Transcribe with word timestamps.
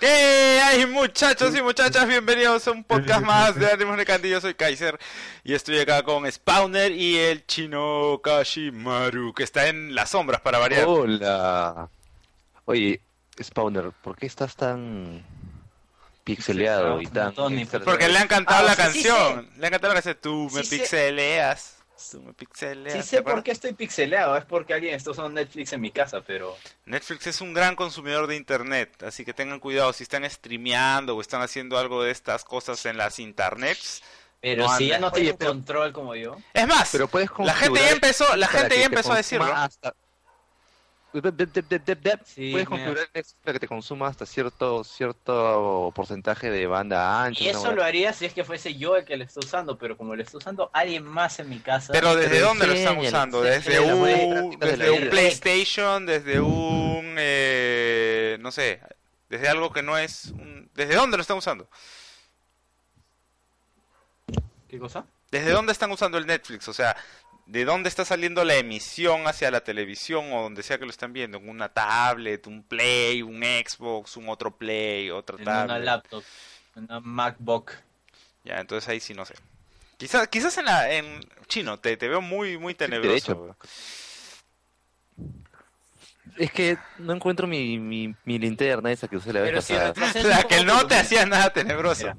¿Qué 0.00 0.60
hay 0.62 0.86
muchachos 0.86 1.56
y 1.56 1.62
muchachas? 1.62 2.06
Bienvenidos 2.06 2.66
a 2.68 2.72
un 2.72 2.84
podcast 2.84 3.24
más 3.24 3.54
de 3.54 3.70
Ánimos 3.70 3.96
de 3.96 4.04
Candy. 4.04 4.28
Yo 4.30 4.40
soy 4.40 4.54
Kaiser 4.54 4.98
y 5.44 5.54
estoy 5.54 5.78
acá 5.78 6.02
con 6.02 6.30
Spawner 6.30 6.92
y 6.92 7.16
el 7.18 7.46
chino 7.46 8.20
Kashimaru, 8.22 9.32
que 9.32 9.44
está 9.44 9.68
en 9.68 9.94
las 9.94 10.10
sombras 10.10 10.40
para 10.40 10.58
variar. 10.58 10.84
Hola. 10.86 11.88
Oye, 12.66 13.00
Spawner, 13.42 13.92
¿por 14.02 14.16
qué 14.16 14.26
estás 14.26 14.56
tan 14.56 15.24
pixeleado 16.24 17.00
y 17.00 17.06
tan... 17.06 17.34
Porque 17.84 18.08
le 18.08 18.18
han 18.18 18.28
cantado 18.28 18.60
Ah, 18.60 18.62
la 18.62 18.74
sí 18.74 18.82
canción. 18.82 19.50
Le 19.58 19.66
han 19.66 19.72
cantado 19.72 19.94
la 19.94 20.02
canción. 20.02 20.18
Tú 20.20 20.50
me 20.52 20.62
pixeleas. 20.62 21.73
Tú 22.10 22.20
me 22.22 22.32
pixeleas. 22.32 22.92
Sí 22.92 22.98
¿te 23.00 23.04
sé 23.16 23.22
por 23.22 23.42
qué 23.42 23.52
estoy 23.52 23.72
pixeleado, 23.72 24.36
es 24.36 24.44
porque 24.44 24.74
alguien 24.74 24.94
está 24.94 25.10
usando 25.10 25.30
Netflix 25.30 25.72
en 25.72 25.80
mi 25.80 25.90
casa, 25.90 26.20
pero... 26.20 26.56
Netflix 26.86 27.26
es 27.26 27.40
un 27.40 27.54
gran 27.54 27.76
consumidor 27.76 28.26
de 28.26 28.36
internet, 28.36 29.02
así 29.02 29.24
que 29.24 29.32
tengan 29.34 29.60
cuidado 29.60 29.92
si 29.92 30.02
están 30.02 30.28
streameando 30.28 31.16
o 31.16 31.20
están 31.20 31.42
haciendo 31.42 31.78
algo 31.78 32.02
de 32.02 32.10
estas 32.10 32.44
cosas 32.44 32.84
en 32.86 32.96
las 32.96 33.18
internets. 33.18 34.02
Pero 34.40 34.64
No 34.64 34.76
si 34.76 34.88
ya 34.88 34.98
no 34.98 35.10
tiene 35.10 35.36
control 35.36 35.92
como 35.92 36.14
yo... 36.14 36.36
Es 36.52 36.66
más, 36.66 36.90
Pero 36.92 37.08
puedes 37.08 37.30
la 37.38 37.54
gente 37.54 37.80
ya 37.80 37.90
empezó, 37.90 38.36
la 38.36 38.46
gente 38.48 38.78
ya 38.78 38.84
empezó 38.86 39.12
a 39.12 39.16
decirlo. 39.16 39.52
hasta- 39.54 39.94
Sí, 42.24 42.50
puedes 42.50 42.52
mira. 42.52 42.64
configurar 42.66 43.08
Netflix 43.14 43.36
para 43.42 43.52
que 43.54 43.60
te 43.60 43.68
consuma 43.68 44.08
hasta 44.08 44.26
cierto 44.26 44.82
cierto 44.82 45.92
porcentaje 45.94 46.50
de 46.50 46.66
banda 46.66 47.22
ancha. 47.24 47.44
Y 47.44 47.48
eso 47.48 47.72
lo 47.72 47.84
haría 47.84 48.12
si 48.12 48.26
es 48.26 48.34
que 48.34 48.42
fuese 48.44 48.74
yo 48.74 48.96
el 48.96 49.04
que 49.04 49.16
lo 49.16 49.24
está 49.24 49.40
usando, 49.40 49.78
pero 49.78 49.96
como 49.96 50.16
lo 50.16 50.22
está 50.22 50.38
usando 50.38 50.70
alguien 50.72 51.04
más 51.04 51.38
en 51.38 51.48
mi 51.48 51.60
casa... 51.60 51.92
Pero 51.92 52.16
¿desde 52.16 52.40
dónde 52.40 52.66
lo 52.66 52.72
están 52.72 52.98
usando? 52.98 53.42
Desde 53.42 53.80
un, 53.80 54.58
desde. 54.58 55.10
PlayStation, 55.10 56.04
desde 56.06 56.40
un, 56.40 57.14
eh, 57.18 58.36
no 58.40 58.50
sé, 58.50 58.80
desde 59.28 59.48
algo 59.48 59.72
que 59.72 59.82
no 59.82 59.96
es, 59.96 60.26
un- 60.32 60.68
¿desde 60.74 60.96
dónde 60.96 61.16
lo 61.16 61.20
están 61.20 61.36
usando? 61.36 61.68
¿Qué 64.68 64.78
cosa? 64.78 65.04
¿Desde 65.30 65.50
dónde 65.50 65.72
están 65.72 65.90
usando 65.90 66.18
el 66.18 66.26
Netflix? 66.26 66.68
O 66.68 66.72
sea, 66.72 66.96
¿de 67.46 67.64
dónde 67.64 67.88
está 67.88 68.04
saliendo 68.04 68.44
la 68.44 68.54
emisión 68.56 69.26
hacia 69.26 69.50
la 69.50 69.62
televisión 69.62 70.32
o 70.32 70.42
donde 70.42 70.62
sea 70.62 70.78
que 70.78 70.84
lo 70.84 70.90
están 70.90 71.12
viendo? 71.12 71.38
¿En 71.38 71.48
una 71.48 71.68
tablet, 71.68 72.46
un 72.46 72.62
Play, 72.62 73.22
un 73.22 73.42
Xbox, 73.42 74.16
un 74.16 74.28
otro 74.28 74.56
Play, 74.56 75.10
otra 75.10 75.36
En 75.36 75.42
una 75.42 75.66
tablet? 75.66 75.84
laptop, 75.84 76.24
una 76.76 77.00
MacBook. 77.00 77.72
Ya, 78.44 78.60
entonces 78.60 78.88
ahí 78.88 79.00
sí 79.00 79.14
no 79.14 79.24
sé. 79.24 79.34
Quizás, 79.96 80.28
quizás 80.28 80.58
en 80.58 80.64
la, 80.66 80.92
en 80.92 81.20
chino, 81.46 81.78
te, 81.78 81.96
te 81.96 82.08
veo 82.08 82.20
muy, 82.20 82.58
muy 82.58 82.74
tenebroso. 82.74 83.32
hecho. 83.32 83.56
Es 86.36 86.50
que 86.50 86.76
no 86.98 87.12
encuentro 87.12 87.46
mi, 87.46 87.78
mi, 87.78 88.14
mi 88.24 88.38
linterna 88.38 88.90
esa 88.90 89.06
que 89.06 89.16
usé 89.16 89.32
la 89.32 89.40
vez 89.40 89.50
Pero 89.50 89.58
pasada. 89.92 90.28
La 90.28 90.42
que 90.44 90.64
no 90.64 90.86
te 90.86 90.96
hacía 90.96 91.24
nada 91.26 91.52
tenebroso. 91.52 92.06
Mira. 92.06 92.16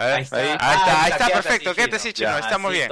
A 0.00 0.06
ver, 0.06 0.14
ahí 0.14 0.18
Ahí 0.18 0.22
está, 0.24 0.36
ahí 0.38 0.48
Ah, 0.60 0.74
está, 0.74 1.02
ahí 1.04 1.10
está 1.12 1.26
quédate 1.26 1.42
perfecto, 1.42 1.74
quédate 1.74 1.90
chino. 1.90 1.96
así, 1.96 2.12
chino, 2.14 2.30
Ya, 2.30 2.38
estamos 2.38 2.72
bien. 2.72 2.90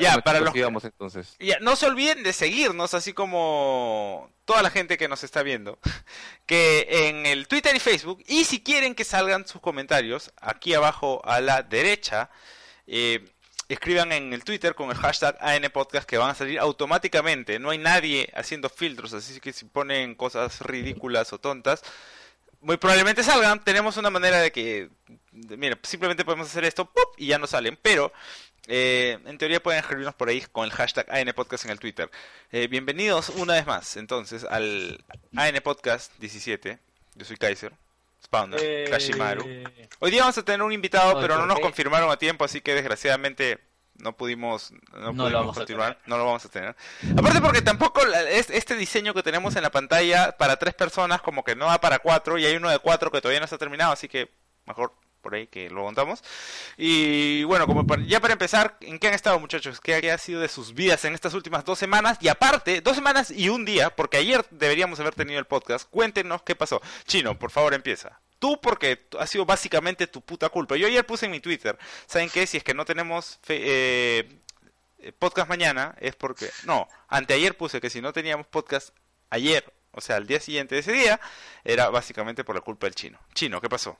Ya, 0.00 0.18
para 0.18 0.40
los- 0.40 0.52
sigamos 0.52 0.84
entonces. 0.84 1.36
Ya, 1.38 1.58
no 1.60 1.76
se 1.76 1.86
olviden 1.86 2.22
de 2.22 2.32
seguirnos, 2.32 2.92
así 2.94 3.12
como 3.12 4.30
toda 4.44 4.62
la 4.62 4.70
gente 4.70 4.98
que 4.98 5.06
nos 5.08 5.22
está 5.22 5.42
viendo, 5.44 5.78
que 6.46 7.08
en 7.08 7.24
el 7.26 7.46
Twitter 7.46 7.74
y 7.76 7.78
Facebook, 7.80 8.22
y 8.26 8.44
si 8.44 8.60
quieren 8.62 8.94
que 8.94 9.04
salgan 9.04 9.46
sus 9.46 9.60
comentarios, 9.60 10.32
aquí 10.40 10.74
abajo 10.74 11.22
a 11.24 11.40
la 11.40 11.62
derecha, 11.62 12.30
eh, 12.88 13.24
escriban 13.68 14.10
en 14.10 14.32
el 14.32 14.42
Twitter 14.42 14.74
con 14.74 14.90
el 14.90 14.96
hashtag 14.96 15.36
ANPodcast 15.40 16.08
que 16.08 16.18
van 16.18 16.30
a 16.30 16.34
salir 16.34 16.58
automáticamente, 16.58 17.60
no 17.60 17.70
hay 17.70 17.78
nadie 17.78 18.28
haciendo 18.34 18.68
filtros, 18.68 19.12
así 19.12 19.38
que 19.38 19.52
si 19.52 19.66
ponen 19.66 20.16
cosas 20.16 20.60
ridículas 20.62 21.32
o 21.32 21.38
tontas, 21.38 21.82
muy 22.60 22.76
probablemente 22.76 23.22
salgan, 23.22 23.62
tenemos 23.64 23.96
una 23.96 24.10
manera 24.10 24.38
de 24.38 24.52
que, 24.52 24.88
de- 25.32 25.56
mira, 25.56 25.78
simplemente 25.82 26.24
podemos 26.24 26.46
hacer 26.48 26.64
esto, 26.64 26.84
¡pup! 26.86 27.14
y 27.16 27.26
ya 27.28 27.38
no 27.38 27.46
salen, 27.46 27.78
pero... 27.80 28.12
Eh, 28.72 29.18
en 29.24 29.38
teoría 29.38 29.60
pueden 29.60 29.80
escribirnos 29.80 30.14
por 30.14 30.28
ahí 30.28 30.42
con 30.52 30.64
el 30.64 30.70
hashtag 30.70 31.10
ANPodcast 31.10 31.64
en 31.64 31.70
el 31.72 31.80
Twitter. 31.80 32.08
Eh, 32.52 32.68
bienvenidos 32.68 33.30
una 33.30 33.54
vez 33.54 33.66
más, 33.66 33.96
entonces, 33.96 34.44
al 34.44 35.02
ANPodcast 35.34 36.12
17. 36.18 36.78
Yo 37.16 37.24
soy 37.24 37.36
Kaiser, 37.36 37.72
Spawner, 38.22 38.60
Eh, 38.62 38.86
Kashimaru. 38.88 39.44
Hoy 39.98 40.10
día 40.10 40.20
vamos 40.20 40.38
a 40.38 40.44
tener 40.44 40.62
un 40.62 40.72
invitado, 40.72 41.18
pero 41.20 41.34
no 41.34 41.40
¿por 41.40 41.48
nos 41.48 41.60
confirmaron 41.60 42.10
a 42.12 42.18
tiempo, 42.18 42.44
así 42.44 42.60
que 42.60 42.74
desgraciadamente 42.74 43.58
no 44.00 44.16
pudimos, 44.16 44.72
no 44.72 44.78
pudimos 45.26 45.32
vamos 45.32 45.56
a 45.56 45.60
continuar, 45.60 45.98
no 46.06 46.18
lo 46.18 46.24
vamos 46.26 46.44
a 46.44 46.48
tener. 46.48 46.76
Aparte 47.16 47.40
porque 47.40 47.62
tampoco 47.62 48.04
la- 48.04 48.22
es- 48.30 48.50
este 48.50 48.74
diseño 48.76 49.14
que 49.14 49.22
tenemos 49.22 49.56
en 49.56 49.62
la 49.62 49.70
pantalla 49.70 50.36
para 50.36 50.56
tres 50.56 50.74
personas 50.74 51.20
como 51.22 51.44
que 51.44 51.54
no 51.56 51.66
da 51.66 51.80
para 51.80 51.98
cuatro 52.00 52.38
y 52.38 52.44
hay 52.46 52.56
uno 52.56 52.70
de 52.70 52.78
cuatro 52.78 53.10
que 53.10 53.20
todavía 53.20 53.40
no 53.40 53.44
está 53.44 53.58
terminado, 53.58 53.92
así 53.92 54.08
que 54.08 54.30
mejor 54.66 54.92
por 55.20 55.34
ahí 55.34 55.46
que 55.48 55.68
lo 55.68 55.82
montamos. 55.82 56.22
Y 56.78 57.44
bueno, 57.44 57.66
como 57.66 57.86
para- 57.86 58.02
ya 58.02 58.20
para 58.20 58.32
empezar, 58.32 58.78
¿en 58.80 58.98
qué 58.98 59.08
han 59.08 59.14
estado 59.14 59.38
muchachos? 59.38 59.78
¿Qué, 59.80 60.00
qué 60.00 60.10
ha 60.12 60.16
sido 60.18 60.40
de 60.40 60.48
sus 60.48 60.72
vidas 60.72 61.04
en 61.04 61.12
estas 61.14 61.34
últimas 61.34 61.64
dos 61.64 61.78
semanas? 61.78 62.16
Y 62.22 62.28
aparte, 62.28 62.80
dos 62.80 62.96
semanas 62.96 63.30
y 63.30 63.50
un 63.50 63.66
día, 63.66 63.90
porque 63.94 64.16
ayer 64.16 64.46
deberíamos 64.50 64.98
haber 64.98 65.14
tenido 65.14 65.38
el 65.38 65.44
podcast, 65.44 65.88
cuéntenos 65.90 66.42
qué 66.42 66.56
pasó. 66.56 66.80
Chino, 67.06 67.38
por 67.38 67.50
favor 67.50 67.74
empieza. 67.74 68.18
Tú 68.40 68.60
porque 68.60 69.06
ha 69.20 69.26
sido 69.28 69.44
básicamente 69.46 70.08
tu 70.08 70.20
puta 70.22 70.48
culpa. 70.48 70.74
Yo 70.76 70.88
ayer 70.88 71.06
puse 71.06 71.26
en 71.26 71.30
mi 71.32 71.38
Twitter, 71.40 71.78
¿saben 72.06 72.28
qué? 72.30 72.46
Si 72.48 72.56
es 72.56 72.64
que 72.64 72.74
no 72.74 72.84
tenemos 72.84 73.38
fe- 73.42 73.60
eh, 73.62 74.28
eh, 74.98 75.12
podcast 75.16 75.48
mañana, 75.48 75.94
es 76.00 76.16
porque... 76.16 76.50
No, 76.64 76.88
anteayer 77.08 77.56
puse 77.56 77.80
que 77.80 77.88
si 77.90 78.00
no 78.00 78.12
teníamos 78.12 78.46
podcast 78.46 78.90
ayer, 79.30 79.72
o 79.92 80.00
sea, 80.00 80.16
al 80.16 80.26
día 80.26 80.40
siguiente 80.40 80.74
de 80.74 80.80
ese 80.80 80.92
día, 80.92 81.20
era 81.64 81.88
básicamente 81.90 82.42
por 82.42 82.54
la 82.54 82.60
culpa 82.62 82.86
del 82.86 82.94
chino. 82.94 83.18
Chino, 83.34 83.60
¿qué 83.60 83.68
pasó? 83.68 83.96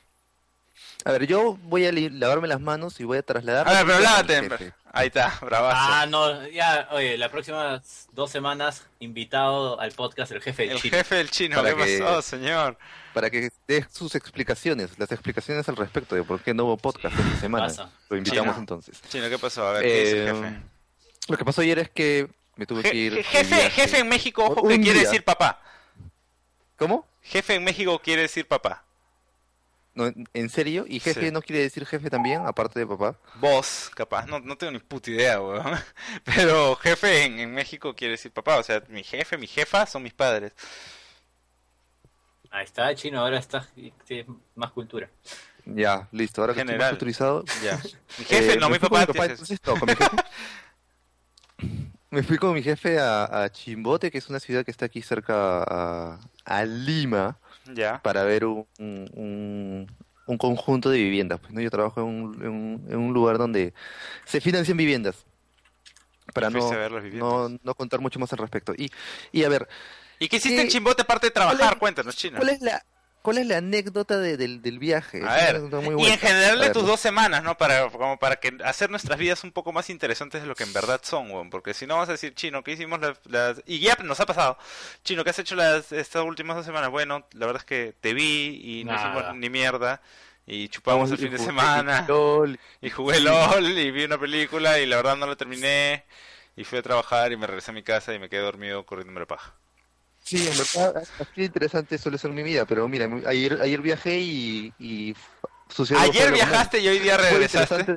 A 1.04 1.12
ver, 1.12 1.26
yo 1.26 1.56
voy 1.62 1.86
a 1.86 1.92
lavarme 1.92 2.48
las 2.48 2.60
manos 2.60 2.98
y 3.00 3.04
voy 3.04 3.18
a 3.18 3.22
trasladar. 3.22 3.68
A 3.68 3.72
ver, 3.72 3.86
pero 3.86 4.00
lávate. 4.00 4.72
Ahí 4.92 5.06
está, 5.08 5.38
bravazo. 5.42 5.76
Ah, 5.78 6.06
no, 6.06 6.46
ya, 6.48 6.88
oye, 6.92 7.16
las 7.16 7.30
próximas 7.30 8.08
dos 8.12 8.30
semanas 8.30 8.86
invitado 8.98 9.78
al 9.80 9.92
podcast 9.92 10.32
el 10.32 10.42
jefe 10.42 10.62
del 10.64 10.72
el 10.72 10.80
chino. 10.80 10.96
jefe 10.96 11.14
del 11.16 11.30
chino, 11.30 11.62
¿qué 11.62 11.74
que- 11.76 11.98
pasó, 12.00 12.22
señor? 12.22 12.76
Para 13.14 13.28
que 13.30 13.50
dé 13.66 13.84
sus 13.92 14.14
explicaciones, 14.14 14.98
las 14.98 15.10
explicaciones 15.10 15.68
al 15.68 15.76
respecto 15.76 16.14
de 16.14 16.22
por 16.22 16.40
qué 16.42 16.54
no 16.54 16.64
hubo 16.66 16.76
podcast 16.76 17.18
esta 17.18 17.40
semana. 17.40 17.66
Pasa. 17.66 17.90
Lo 18.08 18.16
invitamos 18.16 18.52
Chino. 18.54 18.58
entonces. 18.60 19.00
Chino, 19.08 19.28
¿qué 19.28 19.38
pasó? 19.38 19.66
A 19.66 19.72
ver, 19.72 19.82
¿qué 19.82 20.00
dice 20.00 20.22
el 20.22 20.28
Eh, 20.28 20.32
jefe? 20.34 20.56
Lo 21.28 21.36
que 21.36 21.44
pasó 21.44 21.60
ayer 21.62 21.78
es 21.80 21.90
que 21.90 22.28
me 22.56 22.66
tuve 22.66 22.82
que 22.82 22.94
ir. 22.94 23.24
Jefe, 23.24 23.70
jefe 23.70 23.98
en 23.98 24.08
México, 24.08 24.44
ojo, 24.44 24.68
que 24.68 24.76
quiere 24.80 25.00
día. 25.00 25.08
decir 25.08 25.24
papá. 25.24 25.60
¿Cómo? 26.76 27.06
Jefe 27.22 27.54
en 27.56 27.64
México 27.64 28.00
quiere 28.02 28.22
decir 28.22 28.46
papá. 28.46 28.84
No, 29.94 30.06
¿En 30.06 30.28
en 30.34 30.48
serio? 30.48 30.84
¿Y 30.88 31.00
jefe 31.00 31.26
Sí. 31.26 31.30
no 31.32 31.42
quiere 31.42 31.62
decir 31.62 31.84
jefe 31.84 32.08
también, 32.10 32.46
aparte 32.46 32.78
de 32.78 32.86
papá? 32.86 33.18
Vos, 33.40 33.90
capaz, 33.94 34.24
no, 34.26 34.38
no 34.38 34.56
tengo 34.56 34.72
ni 34.72 34.78
puta 34.78 35.10
idea, 35.10 35.40
weón. 35.40 35.78
Pero 36.24 36.76
jefe 36.76 37.24
en, 37.24 37.40
en 37.40 37.52
México 37.52 37.94
quiere 37.94 38.12
decir 38.12 38.30
papá, 38.30 38.58
o 38.58 38.62
sea, 38.62 38.82
mi 38.88 39.02
jefe, 39.02 39.36
mi 39.36 39.48
jefa 39.48 39.86
son 39.86 40.02
mis 40.04 40.14
padres. 40.14 40.52
Ahí 42.50 42.64
está, 42.64 42.94
chino, 42.94 43.20
ahora 43.20 43.38
está, 43.38 43.66
tiene 44.04 44.26
más 44.56 44.72
cultura. 44.72 45.08
Ya, 45.66 46.08
listo. 46.12 46.40
Ahora 46.40 46.54
que 46.54 46.60
estoy 46.60 46.76
más 46.78 46.90
autorizado. 46.90 47.44
Ya. 47.62 47.76
Mi 48.18 48.24
jefe, 48.24 48.54
eh, 48.54 48.56
no 48.58 48.68
me 48.68 48.74
mi 48.74 48.80
con 48.80 48.88
papá. 48.88 49.26
entonces, 49.26 49.58
no, 49.64 49.78
con 49.78 49.88
mi 49.88 49.94
jefe. 49.94 50.16
Me 52.10 52.22
fui 52.24 52.38
con 52.38 52.54
mi 52.54 52.62
jefe 52.62 52.98
a, 52.98 53.44
a 53.44 53.52
Chimbote, 53.52 54.10
que 54.10 54.18
es 54.18 54.28
una 54.28 54.40
ciudad 54.40 54.64
que 54.64 54.72
está 54.72 54.86
aquí 54.86 55.00
cerca 55.00 55.62
a, 55.62 56.18
a 56.44 56.64
Lima, 56.64 57.38
Ya. 57.72 58.02
para 58.02 58.24
ver 58.24 58.44
un, 58.46 58.66
un, 58.78 59.86
un 60.26 60.38
conjunto 60.38 60.90
de 60.90 60.98
viviendas. 60.98 61.38
Pues, 61.38 61.52
¿no? 61.52 61.60
Yo 61.60 61.70
trabajo 61.70 62.00
en 62.00 62.06
un, 62.08 62.34
en 62.42 62.48
un, 62.48 62.86
en 62.88 62.98
un 62.98 63.12
lugar 63.14 63.38
donde 63.38 63.74
se 64.24 64.40
financian 64.40 64.76
viviendas. 64.76 65.24
Para 66.34 66.50
no, 66.50 66.68
ver 66.70 66.90
las 66.90 67.02
viviendas. 67.04 67.30
no, 67.50 67.58
no 67.62 67.74
contar 67.74 68.00
mucho 68.00 68.18
más 68.18 68.32
al 68.32 68.38
respecto. 68.40 68.72
Y, 68.76 68.90
y 69.30 69.44
a 69.44 69.48
ver, 69.48 69.68
¿Y 70.20 70.28
qué 70.28 70.36
hiciste 70.36 70.60
en 70.60 70.66
¿qué- 70.68 70.72
Chimbote 70.72 71.02
aparte 71.02 71.26
de 71.26 71.30
trabajar? 71.32 71.72
es- 71.72 71.78
Cuéntanos, 71.80 72.14
chino. 72.16 72.36
¿cuál 72.36 72.50
es 72.50 72.60
la, 72.60 72.84
¿cuál 73.22 73.38
es 73.38 73.46
la 73.46 73.56
anécdota 73.56 74.18
de- 74.18 74.36
del, 74.36 74.62
del 74.62 74.78
viaje? 74.78 75.22
A 75.26 75.34
ver, 75.34 75.62
y 75.98 76.06
en 76.06 76.18
general 76.18 76.60
de 76.60 76.70
tus 76.70 76.86
dos 76.86 77.00
semanas, 77.00 77.42
¿no? 77.42 77.56
Para, 77.56 77.88
como 77.90 78.18
para 78.18 78.36
que 78.36 78.56
hacer 78.64 78.90
nuestras 78.90 79.18
vidas 79.18 79.42
un 79.44 79.50
poco 79.52 79.72
más 79.72 79.90
interesantes 79.90 80.42
de 80.42 80.46
lo 80.46 80.54
que 80.54 80.62
en 80.64 80.72
verdad 80.72 81.00
son, 81.02 81.30
weón. 81.30 81.50
Porque 81.50 81.74
si 81.74 81.86
no 81.86 81.96
vas 81.96 82.08
a 82.08 82.12
decir, 82.12 82.34
Chino, 82.34 82.62
¿qué 82.62 82.72
hicimos 82.72 83.00
las, 83.00 83.18
las- 83.26 83.62
Y 83.66 83.80
ya 83.80 83.96
nos 84.04 84.20
ha 84.20 84.26
pasado. 84.26 84.56
Chino, 85.04 85.24
¿qué 85.24 85.30
has 85.30 85.38
hecho 85.38 85.56
las, 85.56 85.90
estas 85.90 86.22
últimas 86.22 86.54
dos 86.56 86.66
semanas? 86.66 86.90
Bueno, 86.90 87.26
la 87.32 87.46
verdad 87.46 87.62
es 87.62 87.66
que 87.66 87.94
te 88.00 88.14
vi 88.14 88.60
y 88.62 88.84
no 88.84 88.92
Nada. 88.92 89.08
hicimos 89.08 89.36
ni 89.36 89.50
mierda. 89.50 90.00
Y 90.46 90.68
chupamos 90.68 91.08
el 91.10 91.14
y 91.18 91.22
fin 91.22 91.30
de 91.30 91.36
jugué 91.36 91.46
semana. 91.46 92.04
LOL, 92.08 92.58
Y 92.80 92.90
jugué 92.90 93.20
LOL 93.20 93.78
y 93.78 93.90
vi 93.90 94.04
una 94.04 94.18
película 94.18 94.80
y 94.80 94.86
la 94.86 94.96
verdad 94.96 95.16
no 95.16 95.26
la 95.26 95.36
terminé. 95.36 96.04
Y 96.56 96.64
fui 96.64 96.78
a 96.78 96.82
trabajar 96.82 97.30
y 97.30 97.36
me 97.36 97.46
regresé 97.46 97.70
a 97.70 97.74
mi 97.74 97.82
casa 97.84 98.12
y 98.12 98.18
me 98.18 98.28
quedé 98.28 98.40
dormido 98.40 98.84
corriendo 98.84 99.18
la 99.20 99.26
paja. 99.26 99.54
Sí, 100.22 100.46
en 100.46 100.56
verdad, 100.56 101.02
así 101.18 101.44
interesante 101.44 101.98
suele 101.98 102.18
ser 102.18 102.30
mi 102.30 102.42
vida, 102.42 102.64
pero 102.64 102.86
mira, 102.88 103.08
ayer, 103.26 103.60
ayer 103.60 103.80
viajé 103.80 104.18
y, 104.20 104.72
y 104.78 105.14
sucedió 105.68 106.00
Ayer 106.00 106.32
viajaste 106.32 106.78
y 106.80 106.88
hoy 106.88 106.98
día 106.98 107.16
regresaste. 107.16 107.96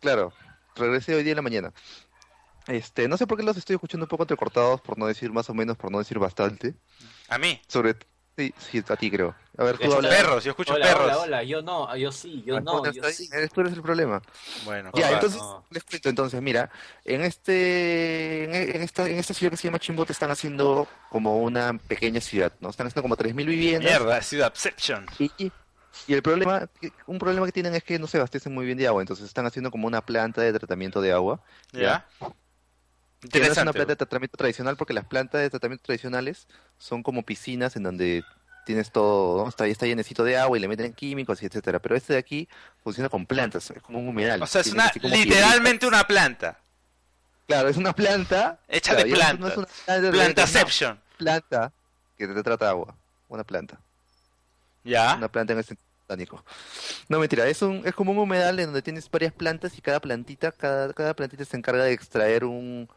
Claro, 0.00 0.32
regresé 0.74 1.14
hoy 1.14 1.22
día 1.22 1.32
en 1.32 1.36
la 1.36 1.42
mañana. 1.42 1.72
Este, 2.66 3.08
no 3.08 3.16
sé 3.16 3.26
por 3.26 3.38
qué 3.38 3.44
los 3.44 3.56
estoy 3.56 3.74
escuchando 3.74 4.04
un 4.04 4.08
poco 4.08 4.24
entrecortados, 4.24 4.82
por 4.82 4.98
no 4.98 5.06
decir 5.06 5.32
más 5.32 5.48
o 5.48 5.54
menos, 5.54 5.76
por 5.76 5.90
no 5.90 5.98
decir 5.98 6.18
bastante. 6.18 6.74
A 7.28 7.38
mí. 7.38 7.60
Sobre, 7.66 7.96
sí, 8.38 8.54
sí, 8.70 8.82
a 8.88 8.96
ti 8.96 9.10
creo. 9.10 9.34
A 9.56 9.64
ver, 9.64 9.76
tú 9.76 9.82
Escucha, 9.84 9.96
habla. 9.96 10.08
Perros, 10.10 10.44
yo 10.44 10.50
escucho 10.52 10.74
hola, 10.74 10.86
perros. 10.86 11.04
hola, 11.06 11.18
hola, 11.18 11.42
yo 11.42 11.60
no, 11.62 11.96
yo 11.96 12.12
sí, 12.12 12.44
yo 12.46 12.56
Ah, 12.56 12.60
no, 12.60 12.78
bueno, 12.78 12.92
yo 12.94 13.02
sí. 13.10 13.28
tú 13.52 13.60
eres 13.60 13.72
el 13.72 13.82
problema. 13.82 14.22
Bueno, 14.64 14.90
Ya, 14.94 15.02
papá. 15.02 15.14
entonces, 15.14 15.40
no. 15.40 15.64
les 15.70 15.82
cuento 15.82 16.08
entonces, 16.08 16.40
mira, 16.40 16.70
en 17.04 17.22
este, 17.22 18.44
en, 18.44 18.76
en 18.76 18.82
esta, 18.82 19.08
en 19.08 19.18
esta 19.18 19.34
ciudad 19.34 19.50
que 19.50 19.56
se 19.56 19.66
llama 19.66 19.80
Chimbote 19.80 20.12
están 20.12 20.30
haciendo 20.30 20.86
como 21.10 21.38
una 21.42 21.76
pequeña 21.76 22.20
ciudad, 22.20 22.52
¿no? 22.60 22.70
Están 22.70 22.86
haciendo 22.86 23.02
como 23.02 23.16
3.000 23.16 23.44
viviendas. 23.46 23.90
Mierda, 23.90 24.22
Ciudadception. 24.22 25.06
Y, 25.18 25.32
y, 25.38 25.52
y 26.06 26.14
el 26.14 26.22
problema, 26.22 26.68
un 27.06 27.18
problema 27.18 27.44
que 27.46 27.52
tienen 27.52 27.74
es 27.74 27.82
que 27.82 27.98
no 27.98 28.06
se 28.06 28.18
abastecen 28.18 28.54
muy 28.54 28.64
bien 28.64 28.78
de 28.78 28.86
agua, 28.86 29.02
entonces 29.02 29.26
están 29.26 29.46
haciendo 29.46 29.72
como 29.72 29.88
una 29.88 30.00
planta 30.02 30.40
de 30.42 30.52
tratamiento 30.52 31.00
de 31.00 31.10
agua. 31.12 31.40
¿Ya? 31.72 32.06
Que 33.30 33.40
no 33.40 33.46
es 33.46 33.58
una 33.58 33.72
planta 33.72 33.92
de 33.92 33.96
tratamiento 33.96 34.36
tradicional 34.36 34.76
porque 34.76 34.92
las 34.92 35.04
plantas 35.04 35.40
de 35.40 35.50
tratamiento 35.50 35.84
tradicionales 35.84 36.46
son 36.78 37.02
como 37.02 37.22
piscinas 37.24 37.74
en 37.74 37.82
donde 37.82 38.22
tienes 38.64 38.92
todo, 38.92 39.42
¿no? 39.42 39.48
está, 39.48 39.66
está 39.66 39.86
llenecito 39.86 40.24
de 40.24 40.36
agua 40.36 40.58
y 40.58 40.60
le 40.60 40.68
meten 40.68 40.92
químicos 40.92 41.42
y 41.42 41.46
etcétera. 41.46 41.78
Pero 41.80 41.96
este 41.96 42.12
de 42.12 42.18
aquí 42.18 42.48
funciona 42.84 43.08
con 43.08 43.24
plantas, 43.26 43.70
es 43.70 43.82
como 43.82 43.98
un 43.98 44.08
humedal. 44.08 44.42
O 44.42 44.46
sea, 44.46 44.60
es 44.60 44.72
una, 44.72 44.92
literalmente 45.02 45.86
una 45.86 46.06
planta. 46.06 46.52
piedritas. 46.52 47.46
Claro, 47.46 47.68
es 47.70 47.76
una 47.78 47.92
planta. 47.94 48.58
Hecha 48.68 48.94
claro, 48.94 49.08
de 49.08 49.16
ya 49.16 49.32
no 49.32 49.48
es 49.48 49.54
plantas. 49.54 49.74
una 49.86 49.86
planta 49.86 50.10
Plantaception. 50.10 50.94
no, 50.96 51.16
planta 51.16 51.72
que 52.18 52.28
te 52.28 52.42
trata 52.42 52.68
agua. 52.68 52.94
Una 53.28 53.42
planta. 53.42 53.80
¿Ya? 54.84 55.14
Una 55.16 55.28
planta 55.28 55.54
en 55.54 55.60
el 55.60 55.64
sentido 55.64 55.88
botánico. 56.02 56.44
No, 57.08 57.18
mentira, 57.20 57.46
es 57.46 57.62
un, 57.62 57.82
es 57.86 57.94
como 57.94 58.12
un 58.12 58.18
humedal 58.18 58.58
en 58.60 58.66
donde 58.66 58.82
tienes 58.82 59.10
varias 59.10 59.32
plantas 59.32 59.78
y 59.78 59.80
cada 59.80 59.98
plantita, 60.00 60.52
cada, 60.52 60.92
cada 60.92 61.14
plantita 61.14 61.44
se 61.44 61.56
encarga 61.56 61.84
de 61.84 61.92
extraer 61.92 62.44
un, 62.44 62.88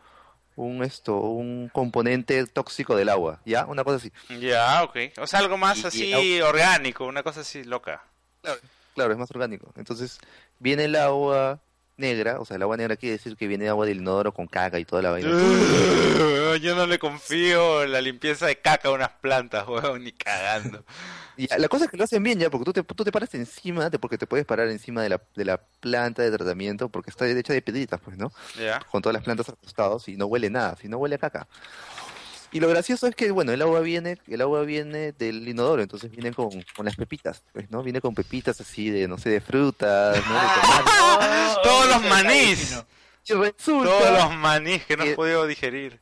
un 0.56 0.84
esto, 0.84 1.16
un 1.18 1.70
componente 1.74 2.46
tóxico 2.48 2.96
del 2.96 3.10
agua, 3.10 3.40
¿ya? 3.46 3.66
Una 3.66 3.84
cosa 3.84 3.98
así. 3.98 4.12
Ya, 4.40 4.84
ok. 4.84 4.98
O 5.20 5.28
sea, 5.28 5.40
algo 5.40 5.58
más 5.58 5.78
Y- 5.78 5.82
y 5.82 5.86
así 6.14 6.42
orgánico, 6.42 7.06
una 7.06 7.24
cosa 7.24 7.42
así 7.42 7.64
loca. 7.64 8.04
Claro, 8.94 9.14
es 9.14 9.18
más 9.18 9.32
orgánico. 9.32 9.72
Entonces, 9.78 10.20
viene 10.60 10.86
el 10.86 10.96
agua 10.96 11.60
negra, 11.98 12.40
o 12.40 12.46
sea, 12.46 12.58
el 12.58 12.64
agua 12.64 12.78
negra 12.78 12.96
quiere 12.96 13.18
decir 13.18 13.36
que 13.36 13.48
viene 13.48 13.70
agua 13.70 13.86
del 13.86 14.00
inodoro 14.00 14.34
con 14.34 14.48
caca 14.48 14.80
y 14.80 14.86
toda 14.86 15.02
la 15.02 15.12
vaina. 15.12 15.30
Yo 16.62 16.76
no 16.76 16.86
le 16.86 17.00
confío 17.00 17.86
la 17.86 18.02
limpieza 18.02 18.48
de 18.48 18.58
caca 18.58 18.90
a 18.90 18.92
unas 18.92 19.10
plantas, 19.10 19.68
weón, 19.68 20.04
ni 20.04 20.12
cagando. 20.12 20.84
Y 21.38 21.48
la 21.58 21.68
cosa 21.70 21.86
es 21.86 21.92
que 21.92 21.98
lo 21.98 22.04
hacen 22.04 22.22
bien 22.22 22.40
ya, 22.40 22.50
porque 22.50 22.66
tú 22.66 22.74
te, 22.74 22.84
tú 22.84 23.04
te 23.04 23.12
paras 23.12 23.34
encima, 23.34 23.90
de, 23.90 23.98
porque 23.98 24.18
te 24.18 24.28
puedes 24.28 24.46
parar 24.46 24.68
encima 24.68 25.02
de 25.02 25.10
la, 25.10 25.22
de 25.36 25.46
la 25.46 25.58
planta 25.58 26.22
de 26.22 26.30
tratamiento, 26.30 26.90
porque 26.90 27.10
está 27.10 27.28
hecha 27.28 27.54
de 27.54 27.62
piedritas, 27.62 28.00
pues, 28.02 28.18
¿no? 28.18 28.32
¿Ya? 28.60 28.80
con 28.92 29.02
todas 29.02 29.14
las 29.14 29.24
plantas 29.24 29.48
a 29.48 29.52
los 29.52 29.60
costados 29.60 30.08
y 30.08 30.18
no 30.18 30.26
huele 30.26 30.50
nada, 30.50 30.76
si 30.76 30.88
no 30.88 30.98
huele 30.98 31.16
a 31.16 31.20
caca. 31.20 31.48
Y 32.54 32.60
lo 32.60 32.68
gracioso 32.68 33.08
es 33.08 33.16
que, 33.16 33.32
bueno, 33.32 33.52
el 33.54 33.62
agua 33.62 33.80
viene, 33.80 34.18
el 34.28 34.42
agua 34.42 34.62
viene 34.64 35.14
del 35.14 35.48
inodoro, 35.48 35.82
entonces 35.82 36.12
viene 36.12 36.34
con, 36.34 36.50
con 36.76 36.86
las 36.86 36.96
pepitas, 36.98 37.44
pues, 37.54 37.72
¿no? 37.72 37.82
Viene 37.82 38.02
con 38.02 38.14
pepitas 38.14 38.60
así 38.60 38.90
de, 38.90 39.08
no 39.08 39.18
sé, 39.18 39.30
de 39.30 39.40
frutas, 39.42 40.18
¿no? 40.28 40.34
De. 40.34 40.40
Oh, 41.02 41.58
Todos 41.64 41.88
los 41.88 42.02
manís. 42.04 42.84
Y 43.26 43.34
resulta 43.34 43.90
Todos 43.90 44.12
los 44.20 44.36
manís 44.36 44.84
que 44.86 44.98
no 44.98 45.04
has 45.04 45.10
podido 45.12 45.48
digerir. 45.48 46.02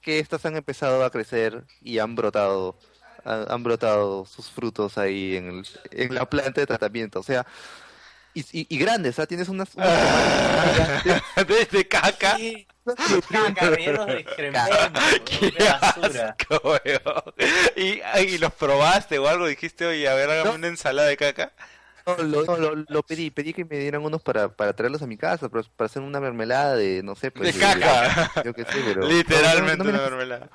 que 0.00 0.18
estas 0.18 0.44
han 0.44 0.56
empezado 0.56 1.04
a 1.04 1.10
crecer 1.10 1.64
y 1.80 1.98
han 1.98 2.14
brotado, 2.16 2.76
han, 3.24 3.50
han 3.50 3.62
brotado 3.62 4.26
sus 4.26 4.50
frutos 4.50 4.98
ahí 4.98 5.36
en, 5.36 5.48
el- 5.48 5.66
en 5.92 6.14
la 6.14 6.28
planta 6.28 6.60
de 6.60 6.66
tratamiento, 6.66 7.20
o 7.20 7.22
sea, 7.22 7.46
y, 8.34 8.40
y, 8.52 8.66
y 8.68 8.78
grandes, 8.78 9.18
¿ah? 9.20 9.26
Tienes 9.26 9.48
unas... 9.48 9.72
unas 9.76 9.86
Desde 11.46 11.86
caca. 11.86 12.36
Sí, 12.36 12.66
caca, 13.30 13.70
rellenos 13.70 14.06
de 14.06 14.18
excremento, 14.18 14.76
Qué 15.24 15.50
de 15.50 15.64
basura. 15.80 16.36
asco. 16.38 16.84
¿Y, 17.76 18.00
y 18.20 18.38
los 18.38 18.52
probaste 18.54 19.18
o 19.18 19.26
algo? 19.28 19.46
Dijiste, 19.46 19.86
oye, 19.86 20.08
a 20.08 20.14
ver, 20.14 20.30
hágame 20.30 20.50
No. 20.50 20.54
una 20.56 20.66
ensalada 20.68 21.08
de 21.08 21.16
caca. 21.16 21.52
No, 22.06 22.16
lo, 22.22 22.44
no, 22.44 22.56
lo, 22.58 22.84
lo 22.86 23.02
pedí, 23.02 23.30
pedí 23.30 23.54
que 23.54 23.64
me 23.64 23.78
dieran 23.78 24.04
unos 24.04 24.20
para, 24.20 24.48
para 24.50 24.74
traerlos 24.74 25.00
a 25.00 25.06
mi 25.06 25.16
casa, 25.16 25.48
para, 25.48 25.64
para 25.76 25.86
hacer 25.86 26.02
una 26.02 26.20
mermelada 26.20 26.76
de, 26.76 27.02
no 27.02 27.14
sé, 27.14 27.30
pues... 27.30 27.54
de 27.54 27.60
caca. 27.60 28.30
yo 28.44 28.52
qué 28.52 28.64
sé, 28.64 28.78
pero... 28.84 29.08
Literalmente 29.08 29.84
no, 29.84 29.90
una 29.90 30.02
mermelada. 30.02 30.50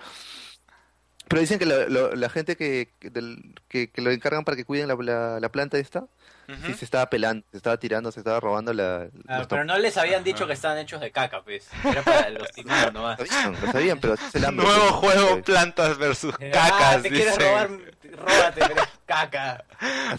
Pero 1.27 1.41
dicen 1.41 1.59
que 1.59 1.65
la, 1.65 1.87
la 1.87 2.29
gente 2.29 2.55
que, 2.55 2.89
que, 3.67 3.89
que 3.91 4.01
lo 4.01 4.11
encargan 4.11 4.43
para 4.45 4.57
que 4.57 4.65
cuiden 4.65 4.87
la, 4.87 4.95
la, 4.95 5.39
la 5.39 5.49
planta 5.51 5.77
esta, 5.79 6.05
Ujú. 6.49 6.67
sí 6.67 6.73
se 6.73 6.85
estaba 6.85 7.09
pelando, 7.09 7.45
se 7.51 7.57
estaba 7.57 7.77
tirando, 7.77 8.11
se 8.11 8.19
estaba 8.19 8.39
robando 8.39 8.73
la... 8.73 9.07
Ah, 9.27 9.45
pero 9.47 9.63
no 9.65 9.77
les 9.77 9.97
habían 9.97 10.23
dicho 10.23 10.47
que 10.47 10.53
estaban 10.53 10.77
hechos 10.79 10.99
de 11.01 11.11
caca, 11.11 11.41
pues. 11.43 11.67
Era 11.83 12.01
para 12.01 12.29
los 12.31 12.49
timados 12.53 12.91
nomás. 12.93 13.19
Lo 13.19 13.25
sabían, 13.27 13.61
lo 13.65 13.71
sabían, 13.71 13.99
pero 13.99 14.15
el 14.33 14.45
hambre. 14.45 14.65
Nuevo 14.65 14.99
pues, 15.01 15.13
juego, 15.13 15.29
¿sabes? 15.29 15.43
plantas 15.43 15.97
versus 15.97 16.33
Ah, 16.35 16.45
cacas, 16.51 17.01
te 17.03 17.09
quieres 17.09 17.37
robar, 17.37 17.69
róbate, 17.69 18.61
pero 18.67 18.81
es 18.81 18.89
caca. 19.05 19.63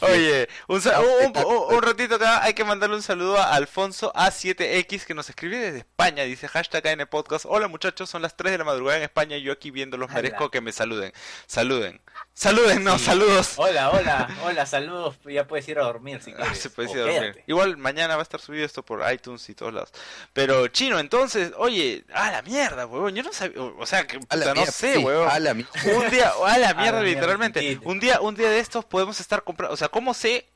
Oye, 0.01 0.49
un, 0.69 0.81
Ah, 0.93 1.01
un, 1.01 1.37
un- 1.37 1.75
un 1.77 1.83
ratito 1.83 2.15
acá 2.17 2.43
hay 2.43 2.55
que 2.55 2.65
mandarle 2.65 2.97
un 2.97 3.03
saludo 3.03 3.37
a 3.39 3.55
Alfonso 3.55 4.13
A7X 4.15 5.05
que 5.05 5.15
nos 5.15 5.29
escribe 5.29 5.59
desde 5.59 5.79
España. 5.79 6.23
Dice 6.25 6.49
hashtag 6.49 6.87
AN 6.89 7.07
Podcast. 7.09 7.45
Hola 7.49 7.69
muchachos, 7.69 8.09
son 8.09 8.23
las 8.23 8.37
3 8.37 8.53
de 8.53 8.59
la 8.59 8.65
madrugada 8.65 8.97
en 8.99 9.03
España 9.05 9.37
y 9.37 9.43
yo 9.43 9.53
aquí 9.53 9.71
viéndolos 9.71 10.11
merezco 10.11 10.51
que 10.51 10.61
me 10.61 10.73
saluden. 10.73 11.13
Saluden. 11.47 12.01
Saluden, 12.41 12.83
no, 12.83 12.99
Sí. 12.99 13.05
saludos. 13.05 13.53
Hola, 13.57 13.91
hola, 13.91 14.29
hola, 14.45 14.65
saludos. 14.65 15.19
Ya 15.27 15.47
puedes 15.47 15.69
ir 15.69 15.79
a 15.79 15.83
dormir 15.83 16.23
si 16.23 16.31
Ah, 16.31 16.37
quieres. 16.37 16.59
se 16.59 16.71
puede 16.71 16.91
ir 16.91 16.97
a 16.97 17.01
dormir. 17.03 17.21
quédate. 17.21 17.45
Igual 17.47 17.77
mañana 17.77 18.15
va 18.17 18.21
a 18.21 18.23
estar 18.23 18.41
subido 18.41 18.65
esto 18.65 18.83
por 18.83 19.03
iTunes 19.13 19.47
y 19.51 19.55
todos 19.55 19.75
lados. 19.75 19.91
Pero 20.33 20.67
chino, 20.69 20.99
entonces, 20.99 21.53
oye, 21.59 22.03
a 22.15 22.31
la 22.31 22.41
mierda, 22.41 22.87
huevón. 22.87 23.15
Yo 23.15 23.23
no 23.23 23.31
sabía, 23.35 23.61
o 23.61 23.85
sea, 23.85 24.07
que 24.07 24.17
A 24.17 24.21
puta, 24.21 24.37
la 24.37 24.47
no 24.47 24.55
mierda, 24.55 24.73
sé, 24.73 24.95
sí, 24.97 25.05
huevón. 25.05 25.29
a 25.31 25.39
la 25.39 25.53
mierda. 25.53 25.71
Un 25.95 26.09
día, 26.11 26.33
a 26.47 26.57
la 26.57 26.73
mierda, 26.73 27.03
literalmente. 27.03 27.79
Un 27.85 28.01
día, 28.01 28.23
un 28.23 28.35
día 28.35 28.49
de 28.49 28.59
estos 28.59 28.87
podemos 28.87 29.21
estar 29.21 29.45
comprando, 29.45 29.75
o 29.75 29.77
sea, 29.77 29.91
¿cómo 29.91 30.15
sé? 30.15 30.47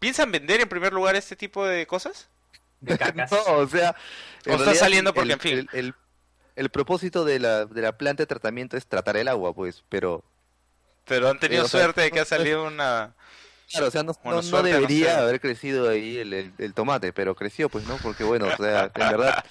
¿Piensan 0.00 0.32
vender 0.32 0.60
en 0.60 0.68
primer 0.68 0.92
lugar 0.92 1.14
este 1.14 1.36
tipo 1.36 1.64
de 1.64 1.86
cosas? 1.86 2.28
De 2.80 2.98
cacas. 2.98 3.30
No, 3.30 3.38
o 3.58 3.68
sea... 3.68 3.94
O 4.48 4.54
está 4.54 4.74
saliendo 4.74 5.14
porque, 5.14 5.28
el- 5.28 5.32
en 5.34 5.40
fin. 5.40 5.68
El, 5.72 5.78
el- 5.78 5.94
el 6.56 6.68
propósito 6.68 7.24
de 7.24 7.38
la, 7.38 7.64
de 7.66 7.80
la 7.80 7.96
planta 7.96 8.24
de 8.24 8.26
tratamiento 8.26 8.76
es 8.76 8.86
tratar 8.88 9.16
el 9.16 9.28
agua, 9.28 9.54
pues, 9.54 9.84
pero... 9.88 10.24
Pero 11.06 11.28
han 11.28 11.38
tenido 11.38 11.66
suerte 11.68 12.00
de 12.02 12.10
que 12.10 12.20
ha 12.20 12.24
salido 12.24 12.64
una... 12.66 13.14
Claro, 13.70 13.86
o 13.86 13.90
sea, 13.90 14.02
no, 14.02 14.12
Bueno, 14.22 14.30
no- 14.30 14.36
no 14.36 14.42
suerte, 14.42 14.70
no 14.70 14.76
debería 14.76 15.14
sé. 15.14 15.20
haber 15.20 15.40
crecido 15.40 15.88
ahí 15.88 16.18
el, 16.18 16.32
el- 16.34 16.52
el 16.58 16.74
tomate, 16.74 17.12
pero 17.14 17.34
creció, 17.34 17.70
pues, 17.70 17.86
¿no? 17.86 17.96
Porque, 17.96 18.22
bueno, 18.22 18.46
o 18.48 18.56
sea, 18.56 18.90
en 18.94 19.08
verdad, 19.10 19.44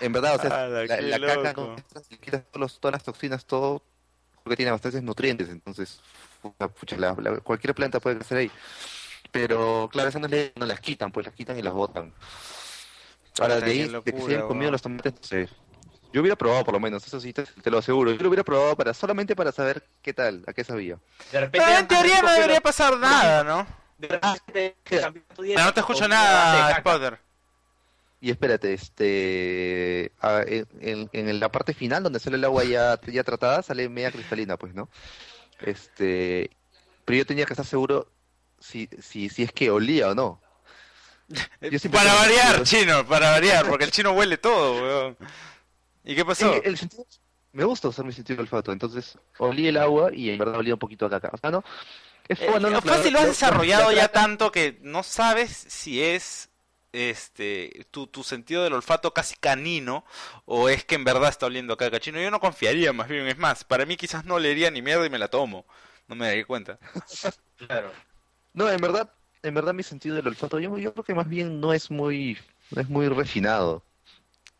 en 0.00 0.12
verdad, 0.12 0.36
o 0.36 0.38
sea, 0.40 0.64
Ala, 0.64 0.84
la, 1.18 1.18
caca, 1.26 1.54
con 1.54 1.74
quitas 2.20 2.44
todas 2.52 2.92
las 2.92 3.02
toxinas, 3.02 3.44
todo, 3.44 3.82
porque 4.44 4.56
tiene 4.56 4.70
bastantes 4.70 5.02
nutrientes, 5.02 5.48
entonces, 5.48 6.00
pucha, 6.78 6.96
la- 6.96 7.16
la- 7.18 7.38
cualquier 7.40 7.74
planta 7.74 7.98
puede 7.98 8.16
crecer 8.18 8.38
ahí. 8.38 8.50
Pero, 9.32 9.88
claro, 9.92 10.08
esas 10.08 10.20
no, 10.22 10.28
le- 10.28 10.52
no 10.54 10.66
las 10.66 10.78
quitan, 10.80 11.10
pues 11.10 11.26
las 11.26 11.34
quitan 11.34 11.58
y 11.58 11.62
las 11.62 11.72
botan. 11.72 12.12
Ahora, 13.40 13.60
de 13.60 13.70
ahí, 13.70 13.78
de 13.88 14.02
que 14.02 14.10
se 14.12 14.16
hayan 14.28 14.46
comido 14.46 14.70
los 14.70 14.82
tomates, 14.82 15.12
no 15.14 15.22
sé. 15.22 15.48
Yo 16.12 16.20
hubiera 16.20 16.36
probado, 16.36 16.64
por 16.64 16.74
lo 16.74 16.80
menos, 16.80 17.06
eso 17.06 17.20
sí, 17.20 17.32
te, 17.32 17.44
te 17.44 17.70
lo 17.70 17.78
aseguro. 17.78 18.10
Yo 18.12 18.18
lo 18.22 18.28
hubiera 18.28 18.42
probado 18.44 18.76
para 18.76 18.92
solamente 18.94 19.36
para 19.36 19.52
saber 19.52 19.84
qué 20.02 20.12
tal, 20.12 20.42
a 20.46 20.52
qué 20.52 20.64
sabía. 20.64 20.98
De 21.30 21.40
repente. 21.40 21.64
Pero 21.66 21.78
en 21.78 21.88
teoría 21.88 22.22
no 22.22 22.32
debería 22.32 22.60
pasar 22.60 22.96
nada, 22.98 23.44
¿no? 23.44 23.66
de 23.98 24.08
repente 24.08 24.76
Pero 24.82 25.12
no 25.64 25.74
te 25.74 25.80
escucho 25.80 26.08
nada, 26.08 26.44
base 26.44 26.56
de 26.56 26.70
caca. 26.74 26.82
Potter. 26.82 27.18
Y 28.22 28.30
espérate, 28.30 28.72
este, 28.74 30.12
a- 30.20 30.42
en, 30.46 30.66
en- 30.80 31.10
en 31.12 31.40
la 31.40 31.50
parte 31.50 31.74
final 31.74 32.02
donde 32.02 32.18
sale 32.18 32.36
el 32.36 32.44
agua 32.44 32.64
ya, 32.64 32.98
ya 33.06 33.24
tratada, 33.24 33.62
sale 33.62 33.88
media 33.88 34.10
cristalina, 34.10 34.56
pues, 34.56 34.74
¿no? 34.74 34.88
Este, 35.60 36.50
pero 37.04 37.18
yo 37.18 37.26
tenía 37.26 37.46
que 37.46 37.52
estar 37.52 37.66
seguro 37.66 38.08
si, 38.58 38.88
si, 39.02 39.28
si 39.28 39.42
es 39.42 39.52
que 39.52 39.70
olía 39.70 40.08
o 40.10 40.14
no. 40.14 40.40
Yo 41.60 41.90
Para 41.90 42.12
variar, 42.14 42.62
chino, 42.64 43.06
para 43.06 43.30
variar, 43.30 43.66
porque 43.68 43.84
el 43.84 43.90
chino 43.92 44.10
huele 44.12 44.36
todo, 44.36 44.82
weón. 44.82 45.16
¿Y 46.04 46.14
qué 46.14 46.24
pasó? 46.24 46.62
El, 46.62 46.62
el 46.64 46.78
sentido, 46.78 47.04
me 47.52 47.64
gusta 47.64 47.88
usar 47.88 48.04
mi 48.04 48.12
sentido 48.12 48.36
del 48.38 48.42
olfato, 48.44 48.72
entonces 48.72 49.18
olí 49.38 49.66
el 49.68 49.76
agua 49.76 50.10
y 50.14 50.30
en 50.30 50.38
verdad 50.38 50.56
olía 50.58 50.74
un 50.74 50.78
poquito 50.80 51.06
a 51.06 51.10
caca. 51.10 51.30
O 51.32 51.38
sea, 51.38 51.50
no, 51.50 51.64
es 52.28 52.40
Eh, 52.40 52.46
bueno, 52.46 52.70
no, 52.70 52.80
fácil 52.82 53.12
claro, 53.12 53.12
lo 53.12 53.18
has 53.20 53.26
no, 53.26 53.28
desarrollado 53.28 53.92
la 53.92 53.92
ya 53.92 54.08
tanto 54.08 54.50
que 54.52 54.78
no 54.82 55.02
sabes 55.02 55.50
si 55.68 56.02
es 56.02 56.50
este 56.92 57.86
tu, 57.92 58.06
tu 58.08 58.24
sentido 58.24 58.64
del 58.64 58.72
olfato 58.72 59.14
casi 59.14 59.36
canino 59.36 60.04
o 60.44 60.68
es 60.68 60.84
que 60.84 60.96
en 60.96 61.04
verdad 61.04 61.28
está 61.28 61.46
oliendo 61.46 61.74
a 61.74 61.76
caca 61.76 62.00
chino. 62.00 62.20
Yo 62.20 62.30
no 62.30 62.40
confiaría 62.40 62.92
más 62.92 63.08
bien, 63.08 63.26
es 63.28 63.38
más, 63.38 63.64
para 63.64 63.86
mí 63.86 63.96
quizás 63.96 64.24
no 64.24 64.36
olería 64.36 64.70
ni 64.70 64.82
mierda 64.82 65.06
y 65.06 65.10
me 65.10 65.18
la 65.18 65.28
tomo. 65.28 65.66
No 66.08 66.16
me 66.16 66.26
daría 66.26 66.44
cuenta. 66.46 66.78
Claro. 67.56 67.92
No, 68.52 68.70
en 68.70 68.80
verdad, 68.80 69.12
en 69.42 69.54
verdad 69.54 69.74
mi 69.74 69.82
sentido 69.82 70.16
del 70.16 70.28
olfato, 70.28 70.58
yo, 70.58 70.76
yo 70.78 70.92
creo 70.94 71.04
que 71.04 71.14
más 71.14 71.28
bien 71.28 71.60
no 71.60 71.72
es 71.72 71.90
muy, 71.90 72.38
no 72.70 72.80
es 72.80 72.88
muy 72.88 73.08
refinado. 73.08 73.84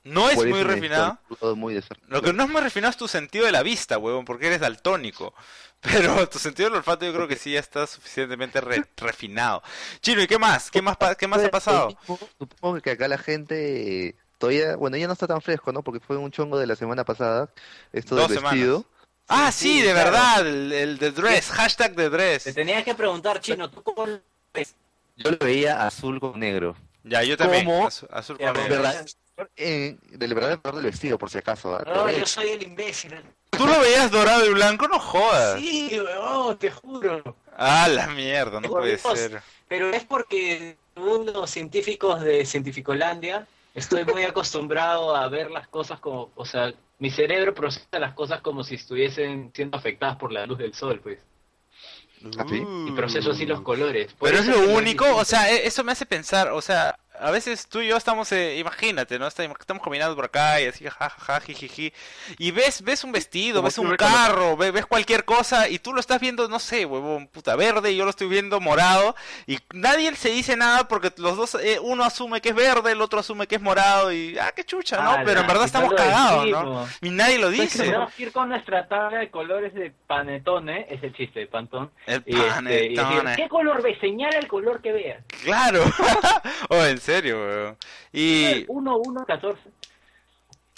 No 0.05 0.31
es 0.31 0.37
Por 0.37 0.49
muy 0.49 0.63
refinado. 0.63 1.19
muy 1.57 1.79
Lo 2.09 2.23
que 2.23 2.33
no 2.33 2.45
es 2.45 2.49
muy 2.51 2.61
refinado 2.63 2.91
es 2.91 2.97
tu 2.97 3.07
sentido 3.07 3.45
de 3.45 3.53
la 3.53 3.63
vista, 3.63 3.99
huevón, 3.99 4.25
porque 4.25 4.47
eres 4.47 4.61
daltónico. 4.61 5.35
Pero 5.81 6.29
tu 6.29 6.39
sentido 6.39 6.69
del 6.69 6.79
olfato 6.79 7.05
yo 7.07 7.13
creo 7.15 7.29
que 7.29 7.37
sí 7.37 7.53
ya 7.53 7.61
está 7.61 7.87
suficientemente 7.87 8.61
re- 8.61 8.85
refinado. 8.97 9.63
Chino, 10.01 10.23
¿y 10.23 10.27
qué 10.27 10.39
más? 10.39 10.71
¿Qué 10.71 10.83
más, 10.83 10.97
pa- 10.97 11.15
qué 11.15 11.27
más 11.27 11.43
ha 11.45 11.51
pasado? 11.51 11.97
Supongo 12.39 12.81
que 12.81 12.91
acá 12.93 13.09
la 13.09 13.19
gente 13.19 14.15
todavía, 14.39 14.77
bueno, 14.77 14.97
ya 14.97 15.07
no 15.07 15.13
está 15.15 15.27
tan 15.27 15.41
fresco, 15.43 15.73
¿no? 15.73 15.83
Porque 15.83 16.01
fue 16.01 16.17
un 16.17 16.31
chongo 16.31 16.59
de 16.59 16.67
la 16.67 16.77
semana 16.77 17.05
pasada, 17.05 17.51
esto 17.93 18.15
del 18.15 18.25
Dos 18.27 18.33
semanas. 18.35 18.53
vestido. 18.59 18.85
Ah, 19.29 19.53
sí, 19.53 19.81
sí, 19.81 19.83
de 19.83 19.93
claro. 19.93 20.11
verdad, 20.11 20.47
el, 20.47 20.73
el 20.73 20.99
de 20.99 21.13
dress, 21.13 21.51
hashtag 21.51 21.95
de 21.95 22.05
Te 22.05 22.11
dress. 22.11 22.55
tenías 22.55 22.85
que 22.85 22.95
preguntar, 22.95 23.41
Chino, 23.41 23.71
¿tú 23.71 23.83
cómo 23.83 24.07
lo 24.07 24.21
ves? 24.53 24.75
Yo 25.17 25.31
lo 25.31 25.39
veía 25.39 25.87
azul 25.87 26.19
con 26.19 26.41
negro. 26.41 26.75
Ya, 27.05 27.23
yo 27.23 27.37
también. 27.37 27.65
¿Cómo? 27.65 27.87
Azul, 27.87 28.39
con 28.39 28.53
negro. 28.55 28.69
¿Verdad? 28.69 29.07
Eh, 29.57 29.97
del 30.11 30.35
verdadero 30.35 30.61
color 30.63 30.77
del 30.83 30.91
vestido, 30.91 31.19
por 31.19 31.31
si 31.31 31.39
acaso. 31.39 31.75
¿ah? 31.77 31.85
No, 31.87 32.11
yo 32.11 32.27
soy 32.27 32.51
el 32.51 32.63
imbécil. 32.63 33.15
¿Tú 33.51 33.67
lo 33.67 33.79
veías 33.81 34.11
dorado 34.11 34.45
y 34.47 34.53
blanco? 34.55 34.89
No 34.89 34.99
jodas. 34.99 35.61
Sí, 35.61 36.01
weón, 36.01 36.57
te 36.59 36.71
juro. 36.71 37.37
Ah, 37.57 37.89
la 37.89 38.07
mierda, 38.09 38.61
no 38.61 38.69
puede 38.69 38.97
Dios. 38.97 39.19
ser. 39.19 39.43
Pero 39.69 39.91
es 39.91 40.05
porque 40.05 40.77
según 40.95 41.27
los 41.27 41.51
científicos 41.51 42.21
de 42.23 42.45
Cientificolandia, 42.47 43.47
estoy 43.75 44.05
muy 44.05 44.23
acostumbrado 44.25 45.15
a 45.15 45.29
ver 45.29 45.51
las 45.51 45.69
cosas 45.69 46.01
como, 46.01 46.31
o 46.35 46.45
sea, 46.45 46.73
mi 46.99 47.11
cerebro 47.11 47.55
procesa 47.55 47.99
las 47.99 48.15
cosas 48.15 48.41
como 48.41 48.65
si 48.65 48.75
estuviesen 48.77 49.53
siendo 49.55 49.77
afectadas 49.77 50.17
por 50.17 50.33
la 50.33 50.47
luz 50.47 50.59
del 50.59 50.75
sol, 50.75 51.01
pues. 51.03 51.19
Y 52.23 52.93
proceso 52.93 53.31
así 53.31 53.47
los 53.47 53.63
colores. 53.63 54.13
Por 54.13 54.29
Pero 54.29 54.41
es 54.43 54.47
lo 54.47 54.77
único, 54.77 55.07
o 55.17 55.25
sea, 55.25 55.51
e- 55.51 55.67
eso 55.67 55.83
me 55.85 55.93
hace 55.93 56.05
pensar, 56.05 56.49
o 56.53 56.61
sea, 56.61 56.99
a 57.21 57.31
veces 57.31 57.69
tú 57.69 57.81
y 57.81 57.89
yo 57.89 57.97
estamos, 57.97 58.31
eh, 58.33 58.57
imagínate, 58.59 59.19
¿no? 59.19 59.27
Estamos 59.27 59.57
caminando 59.83 60.15
por 60.17 60.25
acá 60.27 60.61
y 60.61 60.67
así, 60.67 60.85
jajaja, 60.87 61.41
jijiji, 61.41 61.93
y 62.39 62.51
ves, 62.51 62.83
ves 62.83 63.05
un 63.05 63.13
vestido, 63.13 63.63
ves 63.63 63.79
un 63.79 63.89
ves 63.91 63.99
carro, 63.99 64.57
ve- 64.57 64.71
ves 64.71 64.87
cualquier 64.87 65.25
cosa 65.25 65.69
y 65.69 65.79
tú 65.79 65.93
lo 65.93 66.01
estás 66.01 66.21
viendo, 66.21 66.49
no 66.49 66.59
sé, 66.59 66.85
huevón, 66.87 67.29
puta 67.29 67.57
verde 67.57 67.93
y 67.93 67.97
yo 67.97 68.05
lo 68.05 68.11
estoy 68.11 68.29
viendo 68.29 68.61
morado 68.61 69.15
y 69.47 69.59
nadie 69.73 70.15
se 70.17 70.31
dice 70.31 70.57
nada 70.57 70.89
porque 70.89 71.13
los 71.19 71.37
dos, 71.37 71.55
eh, 71.57 71.79
uno 71.81 72.05
asume 72.05 72.41
que 72.41 72.51
es 72.51 72.55
verde, 72.55 72.93
el 72.93 73.01
otro 73.03 73.21
asume 73.21 73.47
que 73.47 73.57
es 73.57 73.61
morado 73.61 74.13
y, 74.13 74.39
ah, 74.39 74.53
qué 74.55 74.65
chucha, 74.65 75.03
¿no? 75.03 75.11
Ah, 75.11 75.23
Pero 75.25 75.41
en 75.41 75.47
verdad 75.47 75.65
estamos 75.65 75.93
cagados, 75.95 76.47
¿no? 76.49 76.89
Y 77.03 77.11
nadie 77.11 77.39
lo 77.39 77.49
Pues 77.49 77.61
dice. 77.61 77.85
tenemos 77.85 78.13
que 78.15 78.23
ir 78.25 78.33
con 78.33 78.49
nuestra 78.49 78.87
tabla 78.89 79.19
de 79.19 79.31
colores 79.31 79.75
de 79.75 79.93
panetone, 80.07 80.87
es 80.91 81.03
el 81.03 81.15
chiste 81.15 81.41
de 81.41 81.47
Pantón. 81.47 81.91
El 82.07 82.23
Y, 82.27 82.37
este, 82.37 82.85
y 82.87 82.89
decir, 82.91 82.97
panetone. 82.97 83.37
¿qué 83.37 83.49
color 83.49 83.83
ves? 83.83 83.99
Señala 84.01 84.39
el 84.39 84.49
color 84.49 84.81
que 84.81 84.93
veas. 84.93 85.25
Claro. 85.45 85.83
oh, 86.71 86.85
en 86.85 86.99
serio, 87.11 87.41
weón. 87.41 87.77
Y 88.13 88.65
1, 88.69 88.97
1, 88.99 89.25
14. 89.27 89.59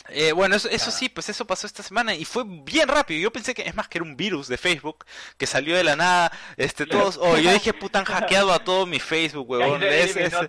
Eh, 0.09 0.33
bueno, 0.33 0.57
eso, 0.57 0.69
eso 0.69 0.91
sí, 0.91 1.09
pues 1.09 1.29
eso 1.29 1.47
pasó 1.47 1.67
esta 1.67 1.83
semana 1.83 2.15
y 2.15 2.25
fue 2.25 2.43
bien 2.47 2.89
rápido. 2.89 3.21
Yo 3.21 3.33
pensé 3.33 3.55
que 3.55 3.63
es 3.63 3.75
más 3.75 3.89
que 3.89 3.99
era 3.99 4.05
un 4.05 4.17
virus 4.17 4.49
de 4.49 4.59
Facebook 4.59 5.05
que 5.39 5.47
salió 5.47 5.77
de 5.77 5.85
la 5.85 5.97
nada. 5.97 6.33
Este, 6.57 6.87
todos, 6.87 7.19
oh, 7.21 7.39
yo 7.39 7.53
dije, 7.53 7.73
puta, 7.73 8.01
han 8.01 8.05
hackeado 8.07 8.53
a 8.53 8.65
todo 8.65 8.85
mi 8.87 8.99
Facebook, 9.01 9.49
huevón. 9.49 9.83
Es- 9.83 10.17
es- 10.17 10.33
eh, 10.35 10.49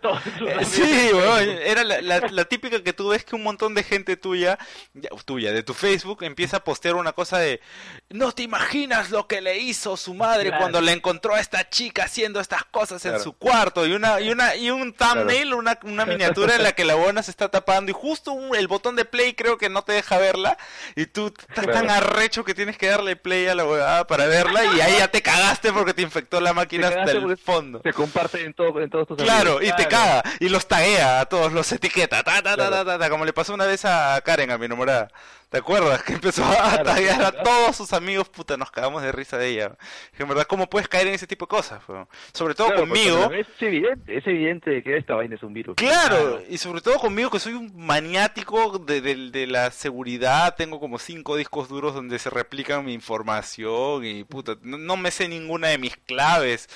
Sí, 0.66 0.82
Facebook. 0.82 1.60
era 1.66 1.84
la, 1.84 2.02
la- 2.02 2.20
la 2.20 2.46
típica 2.46 2.82
que 2.84 2.94
tú 2.94 3.10
ves 3.10 3.24
que 3.24 3.36
un 3.36 3.44
montón 3.44 3.74
de 3.76 3.84
gente 3.84 4.18
tuya, 4.18 4.58
ya, 4.94 5.10
tuya, 5.26 5.52
de 5.52 5.64
tu 5.64 5.74
Facebook, 5.74 6.24
empieza 6.24 6.58
a 6.58 6.64
postear 6.64 6.96
una 6.96 7.14
cosa 7.14 7.38
de, 7.38 7.62
no 8.10 8.32
te 8.32 8.44
imaginas 8.44 9.12
lo 9.12 9.28
que 9.28 9.42
le 9.42 9.58
hizo 9.60 9.98
su 9.98 10.14
madre 10.14 10.46
Claro. 10.50 10.60
cuando 10.62 10.82
le 10.82 10.92
encontró 10.92 11.36
a 11.36 11.40
esta 11.40 11.70
chica 11.70 12.06
haciendo 12.06 12.40
estas 12.40 12.64
cosas 12.66 13.04
en 13.06 13.20
su 13.20 13.34
cuarto 13.34 13.86
y 13.86 13.94
una 13.94 14.20
y 14.20 14.30
una 14.30 14.56
y 14.56 14.70
un 14.72 14.94
thumbnail, 14.94 15.54
una, 15.54 15.80
una 15.84 16.06
miniatura 16.06 16.56
en 16.56 16.64
la 16.64 16.74
que 16.74 16.86
la 16.86 16.96
buena 16.96 17.22
se 17.24 17.32
está 17.32 17.50
tapando 17.50 17.92
y 17.92 17.94
justo 17.94 18.32
un- 18.32 18.56
el 18.56 18.68
botón 18.68 18.96
de 18.96 19.06
play 19.06 19.34
creo 19.44 19.58
que 19.58 19.68
no 19.70 19.82
te 19.84 19.92
deja 19.92 20.18
verla 20.18 20.58
y 20.96 21.06
tú 21.06 21.34
estás 21.50 21.66
tan 21.68 21.90
arrecho 21.90 22.46
que 22.46 22.54
tienes 22.56 22.78
que 22.78 22.88
darle 22.88 23.18
play 23.18 23.48
a 23.48 23.56
la 23.56 23.66
huevada 23.66 24.08
para 24.08 24.26
verla 24.26 24.64
y 24.64 24.80
ahí 24.80 24.96
ya 25.00 25.10
te 25.10 25.22
cagaste 25.22 25.74
porque 25.74 25.94
te 25.94 26.02
infectó 26.02 26.40
la 26.40 26.54
máquina 26.54 26.90
Te 26.90 27.00
hasta 27.00 27.12
el 27.12 27.38
fondo. 27.38 27.82
Se 27.84 27.92
comparte 27.92 28.46
en, 28.46 28.54
todo, 28.54 28.80
en 28.82 28.90
todos 28.90 29.06
tus 29.10 29.18
Claro, 29.18 29.58
amigos. 29.58 29.78
y 29.78 29.84
te 29.84 29.90
caga, 29.90 30.24
y 30.40 30.48
los 30.48 30.66
taguea 30.66 31.20
a 31.20 31.26
todos, 31.26 31.52
los 31.52 31.70
etiqueta, 31.74 32.24
ta, 32.24 32.36
ta, 32.36 32.42
ta, 32.42 32.56
Claro. 32.56 32.72
ta, 32.72 32.86
ta, 32.86 33.00
ta, 33.00 33.10
como 33.10 33.26
le 33.26 33.34
pasó 33.34 33.54
una 33.54 33.66
vez 33.66 33.84
a 33.84 34.22
Karen, 34.24 34.50
a 34.52 34.58
mi 34.58 34.66
enamorada. 34.68 35.10
¿Te 35.54 35.60
acuerdas? 35.60 36.02
Que 36.02 36.14
empezó 36.14 36.44
a 36.44 36.82
Claro, 36.82 37.28
a 37.28 37.32
todos 37.44 37.76
sus 37.76 37.94
amigos, 37.94 38.28
puta, 38.28 38.58
nos 38.58 38.72
cagamos 38.72 39.04
de 39.04 39.12
risa 39.12 39.38
de 39.38 39.50
ella. 39.50 39.78
Que 40.18 40.24
en 40.24 40.30
verdad, 40.30 40.48
¿cómo 40.48 40.68
puedes 40.68 40.88
caer 40.88 41.06
en 41.06 41.14
ese 41.14 41.28
tipo 41.28 41.46
de 41.46 41.50
cosas? 41.52 41.80
weón? 41.88 42.08
Sobre 42.34 42.56
todo 42.56 42.70
Claro, 42.70 42.82
conmigo. 42.82 43.32
Es 43.32 43.46
evidente, 43.60 44.18
es 44.18 44.26
evidente 44.26 44.82
que 44.82 44.98
esta 44.98 45.14
vaina 45.14 45.36
es 45.36 45.44
un 45.44 45.54
virus. 45.54 45.76
Claro, 45.76 46.42
y 46.50 46.58
sobre 46.58 46.82
todo 46.82 46.98
conmigo 46.98 47.30
que 47.30 47.40
soy 47.40 47.54
un 47.54 47.72
maniático 47.78 48.80
de, 48.80 49.00
de- 49.02 49.30
de 49.30 49.46
la 49.46 49.70
seguridad, 49.70 50.56
tengo 50.56 50.80
como 50.80 50.98
cinco 50.98 51.36
discos 51.36 51.70
duros 51.70 51.94
donde 51.94 52.18
se 52.18 52.32
replican 52.32 52.84
mi 52.84 52.94
información 52.94 54.04
y 54.06 54.24
puta, 54.24 54.56
no, 54.64 54.80
no 54.80 54.98
me 54.98 55.12
sé 55.12 55.28
ninguna 55.28 55.68
de 55.68 55.78
mis 55.78 55.96
claves, 55.98 56.68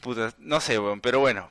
puta, 0.00 0.32
no 0.38 0.60
sé, 0.60 0.78
weón, 0.78 1.02
pero 1.02 1.20
bueno. 1.20 1.50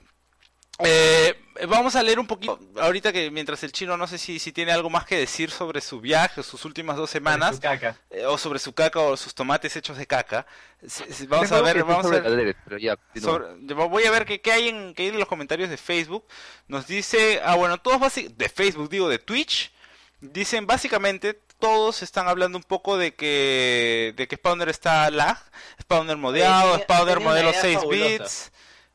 Eh, 0.80 1.36
vamos 1.68 1.96
a 1.96 2.04
leer 2.04 2.20
un 2.20 2.28
poquito, 2.28 2.60
ahorita 2.80 3.12
que 3.14 3.30
mientras 3.32 3.64
el 3.64 3.72
chino 3.72 3.98
no 3.98 4.08
sé 4.08 4.18
si, 4.18 4.40
si 4.40 4.52
tiene 4.52 4.72
algo 4.72 4.90
más 4.90 5.06
que 5.06 5.18
decir 5.18 5.52
sobre 5.52 5.82
su 5.82 6.00
viaje, 6.02 6.44
sus 6.44 6.64
últimas 6.66 6.96
dos 6.98 7.10
semanas, 7.10 7.56
Su 7.56 7.62
caca. 7.62 7.98
eh, 8.10 8.26
o 8.26 8.38
sobre 8.38 8.60
su 8.60 8.74
caca 8.74 9.00
o 9.00 9.18
sus 9.18 9.34
tomates 9.34 9.76
hechos 9.76 9.98
de 9.98 10.08
caca. 10.08 10.46
Vamos 11.28 11.52
a 11.52 11.62
ver, 11.62 11.84
vamos 11.84 12.06
a 12.06 12.10
ver. 12.20 12.56
Pero 12.66 12.78
ya, 12.78 12.96
continúa. 12.96 13.32
Sobre- 13.32 13.48
yo 13.62 13.90
voy 13.90 14.04
a 14.06 14.12
ver 14.12 14.26
qué, 14.26 14.42
qué 14.42 14.52
hay 14.52 14.70
en, 14.70 14.94
qué 14.94 15.04
hay 15.04 15.10
en 15.10 15.20
los 15.20 15.28
comentarios 15.28 15.70
de 15.70 15.78
Facebook. 15.78 16.26
Nos 16.68 16.88
dice, 16.88 17.42
ah 17.44 17.56
bueno, 17.56 17.78
todos 17.80 18.00
de 18.16 18.50
Facebook, 18.50 18.90
digo, 18.90 19.08
de 19.10 19.20
Twitch, 19.20 19.72
dicen 20.22 20.66
básicamente 20.68 21.40
todos 21.60 22.02
están 22.02 22.28
hablando 22.28 22.58
un 22.58 22.64
poco 22.64 22.98
de 22.98 23.14
que 23.14 24.14
de 24.18 24.28
que 24.28 24.36
Spawner 24.36 24.70
está 24.70 25.12
lag, 25.12 25.38
Spawner 25.80 26.18
modeado, 26.18 26.80
Spawner 26.80 27.20
modelo 27.20 27.50
idea 27.52 27.62
6 27.62 27.78
fabulosa. 27.78 28.08
bits. 28.10 28.52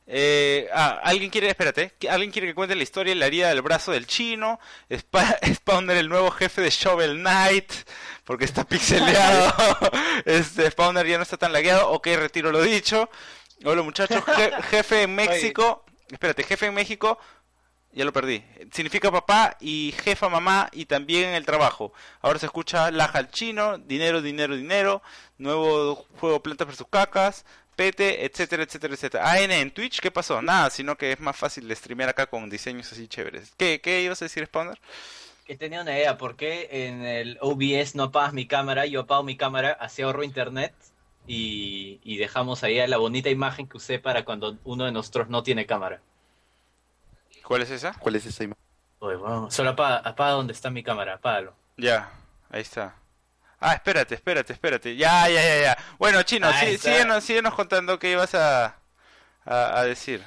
Eh, 0.09 0.69
ah, 0.73 1.01
alguien 1.03 1.31
quiere, 1.31 1.49
espérate, 1.49 1.93
alguien 2.09 2.31
quiere 2.31 2.47
que 2.47 2.55
cuente 2.55 2.77
la 2.77 2.83
historia 2.85 3.13
de 3.13 3.19
la 3.19 3.27
herida 3.27 3.49
del 3.49 3.61
brazo 3.63 3.91
del 3.91 4.07
chino, 4.07 4.61
Spa- 4.89 5.37
Spawner 5.55 5.97
el 5.97 6.09
nuevo 6.09 6.31
jefe 6.31 6.61
de 6.63 6.71
Shovel 6.71 7.17
Knight, 7.19 7.73
porque 8.25 8.45
está 8.45 8.63
pixeleado, 8.65 9.53
este 10.25 10.71
Spawner 10.71 11.07
ya 11.07 11.17
no 11.17 11.25
está 11.25 11.37
tan 11.37 11.53
lagueado, 11.53 11.91
ok, 11.91 12.07
retiro 12.17 12.53
lo 12.53 12.63
dicho. 12.63 13.11
Hola 13.65 13.83
muchachos, 13.83 14.23
Je- 14.25 14.63
jefe 14.71 15.03
en 15.03 15.15
México, 15.17 15.85
espérate, 16.09 16.45
jefe 16.45 16.67
en 16.67 16.75
México, 16.75 17.19
ya 17.91 18.05
lo 18.05 18.13
perdí. 18.13 18.45
Significa 18.73 19.11
papá 19.11 19.57
y 19.59 19.93
jefa 20.05 20.29
mamá 20.29 20.69
y 20.73 20.85
también 20.87 21.31
en 21.31 21.35
el 21.35 21.47
trabajo. 21.47 21.93
Ahora 22.21 22.39
se 22.39 22.47
escucha 22.47 22.91
laja 22.93 23.19
al 23.19 23.31
chino, 23.31 23.79
dinero, 23.79 24.21
dinero, 24.23 24.55
dinero, 24.55 25.03
nuevo 25.39 26.07
juego 26.21 26.43
plantas 26.43 26.67
versus 26.69 26.87
cacas, 26.89 27.45
pete, 27.77 28.25
etcétera, 28.25 28.63
etcétera, 28.65 28.95
etcétera. 28.95 29.31
AN 29.31 29.53
en 29.53 29.71
Twitch, 29.71 30.01
¿qué 30.01 30.11
pasó? 30.11 30.43
Nada, 30.43 30.71
sino 30.71 30.97
que 30.97 31.13
es 31.13 31.21
más 31.21 31.37
fácil 31.37 31.69
de 31.69 31.77
streamear 31.77 32.09
acá 32.09 32.27
con 32.27 32.51
diseños 32.51 32.91
así 32.91 33.07
chéveres. 33.07 33.53
¿Qué, 33.57 33.81
qué 33.81 34.03
ibas 34.03 34.21
a 34.23 34.25
decir, 34.25 34.45
Spawner? 34.47 34.79
Que 35.47 35.57
tenía 35.57 35.83
una 35.83 35.93
idea, 35.93 36.19
¿por 36.19 36.35
qué 36.37 36.69
en 36.73 37.05
el 37.05 37.39
OBS 37.41 37.95
no 37.95 38.05
apagas 38.05 38.33
mi 38.33 38.47
cámara? 38.47 38.87
Yo 38.87 39.03
apago 39.03 39.23
mi 39.23 39.37
cámara, 39.37 39.77
así 39.79 40.03
ahorro 40.03 40.25
internet 40.25 40.75
y, 41.27 42.01
y 42.03 42.17
dejamos 42.17 42.65
ahí 42.65 42.85
la 42.87 42.97
bonita 42.97 43.31
imagen 43.31 43.69
que 43.69 43.77
usé 43.77 44.01
para 44.01 44.25
cuando 44.25 44.59
uno 44.65 44.87
de 44.87 44.93
nosotros 44.93 45.29
no 45.29 45.45
tiene 45.45 45.67
cámara. 45.67 46.01
¿Cuál 47.45 47.63
es 47.63 47.71
esa? 47.71 47.93
¿Cuál 47.95 48.17
es 48.17 48.27
esa 48.27 48.43
imagen? 48.43 48.63
Oye, 48.99 49.17
bueno, 49.17 49.51
solo 49.51 49.71
apaga, 49.71 49.99
apaga 49.99 50.33
donde 50.33 50.53
está 50.53 50.71
mi 50.71 50.83
cámara, 50.83 51.15
apágalo. 51.15 51.55
Ya, 51.77 52.11
ahí 52.51 52.63
está. 52.63 52.97
Ah, 53.61 53.73
espérate, 53.75 54.15
espérate, 54.15 54.53
espérate. 54.53 54.97
Ya, 54.97 55.29
ya, 55.29 55.43
ya, 55.43 55.61
ya. 55.63 55.79
Bueno, 55.99 56.23
chino, 56.25 56.51
sí, 56.61 56.67
está. 56.67 56.91
síguenos, 56.91 57.25
síguenos 57.25 57.55
contando 57.55 57.99
qué 57.99 58.13
ibas 58.13 58.35
a, 58.35 58.77
a, 59.47 59.79
a 59.81 59.85
decir. 59.85 60.23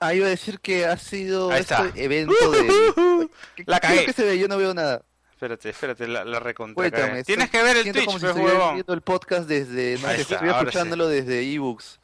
Ah, 0.00 0.12
iba 0.14 0.26
a 0.26 0.30
decir 0.30 0.58
que 0.60 0.84
ha 0.84 0.96
sido 0.96 1.50
Ahí 1.50 1.60
está. 1.60 1.86
este 1.86 2.04
evento 2.04 2.50
de... 2.50 3.28
¿Qué- 3.56 3.64
La 3.66 3.80
qué 3.80 3.86
es 3.86 3.90
lo 3.92 3.96
cagué. 3.96 4.06
que 4.06 4.12
se 4.12 4.24
ve? 4.24 4.38
Yo 4.38 4.48
no 4.48 4.56
veo 4.58 4.74
nada. 4.74 5.02
Espérate, 5.30 5.70
espérate, 5.70 6.06
la, 6.08 6.24
la 6.24 6.40
recontra. 6.40 6.74
Cuéntame. 6.74 7.22
Tienes 7.24 7.50
que 7.50 7.62
ver 7.62 7.76
el 7.78 7.92
Twitch, 7.92 8.04
como 8.06 8.18
si 8.18 8.24
pues, 8.26 8.36
huevón. 8.36 8.74
viendo 8.74 8.92
el 8.94 9.00
podcast 9.02 9.46
desde... 9.48 9.98
No 9.98 10.10
está, 10.10 10.14
estoy 10.34 10.36
ahora 10.48 10.60
sí. 10.60 10.66
escuchándolo 10.66 11.08
desde 11.08 11.42
ebooks. 11.54 12.00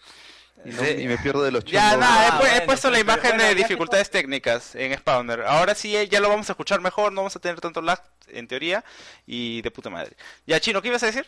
Y, 0.65 0.71
no- 0.71 0.83
Sí. 0.83 0.91
y 0.99 1.07
me 1.07 1.17
pierdo 1.19 1.43
de 1.43 1.51
los 1.53 1.65
Ya, 1.65 1.93
chongos. 1.93 1.99
nada, 2.01 2.25
he, 2.25 2.29
Ah, 2.29 2.39
pu- 2.41 2.45
he 2.47 2.51
bueno, 2.51 2.67
puesto 2.67 2.91
la 2.91 2.99
imagen 3.01 3.23
bueno, 3.31 3.43
de 3.45 3.49
ya 3.51 3.55
que 3.55 3.63
dificultades 3.63 4.11
técnicas 4.11 4.75
en 4.75 4.97
Spawner. 4.99 5.43
Ahora 5.43 5.75
sí, 5.75 5.97
eh, 5.97 6.09
ya 6.09 6.21
lo 6.21 6.29
vamos 6.29 6.49
a 6.49 6.53
escuchar 6.53 6.81
mejor, 6.81 7.13
no 7.13 7.21
vamos 7.23 7.35
a 7.37 7.39
tener 7.41 7.61
tanto 7.61 7.81
lag 7.81 8.03
en 8.29 8.47
teoría 8.47 8.85
y 9.27 9.63
de 9.63 9.71
puta 9.71 9.91
madre. 9.91 10.17
Ya, 10.47 10.61
Chino, 10.61 10.83
¿qué 10.83 10.89
ibas 10.89 11.03
a 11.03 11.07
decir? 11.07 11.27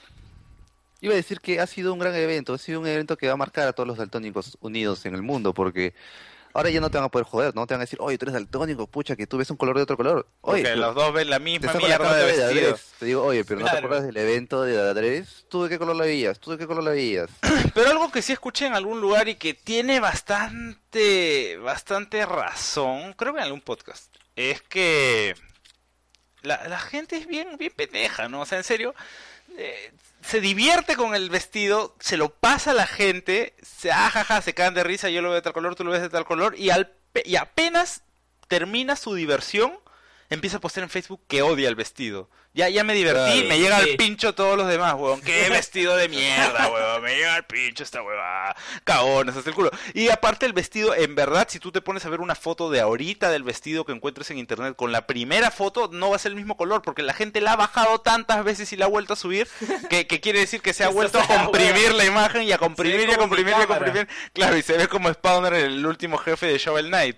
Iba 1.01 1.15
a 1.15 1.17
decir 1.17 1.41
que 1.41 1.59
ha 1.59 1.67
sido 1.67 1.93
un 1.93 1.99
gran 1.99 2.15
evento, 2.15 2.55
ha 2.55 2.59
sido 2.59 2.79
un 2.81 2.87
evento 2.87 3.17
que 3.17 3.27
va 3.27 3.33
a 3.33 3.37
marcar 3.37 3.67
a 3.67 3.73
todos 3.73 3.87
los 3.89 3.99
daltónicos 3.99 4.57
unidos 4.61 5.05
en 5.07 5.15
el 5.15 5.23
mundo, 5.23 5.53
porque 5.53 5.95
ahora 6.55 6.71
ya 6.71 6.81
no 6.81 6.91
te 6.91 6.99
van 6.99 7.05
a 7.07 7.09
poder 7.11 7.27
joder, 7.27 7.55
no 7.55 7.67
te 7.67 7.75
van 7.75 7.81
a 7.81 7.85
decir, 7.85 7.99
oye, 8.03 8.19
tú 8.19 8.25
eres 8.27 8.35
daltónico, 8.35 8.87
pucha, 8.87 9.17
que 9.17 9.27
tú 9.27 9.39
ves 9.39 9.51
un 9.51 9.57
color 9.57 9.77
de 9.77 9.83
otro 9.83 9.97
color. 9.97 10.27
Oye, 10.43 10.63
Porque 10.63 10.77
los 10.77 10.95
dos 10.95 11.13
ven 11.13 11.31
la 11.31 11.39
misma 11.39 11.73
mierda 11.75 12.15
de 12.15 12.21
de 12.21 12.27
vestido. 12.27 12.49
Adres. 12.71 12.93
Te 12.99 13.07
digo, 13.07 13.23
oye, 13.25 13.45
pero 13.45 13.61
¿no 13.61 13.67
te 13.67 13.71
Claro. 13.71 13.87
acuerdas 13.87 14.07
del 14.07 14.17
evento 14.17 14.63
de 14.63 14.79
Adres? 14.81 15.47
¿Tú 15.49 15.65
de 15.65 15.69
qué 15.69 15.79
color 15.79 15.97
la 15.97 16.05
veías? 16.05 16.39
¿Tú 16.39 16.51
de 16.53 16.59
qué 16.59 16.67
color 16.67 16.85
la 16.85 16.91
veías? 16.91 17.31
Pero 17.75 17.91
algo 17.91 18.11
que 18.13 18.23
sí 18.23 18.33
escuché 18.33 18.67
en 18.67 18.75
algún 18.75 19.01
lugar 19.01 19.29
y 19.29 19.35
que 19.37 19.55
tiene 19.55 20.01
bastante, 20.01 21.57
bastante 21.59 22.25
razón, 22.27 23.13
creo 23.15 23.33
que 23.33 23.39
en 23.41 23.45
algún 23.45 23.61
podcast, 23.61 24.15
es 24.37 24.63
que 24.63 25.35
la, 26.43 26.67
la 26.69 26.79
gente 26.79 27.17
es 27.17 27.27
bien, 27.27 27.57
bien 27.59 27.73
pendeja, 27.75 28.29
¿no? 28.29 28.41
O 28.43 28.47
sea, 28.47 28.59
en 28.59 28.65
serio, 28.65 28.95
eh, 29.59 29.93
se 30.23 30.41
divierte 30.41 30.97
con 30.97 31.15
el 31.15 31.31
vestido, 31.31 31.97
se 32.01 32.17
lo 32.17 32.31
pasa 32.31 32.71
a 32.71 32.75
la 32.75 32.87
gente, 32.87 33.55
se 33.63 33.91
ajaja, 33.91 34.41
se 34.41 34.55
caen 34.55 34.75
de 34.75 34.85
risa, 34.85 35.11
yo 35.11 35.23
lo 35.23 35.29
veo 35.29 35.37
de 35.37 35.43
tal 35.43 35.53
color, 35.53 35.75
tú 35.75 35.85
lo 35.85 35.91
ves 35.91 36.03
de 36.03 36.11
tal 36.11 36.25
color, 36.25 36.55
y, 36.57 36.71
al, 36.71 36.93
y 37.25 37.37
apenas 37.37 38.03
termina 38.49 38.97
su 38.97 39.15
diversión, 39.15 39.79
empieza 40.35 40.57
a 40.57 40.61
postear 40.61 40.85
en 40.85 40.91
Facebook 40.91 41.21
que 41.29 41.43
odia 41.43 41.69
el 41.69 41.75
vestido. 41.75 42.29
Ya, 42.55 42.69
ya 42.69 42.85
me 42.85 42.93
divertí, 42.93 43.33
Claro. 43.33 43.49
me 43.49 43.59
llega 43.59 43.77
al 43.79 43.85
Sí. 43.87 43.97
pincho 43.97 44.35
todos 44.35 44.59
los 44.59 44.69
demás, 44.69 44.95
weón. 44.99 45.23
Qué 45.23 45.49
vestido 45.67 45.97
de 45.97 46.09
mierda, 46.11 46.69
weón. 46.69 47.03
Me 47.03 47.15
llega 47.17 47.35
al 47.37 47.47
pincho 47.47 47.83
esta 47.83 48.03
huevada. 48.03 48.55
Cagones, 48.85 49.35
hasta 49.35 49.49
el 49.49 49.57
culo. 49.57 49.71
Y 49.95 50.11
aparte 50.11 50.45
el 50.45 50.53
vestido, 50.53 50.95
en 50.95 51.15
verdad, 51.15 51.47
si 51.51 51.59
tú 51.59 51.73
te 51.73 51.81
pones 51.81 52.05
a 52.05 52.11
ver 52.11 52.21
una 52.21 52.35
foto 52.35 52.69
de 52.69 52.81
ahorita 52.81 53.31
del 53.31 53.43
vestido 53.43 53.87
que 53.87 53.93
encuentres 53.93 54.31
en 54.31 54.37
internet 54.39 54.77
con 54.77 54.93
la 54.93 55.07
primera 55.07 55.51
foto, 55.51 55.89
no 55.93 56.11
va 56.11 56.17
a 56.17 56.19
ser 56.19 56.33
el 56.33 56.37
mismo 56.37 56.59
color, 56.59 56.83
porque 56.83 57.03
la 57.03 57.15
gente 57.15 57.41
la 57.41 57.53
ha 57.53 57.57
bajado 57.57 58.01
tantas 58.03 58.45
veces 58.45 58.71
y 58.75 58.77
la 58.77 58.85
ha 58.85 58.89
vuelto 58.89 59.15
a 59.15 59.17
subir, 59.17 59.49
que, 59.89 60.07
que 60.07 60.21
quiere 60.21 60.41
decir 60.41 60.61
que 60.61 60.75
se 60.75 60.85
ha 60.85 60.89
vuelto 60.89 61.21
a 61.21 61.27
comprimir 61.27 61.95
la 61.95 62.05
imagen 62.05 62.43
y 62.43 62.53
a 62.53 62.59
comprimir 62.59 63.09
y 63.09 63.13
a 63.13 63.17
comprimir 63.17 63.55
y 63.59 63.63
a 63.63 63.67
comprimir. 63.67 64.07
Claro, 64.35 64.59
y 64.59 64.63
se 64.63 64.77
ve 64.77 64.89
como 64.89 65.11
Spawner, 65.11 65.55
el 65.55 65.87
último 65.87 66.19
jefe 66.19 66.47
de 66.49 66.59
Shovel 66.59 66.89
Knight. 66.89 67.17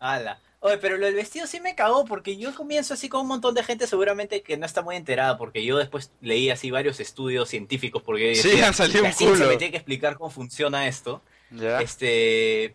Ala. 0.00 0.40
Oye, 0.62 0.76
pero 0.76 0.98
lo 0.98 1.06
del 1.06 1.14
vestido 1.14 1.46
sí 1.46 1.58
me 1.58 1.74
cagó 1.74 2.04
porque 2.04 2.36
yo 2.36 2.54
comienzo 2.54 2.92
así 2.92 3.08
con 3.08 3.22
un 3.22 3.28
montón 3.28 3.54
de 3.54 3.64
gente 3.64 3.86
seguramente 3.86 4.42
que 4.42 4.58
no 4.58 4.66
está 4.66 4.82
muy 4.82 4.94
enterada 4.96 5.38
porque 5.38 5.64
yo 5.64 5.78
después 5.78 6.12
leí 6.20 6.50
así 6.50 6.70
varios 6.70 7.00
estudios 7.00 7.48
científicos 7.48 8.02
porque 8.02 8.34
Sí, 8.34 8.48
decía, 8.48 8.68
han 8.68 8.74
salido 8.74 9.02
la 9.02 9.08
un 9.08 9.14
culo. 9.14 9.48
me 9.48 9.56
tiene 9.56 9.70
que 9.70 9.78
explicar 9.78 10.18
cómo 10.18 10.28
funciona 10.30 10.86
esto. 10.86 11.22
Este, 11.80 12.74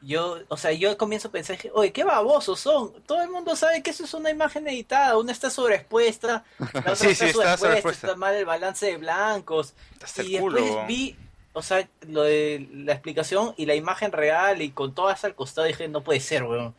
yo, 0.00 0.38
o 0.48 0.56
sea, 0.56 0.72
yo 0.72 0.96
comienzo 0.96 1.28
a 1.28 1.32
pensar, 1.32 1.58
oye, 1.72 1.92
qué 1.92 2.04
babosos 2.04 2.60
son. 2.60 2.92
Todo 3.02 3.22
el 3.22 3.30
mundo 3.30 3.56
sabe 3.56 3.82
que 3.82 3.90
eso 3.90 4.04
es 4.04 4.14
una 4.14 4.30
imagen 4.30 4.68
editada, 4.68 5.18
una 5.18 5.32
está 5.32 5.50
sobreexpuesta, 5.50 6.44
la 6.58 6.66
otra 6.80 6.96
Sí, 6.96 7.14
sí, 7.14 7.24
está 7.24 7.42
está 7.42 7.56
sobreexpuesta, 7.56 8.06
está 8.08 8.16
mal 8.16 8.34
el 8.34 8.44
balance 8.44 8.86
de 8.86 8.96
blancos. 8.96 9.74
El 10.18 10.28
y 10.28 10.32
después 10.34 10.86
vi, 10.86 11.16
o 11.52 11.62
sea, 11.62 11.88
lo 12.06 12.22
de 12.22 12.68
la 12.72 12.92
explicación 12.92 13.54
y 13.56 13.66
la 13.66 13.74
imagen 13.74 14.12
real 14.12 14.62
y 14.62 14.70
con 14.70 14.94
todas 14.94 15.24
al 15.24 15.34
costado 15.34 15.66
dije, 15.66 15.88
no 15.88 16.02
puede 16.02 16.20
ser, 16.20 16.44
weón. 16.44 16.74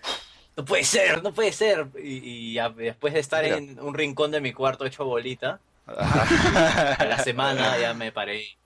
No 0.58 0.64
puede 0.64 0.84
ser, 0.86 1.22
no 1.22 1.34
puede 1.34 1.52
ser. 1.52 1.88
Y, 2.02 2.58
después 2.78 3.14
de 3.14 3.20
estar 3.20 3.44
Mira. 3.44 3.58
en 3.58 3.80
un 3.80 3.94
rincón 3.94 4.32
de 4.32 4.40
mi 4.42 4.54
cuarto 4.54 4.86
hecho 4.86 5.06
bolita, 5.06 5.60
a 5.88 7.06
la 7.08 7.20
semana 7.24 7.78
ya 7.78 7.94
me 7.94 8.12
paré 8.12 8.58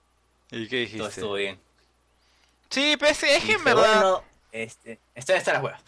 ¿Y 0.51 0.67
qué 0.67 0.83
y 0.83 0.85
todo 0.97 1.07
dijiste? 1.07 1.07
estuvo 1.07 1.33
bien. 1.33 1.59
Sí, 2.69 2.95
pero 2.99 3.11
es, 3.11 3.23
es 3.23 3.43
que 3.43 3.53
en 3.53 3.63
verdad... 3.63 4.01
Bueno, 4.01 4.23
este, 4.51 4.99
esta 5.15 5.35
está 5.35 5.53
la 5.53 5.61
hueva. 5.61 5.79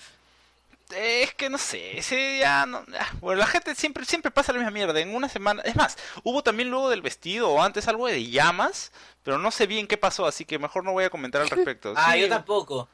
Es 0.96 1.34
que 1.36 1.50
no 1.50 1.58
sé, 1.58 1.98
ese 1.98 2.40
ya 2.40 2.66
no... 2.66 2.84
ah, 3.00 3.10
Bueno, 3.22 3.40
la 3.40 3.48
gente 3.48 3.76
siempre 3.76 4.04
siempre 4.04 4.30
pasa 4.30 4.52
la 4.52 4.58
misma 4.60 4.72
mierda. 4.72 5.00
En 5.00 5.16
una 5.16 5.30
semana... 5.30 5.62
Es 5.64 5.76
más, 5.76 5.98
hubo 6.24 6.44
también 6.44 6.70
luego 6.70 6.90
del 6.90 7.02
vestido 7.02 7.50
o 7.50 7.62
antes 7.62 7.88
algo 7.88 8.08
de 8.08 8.30
llamas, 8.30 8.92
pero 9.24 9.38
no 9.38 9.52
sé 9.52 9.68
bien 9.68 9.88
qué 9.88 9.98
pasó, 9.98 10.26
así 10.26 10.44
que 10.44 10.60
mejor 10.60 10.84
no 10.84 10.92
voy 10.92 11.06
a 11.06 11.10
comentar 11.10 11.42
al 11.42 11.50
respecto. 11.52 11.94
Ah, 11.96 12.14
Sí, 12.14 12.22
yo 12.22 12.30
tampoco. 12.30 12.90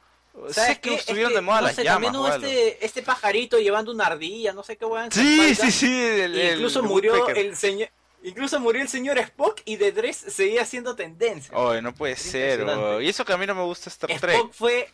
Sé 0.48 0.54
¿Sabes 0.54 0.78
que 0.78 0.90
qué? 0.90 0.94
estuvieron 0.96 1.32
Es 1.32 1.36
de 1.36 1.40
moda 1.42 1.60
no 1.60 1.66
las 1.66 1.76
sé, 1.76 1.84
llamas. 1.84 2.02
También 2.12 2.16
hubo 2.16 2.28
este, 2.46 2.84
este 2.86 3.02
pajarito 3.02 3.58
llevando 3.58 3.90
una 3.92 4.06
ardilla, 4.06 4.52
no 4.52 4.62
sé 4.62 4.76
qué 4.76 4.84
su 4.84 5.20
Sí, 5.20 5.54
sí, 5.54 5.72
sí. 5.72 5.86
el- 5.92 6.34
Y 6.36 6.40
el- 6.40 6.54
incluso 6.56 6.80
el 6.80 6.86
murió 6.86 7.28
el 7.28 7.56
señor. 7.56 7.88
Incluso 8.22 8.58
murió 8.58 8.82
el 8.82 8.88
señor 8.88 9.16
Spock 9.18 9.60
y 9.64 9.76
The 9.76 9.92
Dress 9.92 10.16
seguía 10.16 10.64
siendo 10.64 10.96
tendencia. 10.96 11.56
Oye, 11.56 11.80
no 11.82 11.94
puede 11.94 12.16
ser. 12.16 12.62
oh. 12.62 13.00
Y 13.00 13.08
eso 13.08 13.24
que 13.24 13.32
a 13.32 13.36
mí 13.38 13.46
no 13.46 13.54
me 13.54 13.62
gusta 13.62 13.90
Star 13.90 14.10
Trek. 14.18 14.34
Spock 14.36 14.52
fue. 14.52 14.90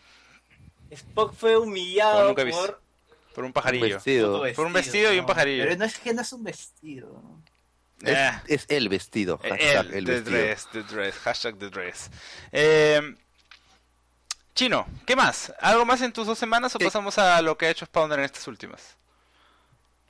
Spock 0.91 1.35
fue 1.35 1.57
humillado 1.57 2.29
nunca 2.29 2.43
he 2.43 2.45
visto. 2.45 2.61
por. 2.61 2.81
Por 3.35 3.45
un 3.45 3.49
Un 3.49 3.53
pajarillo. 3.53 3.95
vestido. 3.97 4.43
Por 4.55 4.67
un 4.67 4.73
vestido 4.73 5.13
y 5.13 5.19
un 5.19 5.27
pajarillo. 5.27 5.65
Pero 5.65 5.77
no 5.77 5.85
es 5.85 5.99
que 5.99 6.13
no 6.15 6.23
es 6.23 6.33
un 6.33 6.45
vestido. 6.45 7.21
Es, 8.03 8.11
Eh. 8.17 8.31
es 8.49 8.67
el 8.69 8.89
vestido. 8.89 9.41
Eh, 9.43 9.49
hashtag 9.51 9.87
el, 9.87 9.95
el 9.95 10.05
the 10.05 10.13
vestido. 10.13 10.39
dress, 10.39 10.69
the 10.73 10.83
dress, 10.83 11.15
hashtag 11.17 11.59
the 11.59 11.71
dress. 11.71 12.11
Eh, 12.53 13.01
Chino, 14.55 14.87
¿qué 15.07 15.17
más? 15.17 15.53
¿Algo 15.61 15.85
más 15.85 16.01
en 16.03 16.13
tus 16.13 16.27
dos 16.27 16.39
semanas 16.39 16.75
o 16.77 16.79
Sí. 16.79 16.85
pasamos 16.85 17.19
a 17.19 17.43
lo 17.43 17.59
que 17.59 17.67
ha 17.67 17.71
hecho 17.71 17.87
Spawner 17.87 18.21
en 18.21 18.25
estas 18.27 18.47
últimas? 18.47 18.97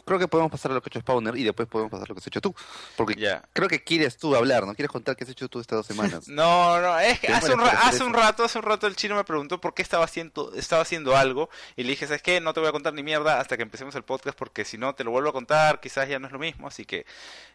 Creo 0.05 0.19
que 0.19 0.29
podemos 0.29 0.53
pasar 0.53 0.71
a 0.71 0.75
lo 0.75 0.83
que 0.83 0.89
ha 0.89 0.91
hecho 0.91 1.01
Spawner 1.01 1.35
y 1.35 1.45
después 1.45 1.67
podemos 1.67 1.91
pasar 1.91 2.05
a 2.05 2.09
lo 2.11 2.15
que 2.15 2.19
has 2.21 2.27
hecho 2.27 2.43
tú. 2.43 2.55
Porque 2.95 3.15
Ya. 3.15 3.43
creo 3.55 3.69
que 3.71 3.83
quieres 3.83 4.19
tú 4.19 4.37
hablar, 4.37 4.67
¿no? 4.67 4.75
Quieres 4.75 4.91
contar 4.91 5.17
qué 5.17 5.25
has 5.25 5.31
hecho 5.31 5.49
tú 5.49 5.61
estas 5.61 5.79
dos 5.79 5.87
semanas. 5.87 6.29
No, 6.29 6.79
no, 6.79 6.99
es 6.99 7.21
que 7.21 7.29
hace 7.29 7.55
un, 7.55 7.61
hace 7.63 8.05
un 8.05 8.13
rato, 8.13 8.45
hace 8.45 8.59
un 8.59 8.65
rato 8.65 8.87
el 8.87 8.97
chino 8.97 9.15
me 9.17 9.25
preguntó 9.25 9.63
por 9.63 9.73
qué 9.73 9.81
estaba 9.81 10.05
haciendo, 10.05 10.53
estaba 10.55 10.83
haciendo 10.83 11.17
algo 11.17 11.49
y 11.75 11.85
le 11.85 11.89
dije, 11.93 12.07
¿sabes 12.07 12.21
qué? 12.21 12.39
No 12.43 12.53
te 12.53 12.61
voy 12.61 12.69
a 12.69 12.73
contar 12.73 12.93
ni 12.93 13.03
mierda 13.03 13.41
hasta 13.41 13.57
que 13.57 13.63
empecemos 13.63 13.95
el 13.95 14.03
podcast 14.03 14.37
porque 14.37 14.67
si 14.67 14.77
no 14.77 14.95
te 14.95 15.05
lo 15.05 15.11
vuelvo 15.11 15.31
a 15.31 15.33
contar, 15.33 15.81
quizás 15.81 16.07
ya 16.07 16.19
no 16.19 16.27
es 16.27 16.35
lo 16.35 16.39
mismo, 16.39 16.69
así 16.69 16.85
que... 16.85 17.07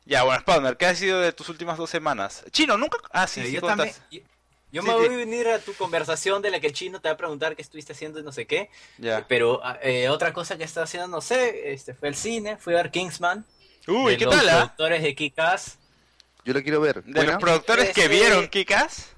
Ya, 0.06 0.23
bueno, 0.23 0.41
Spawner, 0.41 0.75
¿qué 0.75 0.88
ha 0.88 0.95
sido 0.95 1.21
de 1.21 1.34
tus 1.34 1.49
últimas 1.49 1.78
dos 1.78 1.91
semanas? 1.91 2.43
Chino, 2.49 2.80
nunca... 2.80 2.97
Ah, 3.12 3.28
sí, 3.28 3.41
Eh, 3.41 3.45
sí, 3.45 3.52
yo 3.52 3.62
contas. 3.62 3.78
también. 3.78 3.95
Yo, 4.25 4.38
yo 4.71 4.82
Sí, 4.82 4.88
me 4.88 4.93
voy 4.93 5.08
a 5.08 5.23
unir 5.23 5.47
a 5.47 5.60
tu 5.60 5.73
conversación 5.73 6.41
de 6.41 6.51
la 6.51 6.60
que 6.60 6.67
el 6.67 6.73
chino 6.73 7.01
te 7.01 7.10
va 7.10 7.13
a 7.13 7.17
preguntar 7.17 7.55
qué 7.55 7.62
estuviste 7.62 7.93
haciendo 7.93 8.19
y 8.19 8.23
no 8.23 8.32
sé 8.32 8.45
qué. 8.45 8.69
Pero 9.27 9.62
eh, 9.82 10.10
otra 10.10 10.34
cosa 10.34 10.58
que 10.58 10.63
está 10.63 10.84
haciendo, 10.84 11.08
no 11.08 11.21
sé, 11.21 11.71
este 11.73 11.93
fue 11.93 12.10
el 12.10 12.15
cine, 12.15 12.58
fui 12.58 12.73
a 12.73 12.77
ver 12.77 12.91
Kingsman. 12.91 13.45
Uy, 13.88 14.12
de 14.13 14.17
¿qué 14.17 14.25
los 14.25 14.36
tal, 14.36 14.49
ah? 14.49 14.58
productores 14.58 15.01
de 15.01 15.15
Kikas. 15.15 15.79
Yo 16.45 16.53
lo 16.53 16.62
quiero 16.62 16.82
ver. 16.82 17.03
De 17.03 17.23
los 17.23 17.38
productores 17.38 17.89
que 17.93 18.08
vieron 18.08 18.47
Kikas. 18.47 19.15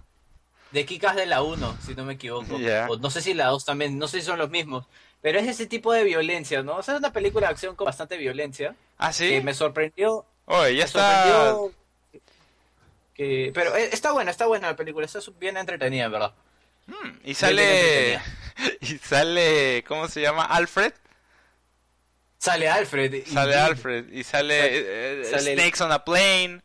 De 0.72 0.86
Kikas 0.86 1.16
de 1.18 1.26
la 1.26 1.42
1, 1.42 1.78
si 1.86 1.96
no 1.96 2.06
me 2.06 2.14
equivoco. 2.14 2.56
O 2.88 2.98
no 2.98 3.10
sé 3.10 3.22
si 3.22 3.34
la 3.34 3.48
2 3.48 3.66
también, 3.66 3.98
no 3.98 4.08
sé 4.08 4.22
si 4.22 4.26
son 4.26 4.40
los 4.40 4.50
mismos. 4.50 4.86
Pero 5.22 5.38
es 5.40 5.48
ese 5.48 5.68
tipo 5.68 5.92
de 5.94 6.04
violencia, 6.04 6.64
¿no? 6.64 6.78
O 6.78 6.84
sea, 6.84 6.96
es 6.96 7.00
una 7.00 7.14
película 7.14 7.48
de 7.48 7.52
acción 7.52 7.76
con 7.76 7.86
bastante 7.86 8.18
violencia. 8.18 8.76
Ah, 8.98 9.14
sí. 9.14 9.30
Que 9.30 9.42
me 9.42 9.54
sorprendió. 9.54 10.26
Oye, 10.46 10.76
ya 10.76 10.80
me 10.80 10.86
está. 10.86 11.24
sorprendió 11.24 11.81
que... 13.22 13.52
Pero 13.54 13.76
eh, 13.76 13.90
está 13.92 14.12
buena, 14.12 14.32
está 14.32 14.48
buena 14.48 14.68
la 14.70 14.76
película. 14.76 15.06
Está 15.06 15.20
bien 15.40 15.58
entretenida, 15.58 16.06
en 16.06 16.12
verdad. 16.12 16.34
Mm, 16.88 17.10
y 17.24 17.34
sale. 17.36 18.20
Y 18.82 18.98
sale. 18.98 19.84
¿Cómo 19.88 20.08
se 20.08 20.22
llama? 20.22 20.46
Alfred. 20.46 20.94
Sale 22.38 22.68
Alfred. 22.70 23.14
y- 23.14 23.26
Sale 23.26 23.56
Alfred. 23.56 24.12
Y 24.12 24.24
sale. 24.24 25.22
eh, 25.22 25.26
Sale 25.26 25.54
el- 25.54 25.60
Snakes 25.60 25.84
on 25.84 25.92
a 25.92 26.04
Plane. 26.04 26.62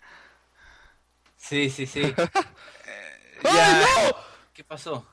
Sí, 1.36 1.70
sí, 1.70 1.86
sí. 1.86 2.14
Ya. 3.44 3.86
¿Qué 4.54 4.64
pasó? 4.64 5.06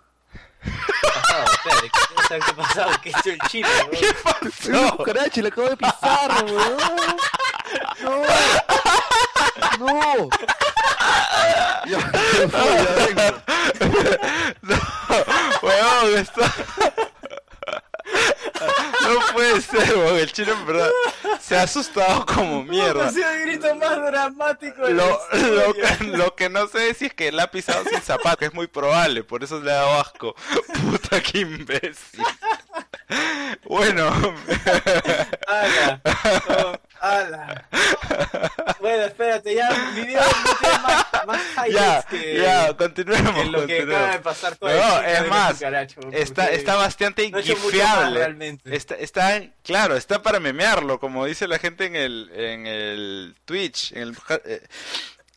¿Qué 0.63 0.69
saber 2.27 2.43
qué 2.43 2.51
ha 2.51 2.55
pasado. 2.55 2.91
¿Qué 3.03 3.09
hecho 3.09 3.29
el 3.31 3.39
chino? 3.49 3.67
weón? 3.91 4.47
Es 4.47 4.65
un 4.67 4.89
cucaracho, 4.91 5.41
le 5.41 5.47
acabo 5.49 5.69
de 5.69 5.77
pisar, 5.77 6.45
weón. 6.45 6.77
No. 8.01 8.23
No. 9.79 10.29
Vengo. 11.85 13.23
No, 14.61 14.75
weón, 15.61 16.17
está. 16.17 16.53
No 19.01 19.33
puede 19.33 19.61
ser, 19.61 19.97
weón. 19.97 20.17
El 20.17 20.31
chino 20.31 20.53
en 20.53 20.65
verdad 20.65 20.89
se 21.41 21.57
ha 21.57 21.63
asustado 21.63 22.25
como 22.25 22.63
mierda. 22.63 23.07
Ha 23.07 23.11
sido 23.11 23.29
el 23.29 23.41
grito 23.41 23.75
más 23.75 23.97
dramático 23.97 24.87
Lo, 24.87 25.19
lo, 25.33 25.73
que, 25.73 26.03
lo 26.05 26.35
que 26.35 26.49
no 26.49 26.67
sé 26.67 26.89
es 26.89 26.97
si 26.97 27.05
es 27.07 27.13
que 27.13 27.27
él 27.27 27.39
ha 27.39 27.51
pisado 27.51 27.83
sin 27.83 28.01
zapato, 28.01 28.37
que 28.37 28.45
es 28.45 28.53
muy 28.53 28.67
probable, 28.67 29.23
por 29.23 29.43
eso 29.43 29.59
le 29.59 29.71
ha 29.71 29.75
dado 29.75 29.99
asco. 30.01 30.35
Puta, 30.89 31.21
qué 31.21 31.39
imbécil. 31.39 32.23
Bueno, 33.65 34.07
¡Hala! 35.47 36.01
Oh, 36.49 36.77
¡Hala! 36.99 37.67
Bueno, 38.79 39.03
espérate, 39.05 39.55
ya 39.55 39.69
mi 39.93 40.01
video 40.01 40.21
no 40.21 40.55
tiene 40.59 40.79
más, 40.79 41.05
más 41.27 41.41
ya, 41.55 41.65
highlights 41.65 42.05
que, 42.05 42.37
ya, 42.37 42.77
continuemos. 42.77 43.35
que 43.35 43.45
lo 43.45 43.65
que 43.65 43.77
continuemos. 43.77 43.95
acaba 43.95 44.11
de 44.11 44.19
pasar 44.19 44.57
con 44.57 44.71
No, 44.71 45.01
es 45.01 45.27
más, 45.27 45.53
cucaracho, 45.53 46.01
Está, 46.11 46.43
porque 46.43 46.57
está 46.57 46.75
bastante 46.75 47.29
no 47.29 47.41
gifeable. 47.41 48.59
Está, 48.65 48.95
está, 48.95 49.41
claro, 49.63 49.95
está 49.95 50.21
para 50.21 50.39
memearlo, 50.39 50.99
como 50.99 51.25
dice 51.25 51.47
la 51.47 51.59
gente 51.59 51.85
en 51.85 51.95
el, 51.95 52.31
en 52.33 52.67
el 52.67 53.35
Twitch. 53.45 53.93
En 53.93 54.01
el, 54.03 54.17
eh, 54.45 54.61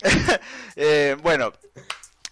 eh, 0.76 1.16
bueno, 1.22 1.52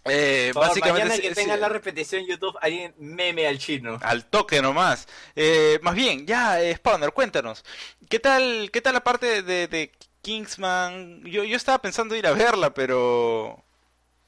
Eh, 0.07 0.51
Por 0.53 0.67
básicamente 0.67 1.09
mañana 1.09 1.21
que 1.21 1.29
sí, 1.31 1.35
tenga 1.35 1.57
la 1.57 1.69
repetición 1.71 2.21
en 2.23 2.29
YouTube, 2.29 2.57
alguien 2.61 2.95
meme 2.99 3.47
al 3.47 3.59
chino. 3.59 3.99
al 4.03 4.27
toque 4.27 4.61
nomás. 4.61 5.09
Eh, 5.35 5.79
más 5.83 5.95
bien, 5.95 6.27
ya, 6.27 6.61
eh, 6.62 6.75
Spawner, 6.77 7.12
cuéntanos. 7.12 7.64
¿Qué 8.09 8.19
tal, 8.21 8.71
qué 8.71 8.81
tal 8.83 8.93
la 8.95 9.03
parte 9.05 9.43
de, 9.43 9.67
de 9.67 9.93
Kingsman? 10.21 11.23
Yo, 11.25 11.45
yo 11.45 11.57
estaba 11.57 11.79
pensando 11.79 12.14
ir 12.17 12.27
a 12.27 12.33
verla, 12.33 12.75
pero... 12.75 13.62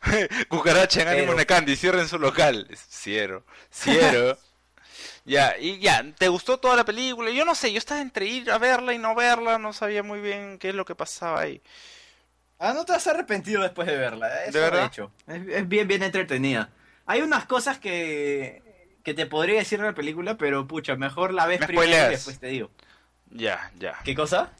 Cucaracha 0.48 1.02
en 1.02 1.08
Ánimo 1.08 1.26
Pero- 1.28 1.38
Necandi, 1.38 1.76
cierren 1.76 2.08
su 2.08 2.18
local. 2.18 2.68
Ciero, 2.88 3.44
ciero. 3.70 4.38
Ya, 5.28 5.56
y 5.58 5.80
ya, 5.80 6.04
¿te 6.16 6.28
gustó 6.28 6.58
toda 6.58 6.76
la 6.76 6.84
película? 6.84 7.30
Yo 7.32 7.44
no 7.44 7.56
sé, 7.56 7.72
yo 7.72 7.78
estaba 7.78 8.00
entre 8.00 8.26
ir 8.26 8.48
a 8.48 8.58
verla 8.58 8.94
y 8.94 8.98
no 8.98 9.12
verla, 9.16 9.58
no 9.58 9.72
sabía 9.72 10.04
muy 10.04 10.20
bien 10.20 10.56
qué 10.60 10.68
es 10.68 10.74
lo 10.76 10.84
que 10.84 10.94
pasaba 10.94 11.40
ahí. 11.40 11.60
Ah, 12.58 12.72
no 12.72 12.84
te 12.84 12.92
has 12.94 13.06
arrepentido 13.06 13.62
después 13.62 13.86
de 13.86 13.96
verla. 13.96 14.44
Eso 14.44 14.58
¿De 14.58 14.60
verdad? 14.60 14.80
de 14.80 14.86
hecho. 14.86 15.12
Es, 15.26 15.46
es 15.48 15.68
bien, 15.68 15.86
bien 15.88 16.02
entretenida. 16.02 16.70
Hay 17.06 17.22
unas 17.22 17.46
cosas 17.46 17.78
que, 17.78 18.62
que 19.04 19.14
te 19.14 19.26
podría 19.26 19.58
decir 19.58 19.80
de 19.80 19.86
la 19.86 19.94
película, 19.94 20.36
pero 20.36 20.66
pucha, 20.66 20.96
mejor 20.96 21.32
la 21.34 21.46
ves 21.46 21.60
Me 21.60 21.66
primero 21.66 22.02
y 22.02 22.06
después 22.08 22.38
te 22.38 22.46
digo. 22.48 22.70
Ya, 23.30 23.70
ya. 23.78 23.98
¿Qué 24.04 24.14
cosa? 24.14 24.52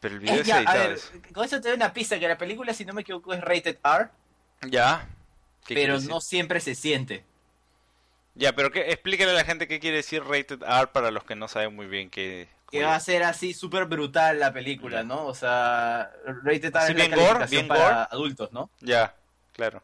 Pero 0.00 0.14
el 0.16 0.20
video 0.20 0.38
Eh, 0.38 0.40
es 0.40 0.46
ya, 0.46 0.56
a 0.56 0.58
editado. 0.60 0.78
ver, 0.88 0.92
eso. 0.92 1.12
con 1.32 1.44
eso 1.44 1.60
te 1.60 1.68
doy 1.68 1.76
una 1.76 1.92
pista, 1.92 2.18
que 2.18 2.28
la 2.28 2.38
película, 2.38 2.74
si 2.74 2.84
no 2.84 2.92
me 2.94 3.02
equivoco, 3.02 3.32
es 3.34 3.40
rated 3.40 3.78
R, 3.84 4.10
Ya. 4.62 5.08
¿Qué 5.66 5.74
quiere 5.74 5.82
pero 5.82 6.00
no 6.00 6.20
siempre 6.20 6.60
se 6.60 6.74
siente. 6.74 7.24
Ya, 8.34 8.52
pero 8.54 8.70
que, 8.72 8.90
explícale 8.90 9.30
a 9.30 9.34
la 9.34 9.44
gente 9.44 9.68
qué 9.68 9.78
quiere 9.80 9.98
decir 9.98 10.22
rated 10.24 10.62
R 10.62 10.88
para 10.92 11.10
los 11.10 11.24
que 11.24 11.36
no 11.36 11.48
saben 11.48 11.74
muy 11.74 11.86
bien 11.86 12.10
qué... 12.10 12.48
Que 12.78 12.84
va 12.84 12.96
a 12.96 13.00
ser 13.00 13.22
así 13.22 13.54
súper 13.54 13.84
brutal 13.84 14.40
la 14.40 14.52
película, 14.52 15.02
¿no? 15.04 15.26
O 15.26 15.34
sea, 15.34 16.10
rated 16.42 16.74
R 16.74 16.88
la 16.88 17.06
bien 17.06 17.10
gore, 17.14 17.46
bien 17.46 17.68
para 17.68 17.80
gore. 17.84 18.06
adultos, 18.10 18.52
¿no? 18.52 18.68
Ya, 18.80 19.14
claro. 19.52 19.82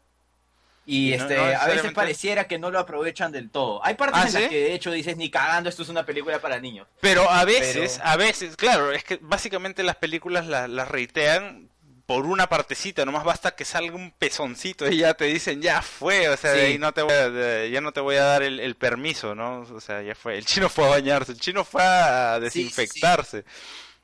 Y 0.87 1.13
este, 1.13 1.37
no 1.37 1.45
a 1.45 1.67
veces 1.69 1.93
pareciera 1.93 2.49
que 2.49 2.59
no 2.59 2.71
lo 2.73 2.81
aprovechan 2.81 3.31
del 3.31 3.49
todo. 3.49 3.81
Hay 3.85 3.95
partes 3.95 4.19
¿Ah, 4.25 4.27
en 4.27 4.33
las 4.35 4.43
sí? 4.43 4.49
que 4.49 4.57
de 4.57 4.75
hecho 4.75 4.91
dices 4.91 5.17
ni 5.17 5.31
cagando, 5.31 5.69
esto 5.69 5.85
es 5.85 5.89
una 5.89 6.05
película 6.05 6.41
para 6.41 6.59
niños. 6.59 6.89
Pero 7.01 7.31
a 7.31 7.45
veces, 7.45 7.99
Pero- 7.99 8.11
a 8.11 8.17
veces, 8.17 8.57
claro, 8.57 8.91
es 8.91 9.05
que 9.05 9.19
básicamente 9.23 9.85
las 9.85 9.95
películas 9.97 10.47
las, 10.49 10.69
las 10.69 10.89
reitean 10.89 11.70
por 12.11 12.27
una 12.27 12.49
partecita, 12.49 13.05
nomás 13.05 13.23
basta 13.23 13.55
que 13.55 13.65
salga 13.65 13.95
un 13.95 14.11
pezoncito 14.11 14.89
y 14.91 14.97
ya 14.97 15.15
te 15.15 15.27
dicen, 15.27 15.63
ya 15.63 15.81
fue, 15.81 16.29
o 16.29 16.37
sea, 16.37 16.51
de 16.55 16.59
Sí. 16.59 16.67
ahí 16.73 16.79
no 16.79 16.93
te 16.93 17.03
voy 17.03 17.13
a, 17.13 17.31
de- 17.31 17.71
ya 17.71 17.81
no 17.81 17.93
te 17.93 18.01
voy 18.01 18.17
a 18.17 18.25
dar 18.25 18.43
el, 18.43 18.59
el 18.59 18.75
permiso, 18.75 19.37
¿no? 19.37 19.61
O 19.61 19.81
sea, 19.81 20.03
ya 20.03 20.17
fue. 20.17 20.37
El 20.37 20.45
chino 20.45 20.69
fue 20.69 20.87
a 20.87 20.89
bañarse, 20.89 21.31
el 21.31 21.39
chino 21.39 21.65
fue 21.65 21.81
a 21.85 22.41
Sí, 22.41 22.51
sí, 22.51 22.51
sí. 22.51 22.63
desinfectarse. 22.65 23.45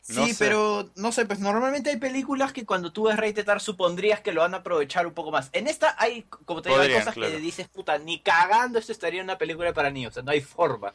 No 0.06 0.24
sí, 0.24 0.34
sé. 0.34 0.44
pero 0.44 0.88
no 0.94 1.10
sé, 1.10 1.26
pues 1.26 1.40
normalmente 1.40 1.90
hay 1.90 1.96
películas 1.96 2.52
que 2.52 2.64
cuando 2.64 2.92
tú 2.92 3.08
ves 3.08 3.16
rated 3.16 3.48
R 3.48 3.58
supondrías 3.58 4.20
que 4.20 4.30
lo 4.30 4.42
van 4.42 4.54
a 4.54 4.58
aprovechar 4.58 5.04
un 5.04 5.12
poco 5.12 5.32
más. 5.32 5.50
En 5.52 5.66
esta 5.66 5.96
hay, 5.98 6.22
como 6.44 6.62
te 6.62 6.68
digo, 6.68 6.80
hay 6.80 6.92
cosas 6.92 7.12
claro. 7.12 7.32
que 7.32 7.40
dices, 7.40 7.66
puta, 7.66 7.98
ni 7.98 8.20
cagando 8.20 8.78
esto 8.78 8.92
estaría 8.92 9.18
en 9.18 9.26
una 9.26 9.36
película 9.36 9.72
para 9.72 9.90
niños, 9.90 10.12
o 10.12 10.14
sea, 10.14 10.22
no 10.22 10.30
hay 10.30 10.42
forma. 10.42 10.94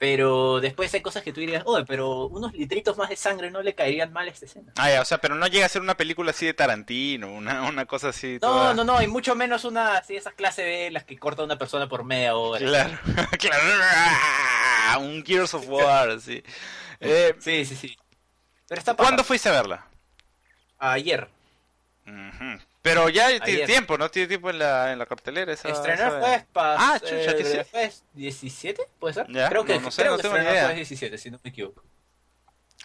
Pero 0.00 0.60
después 0.60 0.94
hay 0.94 1.02
cosas 1.02 1.22
que 1.22 1.30
tú 1.30 1.40
dirías, 1.40 1.62
oye, 1.66 1.84
pero 1.86 2.24
unos 2.28 2.54
litritos 2.54 2.96
más 2.96 3.10
de 3.10 3.16
sangre 3.16 3.50
no 3.50 3.60
le 3.60 3.74
caerían 3.74 4.14
mal 4.14 4.26
a 4.26 4.30
esta 4.30 4.46
escena. 4.46 4.72
Ah, 4.76 4.90
ya, 4.90 5.02
o 5.02 5.04
sea, 5.04 5.18
pero 5.18 5.34
no 5.34 5.46
llega 5.46 5.66
a 5.66 5.68
ser 5.68 5.82
una 5.82 5.94
película 5.94 6.30
así 6.30 6.46
de 6.46 6.54
Tarantino, 6.54 7.30
una, 7.30 7.64
una 7.68 7.84
cosa 7.84 8.08
así. 8.08 8.38
No, 8.40 8.48
toda- 8.48 8.72
no, 8.72 8.82
no, 8.82 9.02
y 9.02 9.06
mucho 9.08 9.34
menos 9.34 9.66
una 9.66 9.98
así 9.98 10.16
esas 10.16 10.32
clases 10.32 10.64
B, 10.64 10.90
las 10.90 11.04
que 11.04 11.18
corta 11.18 11.44
una 11.44 11.58
persona 11.58 11.86
por 11.86 12.04
media 12.04 12.34
hora. 12.34 12.64
Claro, 12.64 12.98
claro. 13.38 13.62
Un 15.00 15.22
Gears 15.22 15.52
of 15.52 15.68
War, 15.68 16.18
sí. 16.18 16.42
Eh, 17.00 17.34
Sí, 17.38 17.66
sí, 17.66 17.76
sí. 17.76 17.96
Pero 18.68 18.78
está 18.78 18.94
¿Cuándo 18.94 19.22
fuiste 19.22 19.50
a 19.50 19.52
verla? 19.52 19.86
Ayer. 20.78 21.28
Ujú. 22.06 22.58
Pero 22.82 23.08
ya 23.10 23.28
tiene 23.28 23.44
Ayer. 23.44 23.66
tiempo, 23.66 23.98
¿no? 23.98 24.10
Tiene 24.10 24.28
tiempo 24.28 24.48
en 24.50 24.58
la, 24.58 24.92
en 24.92 24.98
la 24.98 25.06
cartelera. 25.06 25.52
Esa, 25.52 25.68
Estrenó 25.68 26.04
el 26.04 26.20
jueves 26.20 26.44
Ah, 26.54 26.98
chucha, 26.98 27.14
eh, 27.32 27.36
¿qué 27.36 27.52
el 27.58 27.64
jueves 27.64 28.04
17, 28.14 28.82
¿puede 28.98 29.14
ser? 29.14 29.26
Ya, 29.30 29.48
Creo 29.50 29.64
que, 29.64 29.74
no, 29.74 29.80
no 29.82 29.90
sé, 29.90 30.02
creo 30.02 30.12
no 30.12 30.16
que 30.16 30.22
tengo 30.22 30.36
estrenó 30.36 30.50
idea. 30.54 30.64
jueves 30.64 30.88
17, 30.88 31.18
si 31.18 31.30
no 31.30 31.38
me 31.42 31.50
equivoco. 31.50 31.82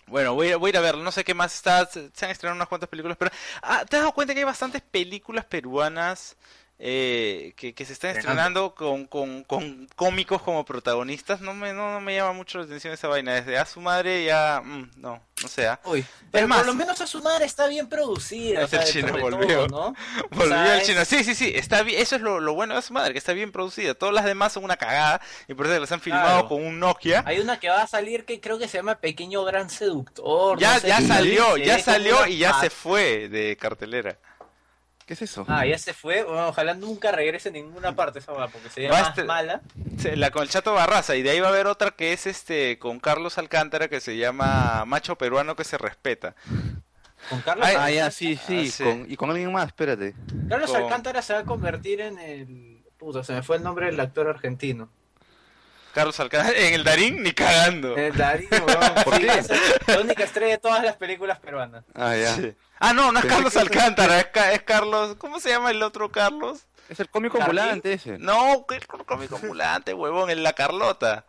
Bueno, 0.08 0.34
voy 0.36 0.52
a, 0.52 0.58
voy 0.58 0.70
a 0.70 0.72
ir 0.72 0.78
a 0.78 0.82
verla. 0.82 1.04
No 1.04 1.12
sé 1.12 1.24
qué 1.24 1.34
más 1.34 1.56
está. 1.56 1.86
Se 1.86 2.10
se 2.14 2.26
han 2.26 2.32
estrenado 2.32 2.56
unas 2.58 2.68
cuantas 2.68 2.90
películas, 2.90 3.18
pero... 3.18 3.32
Ah, 3.62 3.86
¿te 3.90 3.96
has 3.96 4.02
dado 4.04 4.14
cuenta 4.14 4.34
que 4.34 4.40
hay 4.40 4.46
bastantes 4.46 4.82
películas 4.82 5.46
peruanas 5.46 6.36
eh, 6.78 7.54
que, 7.56 7.74
que 7.74 7.86
se 7.86 7.94
están 7.94 8.12
Estrenando. 8.18 8.76
con, 8.76 9.06
con, 9.06 9.44
con 9.46 9.88
cómicos 9.96 10.42
como 10.42 10.66
protagonistas? 10.66 11.40
No 11.42 11.54
me, 11.54 11.72
no, 11.74 11.94
no 11.94 12.02
me 12.02 12.16
llama 12.16 12.34
mucho 12.34 12.58
la 12.58 12.66
atención 12.66 12.94
esa 12.94 13.08
vaina. 13.08 13.34
Desde 13.36 13.58
a 13.58 13.66
su 13.66 13.80
madre 13.82 14.26
ya... 14.26 14.62
mm, 14.64 14.92
no, 14.98 15.22
no 15.42 15.48
sé. 15.48 15.68
ah. 15.68 15.80
Uy, 15.86 16.06
pero 16.32 16.48
más- 16.48 16.60
por 16.60 16.68
lo 16.68 16.74
menos 16.74 17.00
a 17.00 17.08
su 17.08 17.22
madre 17.24 17.46
está 17.46 17.68
bien 17.68 17.88
producida. 17.88 18.66
o 18.66 18.68
sea, 18.70 18.84
chino 18.84 19.18
volvió. 19.18 19.68
todo, 19.68 19.92
¿no? 19.92 19.96
Volvió 20.32 20.50
sea, 20.50 20.76
el 20.76 20.82
es- 20.82 20.88
chino. 20.88 21.06
Sí, 21.06 21.24
sí, 21.24 21.34
sí. 21.34 21.52
Está 21.56 21.82
bien. 21.84 22.02
Eso 22.02 22.18
es 22.18 22.22
lo, 22.22 22.40
lo 22.42 22.54
bueno 22.54 22.76
de 22.76 22.82
su 22.82 22.92
madre, 22.94 23.14
que 23.14 23.20
está 23.20 23.32
bien 23.34 23.52
producida. 23.54 23.94
Todas 23.94 24.14
las 24.14 24.26
demás 24.26 24.52
son 24.54 24.64
una 24.66 24.76
cagada 24.78 25.22
y 25.48 25.54
por 25.54 25.68
eso 25.68 25.80
las 25.80 25.92
han 25.92 26.02
filmado 26.02 26.26
Claro. 26.42 26.48
con 26.50 26.66
un 26.66 26.80
Nokia. 26.80 27.24
Hay 27.26 27.40
una 27.40 27.60
que 27.60 27.70
va 27.70 27.84
a 27.84 27.88
salir 27.88 28.26
que 28.26 28.42
creo 28.42 28.60
que 28.60 28.68
se 28.68 28.78
llama 28.78 28.96
Pequeño 28.96 29.44
Gran 29.46 29.70
Seductor. 29.70 30.60
Ya, 30.60 30.74
no 30.76 30.80
sé 30.82 30.88
ya 30.90 31.02
salió, 31.02 31.58
ya 31.58 31.80
salió 31.80 32.28
y 32.28 32.38
ya 32.40 32.60
se 32.60 32.70
fue 32.70 33.30
de 33.30 33.56
cartelera. 33.58 34.18
¿Qué 35.06 35.14
es 35.14 35.22
eso? 35.22 35.46
Ah, 35.48 35.66
ya 35.68 35.78
se 35.78 35.94
fue. 35.94 36.24
Bueno, 36.24 36.48
ojalá 36.48 36.74
nunca 36.74 37.12
regrese 37.12 37.50
a 37.50 37.52
ninguna 37.52 37.96
parte 37.96 38.20
esa 38.20 38.32
va, 38.32 38.48
porque 38.48 38.70
sería 38.70 38.90
más 38.90 39.10
este- 39.10 39.24
mala. 39.24 39.62
La 40.16 40.32
con 40.32 40.42
el 40.44 40.50
Chato 40.50 40.74
Barraza 40.74 41.16
y 41.16 41.22
de 41.22 41.30
ahí 41.30 41.40
va 41.40 41.48
a 41.48 41.52
haber 41.52 41.68
otra 41.68 41.92
que 41.92 42.12
es 42.14 42.26
este 42.26 42.80
con 42.80 43.00
Carlos 43.00 43.38
Alcántara 43.38 43.88
que 43.88 44.00
se 44.02 44.18
llama 44.18 44.84
Macho 44.86 45.16
Peruano 45.16 45.56
que 45.56 45.64
se 45.64 45.78
respeta. 45.78 46.34
Con 47.30 47.42
Carlos, 47.42 47.66
Ay, 47.68 47.76
Ah, 47.78 47.92
ya, 47.92 48.06
Alcántara- 48.08 48.12
sí, 48.12 48.36
sí. 48.48 48.66
Ah, 48.68 48.72
sí. 48.72 48.84
con- 48.84 49.12
y 49.12 49.16
con 49.16 49.30
alguien 49.30 49.52
más, 49.52 49.68
espérate. 49.68 50.16
Carlos 50.50 50.72
con- 50.72 50.82
Alcántara 50.84 51.22
se 51.22 51.34
va 51.34 51.40
a 51.40 51.44
convertir 51.46 52.02
en 52.02 52.18
el. 52.20 52.84
Puta, 52.98 53.24
se 53.24 53.34
me 53.34 53.44
fue 53.44 53.58
el 53.58 53.64
nombre 53.64 53.86
del 53.88 54.00
actor 54.00 54.28
argentino. 54.28 54.90
Carlos 55.94 56.20
Alcántara 56.20 56.58
en 56.58 56.74
el 56.74 56.84
Darín 56.84 57.22
ni 57.24 57.32
cagando. 57.32 57.96
El 57.96 58.16
Darío, 58.18 58.50
weón. 58.52 59.04
¿Por 59.04 59.16
Sí, 59.16 59.22
qué? 59.22 59.38
es 59.38 59.50
La 59.88 60.02
única 60.02 60.24
estrella 60.24 60.54
de 60.54 60.58
todas 60.58 60.84
las 60.84 60.96
películas 60.98 61.40
peruanas. 61.40 61.84
Ah, 61.94 62.16
ya. 62.16 62.36
Sí. 62.36 62.54
Ah, 62.80 62.94
no, 62.94 63.12
no 63.12 63.20
es 63.20 63.26
Pensé 63.26 63.36
Carlos 63.36 63.56
Alcántara, 63.56 64.20
es, 64.20 64.28
es 64.54 64.62
Carlos, 64.64 65.16
¿cómo 65.18 65.40
se 65.40 65.50
llama 65.50 65.72
el 65.72 65.82
otro 65.82 66.12
Carlos? 66.12 66.66
Es 66.90 67.00
el 67.00 67.10
cómico 67.10 67.38
¿Carlín? 67.38 67.60
ambulante 67.60 67.94
ese. 67.94 68.18
No, 68.18 68.66
el 68.70 68.88
cómico 68.88 69.36
ambulante, 69.42 69.94
huevón, 69.94 70.30
el 70.30 70.44
La 70.44 70.54
Carlota. 70.54 71.26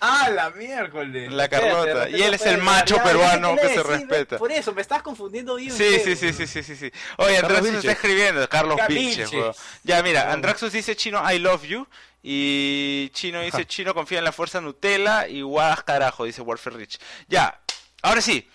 Ah, 0.00 0.30
la 0.30 0.50
miércoles. 0.50 1.32
La 1.32 1.48
Carlota. 1.48 2.08
Y 2.08 2.22
él 2.22 2.34
es 2.34 2.46
el 2.46 2.58
macho 2.58 2.96
ya, 2.96 3.02
peruano 3.02 3.56
que 3.56 3.66
es, 3.66 3.72
se 3.72 3.82
respeta. 3.82 4.38
Por 4.38 4.52
eso, 4.52 4.72
me 4.72 4.80
estás 4.80 5.02
confundiendo 5.02 5.56
bien. 5.56 5.72
Sí, 5.72 5.98
sí, 6.04 6.14
sí, 6.14 6.32
sí, 6.32 6.46
sí, 6.46 6.62
sí, 6.62 6.76
sí. 6.76 6.92
Oye, 7.16 7.38
Andraxus 7.38 7.74
está 7.74 7.92
escribiendo, 7.92 8.48
Carlos 8.48 8.78
huevón. 8.88 9.54
Ya, 9.82 10.02
mira. 10.02 10.32
Andraxus 10.32 10.72
dice 10.72 10.94
chino, 10.94 11.20
I 11.30 11.38
love 11.38 11.64
you. 11.64 11.86
Y 12.22 13.10
Chino 13.12 13.40
dice, 13.40 13.64
Chino 13.64 13.94
confía 13.94 14.18
en 14.18 14.24
la 14.24 14.32
fuerza 14.32 14.60
Nutella. 14.60 15.26
Y 15.26 15.42
guas 15.42 15.82
carajo, 15.82 16.24
dice 16.24 16.42
Warfare 16.42 16.76
Rich. 16.76 17.00
Ya, 17.26 17.60
ahora 18.02 18.20
sí. 18.20 18.48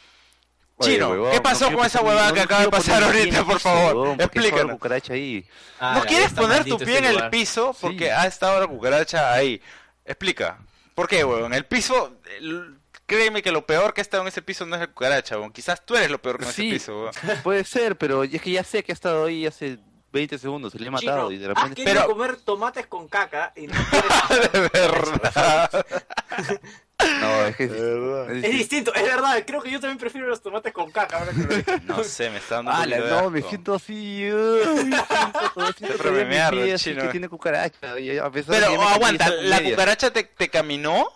Oye, 0.83 0.93
Chino, 0.95 1.09
huevón, 1.09 1.31
¿qué 1.31 1.37
no 1.37 1.43
pasó 1.43 1.59
quiero 1.65 1.77
con 1.77 1.85
esa 1.87 2.01
huevada 2.01 2.27
no 2.29 2.33
que 2.35 2.41
acaba 2.41 2.61
de 2.61 2.69
pasar 2.69 3.03
ahorita, 3.03 3.39
en 3.39 3.45
por 3.45 3.59
favor? 3.59 4.15
Explícanos. 4.21 4.71
cucaracha 4.73 5.13
ahí. 5.13 5.45
Ah, 5.79 5.95
¿No 5.97 6.05
quieres 6.05 6.31
poner 6.33 6.63
tu 6.65 6.77
pie 6.77 6.97
en 6.99 7.05
el 7.05 7.29
piso? 7.29 7.75
Porque 7.79 8.05
Sí. 8.05 8.09
ha 8.09 8.25
estado 8.27 8.59
la 8.59 8.67
cucaracha 8.67 9.33
ahí. 9.33 9.61
Explica. 10.05 10.57
¿Por 10.95 11.07
qué, 11.07 11.23
huevón? 11.23 11.53
El 11.53 11.65
piso... 11.65 12.13
el- 12.39 12.77
Créeme 13.05 13.41
que 13.41 13.51
lo 13.51 13.65
peor 13.65 13.93
que 13.93 13.99
ha 13.99 14.03
estado 14.03 14.23
en 14.23 14.29
ese 14.29 14.41
piso 14.41 14.65
no 14.65 14.75
es 14.75 14.79
la 14.81 14.87
cucaracha, 14.87 15.35
huevón. 15.35 15.51
Quizás 15.51 15.85
tú 15.85 15.95
eres 15.95 16.09
lo 16.09 16.21
peor 16.21 16.37
con 16.39 16.51
Sí. 16.53 16.67
ese 16.67 16.73
piso, 16.75 16.93
huevón. 16.97 17.13
Puede 17.43 17.63
ser, 17.65 17.97
pero 17.97 18.23
es 18.23 18.41
que 18.41 18.51
ya 18.51 18.63
sé 18.63 18.81
que 18.83 18.91
ha 18.91 18.95
estado 18.95 19.25
ahí 19.25 19.45
hace 19.45 19.77
20 20.13 20.37
segundos, 20.37 20.71
se 20.71 20.79
le 20.79 20.87
he 20.87 20.91
matado 20.91 21.27
Chino, 21.27 21.31
y 21.31 21.37
de 21.37 21.47
repente... 21.49 21.81
Pero- 21.83 22.05
comer 22.07 22.37
tomates 22.37 22.87
con 22.87 23.07
caca 23.09 23.51
y 23.57 23.67
no 23.67 23.73
quieres... 24.29 24.51
De 24.53 24.69
verdad. 24.69 25.85
No, 27.23 27.45
es 27.47 27.55
que 27.55 27.63
es, 27.65 27.71
verdad. 27.71 28.31
es 28.36 28.43
Es 28.43 28.51
distinto. 28.51 28.93
es 28.93 29.03
verdad, 29.03 29.43
creo 29.45 29.62
que 29.62 29.71
yo 29.71 29.79
también 29.79 29.97
prefiero 29.97 30.27
los 30.27 30.41
tomates 30.41 30.71
con 30.73 30.91
caca 30.91 31.19
ahora 31.19 31.31
que 31.31 31.71
lo. 31.88 31.95
No 31.97 32.03
sé, 32.03 32.29
me 32.29 32.38
está 32.38 32.55
dando 32.55 32.71
Ah, 32.71 32.86
no, 32.86 33.29
me 33.29 33.41
siento 33.41 33.73
así. 33.75 34.29
uy, 34.31 34.62
siento 34.63 35.05
todo, 35.53 35.73
siento 35.73 35.77
Siempre 35.77 35.97
todavía 35.97 36.12
me 36.19 36.23
mi 36.25 36.29
mearda 36.36 36.51
pie 36.62 36.69
el 36.69 36.75
así 36.75 36.89
chino. 36.91 37.01
que 37.03 37.07
tiene 37.09 37.29
cucaracha. 37.29 37.99
y 37.99 38.17
a 38.17 38.29
pesar 38.29 38.55
de 38.55 38.62
Pero 38.62 38.77
me 38.81 38.88
aguanta, 38.88 39.29
¿la 39.29 39.57
media. 39.57 39.71
cucaracha 39.75 40.12
te, 40.13 40.23
te 40.23 40.49
caminó? 40.49 41.07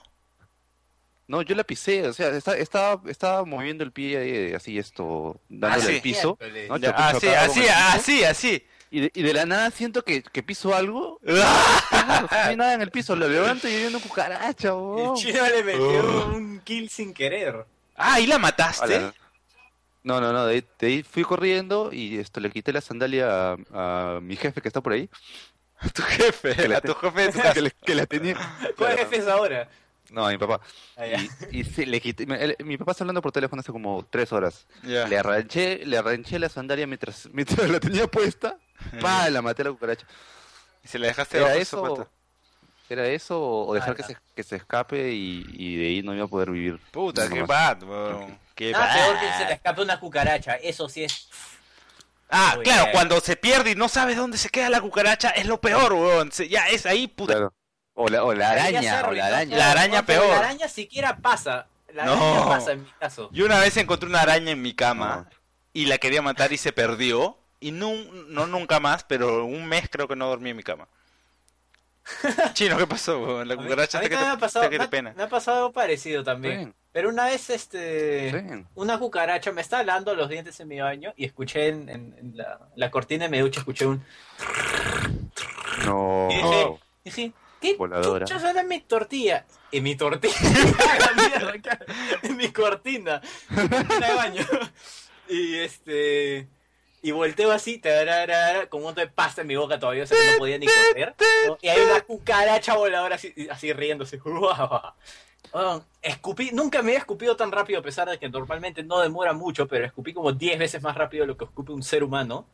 No, 1.29 1.41
yo 1.41 1.55
la 1.55 1.65
pisé, 1.65 2.07
o 2.07 2.13
sea, 2.13 2.29
está- 2.29 2.55
estaba, 2.57 3.01
estaba 3.09 3.43
moviendo 3.43 3.83
el 3.83 3.91
pie 3.91 4.51
eh, 4.51 4.55
así 4.55 4.77
esto, 4.79 5.41
dándole 5.49 5.83
sí. 5.85 5.95
al 5.95 6.01
piso. 6.01 6.39
¿no? 6.69 6.77
Ya, 6.77 6.95
Choc- 6.95 7.15
así, 7.17 7.27
así, 7.27 7.59
piso, 7.59 7.73
así, 7.75 8.23
así. 8.23 8.65
Y 8.89 9.01
de, 9.01 9.11
y 9.13 9.21
de 9.21 9.33
la 9.33 9.45
nada 9.45 9.69
siento 9.71 10.03
que, 10.03 10.23
que 10.23 10.43
piso 10.43 10.73
algo. 10.75 11.19
No 11.23 12.27
hay 12.31 12.55
nada 12.55 12.73
en 12.73 12.81
el 12.81 12.91
piso, 12.91 13.15
lo 13.15 13.27
levanto 13.27 13.67
y 13.67 13.71
hay 13.75 13.85
una 13.85 13.99
cucaracha, 13.99 14.69
El 14.69 14.73
oh. 14.75 15.13
chino 15.17 15.43
le 15.47 15.63
metió 15.63 16.25
un 16.27 16.61
kill 16.63 16.89
sin 16.89 17.13
querer. 17.13 17.65
Ah, 17.95 18.19
¿y 18.19 18.27
la 18.27 18.37
mataste? 18.37 18.95
Ala. 18.95 19.13
No, 20.03 20.21
no, 20.21 20.31
no, 20.31 20.45
de 20.45 20.55
ahí, 20.55 20.63
de 20.79 20.87
ahí 20.87 21.03
fui 21.03 21.23
corriendo 21.23 21.91
y 21.91 22.17
esto 22.17 22.39
le 22.39 22.49
quité 22.49 22.71
la 22.71 22.79
sandalia 22.81 23.53
a, 23.73 24.15
a 24.15 24.19
mi 24.21 24.35
jefe 24.37 24.61
que 24.61 24.69
está 24.69 24.79
por 24.81 24.93
ahí. 24.93 25.09
A 25.79 25.89
tu 25.93 26.01
jefe, 26.03 26.55
Que 26.55 26.73
a 26.75 26.81
tu 26.81 26.93
jefe 26.93 27.21
de 27.23 27.31
tu 27.31 27.37
casa. 27.39 27.53
que, 27.53 27.61
le- 27.61 27.71
que 27.85 27.95
la 27.95 28.05
tenía. 28.05 28.35
¿Cuál 28.35 28.73
Claro. 28.75 28.97
jefe 28.97 29.17
es 29.17 29.27
ahora? 29.27 29.67
No, 30.11 30.25
a 30.25 30.29
mi 30.31 30.37
papá. 30.37 30.61
Ah. 30.95 31.05
Y, 31.51 31.59
y 31.59 31.63
sí, 31.63 31.85
le 31.85 31.99
quité, 31.99 32.25
me- 32.25 32.41
él- 32.43 32.55
mi 32.59 32.77
papá 32.77 32.91
está 32.91 33.03
hablando 33.03 33.21
por 33.21 33.31
teléfono 33.31 33.59
hace 33.59 33.71
como 33.71 34.05
tres 34.09 34.31
horas. 34.31 34.65
Ya. 34.83 35.07
Le 35.07 35.17
arranché, 35.17 35.85
le 35.85 35.97
arranché 35.97 36.39
la 36.39 36.49
sandalia 36.49 36.87
mientras, 36.87 37.27
mientras 37.33 37.69
la 37.69 37.79
tenía 37.79 38.07
puesta 38.07 38.57
pa, 39.01 39.29
la 39.29 39.41
maté 39.41 39.63
a 39.63 39.65
la 39.65 39.71
cucaracha. 39.71 40.05
Y 40.83 40.87
se 40.87 40.97
la 40.99 41.07
dejaste 41.07 41.37
¿Era 41.37 41.53
su 41.53 41.59
eso, 41.59 41.81
pata. 41.95 42.09
¿Era 42.89 43.05
eso 43.07 43.41
o 43.41 43.73
dejar 43.73 43.95
que 43.97 44.03
Ala. 44.03 44.07
se, 44.15 44.17
que 44.33 44.43
se 44.43 44.55
escape 44.55 45.11
y, 45.11 45.45
y 45.49 45.75
de 45.75 45.87
ahí 45.87 46.01
no 46.03 46.15
iba 46.15 46.23
a 46.23 46.29
poder 46.29 46.51
vivir? 46.51 46.79
Puta, 46.91 47.27
qué 47.27 47.41
más? 47.41 47.47
bad, 47.47 47.83
weón. 47.83 48.39
Qué 48.55 48.71
Nada 48.71 48.87
bad. 48.87 48.95
peor 48.95 49.19
que 49.19 49.37
se 49.37 49.45
le 49.45 49.53
escape 49.53 49.81
una 49.81 49.99
cucaracha. 49.99 50.55
Eso 50.55 50.87
sí 50.87 51.03
es. 51.03 51.27
Ah, 52.29 52.53
Muy 52.55 52.63
claro, 52.63 52.83
bien. 52.83 52.93
cuando 52.93 53.19
se 53.19 53.35
pierde 53.35 53.71
y 53.71 53.75
no 53.75 53.89
sabes 53.89 54.15
dónde 54.15 54.37
se 54.37 54.49
queda 54.49 54.69
la 54.69 54.79
cucaracha, 54.79 55.31
es 55.31 55.45
lo 55.47 55.59
peor, 55.59 55.91
weón. 55.93 56.31
Se- 56.31 56.47
ya 56.47 56.69
es 56.69 56.85
ahí, 56.85 57.07
puta. 57.07 57.33
Claro. 57.33 57.53
O 57.99 58.07
la, 58.09 58.23
o 58.23 58.31
la 58.33 58.51
araña, 58.51 59.05
o 59.07 59.11
la 59.11 59.25
araña. 59.25 59.57
La 59.57 59.87
¿no? 59.87 60.05
Peor. 60.05 60.27
La 60.27 60.37
araña 60.37 60.67
siquiera 60.67 61.17
pasa. 61.17 61.65
La 61.93 62.05
No. 62.05 62.13
araña 62.13 62.45
pasa 62.47 62.71
en 62.73 62.83
mi 62.83 62.89
caso. 62.99 63.29
Yo 63.33 63.45
una 63.45 63.59
vez 63.59 63.75
encontré 63.77 64.07
una 64.07 64.21
araña 64.21 64.51
en 64.51 64.61
mi 64.61 64.73
cama 64.75 65.25
No. 65.27 65.37
y 65.73 65.85
la 65.85 65.97
quería 65.97 66.21
matar 66.21 66.53
y 66.53 66.57
se 66.57 66.71
perdió. 66.71 67.37
Y 67.59 67.71
no, 67.71 67.91
no 68.27 68.45
nunca 68.45 68.79
más, 68.79 69.03
pero 69.03 69.45
un 69.45 69.65
mes 69.65 69.89
creo 69.89 70.07
que 70.07 70.15
no 70.15 70.27
dormí 70.27 70.51
en 70.51 70.57
mi 70.57 70.61
cama. 70.63 70.87
Chino, 72.53 72.77
¿qué 72.77 72.85
pasó? 72.85 73.43
La 73.43 73.57
cucaracha 73.57 73.99
te 73.99 74.09
que 74.09 74.15
también 74.15 74.19
te, 74.19 74.25
me 74.25 74.31
ha 74.35 74.37
pasado, 74.39 74.65
te 74.65 74.69
que 74.69 74.75
te 74.75 74.79
me 74.79 74.85
ha- 74.85 74.89
pena. 74.91 75.13
me 75.17 75.23
ha 75.23 75.29
pasado 75.29 75.57
algo 75.57 75.73
parecido 75.73 76.23
también. 76.23 76.75
Pero 76.91 77.09
una 77.09 77.25
vez, 77.25 77.49
este, 77.49 78.31
ven. 78.31 78.67
una 78.75 78.99
cucaracha 78.99 79.51
me 79.51 79.61
estaba 79.61 79.83
lavando 79.83 80.13
los 80.13 80.29
dientes 80.29 80.59
en 80.59 80.67
mi 80.67 80.79
baño 80.79 81.13
y 81.17 81.25
escuché 81.25 81.69
en, 81.69 81.89
en- 81.89 82.15
en 82.19 82.37
la, 82.37 82.59
la 82.75 82.91
cortina 82.91 83.25
de 83.25 83.31
mi 83.31 83.39
ducha, 83.39 83.59
escuché 83.61 83.87
un... 83.87 84.05
No. 85.85 86.27
Y 86.31 86.35
dije, 86.35 86.67
dije, 87.05 87.31
¿qué 87.61 87.75
Voladora. 87.75 88.25
en 88.59 88.67
mi 88.67 88.79
tortilla? 88.81 89.45
En 89.71 89.83
mi 89.83 89.95
tortilla, 89.95 90.35
mierda, 91.15 91.79
en 92.23 92.37
mi 92.37 92.51
cortina, 92.51 93.21
cortina 93.53 94.07
de 94.07 94.15
baño. 94.15 94.45
Y 95.29 95.55
este... 95.55 96.47
Y 97.01 97.11
volteo 97.11 97.51
así, 97.51 97.77
tararara, 97.77 98.67
con 98.67 98.79
un 98.79 98.85
montón 98.85 99.05
de 99.05 99.11
pasta 99.11 99.41
en 99.41 99.47
mi 99.47 99.55
boca 99.55 99.79
todavía, 99.79 100.03
o 100.03 100.07
sea 100.07 100.17
que 100.17 100.31
no 100.31 100.37
podía 100.39 100.57
ni 100.57 100.65
correr. 100.65 101.15
¿no? 101.47 101.57
Y 101.61 101.67
hay 101.69 101.79
una 101.79 102.01
cucaracha 102.01 102.75
voladora 102.75 103.15
así, 103.15 103.33
así 103.49 103.71
riéndose. 103.71 104.19
Escupí, 106.01 106.51
nunca 106.51 106.81
me 106.81 106.91
había 106.91 106.99
escupido 106.99 107.35
tan 107.35 107.51
rápido, 107.51 107.79
a 107.79 107.83
pesar 107.83 108.09
de 108.09 108.17
que 108.17 108.29
normalmente 108.29 108.83
no 108.83 108.99
demora 108.99 109.33
mucho, 109.33 109.67
pero 109.67 109.85
escupí 109.85 110.13
como 110.13 110.31
10 110.31 110.59
veces 110.59 110.81
más 110.81 110.95
rápido 110.95 111.23
de 111.23 111.27
lo 111.27 111.37
que 111.37 111.45
escupe 111.45 111.71
un 111.71 111.83
ser 111.83 112.03
humano. 112.03 112.47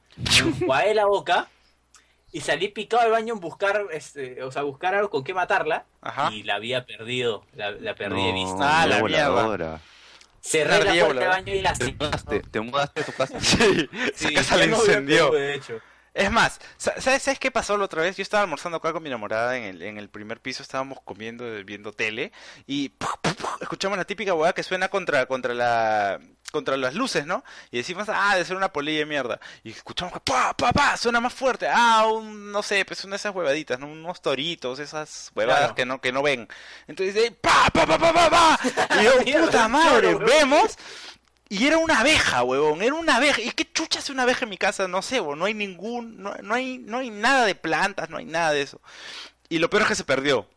Me 0.67 0.93
la 0.93 1.05
boca 1.05 1.47
y 2.33 2.41
salí 2.41 2.67
picado 2.67 3.03
al 3.03 3.11
baño 3.11 3.33
en 3.35 3.39
buscar, 3.39 3.85
este, 3.91 4.43
o 4.43 4.51
sea, 4.51 4.63
buscar 4.63 4.93
algo 4.95 5.09
con 5.09 5.23
qué 5.23 5.33
matarla. 5.33 5.85
Ajá. 6.01 6.29
Y 6.33 6.43
la 6.43 6.55
había 6.55 6.85
perdido, 6.85 7.45
la, 7.53 7.71
la 7.71 7.95
perdí 7.95 8.25
de 8.25 8.33
vista. 8.33 8.81
Ah, 8.81 8.85
la 8.87 9.01
mierda. 9.01 9.29
voladora. 9.29 9.79
Cerré 10.41 10.69
la 10.71 10.75
ardilla 10.75 11.05
puerta 11.05 11.21
del 11.21 11.29
baño 11.29 11.53
y 11.55 11.61
la 11.61 11.73
Te 11.73 11.93
mudaste, 11.93 12.39
te 12.41 12.59
mudaste 12.59 12.99
a 13.01 13.05
tu 13.05 13.13
casa. 13.13 13.39
Sí, 13.41 13.87
esa 13.93 14.27
Sí, 14.27 14.33
casa 14.35 14.57
la 14.57 14.65
no 14.67 14.75
había 14.75 14.87
incendió. 14.87 15.31
Perú, 15.31 15.41
de 15.41 15.53
hecho. 15.55 15.79
Es 16.13 16.29
más, 16.31 16.59
sa- 16.77 16.99
¿sabes, 17.01 17.23
¿sabes 17.23 17.39
qué 17.39 17.49
pasó 17.49 17.75
la 17.77 17.85
otra 17.85 18.01
vez? 18.03 18.17
Yo 18.17 18.21
estaba 18.21 18.43
almorzando 18.43 18.77
acá 18.77 18.91
con 18.93 19.01
mi 19.01 19.09
enamorada 19.09 19.57
en 19.57 19.63
el, 19.63 19.81
en 19.81 19.97
el 19.97 20.09
primer 20.09 20.41
piso, 20.41 20.61
estábamos 20.61 20.99
comiendo, 21.03 21.45
viendo 21.63 21.91
tele, 21.93 22.31
y 22.67 22.89
¡puf, 22.89 23.15
puf, 23.21 23.33
puf! 23.33 23.61
escuchamos 23.61 23.97
la 23.97 24.05
típica 24.05 24.33
hueá 24.35 24.53
que 24.53 24.61
suena 24.63 24.89
contra, 24.89 25.25
contra 25.25 25.53
la 25.55 26.19
contra 26.53 26.77
las 26.77 26.93
luces, 26.93 27.25
¿no? 27.25 27.43
Y 27.71 27.77
decimos, 27.77 28.07
ah, 28.07 28.33
debe 28.33 28.45
ser 28.45 28.55
una 28.55 28.71
polilla 28.71 28.99
de 28.99 29.05
mierda. 29.07 29.39
Y 29.63 29.71
escuchamos 29.71 30.13
que 30.13 30.19
pa, 30.19 30.53
pa, 30.55 30.71
pa, 30.71 30.95
suena 30.95 31.19
más 31.19 31.33
fuerte. 31.33 31.67
Ah, 31.69 32.05
un, 32.07 32.51
no 32.51 32.61
sé, 32.63 32.85
pues 32.85 33.03
una 33.03 33.13
de 33.13 33.17
esas 33.17 33.33
huevaditas, 33.35 33.79
¿no? 33.79 33.87
Unos 33.87 34.21
toritos, 34.21 34.79
esas 34.79 35.31
huevadas 35.35 35.59
Claro. 35.61 35.75
que 35.75 35.85
no, 35.85 35.99
que 35.99 36.11
no 36.11 36.21
ven. 36.21 36.47
Entonces, 36.87 37.31
pa, 37.41 37.69
pa, 37.73 37.85
pa, 37.87 37.97
pa, 37.97 38.13
pa, 38.13 38.29
pa. 38.29 38.59
Y 39.01 39.03
yo, 39.31 39.45
puta 39.45 39.67
madre, 39.67 40.15
vemos. 40.15 40.77
Y 41.49 41.67
era 41.67 41.77
una 41.77 41.99
abeja, 41.99 42.43
huevón, 42.43 42.81
era 42.81 42.93
una 42.93 43.17
abeja. 43.17 43.41
¿Y 43.41 43.51
qué 43.51 43.69
chucha 43.71 43.99
es 43.99 44.09
una 44.09 44.23
abeja 44.23 44.45
en 44.45 44.49
mi 44.49 44.57
casa? 44.57 44.87
No 44.87 45.01
sé, 45.01 45.19
huevón, 45.19 45.39
no 45.39 45.45
hay 45.45 45.53
ningún, 45.55 46.21
no, 46.21 46.35
no 46.41 46.53
hay, 46.53 46.77
no 46.77 46.99
hay 46.99 47.09
nada 47.09 47.45
de 47.45 47.55
plantas, 47.55 48.09
no 48.09 48.17
hay 48.17 48.25
nada 48.25 48.51
de 48.51 48.61
eso. 48.61 48.79
Y 49.49 49.59
lo 49.59 49.69
peor 49.69 49.83
es 49.83 49.89
que 49.89 49.95
se 49.95 50.03
perdió. 50.03 50.47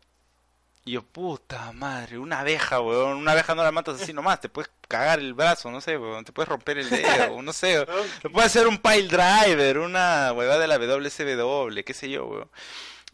Y 0.87 0.93
yo, 0.93 1.03
puta 1.03 1.73
madre, 1.73 2.17
una 2.17 2.39
abeja, 2.39 2.79
weón. 2.79 3.17
Una 3.17 3.33
abeja 3.33 3.53
no 3.53 3.61
la 3.61 3.73
matas 3.73 4.01
así 4.01 4.13
nomás. 4.13 4.39
Te 4.39 4.47
puedes 4.47 4.71
cagar 4.87 5.19
el 5.19 5.33
brazo, 5.33 5.69
no 5.69 5.81
sé, 5.81 5.97
weón. 5.97 6.23
Te 6.23 6.31
puedes 6.31 6.47
romper 6.47 6.77
el 6.77 6.89
dedo, 6.89 7.41
no 7.43 7.51
sé. 7.51 7.85
Puede 8.31 8.47
ser 8.47 8.67
un 8.67 8.77
pile 8.77 9.09
driver, 9.09 9.79
una 9.79 10.31
huevada 10.31 10.59
de 10.61 10.67
la 10.67 10.77
WCW, 10.77 11.83
qué 11.85 11.93
sé 11.93 12.09
yo, 12.09 12.25
weón. 12.27 12.49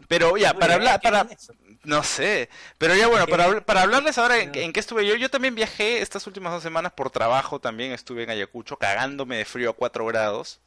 Pero 0.08 0.38
ya, 0.38 0.54
para 0.54 0.76
hablar, 0.76 1.00
¿Qué 1.00 1.10
para, 1.10 1.28
no 1.84 2.04
sé, 2.04 2.50
pero 2.78 2.96
ya 2.96 3.08
bueno, 3.08 3.26
para, 3.28 3.62
para 3.62 3.82
hablarles 3.82 4.18
ahora 4.18 4.38
en, 4.38 4.52
qué 4.52 4.80
estuve 4.80 5.06
yo, 5.08 5.16
yo 5.16 5.30
también 5.30 5.56
viajé 5.56 6.02
estas 6.02 6.28
últimas 6.28 6.52
dos 6.52 6.64
semanas 6.64 6.94
por 6.94 7.10
trabajo, 7.10 7.60
también 7.60 7.92
estuve 7.92 8.24
en 8.24 8.30
Ayacucho 8.30 8.78
cagándome 8.78 9.38
de 9.38 9.46
frío 9.46 9.72
a 9.72 9.74
4 9.74 10.06
grados. 10.06 10.60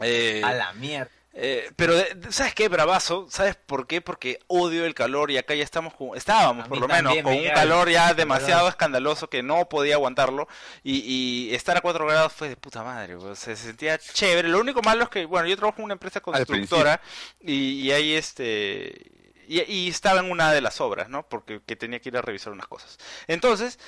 Eh, 0.00 0.40
A 0.44 0.52
la 0.54 0.72
mierda. 0.72 1.10
Eh, 1.32 1.70
pero, 1.76 1.94
de- 1.94 2.14
de- 2.14 2.32
¿sabes 2.32 2.54
qué, 2.54 2.68
bravazo? 2.68 3.26
¿Sabes 3.30 3.54
por 3.56 3.86
qué? 3.86 4.00
Porque 4.00 4.40
odio 4.48 4.84
el 4.84 4.94
calor 4.94 5.30
y 5.30 5.38
acá 5.38 5.54
ya 5.54 5.62
estamos, 5.64 5.94
con- 5.94 6.16
estábamos 6.16 6.66
A 6.66 6.68
por 6.68 6.78
lo 6.80 6.88
menos, 6.88 7.14
con 7.22 7.32
me 7.32 7.48
un 7.48 7.54
calor 7.54 7.88
ya 7.88 8.12
demasiado 8.14 8.60
calor. 8.62 8.70
escandaloso 8.70 9.30
que 9.30 9.42
no 9.42 9.68
podía 9.68 9.94
aguantarlo 9.94 10.48
y, 10.82 10.98
y 11.50 11.54
estar 11.54 11.76
a 11.76 11.80
4 11.80 12.04
grados 12.06 12.32
fue 12.32 12.48
de 12.48 12.56
puta 12.56 12.82
madre, 12.82 13.14
o 13.14 13.20
sea, 13.36 13.56
se 13.56 13.56
sentía 13.56 13.96
chévere. 13.98 14.48
Lo 14.48 14.60
único 14.60 14.82
malo 14.82 15.04
es 15.04 15.08
que, 15.08 15.24
bueno, 15.26 15.46
yo 15.48 15.56
trabajo 15.56 15.78
en 15.78 15.84
una 15.84 15.94
empresa 15.94 16.20
constructora 16.20 17.00
y, 17.40 17.54
y 17.82 17.92
ahí 17.92 18.14
este... 18.14 19.12
Y, 19.46 19.60
y 19.62 19.88
estaba 19.88 20.20
en 20.20 20.30
una 20.30 20.52
de 20.52 20.60
las 20.60 20.80
obras, 20.80 21.08
¿no? 21.08 21.28
Porque 21.28 21.60
que 21.66 21.74
tenía 21.74 21.98
que 22.00 22.08
ir 22.10 22.16
a 22.16 22.22
revisar 22.22 22.52
unas 22.52 22.68
cosas. 22.68 22.98
Entonces, 23.26 23.80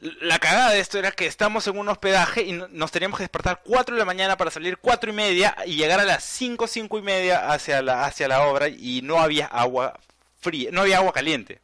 la 0.00 0.38
cagada 0.38 0.70
de 0.70 0.80
esto 0.80 0.98
era 0.98 1.12
que 1.12 1.26
estamos 1.26 1.66
en 1.66 1.78
un 1.78 1.88
hospedaje 1.88 2.42
y 2.42 2.52
no- 2.52 2.68
nos 2.70 2.90
teníamos 2.90 3.18
que 3.18 3.24
despertar 3.24 3.60
4 3.64 3.94
de 3.94 3.98
la 3.98 4.04
mañana 4.06 4.36
para 4.36 4.50
salir 4.50 4.78
4 4.78 5.10
y 5.10 5.12
media 5.12 5.54
y 5.66 5.76
llegar 5.76 6.00
a 6.00 6.04
las 6.04 6.24
5, 6.24 6.66
5 6.66 6.98
y 6.98 7.02
media 7.02 7.50
hacia 7.52 7.82
la, 7.82 8.04
hacia 8.06 8.28
la 8.28 8.42
obra 8.42 8.68
y 8.68 9.02
no 9.02 9.20
había 9.20 9.46
agua 9.46 9.98
fría, 10.40 10.70
no 10.72 10.82
había 10.82 10.98
agua 10.98 11.12
caliente. 11.12 11.60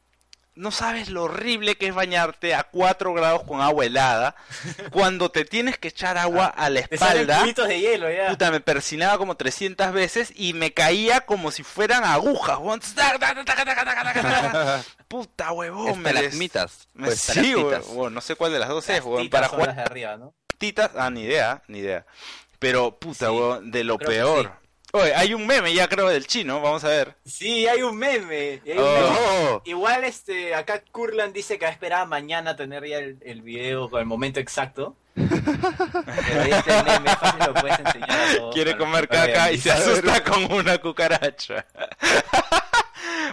No 0.55 0.70
sabes 0.70 1.11
lo 1.11 1.25
horrible 1.25 1.77
que 1.77 1.88
es 1.88 1.94
bañarte 1.94 2.55
a 2.55 2.62
4 2.64 3.12
grados 3.12 3.42
con 3.44 3.61
agua 3.61 3.85
helada 3.85 4.37
cuando 4.90 5.31
te 5.31 5.44
tienes 5.44 5.77
que 5.77 5.88
echar 5.88 6.16
agua 6.16 6.46
a 6.46 6.70
la 6.70 6.81
Te 6.83 6.94
espalda. 6.94 7.40
cubitos 7.40 7.68
de 7.68 7.79
hielo 7.81 8.11
ya. 8.11 8.29
Puta, 8.31 8.51
me 8.51 8.61
persinaba 8.61 9.18
como 9.18 9.37
300 9.37 9.92
veces 9.92 10.33
y 10.35 10.55
me 10.55 10.72
caía 10.72 11.22
como 11.22 11.51
si 11.51 11.62
fueran 11.62 12.05
agujas. 12.05 12.59
Puta 15.17 15.53
huevón, 15.53 15.89
Estalagmitas. 16.07 16.89
me- 16.95 17.07
Pues, 17.07 17.21
Sí, 17.21 17.55
weón, 17.55 18.13
no 18.13 18.21
sé 18.21 18.35
cuál 18.37 18.53
de 18.53 18.59
las 18.59 18.69
dos 18.69 18.89
es, 18.89 18.97
Las 18.97 19.05
weón. 19.07 19.23
titas 19.23 19.39
Para 19.41 19.49
son 19.49 19.55
jugar 19.57 19.69
las 19.69 19.77
de 19.77 19.83
arriba, 19.83 20.17
¿no? 20.17 20.35
titas, 20.59 20.91
ah, 20.97 21.09
ni 21.11 21.23
idea, 21.23 21.63
ni 21.69 21.79
idea. 21.79 22.05
Pero, 22.59 22.99
puta, 22.99 23.27
Sí, 23.31 23.33
weón, 23.33 23.71
de 23.71 23.85
lo 23.85 23.99
peor. 23.99 24.53
Oye, 24.93 25.15
hay 25.15 25.35
un 25.35 25.47
meme 25.47 25.75
ya 25.75 25.89
creo 25.89 26.09
del 26.09 26.27
chino, 26.27 26.61
vamos 26.63 26.85
a 26.85 26.89
ver. 26.89 27.17
Sí, 27.27 27.67
hay 27.67 27.83
un 27.83 27.97
meme. 27.97 28.61
y 28.65 28.71
hay 28.71 28.79
un 28.79 28.85
Oh. 28.85 28.95
meme. 28.95 29.61
Igual 29.65 30.05
este, 30.05 30.55
acá 30.55 30.83
Kurlan 30.93 31.33
dice 31.33 31.59
que 31.59 31.67
esperaba 31.67 32.05
mañana 32.07 32.57
tener 32.57 32.87
ya 32.87 32.99
el, 32.99 33.19
el 33.23 33.43
video 33.43 33.91
con 33.91 34.01
el 34.01 34.07
momento 34.07 34.39
exacto. 34.41 34.97
Pero 35.15 36.43
ahí 36.43 36.51
está 36.51 36.81
el 36.81 36.85
meme, 36.87 37.11
fácil 37.17 37.41
lo 37.47 37.55
puedes 37.55 37.79
enseñar 37.81 38.11
a 38.11 38.37
todos 38.37 38.55
Quiere 38.55 38.77
comer 38.77 39.09
caca 39.09 39.51
y 39.51 39.59
se 39.59 39.73
asusta 39.73 40.23
con 40.25 40.51
una 40.53 40.79
cucaracha. 40.79 41.67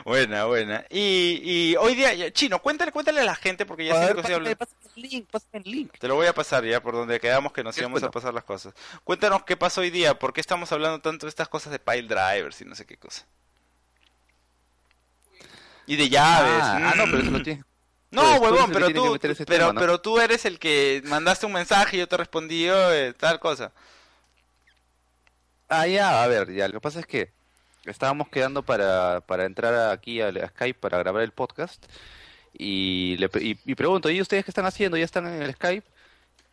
Buena, 0.05 0.45
buena. 0.45 0.85
Y, 0.89 1.41
y 1.43 1.75
hoy 1.77 1.95
día, 1.95 2.31
chino, 2.31 2.59
cuéntale, 2.61 2.91
cuéntale 2.91 3.21
a 3.21 3.25
la 3.25 3.35
gente 3.35 3.65
porque 3.65 3.85
ya 3.85 3.93
a 3.93 3.97
siento 3.97 4.15
que 4.15 4.21
estoy 4.21 4.33
hablando. 4.35 4.57
pásame, 4.57 4.77
pásame 4.83 4.93
el 5.03 5.09
link, 5.11 5.29
pásame 5.29 5.63
el 5.65 5.71
link. 5.71 5.93
Te 5.99 6.07
lo 6.07 6.15
voy 6.15 6.27
a 6.27 6.33
pasar 6.33 6.63
ya 6.65 6.81
por 6.81 6.93
donde 6.93 7.19
quedamos 7.19 7.53
que 7.53 7.63
nos 7.63 7.75
¿Qué 7.75 7.81
íbamos 7.81 8.03
a 8.03 8.07
cuento? 8.07 8.11
pasar 8.11 8.33
las 8.33 8.43
cosas. 8.43 8.73
Cuéntanos 9.03 9.43
qué 9.43 9.57
pasó 9.57 9.81
hoy 9.81 9.89
día, 9.89 10.17
por 10.17 10.33
qué 10.33 10.41
estamos 10.41 10.71
hablando 10.71 10.99
tanto 11.01 11.25
de 11.25 11.29
estas 11.29 11.49
cosas 11.49 11.71
de 11.71 11.79
pile 11.79 12.03
drivers 12.07 12.61
y 12.61 12.65
no 12.65 12.75
sé 12.75 12.85
qué 12.85 12.97
cosa. 12.97 13.25
Y 15.85 15.95
de 15.95 16.09
llaves. 16.09 16.61
Ah, 16.61 16.91
ah, 16.91 16.95
no, 16.95 17.05
pero 17.05 17.19
eso 17.19 17.31
lo 17.31 17.43
tiene. 17.43 17.63
No, 18.11 18.21
Pues, 18.37 18.51
huevón, 18.51 18.71
pero 18.71 18.89
tú, 18.93 19.17
pero, 19.19 19.35
tema, 19.45 19.73
¿no? 19.73 19.79
pero 19.81 19.99
tú 20.01 20.19
eres 20.19 20.45
el 20.45 20.59
que 20.59 21.01
mandaste 21.05 21.45
un 21.47 21.51
mensaje 21.53 21.97
y 21.97 21.99
yo 21.99 22.07
te 22.07 22.15
respondí 22.15 22.65
eh, 22.69 23.13
tal 23.17 23.39
cosa. 23.39 23.71
Ah, 25.67 25.87
ya, 25.87 26.23
a 26.23 26.27
ver, 26.27 26.53
ya, 26.53 26.67
lo 26.67 26.73
que 26.75 26.79
pasa 26.81 26.99
es 26.99 27.07
que 27.07 27.31
estábamos 27.85 28.29
quedando 28.29 28.63
para, 28.63 29.21
para 29.21 29.45
entrar 29.45 29.91
aquí 29.91 30.21
a, 30.21 30.27
a 30.29 30.47
Skype 30.49 30.79
para 30.79 30.97
grabar 30.97 31.23
el 31.23 31.31
podcast 31.31 31.85
y, 32.53 33.17
le, 33.17 33.29
y, 33.41 33.57
y 33.65 33.75
pregunto, 33.75 34.09
¿y 34.09 34.21
ustedes 34.21 34.45
qué 34.45 34.51
están 34.51 34.65
haciendo? 34.65 34.97
¿Ya 34.97 35.05
están 35.05 35.27
en 35.27 35.41
el 35.41 35.53
Skype? 35.53 35.87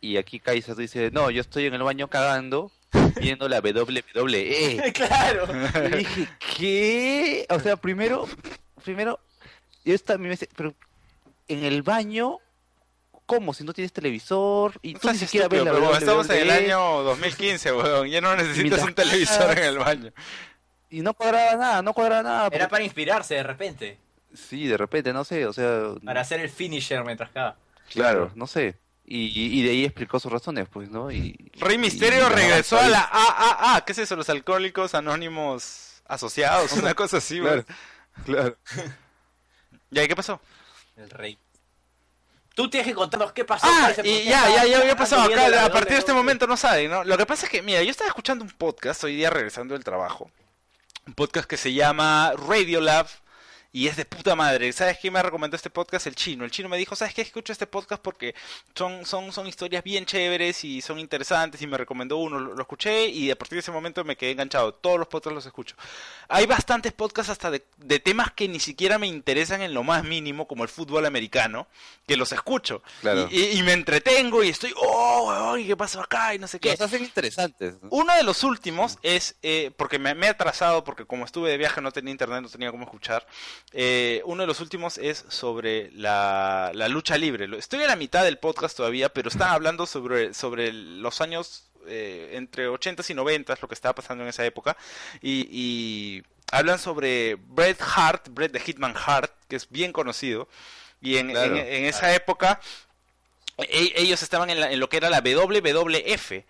Y 0.01 0.17
aquí 0.17 0.39
Kaiser 0.39 0.75
dice, 0.75 1.11
no, 1.11 1.29
yo 1.29 1.41
estoy 1.41 1.65
en 1.65 1.75
el 1.75 1.83
baño 1.83 2.07
cagando 2.07 2.71
viendo 3.19 3.47
la 3.47 3.59
WWE. 3.59 4.91
claro. 4.93 5.47
Y 5.93 5.97
dije, 5.97 6.27
¿qué? 6.57 7.45
O 7.49 7.59
sea, 7.59 7.77
primero, 7.77 8.27
primero, 8.83 9.19
yo 9.85 9.93
estaba, 9.93 10.17
me 10.17 10.29
dice, 10.29 10.49
pero 10.55 10.73
en 11.47 11.63
el 11.63 11.83
baño, 11.83 12.39
¿cómo? 13.27 13.53
Si 13.53 13.63
no 13.63 13.73
tienes 13.73 13.93
televisor 13.93 14.73
y 14.81 14.93
No 14.93 14.99
tú 14.99 15.07
ni 15.11 15.17
seas 15.17 15.29
siquiera 15.29 15.47
ves 15.47 15.63
la 15.63 15.71
pero 15.71 15.95
estamos 15.95 16.29
en 16.31 16.37
el 16.37 16.49
año 16.49 17.03
2015, 17.03 17.71
huevón. 17.73 18.07
Ya 18.07 18.21
no 18.21 18.35
necesitas 18.35 18.63
Mientras 18.63 18.83
un 18.83 18.93
televisor 18.95 19.57
en 19.57 19.63
el 19.65 19.77
baño. 19.77 20.11
Y 20.91 21.01
no 21.01 21.13
cuadraba 21.13 21.55
nada, 21.55 21.81
no 21.81 21.93
cuadraba 21.93 22.21
nada. 22.23 22.37
Era 22.47 22.49
porque- 22.49 22.67
para 22.67 22.83
inspirarse 22.83 23.35
de 23.35 23.43
repente. 23.43 23.97
Sí, 24.33 24.67
de 24.67 24.77
repente, 24.77 25.11
no 25.13 25.23
sé, 25.25 25.45
o 25.45 25.53
sea, 25.53 25.93
Para 26.05 26.21
hacer 26.21 26.39
el 26.39 26.49
finisher 26.49 27.03
mientras 27.03 27.31
caga. 27.31 27.55
claro, 27.91 28.31
no 28.35 28.45
sé. 28.47 28.77
Y, 29.05 29.59
y 29.59 29.63
de 29.63 29.71
ahí 29.71 29.83
explicó 29.85 30.19
sus 30.21 30.31
razones, 30.31 30.67
pues, 30.71 30.89
¿no? 30.89 31.11
Y, 31.11 31.51
Rey 31.59 31.77
Misterio 31.77 32.27
y- 32.27 32.33
regresó 32.33 32.79
a 32.79 32.87
la 32.87 33.01
AAA. 33.11 33.83
¿Qué 33.85 33.91
es 33.91 33.97
eso? 33.97 34.15
Los 34.15 34.29
alcohólicos 34.29 34.93
anónimos 34.95 36.01
asociados. 36.07 36.71
Una 36.73 36.93
cosa 36.93 37.17
así, 37.17 37.39
Claro, 37.41 37.63
güey. 37.63 38.25
claro. 38.25 38.57
¿Ya? 39.89 40.03
¿y 40.03 40.07
qué 40.07 40.15
pasó? 40.15 40.39
El 40.95 41.09
rey. 41.09 41.37
Tú 42.55 42.69
tienes 42.69 42.87
que 42.87 42.93
contarnos 42.95 43.31
qué 43.33 43.43
pasó. 43.43 43.65
Ah, 43.69 43.91
y 44.03 44.23
ya, 44.25 44.49
ya, 44.49 44.65
ya 44.65 44.79
había 44.79 44.95
pasado 44.95 45.23
acá. 45.23 45.65
A 45.65 45.71
partir 45.71 45.93
de 45.93 45.99
este 45.99 46.13
momento 46.13 46.47
no 46.47 46.55
saben, 46.57 46.91
¿no? 46.91 47.03
Lo 47.03 47.17
que 47.17 47.25
pasa 47.25 47.45
es 47.45 47.51
que, 47.51 47.61
mira, 47.61 47.81
yo 47.81 47.91
estaba 47.91 48.09
escuchando 48.09 48.43
un 48.45 48.51
podcast 48.51 49.03
hoy 49.03 49.15
día 49.15 49.29
regresando 49.29 49.73
del 49.73 49.83
trabajo. 49.83 50.29
Un 51.07 51.13
podcast 51.15 51.47
que 51.47 51.57
se 51.57 51.73
llama 51.73 52.33
Radiolab. 52.47 53.07
Y 53.73 53.87
es 53.87 53.95
de 53.95 54.03
puta 54.03 54.35
madre. 54.35 54.73
¿Sabes 54.73 54.97
quién 54.99 55.13
me 55.13 55.23
recomendó 55.23 55.55
este 55.55 55.69
podcast? 55.69 56.05
El 56.05 56.15
chino. 56.15 56.43
El 56.43 56.51
chino 56.51 56.67
me 56.67 56.77
dijo, 56.77 56.93
¿sabes 56.95 57.13
qué? 57.13 57.21
Escucho 57.21 57.53
este 57.53 57.67
podcast 57.67 58.01
porque 58.01 58.35
son, 58.75 59.05
son, 59.05 59.31
son 59.31 59.47
historias 59.47 59.81
bien 59.81 60.05
chéveres 60.05 60.65
y 60.65 60.81
son 60.81 60.99
interesantes. 60.99 61.61
Y 61.61 61.67
me 61.67 61.77
recomendó 61.77 62.17
uno, 62.17 62.37
lo, 62.37 62.53
lo 62.53 62.61
escuché 62.61 63.07
y 63.07 63.31
a 63.31 63.37
partir 63.37 63.55
de 63.55 63.61
ese 63.61 63.71
momento 63.71 64.03
me 64.03 64.17
quedé 64.17 64.31
enganchado. 64.31 64.73
Todos 64.73 64.99
los 64.99 65.07
podcasts 65.07 65.35
los 65.35 65.45
escucho. 65.45 65.77
Hay 66.27 66.47
bastantes 66.47 66.91
podcasts 66.91 67.29
hasta 67.31 67.49
de, 67.49 67.65
de 67.77 67.99
temas 67.99 68.33
que 68.33 68.49
ni 68.49 68.59
siquiera 68.59 68.99
me 68.99 69.07
interesan 69.07 69.61
en 69.61 69.73
lo 69.73 69.83
más 69.83 70.03
mínimo, 70.03 70.47
como 70.49 70.63
el 70.63 70.69
fútbol 70.69 71.05
americano, 71.05 71.67
que 72.07 72.17
los 72.17 72.33
escucho. 72.33 72.83
Claro. 72.99 73.29
Y, 73.31 73.39
y- 73.39 73.59
y 73.59 73.63
me 73.63 73.71
entretengo 73.71 74.43
y 74.43 74.49
estoy, 74.49 74.73
oh, 74.75 75.55
¿y 75.57 75.65
qué 75.67 75.77
pasó 75.77 76.01
acá? 76.01 76.35
Y 76.35 76.39
no 76.39 76.47
sé 76.47 76.59
qué. 76.59 76.71
Los 76.71 76.81
hacen 76.81 77.03
interesantes. 77.03 77.75
¿no? 77.81 77.87
Uno 77.91 78.13
de 78.15 78.23
los 78.23 78.43
últimos 78.43 78.97
es, 79.01 79.35
eh, 79.43 79.71
porque 79.77 79.97
me, 79.97 80.13
me 80.13 80.25
he 80.27 80.29
atrasado, 80.29 80.83
porque 80.83 81.05
como 81.05 81.23
estuve 81.23 81.49
de 81.51 81.57
viaje 81.57 81.79
no 81.79 81.91
tenía 81.91 82.11
internet, 82.11 82.41
no 82.41 82.49
tenía 82.49 82.69
cómo 82.71 82.83
escuchar. 82.83 83.25
Eh, 83.73 84.21
uno 84.25 84.41
de 84.43 84.47
los 84.47 84.59
últimos 84.59 84.97
es 84.97 85.23
sobre 85.29 85.91
la, 85.91 86.71
la 86.73 86.87
lucha 86.89 87.17
libre. 87.17 87.47
Estoy 87.57 87.81
a 87.83 87.87
la 87.87 87.95
mitad 87.95 88.23
del 88.23 88.37
podcast 88.37 88.75
todavía, 88.75 89.09
pero 89.13 89.29
están 89.29 89.49
hablando 89.53 89.85
sobre, 89.85 90.33
sobre 90.33 90.73
los 90.73 91.21
años 91.21 91.65
eh, 91.87 92.31
entre 92.33 92.69
80s 92.69 93.09
y 93.09 93.13
90s, 93.13 93.59
lo 93.61 93.67
que 93.67 93.73
estaba 93.75 93.95
pasando 93.95 94.23
en 94.23 94.29
esa 94.29 94.45
época. 94.45 94.75
Y, 95.21 95.47
y 95.51 96.23
hablan 96.51 96.79
sobre 96.79 97.35
Bret 97.35 97.79
Hart, 97.95 98.27
Bret 98.29 98.51
de 98.51 98.59
Hitman 98.59 98.93
Hart, 98.95 99.31
que 99.47 99.55
es 99.55 99.69
bien 99.69 99.91
conocido. 99.93 100.47
Y 101.01 101.17
en, 101.17 101.29
Claro. 101.31 101.55
en- 101.55 101.65
en 101.65 101.85
esa 101.85 102.13
época 102.13 102.59
e- 103.57 103.93
ellos 103.95 104.21
estaban 104.21 104.49
en, 104.49 104.59
la- 104.59 104.71
en 104.71 104.79
lo 104.79 104.89
que 104.89 104.97
era 104.97 105.09
la 105.09 105.21
WWF 105.21 106.43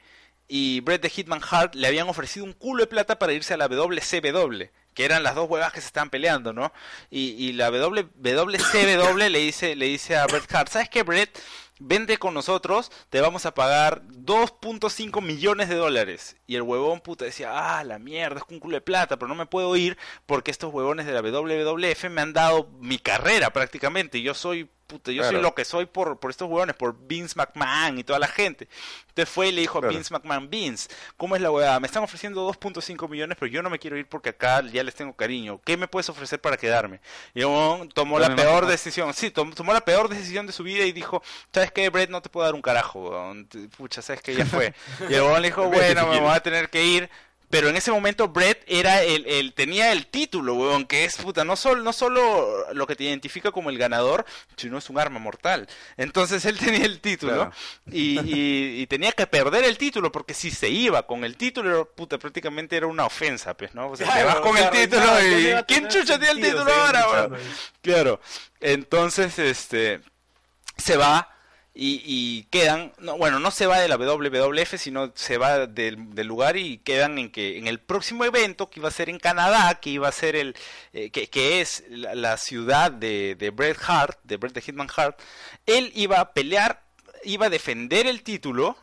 y 0.47 0.81
Bret 0.81 1.01
de 1.01 1.09
Hitman 1.09 1.41
Hart 1.49 1.75
le 1.75 1.87
habían 1.87 2.09
ofrecido 2.09 2.45
un 2.45 2.53
culo 2.53 2.83
de 2.83 2.87
plata 2.87 3.17
para 3.17 3.31
irse 3.33 3.53
a 3.53 3.57
la 3.57 3.67
WCW, 3.69 4.63
que 4.93 5.05
eran 5.05 5.23
las 5.23 5.35
dos 5.35 5.49
huevas 5.49 5.73
que 5.73 5.81
se 5.81 5.87
estaban 5.87 6.09
peleando, 6.09 6.53
¿no? 6.53 6.71
Y, 7.09 7.31
y 7.31 7.53
la 7.53 7.69
WCW 7.71 9.17
le 9.29 9.39
dice, 9.39 9.75
le 9.75 9.85
dice 9.87 10.17
a 10.17 10.25
Bret 10.27 10.53
Hart, 10.53 10.69
¿sabes 10.69 10.89
qué, 10.89 11.03
Bret? 11.03 11.39
Vende 11.83 12.17
con 12.19 12.35
nosotros, 12.35 12.91
te 13.09 13.21
vamos 13.21 13.47
a 13.47 13.55
pagar 13.55 14.03
2.5 14.03 15.19
millones 15.19 15.67
de 15.67 15.75
dólares. 15.75 16.37
Y 16.45 16.55
el 16.55 16.61
huevón 16.61 17.01
puta 17.01 17.25
decía, 17.25 17.79
ah, 17.79 17.83
la 17.83 17.97
mierda, 17.97 18.37
es 18.39 18.43
un 18.49 18.59
culo 18.59 18.75
de 18.75 18.81
plata, 18.81 19.17
pero 19.17 19.27
no 19.27 19.33
me 19.33 19.47
puedo 19.47 19.75
ir 19.75 19.97
porque 20.27 20.51
estos 20.51 20.71
huevones 20.71 21.07
de 21.07 21.13
la 21.13 21.21
WWF 21.21 22.03
me 22.11 22.21
han 22.21 22.33
dado 22.33 22.69
mi 22.79 22.99
carrera 22.99 23.51
prácticamente. 23.51 24.21
Yo 24.21 24.35
soy, 24.35 24.69
puta, 24.91 25.11
yo 25.11 25.23
soy 25.23 25.31
Claro. 25.31 25.43
lo 25.43 25.55
que 25.55 25.65
soy 25.65 25.85
por, 25.85 26.19
por 26.19 26.31
estos 26.31 26.47
huevones, 26.49 26.75
por 26.75 26.95
Vince 27.07 27.35
McMahon 27.37 27.97
y 27.99 28.03
toda 28.03 28.19
la 28.19 28.27
gente. 28.27 28.67
Entonces 29.09 29.33
fue 29.33 29.47
y 29.47 29.51
le 29.51 29.61
dijo 29.61 29.77
a 29.79 29.81
Claro. 29.81 29.95
Vince 29.95 30.13
McMahon, 30.13 30.49
Vince, 30.49 30.89
¿cómo 31.17 31.35
es 31.35 31.41
la 31.41 31.49
huevada? 31.51 31.79
Me 31.79 31.87
están 31.87 32.03
ofreciendo 32.03 32.45
2.5 32.47 33.07
millones, 33.09 33.37
pero 33.39 33.51
yo 33.51 33.61
no 33.61 33.69
me 33.69 33.79
quiero 33.79 33.97
ir 33.97 34.07
porque 34.07 34.29
acá 34.29 34.61
ya 34.61 34.83
les 34.83 34.93
tengo 34.95 35.13
cariño. 35.15 35.59
¿Qué 35.63 35.77
me 35.77 35.87
puedes 35.87 36.09
ofrecer 36.09 36.39
para 36.41 36.57
quedarme? 36.57 36.99
Y 37.33 37.39
el 37.39 37.45
huevón 37.47 37.89
tomó 37.89 38.19
la 38.19 38.35
peor 38.35 38.65
decisión. 38.65 39.13
Sí, 39.13 39.31
tom- 39.31 39.53
tomó 39.53 39.73
la 39.73 39.81
peor 39.81 40.09
decisión 40.09 40.45
de 40.47 40.53
su 40.53 40.63
vida 40.63 40.83
y 40.85 40.91
dijo, 40.91 41.23
¿sabes 41.53 41.71
qué, 41.71 41.89
Brett? 41.89 42.09
No 42.09 42.21
te 42.21 42.29
puedo 42.29 42.45
dar 42.45 42.53
un 42.55 42.61
carajo, 42.61 42.99
huevón. 43.09 43.47
Pucha, 43.77 44.01
¿sabes 44.01 44.21
qué? 44.21 44.35
Ya 44.35 44.45
fue. 44.45 44.73
Y 45.09 45.13
el 45.13 45.21
huevón 45.21 45.41
le 45.41 45.47
dijo, 45.49 45.67
bueno, 45.67 46.07
me 46.07 46.19
voy 46.19 46.31
a 46.31 46.39
tener 46.41 46.69
que 46.69 46.83
ir. 46.83 47.09
Pero 47.51 47.69
en 47.69 47.75
ese 47.75 47.91
momento 47.91 48.29
Brett 48.29 48.63
era 48.65 49.03
el, 49.03 49.25
el 49.27 49.53
tenía 49.53 49.91
el 49.91 50.07
título, 50.07 50.55
huevón, 50.55 50.85
que 50.85 51.03
es 51.05 51.17
puta, 51.17 51.43
no 51.43 51.55
solo, 51.55 51.83
no 51.83 51.93
solo 51.93 52.73
lo 52.73 52.87
que 52.87 52.95
te 52.95 53.03
identifica 53.03 53.51
como 53.51 53.69
el 53.69 53.77
ganador, 53.77 54.25
sino 54.55 54.77
es 54.79 54.89
un 54.89 54.97
arma 54.97 55.19
mortal. 55.19 55.67
Entonces 55.97 56.45
él 56.45 56.57
tenía 56.59 56.85
el 56.85 56.99
título 57.01 57.33
Claro. 57.33 57.51
y, 57.91 58.19
y- 58.21 58.81
y 58.81 58.87
tenía 58.87 59.11
que 59.11 59.27
perder 59.27 59.65
el 59.65 59.77
título 59.77 60.11
porque 60.11 60.33
si 60.33 60.49
se 60.49 60.69
iba 60.69 61.05
con 61.05 61.23
el 61.25 61.37
título, 61.37 61.85
puta, 61.93 62.17
prácticamente 62.17 62.75
era 62.77 62.87
una 62.87 63.05
ofensa, 63.05 63.53
pues, 63.55 63.75
¿no? 63.75 63.89
O 63.91 63.95
sea, 63.97 64.11
te 64.13 64.23
vas 64.23 64.37
con 64.37 64.57
el 64.57 64.69
título 64.69 65.01
claro, 65.03 65.23
¿dónde 65.23 65.59
y 65.59 65.63
¿quién 65.67 65.87
chucha 65.89 66.17
tiene 66.17 66.31
el 66.31 66.41
título 66.41 66.73
ahora, 66.73 67.09
weón? 67.09 67.37
Claro. 67.81 68.21
Entonces, 68.61 69.37
este 69.39 69.99
se 70.77 70.95
va 70.97 71.27
y, 71.73 72.01
y 72.05 72.43
quedan, 72.51 72.91
no, 72.99 73.17
bueno, 73.17 73.39
no 73.39 73.49
se 73.49 73.65
va 73.65 73.79
de 73.79 73.87
la 73.87 73.97
WWF, 73.97 74.75
sino 74.77 75.11
se 75.15 75.37
va 75.37 75.67
del, 75.67 75.95
lugar 76.27 76.57
y 76.57 76.79
quedan 76.79 77.17
en 77.17 77.31
que 77.31 77.57
en 77.57 77.67
el 77.67 77.79
próximo 77.79 78.25
evento 78.25 78.69
que 78.69 78.81
iba 78.81 78.89
a 78.89 78.91
ser 78.91 79.09
en 79.09 79.19
Canadá, 79.19 79.79
que 79.79 79.89
iba 79.89 80.07
a 80.07 80.11
ser 80.11 80.35
el, 80.35 80.55
eh, 80.93 81.11
que, 81.11 81.61
es 81.61 81.83
la, 81.89 82.35
ciudad 82.37 82.91
de, 82.91 83.35
de 83.35 83.49
Bret 83.51 83.77
Hart, 83.87 84.19
de 84.23 84.37
Bret 84.37 84.53
de 84.53 84.61
Hitman 84.61 84.89
Hart, 84.95 85.19
él 85.65 85.91
iba 85.95 86.19
a 86.19 86.33
pelear, 86.33 86.83
iba 87.23 87.45
a 87.45 87.49
defender 87.49 88.05
el 88.05 88.21
título 88.23 88.77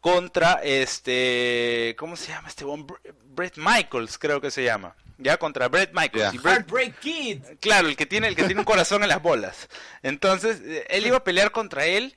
contra 0.00 0.54
este, 0.64 1.94
¿cómo 1.98 2.16
se 2.16 2.32
llama 2.32 2.48
este? 2.48 2.64
Bret 3.26 3.56
Michaels, 3.56 4.18
creo 4.18 4.40
que 4.40 4.50
se 4.50 4.64
llama. 4.64 4.96
Ya 5.20 5.36
contra 5.36 5.68
Bret 5.68 5.92
Michaels. 5.92 6.32
Ya. 6.32 6.34
Y 6.34 6.38
Heartbreak 6.38 6.98
Kid. 6.98 7.42
Claro, 7.60 7.88
el 7.88 7.96
que 7.96 8.06
tiene, 8.06 8.28
el 8.28 8.36
que 8.36 8.44
tiene 8.44 8.60
un 8.60 8.64
corazón 8.64 9.02
en 9.02 9.08
las 9.08 9.22
bolas. 9.22 9.68
Entonces, 10.02 10.60
eh, 10.64 10.86
él 10.88 11.06
iba 11.06 11.18
a 11.18 11.24
pelear 11.24 11.50
contra 11.52 11.86
él, 11.86 12.16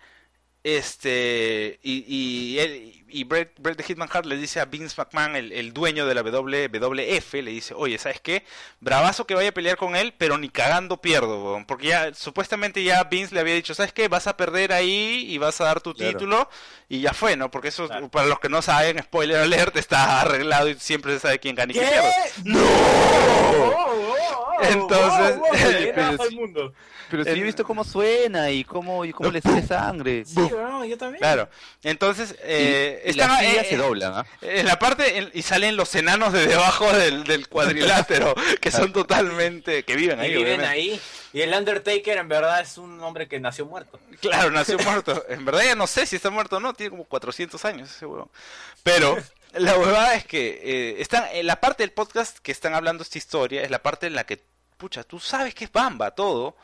este, 0.64 1.80
y, 1.84 2.06
y 2.08 2.60
él, 2.60 3.03
y 3.14 3.24
Bret, 3.26 3.54
Bret 3.60 3.78
de 3.78 3.84
Hitman 3.84 4.10
Hart 4.12 4.26
le 4.26 4.36
dice 4.36 4.60
a 4.60 4.66
Vince 4.66 4.96
McMahon, 4.98 5.36
el, 5.36 5.52
el 5.52 5.72
dueño 5.74 6.06
de 6.06 6.16
la 6.16 6.22
WWF, 6.24 7.34
le 7.36 7.52
dice, 7.52 7.74
oye, 7.76 7.98
¿sabes 7.98 8.20
qué? 8.20 8.44
Bravazo 8.80 9.26
que 9.28 9.36
vaya 9.36 9.50
a 9.50 9.54
pelear 9.54 9.78
con 9.78 9.96
él, 9.96 10.14
pero 10.18 10.38
ni 10.38 10.50
cagando 10.50 10.98
pierdo, 10.98 11.44
weón". 11.44 11.66
porque 11.66 11.88
ya, 11.88 12.14
supuestamente 12.14 12.84
ya 12.84 13.04
Vince 13.06 13.34
le 13.36 13.42
había 13.42 13.54
dicho, 13.54 13.74
¿sabes 13.74 13.94
qué? 13.94 14.08
Vas 14.08 14.28
a 14.28 14.36
perder 14.36 14.74
ahí 14.74 15.26
y 15.30 15.38
vas 15.38 15.62
a 15.62 15.66
dar 15.66 15.80
tu 15.82 15.94
Claro. 15.94 16.12
título, 16.12 16.50
y 16.90 17.02
ya 17.02 17.14
fue, 17.14 17.38
¿no? 17.38 17.50
Porque 17.52 17.70
eso, 17.70 17.88
Claro. 17.88 18.10
para 18.10 18.28
los 18.28 18.40
que 18.40 18.50
no 18.50 18.62
saben, 18.62 19.00
spoiler 19.02 19.38
alert, 19.38 19.78
está 19.78 20.22
arreglado 20.22 20.68
y 20.70 20.76
siempre 20.76 21.14
se 21.14 21.20
sabe 21.20 21.40
quién 21.40 21.56
gana 21.56 21.72
y 21.72 21.76
quién 21.76 21.88
pierde. 21.90 22.12
¡No! 22.44 22.60
Entonces- 24.64 25.40
Pero 25.96 26.32
mundo. 26.32 26.74
Pero 27.10 27.24
he 27.28 27.34
visto 27.44 27.64
cómo 27.64 27.84
suena 27.84 28.50
y 28.50 28.64
cómo, 28.64 29.06
y 29.06 29.12
cómo 29.12 29.30
le 29.30 29.40
sale 29.42 29.62
sangre. 29.62 30.26
Sí, 30.26 30.40
weón, 30.40 30.88
yo 30.88 30.98
también. 30.98 31.20
Claro, 31.20 31.48
entonces 31.84 32.36
eh, 32.42 33.03
y, 33.04 33.08
y 33.08 33.10
están, 33.12 33.30
las 33.30 33.40
sillas 33.42 33.66
eh, 33.66 33.70
se 33.70 33.78
doblan, 33.78 34.14
¿ah? 34.16 34.26
en 34.42 34.66
la 34.66 34.80
parte 34.80 35.18
en- 35.18 35.32
y 35.34 35.42
salen 35.42 35.76
los 35.76 35.94
enanos 35.96 36.34
de 36.34 36.48
debajo 36.48 36.92
del, 36.94 37.24
del 37.24 37.48
cuadrilátero 37.48 38.36
que 38.62 38.72
son 38.72 38.94
totalmente 38.94 39.84
que 39.84 39.96
viven 39.96 40.20
Y 40.20 40.22
ahí, 40.24 40.30
viven 40.30 40.44
obviamente. 40.62 40.68
ahí. 40.68 41.02
Y 41.34 41.42
el 41.42 41.54
Undertaker 41.54 42.18
en 42.18 42.28
verdad 42.28 42.62
es 42.62 42.78
un 42.78 43.02
hombre 43.02 43.28
que 43.28 43.40
nació 43.40 43.66
muerto. 43.66 44.00
Claro, 44.22 44.52
nació 44.52 44.78
muerto. 44.86 45.26
En 45.30 45.44
verdad 45.46 45.64
ya 45.64 45.76
no 45.76 45.88
sé 45.88 46.06
si 46.06 46.16
está 46.18 46.30
muerto 46.30 46.58
o 46.58 46.60
no, 46.60 46.74
tiene 46.74 46.92
como 46.92 47.06
400 47.06 47.64
años 47.66 47.90
ese 47.90 48.06
huevón. 48.06 48.30
Pero 48.84 49.18
la 49.54 49.78
huevada 49.78 50.16
es 50.16 50.26
que 50.26 50.62
eh, 50.64 50.96
están 51.02 51.26
en 51.34 51.48
la 51.48 51.58
parte 51.60 51.84
del 51.84 51.92
podcast 51.92 52.38
que 52.40 52.52
están 52.52 52.74
hablando 52.76 53.04
esta 53.04 53.18
historia 53.18 53.64
es 53.64 53.72
la 53.72 53.82
parte 53.82 54.08
en 54.08 54.16
la 54.16 54.26
que 54.26 54.42
pucha, 54.78 55.04
tú 55.04 55.20
sabes 55.20 55.54
que 55.56 55.66
es 55.66 55.72
Bamba 55.72 56.12
todo. 56.12 56.56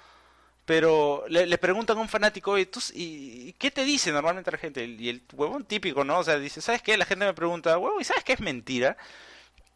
Pero 0.69 1.25
le, 1.29 1.47
le 1.47 1.57
preguntan 1.57 1.97
a 1.97 2.01
un 2.01 2.09
fanático, 2.09 2.51
oye, 2.51 2.67
¿tú, 2.67 2.79
s- 2.79 2.93
y, 2.95 3.53
qué 3.53 3.71
te 3.71 3.83
dice 3.85 4.11
normalmente 4.11 4.51
la 4.51 4.57
gente? 4.59 4.85
Y 4.85 5.09
el 5.09 5.23
huevón 5.33 5.65
típico, 5.65 6.03
¿no? 6.03 6.19
O 6.19 6.23
sea, 6.23 6.37
dice, 6.39 6.61
¿sabes 6.61 6.81
qué? 6.83 6.95
La 6.97 7.05
gente 7.05 7.25
me 7.25 7.33
pregunta, 7.33 7.77
huevón, 7.79 8.01
¿y 8.01 8.03
sabes 8.03 8.23
qué 8.23 8.33
es 8.33 8.39
mentira? 8.39 8.95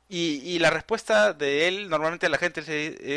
Y, 0.09 0.41
y 0.45 0.59
la 0.59 0.69
respuesta 0.71 1.33
de 1.33 1.67
él, 1.67 1.89
normalmente 1.89 2.27
a 2.27 2.29
la 2.29 2.37
gente 2.37 2.61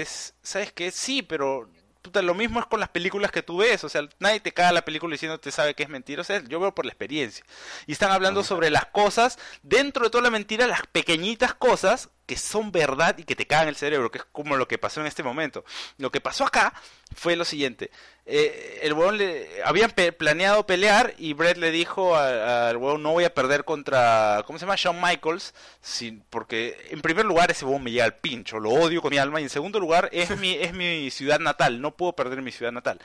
es, 0.02 0.34
¿sabes 0.42 0.72
qué? 0.72 0.90
Sí, 0.92 1.22
pero 1.22 1.70
puta, 2.02 2.22
lo 2.22 2.34
mismo 2.34 2.60
es 2.60 2.66
con 2.66 2.80
las 2.80 2.88
películas 2.90 3.32
que 3.32 3.42
tú 3.42 3.58
ves. 3.58 3.84
O 3.84 3.88
sea, 3.90 4.02
nadie 4.20 4.40
te 4.40 4.52
caga 4.52 4.72
la 4.72 4.84
película 4.84 5.12
diciendo 5.14 5.40
te 5.40 5.50
sabe 5.52 5.74
que 5.74 5.82
es 5.84 5.88
mentira. 5.90 6.22
O 6.22 6.24
sea, 6.24 6.42
yo 6.48 6.60
veo 6.60 6.74
por 6.74 6.86
la 6.86 6.92
experiencia. 6.92 7.44
Y 7.86 7.92
están 7.92 8.12
hablando 8.12 8.44
sobre 8.44 8.70
las 8.70 8.86
cosas, 8.86 9.38
dentro 9.62 10.04
de 10.04 10.10
toda 10.10 10.22
la 10.24 10.30
mentira, 10.30 10.66
las 10.66 10.86
pequeñitas 10.92 11.54
cosas 11.54 12.10
que 12.26 12.36
son 12.36 12.72
verdad 12.72 13.16
y 13.18 13.24
que 13.24 13.36
te 13.36 13.46
cagan 13.46 13.68
el 13.68 13.76
cerebro, 13.76 14.10
que 14.10 14.18
es 14.18 14.24
como 14.32 14.56
lo 14.56 14.66
que 14.68 14.78
pasó 14.78 15.00
en 15.00 15.06
este 15.06 15.22
momento. 15.22 15.64
Lo 15.98 16.10
que 16.10 16.20
pasó 16.20 16.44
acá 16.44 16.74
fue 17.14 17.36
lo 17.36 17.44
siguiente. 17.44 17.90
Eh, 18.28 18.80
el 18.82 18.92
huevón 18.92 19.18
le 19.18 19.62
habían 19.62 19.92
pe- 19.92 20.10
planeado 20.10 20.66
pelear 20.66 21.14
y 21.16 21.32
Brett 21.34 21.58
le 21.58 21.70
dijo 21.70 22.16
al 22.16 22.76
huevón 22.76 23.00
no 23.00 23.12
voy 23.12 23.22
a 23.22 23.32
perder 23.32 23.64
contra 23.64 24.42
¿cómo 24.44 24.58
se 24.58 24.64
llama? 24.64 24.74
Shawn 24.76 25.00
Michaels 25.00 25.54
sin, 25.80 26.24
porque 26.28 26.76
en 26.90 27.02
primer 27.02 27.24
lugar 27.24 27.52
ese 27.52 27.64
huevón 27.64 27.84
me 27.84 27.92
llega 27.92 28.04
al 28.04 28.16
pincho 28.16 28.58
lo 28.58 28.70
odio 28.70 29.00
con 29.00 29.10
mi 29.12 29.18
alma 29.18 29.38
y 29.40 29.44
en 29.44 29.48
segundo 29.48 29.78
lugar 29.78 30.08
es 30.10 30.36
mi 30.38 30.54
es 30.54 30.72
mi 30.72 31.08
ciudad 31.12 31.38
natal 31.38 31.80
no 31.80 31.96
puedo 31.96 32.14
perder 32.14 32.42
mi 32.42 32.50
ciudad 32.50 32.72
natal 32.72 32.98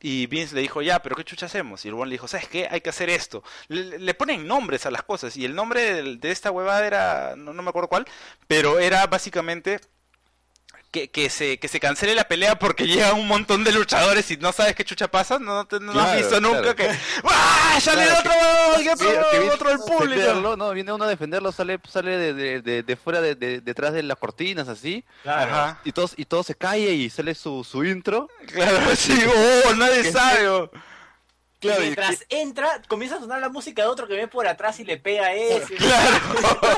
y 0.00 0.26
Vince 0.26 0.54
le 0.54 0.62
dijo 0.62 0.80
ya 0.80 1.02
pero 1.02 1.16
qué 1.16 1.24
chucha 1.24 1.44
hacemos 1.44 1.84
y 1.84 1.88
el 1.88 1.94
huevón 1.94 2.08
le 2.08 2.14
dijo 2.14 2.26
¿sabes 2.26 2.48
qué? 2.48 2.66
hay 2.70 2.80
que 2.80 2.88
hacer 2.88 3.10
esto 3.10 3.44
le, 3.68 3.98
le 3.98 4.14
ponen 4.14 4.46
nombres 4.46 4.86
a 4.86 4.90
las 4.90 5.02
cosas 5.02 5.36
y 5.36 5.44
el 5.44 5.54
nombre 5.54 5.92
del- 5.96 6.18
de, 6.18 6.30
esta 6.30 6.50
huevada 6.50 6.86
era 6.86 7.34
no, 7.36 7.52
no 7.52 7.62
me 7.62 7.68
acuerdo 7.68 7.88
cuál 7.90 8.06
pero 8.48 8.61
era 8.78 9.06
básicamente 9.06 9.80
que, 10.90 11.08
que, 11.10 11.30
se, 11.30 11.58
que 11.58 11.68
se 11.68 11.80
cancele 11.80 12.14
la 12.14 12.24
pelea 12.24 12.58
porque 12.58 12.86
llegan 12.86 13.14
un 13.18 13.26
montón 13.26 13.64
de 13.64 13.72
luchadores 13.72 14.30
y 14.30 14.36
no 14.36 14.52
sabes 14.52 14.74
qué 14.76 14.84
chucha 14.84 15.08
pasa, 15.10 15.38
no, 15.38 15.64
te- 15.66 15.80
no 15.80 15.98
has 15.98 16.18
visto 16.18 16.38
nunca 16.38 16.74
claro. 16.74 16.76
que 16.76 16.90
¡Ah! 17.24 17.78
¡Sale 17.80 18.04
Claro, 18.04 18.20
otro! 18.20 18.32
¡Qué 18.76 18.82
Mira, 18.82 18.92
otro, 18.92 19.30
que 19.30 19.38
viene 19.38 19.54
otro 19.54 19.68
del 19.70 19.78
uno 19.78 19.84
a 19.86 19.88
público! 19.98 20.20
defenderlo, 20.20 20.56
no, 20.58 20.70
viene 20.72 20.92
uno 20.92 21.04
a 21.04 21.08
defenderlo, 21.08 21.50
sale, 21.50 21.80
sale 21.88 22.18
de, 22.18 22.34
de, 22.34 22.60
de, 22.60 22.82
de 22.82 22.96
fuera 22.96 23.22
de, 23.22 23.34
de- 23.36 23.62
detrás 23.62 23.94
de 23.94 24.02
las 24.02 24.18
cortinas 24.18 24.68
así, 24.68 25.02
Claro. 25.22 25.50
Ajá. 25.50 25.80
y 25.84 25.92
todos, 25.92 26.12
y 26.18 26.26
todo 26.26 26.42
se 26.42 26.54
calla 26.56 26.90
y 26.90 27.08
sale 27.08 27.34
su, 27.34 27.64
su 27.64 27.84
intro. 27.84 28.28
Claro, 28.48 28.78
sí, 28.96 29.18
oh, 29.70 29.74
nadie 29.74 30.12
sabe. 30.12 30.68
Y 31.62 31.80
mientras 31.80 32.24
entra, 32.28 32.82
comienza 32.88 33.16
a 33.16 33.20
sonar 33.20 33.40
la 33.40 33.48
música 33.48 33.82
de 33.82 33.88
otro 33.88 34.06
que 34.08 34.14
ve 34.14 34.28
por 34.28 34.46
atrás 34.46 34.80
y 34.80 34.84
le 34.84 34.96
pega 34.96 35.26
a 35.26 35.34
ese. 35.34 35.74
Claro. 35.74 36.16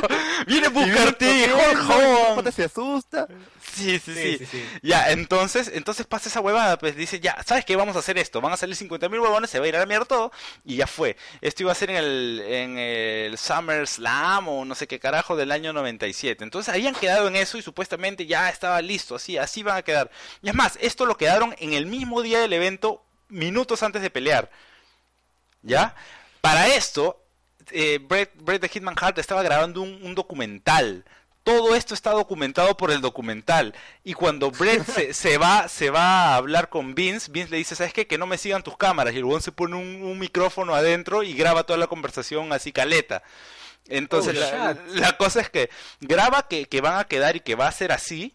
Viene 0.46 0.66
a 0.66 0.70
buscarte, 0.70 1.50
Hulk 1.52 2.52
se 2.52 2.64
asusta. 2.64 3.26
Sí, 3.74 3.98
sí, 3.98 4.14
sí, 4.14 4.14
Sí, 4.14 4.38
sí, 4.38 4.46
sí. 4.46 4.64
Ya, 4.82 5.10
entonces, 5.10 5.70
entonces 5.74 6.06
pasa 6.06 6.28
esa 6.28 6.40
huevada, 6.40 6.78
pues 6.78 6.96
dice, 6.96 7.18
ya, 7.18 7.36
¿sabes 7.44 7.64
qué? 7.64 7.74
Vamos 7.76 7.96
a 7.96 7.98
hacer 7.98 8.18
esto, 8.18 8.40
van 8.40 8.52
a 8.52 8.56
salir 8.56 8.76
50.000 8.76 9.10
huevones, 9.20 9.50
se 9.50 9.58
va 9.58 9.64
a 9.64 9.68
ir 9.68 9.76
a 9.76 9.80
la 9.80 9.86
mierda 9.86 10.04
todo, 10.04 10.32
y 10.64 10.76
ya 10.76 10.86
fue. 10.86 11.16
Esto 11.40 11.64
iba 11.64 11.72
a 11.72 11.74
ser 11.74 11.90
en 11.90 11.96
el, 11.96 12.42
en 12.46 12.78
el 12.78 13.38
SummerSlam 13.38 14.48
o 14.48 14.64
no 14.64 14.74
sé 14.74 14.86
qué 14.86 15.00
carajo 15.00 15.36
del 15.36 15.50
año 15.50 15.72
97. 15.72 16.44
Entonces 16.44 16.72
habían 16.72 16.94
quedado 16.94 17.26
en 17.28 17.36
eso 17.36 17.58
y 17.58 17.62
supuestamente 17.62 18.26
ya 18.26 18.48
estaba 18.48 18.80
listo, 18.80 19.16
así, 19.16 19.38
así 19.38 19.62
van 19.62 19.78
a 19.78 19.82
quedar. 19.82 20.10
Y 20.42 20.48
es 20.48 20.54
más, 20.54 20.78
esto 20.80 21.06
lo 21.06 21.16
quedaron 21.16 21.54
en 21.58 21.72
el 21.72 21.86
mismo 21.86 22.22
día 22.22 22.40
del 22.40 22.52
evento, 22.52 23.04
minutos 23.28 23.82
antes 23.82 24.02
de 24.02 24.10
pelear. 24.10 24.50
¿Ya? 25.64 25.94
Para 26.40 26.68
esto, 26.68 27.24
eh, 27.70 27.98
Bret, 28.00 28.32
Bret 28.36 28.60
the 28.60 28.68
Hitman 28.68 28.94
Hart 29.00 29.18
estaba 29.18 29.42
grabando 29.42 29.82
un, 29.82 29.98
un 30.02 30.14
documental. 30.14 31.04
Todo 31.42 31.74
esto 31.74 31.92
está 31.92 32.10
documentado 32.10 32.76
por 32.76 32.90
el 32.90 33.02
documental. 33.02 33.74
Y 34.02 34.14
cuando 34.14 34.50
Brett 34.50 34.84
se, 34.94 35.12
se 35.12 35.36
va, 35.36 35.68
se 35.68 35.90
va 35.90 36.00
a 36.00 36.36
hablar 36.36 36.70
con 36.70 36.94
Vince, 36.94 37.30
Vince 37.30 37.50
le 37.50 37.58
dice, 37.58 37.76
¿sabes 37.76 37.92
qué? 37.92 38.06
Que 38.06 38.18
no 38.18 38.26
me 38.26 38.38
sigan 38.38 38.62
tus 38.62 38.76
cámaras. 38.76 39.14
Y 39.14 39.18
el 39.18 39.42
se 39.42 39.52
pone 39.52 39.76
un, 39.76 40.02
un 40.02 40.18
micrófono 40.18 40.74
adentro 40.74 41.22
y 41.22 41.34
graba 41.34 41.64
toda 41.64 41.78
la 41.78 41.86
conversación 41.86 42.52
así 42.52 42.72
caleta. 42.72 43.22
Entonces 43.88 44.36
Oh, 44.36 44.40
la, 44.40 44.78
la 44.94 45.16
cosa 45.18 45.42
es 45.42 45.50
que 45.50 45.68
graba 46.00 46.48
que, 46.48 46.66
que 46.66 46.80
van 46.80 46.98
a 46.98 47.04
quedar 47.04 47.36
y 47.36 47.40
que 47.40 47.54
va 47.54 47.68
a 47.68 47.72
ser 47.72 47.92
así. 47.92 48.34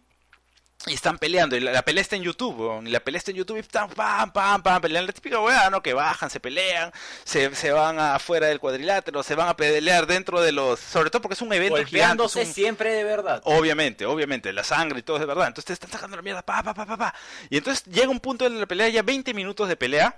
Y 0.86 0.94
están 0.94 1.18
peleando, 1.18 1.56
y 1.56 1.60
la, 1.60 1.72
la 1.72 1.82
pelea 1.82 2.00
está 2.00 2.16
en 2.16 2.22
YouTube, 2.22 2.58
weón, 2.58 2.86
y 2.86 2.90
la 2.90 3.00
pelea 3.00 3.18
está 3.18 3.30
en 3.32 3.36
YouTube 3.36 3.58
y 3.58 3.60
están 3.60 3.90
pam, 3.90 4.30
pam, 4.32 4.62
pam, 4.62 4.80
pelean 4.80 5.06
la 5.06 5.12
típica 5.12 5.38
weá, 5.38 5.68
¿no? 5.68 5.82
Que 5.82 5.92
bajan, 5.92 6.30
se 6.30 6.40
pelean, 6.40 6.90
se, 7.22 7.54
se 7.54 7.70
van 7.70 7.98
afuera 7.98 8.46
del 8.46 8.60
cuadrilátero, 8.60 9.22
se 9.22 9.34
van 9.34 9.48
a 9.48 9.56
pelear 9.56 10.06
dentro 10.06 10.40
de 10.40 10.52
los... 10.52 10.80
Sobre 10.80 11.10
todo 11.10 11.20
porque 11.20 11.34
es 11.34 11.42
un 11.42 11.52
evento 11.52 11.76
gigante. 11.84 12.22
Un- 12.22 12.46
siempre 12.46 12.92
de 12.94 13.04
verdad. 13.04 13.42
Obviamente, 13.44 14.06
obviamente, 14.06 14.54
la 14.54 14.64
sangre 14.64 15.00
y 15.00 15.02
todo 15.02 15.18
es 15.18 15.20
de 15.20 15.26
verdad. 15.26 15.48
Entonces 15.48 15.66
te 15.66 15.72
están 15.74 15.90
sacando 15.90 16.16
la 16.16 16.22
mierda, 16.22 16.40
pa, 16.40 16.62
pa, 16.62 16.72
pa, 16.72 16.86
pa, 16.86 16.96
pa. 16.96 17.14
Y 17.50 17.58
entonces 17.58 17.84
llega 17.84 18.08
un 18.08 18.20
punto 18.20 18.44
de 18.48 18.50
la 18.58 18.64
pelea, 18.66 18.88
ya 18.88 19.02
20 19.02 19.34
minutos 19.34 19.68
de 19.68 19.76
pelea, 19.76 20.16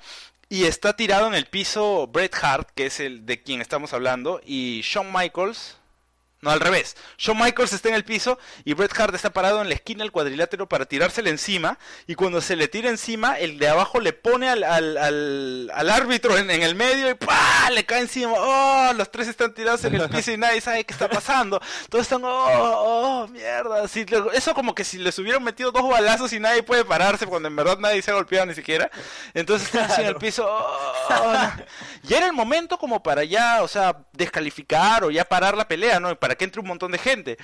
y 0.48 0.66
está 0.66 0.94
tirado 0.94 1.26
en 1.26 1.34
el 1.34 1.46
piso 1.46 2.06
Bret 2.06 2.36
Hart, 2.40 2.68
que 2.76 2.86
es 2.86 3.00
el 3.00 3.26
de 3.26 3.42
quien 3.42 3.60
estamos 3.60 3.92
hablando, 3.94 4.40
y 4.46 4.82
Shawn 4.84 5.12
Michaels. 5.12 5.78
No, 6.42 6.50
al 6.50 6.58
revés. 6.58 6.96
Shawn 7.18 7.38
Michaels 7.38 7.72
está 7.72 7.88
en 7.88 7.94
el 7.94 8.04
piso 8.04 8.36
y 8.64 8.74
Bret 8.74 8.98
Hart 8.98 9.14
está 9.14 9.30
parado 9.32 9.62
en 9.62 9.68
la 9.68 9.74
esquina 9.74 10.02
del 10.02 10.10
cuadrilátero 10.10 10.68
para 10.68 10.86
tirársele 10.86 11.30
encima. 11.30 11.78
Y 12.08 12.16
cuando 12.16 12.40
se 12.40 12.56
le 12.56 12.66
tira 12.66 12.90
encima, 12.90 13.38
el 13.38 13.60
de 13.60 13.68
abajo 13.68 14.00
le 14.00 14.12
pone 14.12 14.48
al, 14.48 14.64
al, 14.64 14.96
al, 14.98 15.70
al 15.72 15.90
árbitro 15.90 16.36
en, 16.36 16.50
en 16.50 16.62
el 16.62 16.74
medio 16.74 17.08
y 17.08 17.14
¡pah! 17.14 17.70
le 17.70 17.86
cae 17.86 18.00
encima. 18.00 18.32
¡Oh! 18.36 18.92
Los 18.94 19.12
tres 19.12 19.28
están 19.28 19.54
tirados 19.54 19.84
en 19.84 19.94
el 19.94 20.08
piso 20.10 20.32
y 20.32 20.36
nadie 20.36 20.60
sabe 20.60 20.84
qué 20.84 20.92
está 20.92 21.08
pasando. 21.08 21.60
Todos 21.88 22.02
están, 22.02 22.24
¡oh! 22.24 22.28
¡oh! 22.28 23.28
¡Mierda! 23.28 23.86
Si 23.86 24.04
eso 24.32 24.52
como 24.52 24.74
que 24.74 24.82
si 24.82 24.98
les 24.98 25.16
hubieran 25.20 25.44
metido 25.44 25.70
dos 25.70 25.88
balazos 25.88 26.32
y 26.32 26.40
nadie 26.40 26.64
puede 26.64 26.84
pararse 26.84 27.24
cuando 27.24 27.46
en 27.46 27.54
verdad 27.54 27.78
nadie 27.78 28.02
se 28.02 28.10
ha 28.10 28.14
golpeado 28.14 28.46
ni 28.46 28.54
siquiera. 28.54 28.90
Entonces 29.32 29.68
están 29.68 29.84
así 29.84 30.00
en 30.00 30.08
el 30.08 30.16
piso. 30.16 30.44
¡oh! 30.44 30.92
no! 31.08 31.64
Ya 32.02 32.16
era 32.16 32.26
el 32.26 32.32
momento 32.32 32.78
como 32.78 33.00
para 33.00 33.22
ya, 33.22 33.62
o 33.62 33.68
sea, 33.68 33.96
descalificar 34.12 35.04
o 35.04 35.10
ya 35.12 35.24
parar 35.24 35.56
la 35.56 35.68
pelea, 35.68 36.00
¿no? 36.00 36.18
Para 36.18 36.31
que 36.34 36.44
entre 36.44 36.60
un 36.60 36.68
montón 36.68 36.92
de 36.92 36.98
gente. 36.98 37.38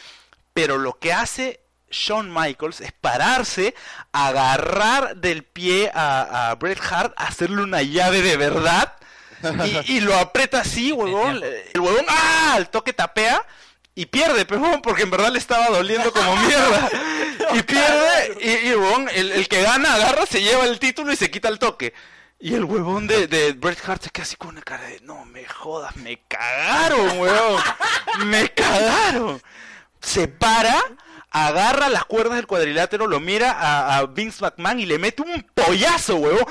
Pero 0.54 0.78
lo 0.78 0.98
que 0.98 1.12
hace 1.12 1.60
Shawn 1.90 2.32
Michaels 2.32 2.80
es 2.80 2.92
pararse, 2.92 3.74
agarrar 4.12 5.16
del 5.16 5.44
pie 5.44 5.90
a, 5.94 6.50
a 6.50 6.54
Bret 6.56 6.80
Hart, 6.90 7.14
hacerle 7.16 7.62
una 7.62 7.82
llave 7.82 8.22
de 8.22 8.36
verdad 8.36 8.94
y, 9.86 9.96
y 9.96 10.00
lo 10.00 10.16
aprieta 10.16 10.60
así, 10.60 10.92
huevón. 10.92 11.42
El 11.74 11.80
huevón, 11.80 12.04
¡ah! 12.08 12.54
Al 12.54 12.70
toque 12.70 12.92
tapea. 12.92 13.44
Y 13.94 14.06
pierde, 14.06 14.44
pero 14.44 14.80
porque 14.80 15.02
en 15.02 15.10
verdad 15.10 15.32
le 15.32 15.40
estaba 15.40 15.68
doliendo 15.70 16.12
como 16.12 16.36
mierda. 16.36 16.88
Y 17.54 17.62
pierde, 17.62 18.36
y, 18.42 18.68
y 18.68 18.74
huevón, 18.74 19.08
el, 19.14 19.32
el 19.32 19.48
que 19.48 19.62
gana 19.62 19.94
agarra, 19.94 20.26
se 20.26 20.42
lleva 20.42 20.64
el 20.64 20.78
título 20.78 21.12
y 21.12 21.16
se 21.16 21.30
quita 21.30 21.48
el 21.48 21.58
toque. 21.58 21.94
Y 22.40 22.54
el 22.54 22.64
huevón 22.64 23.08
de, 23.08 23.26
de 23.26 23.52
Bret 23.52 23.80
Hart 23.84 24.02
se 24.02 24.10
queda 24.10 24.22
así 24.22 24.36
con 24.36 24.50
una 24.50 24.62
cara 24.62 24.84
de, 24.84 25.00
no 25.00 25.24
me 25.24 25.44
jodas, 25.44 25.96
me 25.96 26.20
cagaron, 26.28 27.18
huevón. 27.18 27.62
Me 28.26 28.48
cagaron. 28.54 29.42
Se 30.00 30.28
para, 30.28 30.80
agarra 31.30 31.88
las 31.88 32.04
cuerdas 32.04 32.36
del 32.36 32.46
cuadrilátero, 32.46 33.08
lo 33.08 33.18
mira 33.18 33.50
a, 33.52 33.96
a 33.96 34.06
Vince 34.06 34.40
McMahon 34.40 34.78
y 34.78 34.86
le 34.86 34.98
mete 34.98 35.22
un 35.22 35.44
pollazo, 35.52 36.16
huevón. 36.16 36.46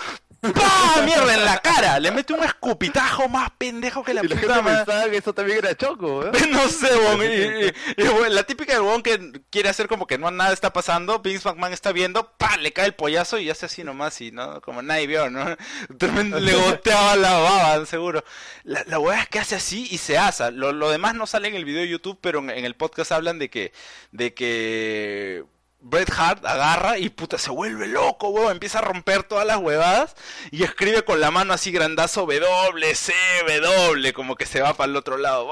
¡Pah! 0.53 1.01
Mierda 1.05 1.33
en 1.33 1.45
la 1.45 1.59
cara. 1.59 1.99
Le 1.99 2.11
mete 2.11 2.33
un 2.33 2.43
escupitajo 2.43 3.27
más 3.29 3.49
pendejo 3.57 4.03
que 4.03 4.13
la 4.13 4.23
Y 4.23 4.27
puta 4.27 4.61
madre. 4.61 4.77
pensaba 4.85 5.09
que 5.09 5.17
eso 5.17 5.33
también 5.33 5.59
era 5.59 5.75
choco, 5.75 6.25
¿eh? 6.25 6.31
No 6.49 6.67
sé, 6.67 6.87
weón. 6.95 7.21
Y, 7.23 7.25
y- 7.25 8.03
y, 8.03 8.07
weón, 8.07 8.33
la 8.35 8.43
típica 8.43 8.73
del 8.73 8.81
weón 8.81 9.01
que 9.03 9.41
quiere 9.49 9.69
hacer 9.69 9.87
como 9.87 10.07
que 10.07 10.17
no 10.17 10.31
nada 10.31 10.53
está 10.53 10.73
pasando. 10.73 11.19
Vince 11.19 11.47
McMahon 11.47 11.73
está 11.73 11.91
viendo, 11.91 12.31
pa, 12.37 12.57
le 12.57 12.73
cae 12.73 12.85
el 12.85 12.95
pollazo 12.95 13.39
y 13.39 13.49
hace 13.49 13.65
así 13.67 13.83
nomás 13.83 14.19
y 14.21 14.31
no, 14.31 14.61
como 14.61 14.81
nadie 14.81 15.07
vio, 15.07 15.29
¿no? 15.29 15.45
Tremendo, 15.97 16.39
le 16.39 16.53
goteaba 16.55 17.15
la 17.15 17.33
baba, 17.39 17.85
seguro. 17.85 18.23
La, 18.63 18.83
la 18.87 18.99
weá 18.99 19.21
es 19.21 19.29
que 19.29 19.39
hace 19.39 19.55
así 19.55 19.87
y 19.91 19.97
se 19.97 20.17
asa. 20.17 20.51
Lo, 20.51 20.71
lo 20.71 20.89
demás 20.89 21.15
no 21.15 21.27
sale 21.27 21.47
en 21.47 21.55
el 21.55 21.65
video 21.65 21.81
de 21.81 21.89
YouTube, 21.89 22.17
pero 22.21 22.39
en, 22.39 22.49
en 22.49 22.65
el 22.65 22.75
podcast 22.75 23.11
hablan 23.11 23.39
de 23.39 23.49
que, 23.49 23.71
de 24.11 24.33
que 24.33 25.43
Bret 25.89 26.11
Hart 26.17 26.45
agarra 26.45 26.97
y 26.97 27.09
puta 27.09 27.37
se 27.37 27.49
vuelve 27.49 27.87
loco, 27.87 28.29
weón, 28.29 28.51
empieza 28.51 28.79
a 28.79 28.81
romper 28.81 29.23
todas 29.23 29.47
las 29.47 29.57
huevadas 29.57 30.15
y 30.51 30.63
escribe 30.63 31.03
con 31.03 31.19
la 31.21 31.31
mano 31.31 31.53
así 31.53 31.71
grandazo 31.71 32.25
W, 32.25 32.93
C, 32.95 33.13
W, 33.45 34.13
como 34.13 34.35
que 34.35 34.45
se 34.45 34.61
va 34.61 34.73
para 34.73 34.89
el 34.89 34.95
otro 34.97 35.17
lado. 35.17 35.49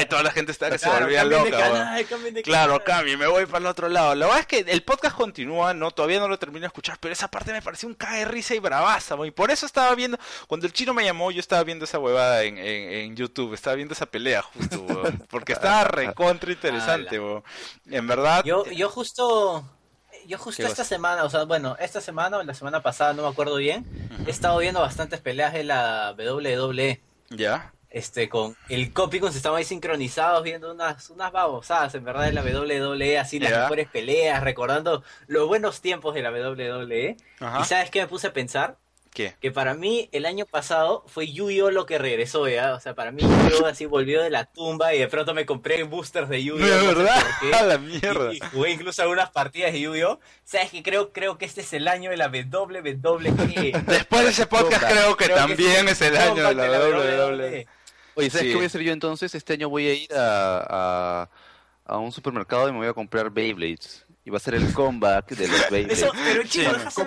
Y 0.00 0.06
toda 0.06 0.22
la 0.22 0.30
gente 0.30 0.52
está 0.52 0.70
que 0.70 0.78
se 0.78 0.88
Claro, 0.88 1.06
volvía 1.06 1.20
cambien 1.20 1.42
de 1.44 1.50
loca, 1.50 1.58
weón. 1.60 1.86
canal, 1.86 2.06
Claro, 2.42 2.84
cambio, 2.84 3.18
me 3.18 3.26
voy 3.26 3.46
para 3.46 3.58
el 3.58 3.66
otro 3.66 3.88
lado. 3.88 4.14
La 4.14 4.26
verdad 4.26 4.40
es 4.40 4.46
que 4.46 4.58
el 4.70 4.82
podcast 4.84 5.16
continúa, 5.16 5.74
no, 5.74 5.90
todavía 5.90 6.20
no 6.20 6.28
lo 6.28 6.38
termino 6.38 6.60
de 6.62 6.66
escuchar, 6.68 6.98
pero 7.00 7.12
esa 7.12 7.28
parte 7.28 7.52
me 7.52 7.62
pareció 7.62 7.88
un 7.88 7.94
cae 7.94 8.20
de 8.20 8.24
risa 8.26 8.54
y 8.54 8.60
bravaza, 8.60 9.14
weón. 9.16 9.28
y 9.28 9.30
por 9.32 9.50
eso 9.50 9.66
estaba 9.66 9.94
viendo, 9.94 10.18
cuando 10.46 10.66
el 10.66 10.72
chino 10.72 10.94
me 10.94 11.04
llamó, 11.04 11.30
yo 11.30 11.40
estaba 11.40 11.64
viendo 11.64 11.84
esa 11.84 11.98
huevada 11.98 12.44
en, 12.44 12.58
en, 12.58 12.92
en 12.92 13.16
YouTube, 13.16 13.54
estaba 13.54 13.76
viendo 13.76 13.94
esa 13.94 14.06
pelea 14.06 14.42
justo, 14.42 14.80
weón, 14.82 15.22
porque 15.30 15.52
estaba 15.52 15.84
recontra 15.84 16.52
interesante, 16.52 17.18
weón. 17.18 17.42
En 17.90 18.06
verdad, 18.06 18.44
Yo, 18.44 18.64
yo 18.66 18.88
justo, 18.90 19.63
yo 20.26 20.38
justo 20.38 20.62
¿Qué 20.62 20.66
esta 20.68 20.82
vas? 20.82 20.88
semana, 20.88 21.24
o 21.24 21.30
sea, 21.30 21.44
bueno, 21.44 21.76
esta 21.80 22.00
semana 22.00 22.38
o 22.38 22.42
la 22.42 22.54
semana 22.54 22.82
pasada, 22.82 23.12
no 23.12 23.22
me 23.22 23.28
acuerdo 23.28 23.56
bien, 23.56 23.84
he 24.26 24.30
estado 24.30 24.58
viendo 24.58 24.80
bastantes 24.80 25.20
peleas 25.20 25.52
de 25.52 25.64
la 25.64 26.14
WWE. 26.16 27.00
ya, 27.30 27.72
Este, 27.90 28.28
con 28.28 28.56
el 28.68 28.92
Copicon 28.92 29.30
se 29.30 29.38
estaban 29.38 29.58
ahí 29.58 29.64
sincronizados 29.64 30.42
viendo 30.42 30.72
unas, 30.72 31.10
unas 31.10 31.30
babosadas, 31.30 31.94
en 31.94 32.04
verdad, 32.04 32.24
de 32.24 32.32
la 32.32 32.42
WWE, 32.42 33.18
así 33.18 33.38
las 33.38 33.50
Ya. 33.52 33.60
mejores 33.62 33.88
peleas, 33.88 34.42
recordando 34.42 35.04
los 35.28 35.46
buenos 35.46 35.80
tiempos 35.80 36.14
de 36.14 36.22
la 36.22 36.30
WWE. 36.32 37.16
¿Y 37.60 37.64
sabes 37.64 37.90
qué 37.90 38.00
me 38.00 38.08
puse 38.08 38.26
a 38.28 38.32
pensar? 38.32 38.76
¿Qué? 39.14 39.34
Que 39.40 39.50
para 39.50 39.72
mí 39.72 40.10
el 40.12 40.26
año 40.26 40.44
pasado 40.44 41.04
fue 41.06 41.32
Yu-Gi-Oh 41.32 41.70
lo 41.70 41.86
que 41.86 41.96
regresó, 41.96 42.46
¿ya? 42.48 42.74
O 42.74 42.80
sea, 42.80 42.94
para 42.94 43.10
mí 43.12 43.22
Yu-Gi-Oh 43.22 43.64
así 43.66 43.86
volvió 43.86 44.20
de 44.22 44.28
la 44.28 44.44
tumba 44.44 44.92
y 44.94 44.98
de 44.98 45.08
pronto 45.08 45.32
me 45.32 45.46
compré 45.46 45.82
boosters 45.84 46.28
de 46.28 46.44
Yu-Gi-Oh. 46.44 46.66
De 46.66 46.70
no 46.74 46.80
sé 46.80 46.86
verdad, 46.94 47.22
a 47.54 47.62
la 47.62 47.78
mierda. 47.78 48.34
Y, 48.34 48.36
y 48.36 48.40
jugué 48.52 48.70
incluso 48.72 49.00
algunas 49.00 49.30
partidas 49.30 49.72
de 49.72 49.80
Yu-Gi-Oh. 49.80 50.20
¿Sabes 50.44 50.70
que 50.70 50.82
creo, 50.82 51.12
creo 51.12 51.38
que 51.38 51.46
este 51.46 51.62
es 51.62 51.72
el 51.72 51.88
año 51.88 52.10
de 52.10 52.18
la 52.18 52.26
WWE? 52.28 52.82
Después 53.86 54.22
de 54.24 54.28
ese 54.30 54.46
podcast 54.46 54.82
creo 54.84 55.16
que 55.16 55.24
Creo 55.24 55.36
que 55.36 55.40
también 55.54 55.88
es 55.88 56.00
el 56.02 56.16
año 56.16 56.46
de 56.48 56.54
la 56.54 56.66
comeback 56.78 57.30
WWE. 57.30 57.66
Oye, 58.16 58.30
¿sabes 58.30 58.42
Sí. 58.42 58.48
qué 58.50 58.54
voy 58.56 58.64
a 58.64 58.66
hacer 58.66 58.80
yo 58.82 58.92
entonces? 58.92 59.34
Este 59.34 59.54
año 59.54 59.68
voy 59.68 59.86
a 59.88 59.94
ir 59.94 60.12
a, 60.14 60.66
a, 61.24 61.30
a 61.86 61.98
un 61.98 62.12
supermercado 62.12 62.68
y 62.68 62.72
me 62.72 62.78
voy 62.78 62.88
a 62.88 62.92
comprar 62.92 63.30
Beyblades. 63.30 64.04
Y 64.26 64.30
va 64.30 64.38
a 64.38 64.40
ser 64.40 64.54
el 64.54 64.72
comeback 64.72 65.28
de 65.30 65.48
los 65.48 65.70
Beyblades. 65.70 66.02
Eso, 66.02 66.12
pero 66.24 66.42
chico, 66.44 66.70
Sí. 66.90 67.02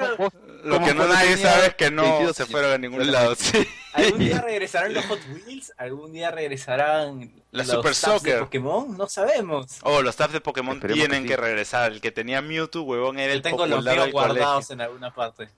Lo 0.63 0.75
¿Cómo 0.75 0.87
que 0.87 0.93
no 0.93 1.07
nadie 1.07 1.37
sabe 1.37 1.67
es 1.67 1.75
que 1.75 1.91
no 1.91 2.03
22 2.03 2.35
se 2.35 2.45
fueron 2.45 2.71
a 2.73 2.77
ningún 2.77 3.11
lado, 3.11 3.35
sí. 3.35 3.67
¿Algún 3.93 4.19
día 4.19 4.41
regresarán 4.45 4.93
los 4.93 5.05
Hot 5.05 5.19
Wheels? 5.29 5.73
¿Algún 5.77 6.11
día 6.13 6.31
regresarán 6.31 7.31
La 7.51 7.63
los 7.63 7.67
Super 7.71 7.95
tabs 7.95 8.01
de 8.23 8.31
Soccer. 8.31 8.39
Pokémon? 8.39 8.97
No 8.97 9.07
sabemos. 9.07 9.77
Oh, 9.83 10.01
los 10.01 10.15
tabs 10.15 10.33
de 10.33 10.41
Pokémon 10.41 10.75
Esperemos 10.77 10.99
tienen 11.07 11.27
que 11.27 11.37
regresar. 11.37 11.91
El 11.91 12.01
que 12.01 12.11
tenía 12.11 12.41
Mewtwo, 12.41 12.81
huevón, 12.83 13.19
era 13.19 13.31
Yo 13.33 13.37
el 13.37 13.41
tengo 13.41 13.65
los 13.65 13.75
popular 13.77 13.93
míos 13.95 14.05
del 14.05 14.13
guardados 14.13 14.67
colegio. 14.67 14.73
en 14.73 14.81
alguna 14.81 15.13
parte. 15.13 15.49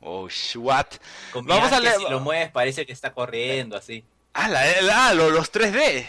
Oh, 0.00 0.28
what? 0.56 0.86
Con 1.32 1.44
Vamos 1.46 1.72
a 1.72 1.80
leer- 1.80 1.96
Si 1.98 2.08
lo 2.10 2.20
mueves 2.20 2.50
parece 2.50 2.86
que 2.86 2.92
está 2.92 3.12
corriendo 3.12 3.76
así. 3.76 4.04
Ah, 4.34 4.48
la, 4.48 4.80
la- 4.82 5.14
lo- 5.14 5.30
los 5.30 5.50
3D. 5.52 6.06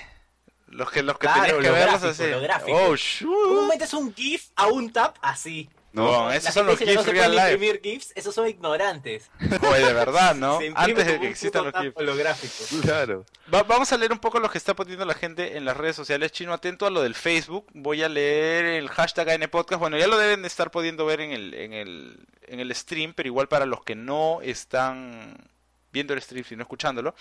Los 0.67 0.91
que, 0.91 1.01
los 1.01 1.17
que 1.17 1.25
Claro, 1.25 1.41
tenías 1.41 1.63
que 1.63 1.69
verlos 1.71 2.03
así. 2.03 2.23
Oh, 2.71 2.77
¿Cómo 2.83 2.95
shoot. 2.95 3.67
metes 3.69 3.91
un 3.95 4.13
GIF 4.13 4.49
a 4.55 4.67
un 4.67 4.93
tap 4.93 5.15
así? 5.21 5.67
¿No? 5.91 6.05
Bueno, 6.07 6.31
esos 6.31 6.53
son 6.53 6.67
los 6.67 6.77
GIFs 6.77 6.93
no 6.95 7.03
se 7.03 7.11
real 7.11 7.31
life. 7.35 7.51
imprimir 7.53 7.81
GIFs, 7.81 8.11
esos 8.15 8.33
son 8.35 8.47
ignorantes. 8.47 9.29
Oye, 9.39 9.85
de 9.85 9.93
verdad, 9.93 10.35
¿no? 10.35 10.59
Antes 10.75 11.05
de 11.07 11.19
que 11.19 11.27
existan 11.29 11.65
los 11.65 11.73
GIFs. 11.73 11.93
tap 11.93 12.01
holográfico. 12.01 12.63
Claro. 12.81 13.25
Va- 13.53 13.63
vamos 13.63 13.91
a 13.91 13.97
leer 13.97 14.11
un 14.11 14.19
poco 14.19 14.39
lo 14.39 14.49
que 14.49 14.57
está 14.57 14.75
poniendo 14.75 15.03
la 15.05 15.13
gente 15.15 15.57
en 15.57 15.65
las 15.65 15.75
redes 15.75 15.95
sociales. 15.95 16.31
Chino, 16.31 16.53
atento 16.53 16.85
a 16.85 16.89
lo 16.89 17.01
del 17.01 17.15
Facebook. 17.15 17.65
Voy 17.73 18.03
a 18.03 18.09
leer 18.09 18.65
el 18.65 18.89
hashtag 18.89 19.29
AN 19.31 19.49
Podcast. 19.49 19.79
Bueno, 19.79 19.97
ya 19.97 20.07
lo 20.07 20.17
deben 20.17 20.41
de 20.43 20.47
estar 20.47 20.69
pudiendo 20.71 21.05
ver 21.05 21.21
en 21.21 21.31
el, 21.31 21.53
en 21.53 21.73
el, 21.73 22.27
en 22.47 22.59
el 22.59 22.73
stream, 22.75 23.13
pero 23.13 23.27
igual 23.27 23.47
para 23.47 23.65
los 23.65 23.83
que 23.83 23.95
no 23.95 24.39
están 24.41 25.35
viendo 25.91 26.13
el 26.13 26.21
stream, 26.21 26.45
sino 26.45 26.61
escuchándolo. 26.61 27.15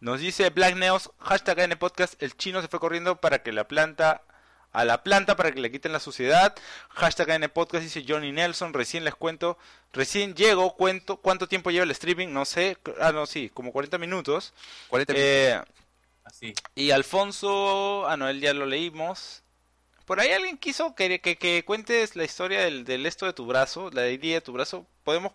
Nos 0.00 0.20
dice 0.20 0.48
Black 0.48 0.76
Neos, 0.76 1.10
hashtag 1.18 1.60
AN 1.60 1.78
Podcast. 1.78 2.20
El 2.22 2.34
chino 2.36 2.62
se 2.62 2.68
fue 2.68 2.80
corriendo 2.80 3.16
para 3.20 3.42
que 3.42 3.52
la 3.52 3.68
planta 3.68 4.22
a 4.74 4.84
la 4.84 5.02
planta 5.02 5.36
para 5.36 5.52
que 5.52 5.60
le 5.60 5.70
quiten 5.70 5.92
la 5.92 6.00
suciedad. 6.00 6.54
Hashtag 6.90 7.30
AN 7.30 7.50
Podcast 7.54 7.84
dice 7.84 8.04
Johnny 8.06 8.32
Nelson. 8.32 8.74
Recién 8.74 9.04
les 9.04 9.14
cuento, 9.14 9.56
recién 9.92 10.34
llego, 10.34 10.74
cuento 10.74 11.16
cuánto 11.16 11.46
tiempo 11.48 11.70
lleva 11.70 11.84
el 11.84 11.92
streaming, 11.92 12.28
no 12.28 12.44
sé. 12.44 12.76
Ah, 13.00 13.12
no, 13.12 13.24
sí, 13.24 13.50
como 13.54 13.72
40 13.72 13.98
minutos. 13.98 14.52
40 14.88 15.12
minutos. 15.12 15.30
Eh, 15.32 15.60
Así. 16.24 16.54
y 16.74 16.90
Alfonso, 16.90 18.06
ah 18.08 18.16
no, 18.16 18.28
él 18.28 18.40
ya 18.40 18.52
lo 18.52 18.66
leímos. 18.66 19.42
Por 20.06 20.20
ahí 20.20 20.30
alguien 20.32 20.58
quiso 20.58 20.94
que, 20.94 21.20
que, 21.20 21.38
que 21.38 21.64
cuentes 21.64 22.16
la 22.16 22.24
historia 22.24 22.60
del, 22.60 22.84
del 22.84 23.06
esto 23.06 23.26
de 23.26 23.32
tu 23.32 23.46
brazo, 23.46 23.90
la 23.92 24.04
herida 24.04 24.34
de 24.34 24.40
tu 24.40 24.52
brazo. 24.52 24.86
Podemos 25.04 25.32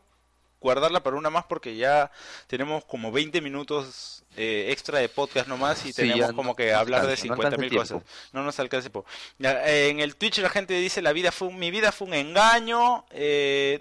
guardarla 0.60 1.02
para 1.04 1.16
una 1.18 1.30
más 1.30 1.46
porque 1.46 1.76
ya 1.76 2.12
tenemos 2.48 2.84
como 2.86 3.12
20 3.12 3.42
minutos 3.42 4.24
eh, 4.38 4.68
extra 4.72 5.00
de 5.00 5.10
podcast 5.10 5.48
nomás 5.48 5.86
y 5.86 5.94
Sí, 5.94 6.02
tenemos 6.02 6.30
no- 6.30 6.36
como 6.36 6.56
que 6.56 6.72
no 6.72 6.78
hablar 6.80 7.02
de 7.02 7.14
alcanza, 7.14 7.28
no 7.28 7.34
50 7.36 7.48
alcanza 7.48 7.62
mil 7.62 7.80
cosas. 7.80 8.04
No 8.34 8.44
nos 8.44 8.56
tiempo. 8.56 9.06
Ya, 9.38 9.66
eh, 9.68 9.90
En 9.90 10.00
el 10.00 10.16
Twitch 10.16 10.38
la 10.40 10.50
gente 10.50 10.74
dice 10.76 11.02
la 11.02 11.14
vida 11.14 11.32
fue 11.32 11.48
un- 11.48 11.58
mi 11.60 11.72
vida 11.72 11.92
fue 11.92 12.08
un 12.08 12.14
engaño. 12.14 13.06
Eh, 13.12 13.80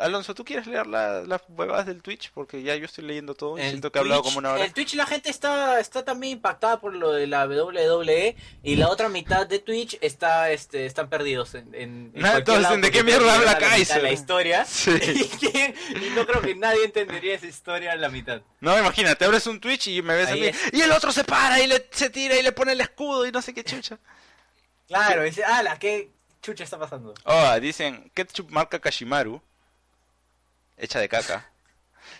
Alonso, 0.00 0.34
¿tú 0.34 0.44
quieres 0.44 0.66
leer 0.66 0.86
la- 0.86 1.20
las 1.22 1.42
huevadas 1.48 1.86
del 1.86 2.00
Twitch? 2.02 2.30
Porque 2.32 2.62
ya 2.62 2.74
yo 2.76 2.86
estoy 2.86 3.04
leyendo 3.04 3.34
todo 3.34 3.58
y 3.58 3.60
El 3.62 3.68
siento 3.68 3.92
que 3.92 3.98
he 3.98 4.00
hablado 4.00 4.22
Twitch- 4.22 4.24
como 4.24 4.38
una 4.38 4.52
hora. 4.54 4.64
El 4.64 4.72
Twitch 4.72 4.94
la 4.94 5.04
gente 5.06 5.28
está, 5.28 5.78
está 5.80 6.02
también 6.04 6.34
impactada 6.34 6.80
por 6.80 6.94
lo 6.94 7.12
de 7.12 7.26
la 7.26 7.46
WWE 7.46 8.36
y 8.62 8.76
la 8.76 8.88
otra 8.88 9.08
mitad 9.10 9.46
de 9.46 9.58
Twitch 9.58 9.98
está, 10.00 10.50
este, 10.50 10.86
están 10.86 11.08
perdidos 11.10 11.54
en, 11.54 11.74
en, 11.74 11.82
en 11.82 12.12
Nah, 12.14 12.30
cualquier 12.32 12.38
entonces, 12.38 12.62
lado 12.62 12.76
¿de 12.78 12.90
qué 12.90 13.02
mierda 13.04 13.34
habla 13.34 13.50
a 13.50 13.54
la 13.54 13.58
Kaiser? 13.58 14.02
La 14.02 14.12
historia. 14.12 14.64
Sí. 14.66 14.90
Y, 15.42 16.10
no 16.14 16.26
creo 16.26 16.40
que 16.40 16.54
nadie 16.54 16.84
entendería 16.84 17.34
esa 17.34 17.46
historia 17.46 17.92
a 17.92 17.96
la 17.96 18.08
mitad. 18.08 18.40
No, 18.60 18.78
imagínate, 18.78 19.24
abres 19.24 19.46
un 19.46 19.60
Twitch 19.60 19.88
y 19.88 20.02
me 20.02 20.14
ves 20.14 20.28
a 20.28 20.32
Ahí 20.32 20.40
mí. 20.40 20.46
es. 20.46 20.56
Y 20.72 20.80
el 20.80 20.90
otro 20.92 21.12
se 21.12 21.24
para 21.24 21.60
y 21.62 21.66
le, 21.66 21.86
se 21.90 22.10
tira 22.10 22.36
y 22.36 22.42
le 22.42 22.52
pone 22.52 22.72
el 22.72 22.80
escudo 22.80 23.26
y 23.26 23.32
no 23.32 23.42
sé 23.42 23.52
qué 23.52 23.62
chucha. 23.64 23.98
Claro, 24.88 25.22
dice, 25.22 25.44
ala, 25.44 25.78
¿qué 25.78 26.10
chucha 26.42 26.64
está 26.64 26.78
pasando? 26.78 27.14
Oh, 27.24 27.60
dicen 27.60 28.10
ketchup 28.14 28.50
marca 28.50 28.78
Kashimaru. 28.78 29.40
Hecha 30.82 31.00
de 31.00 31.08
caca. 31.08 31.48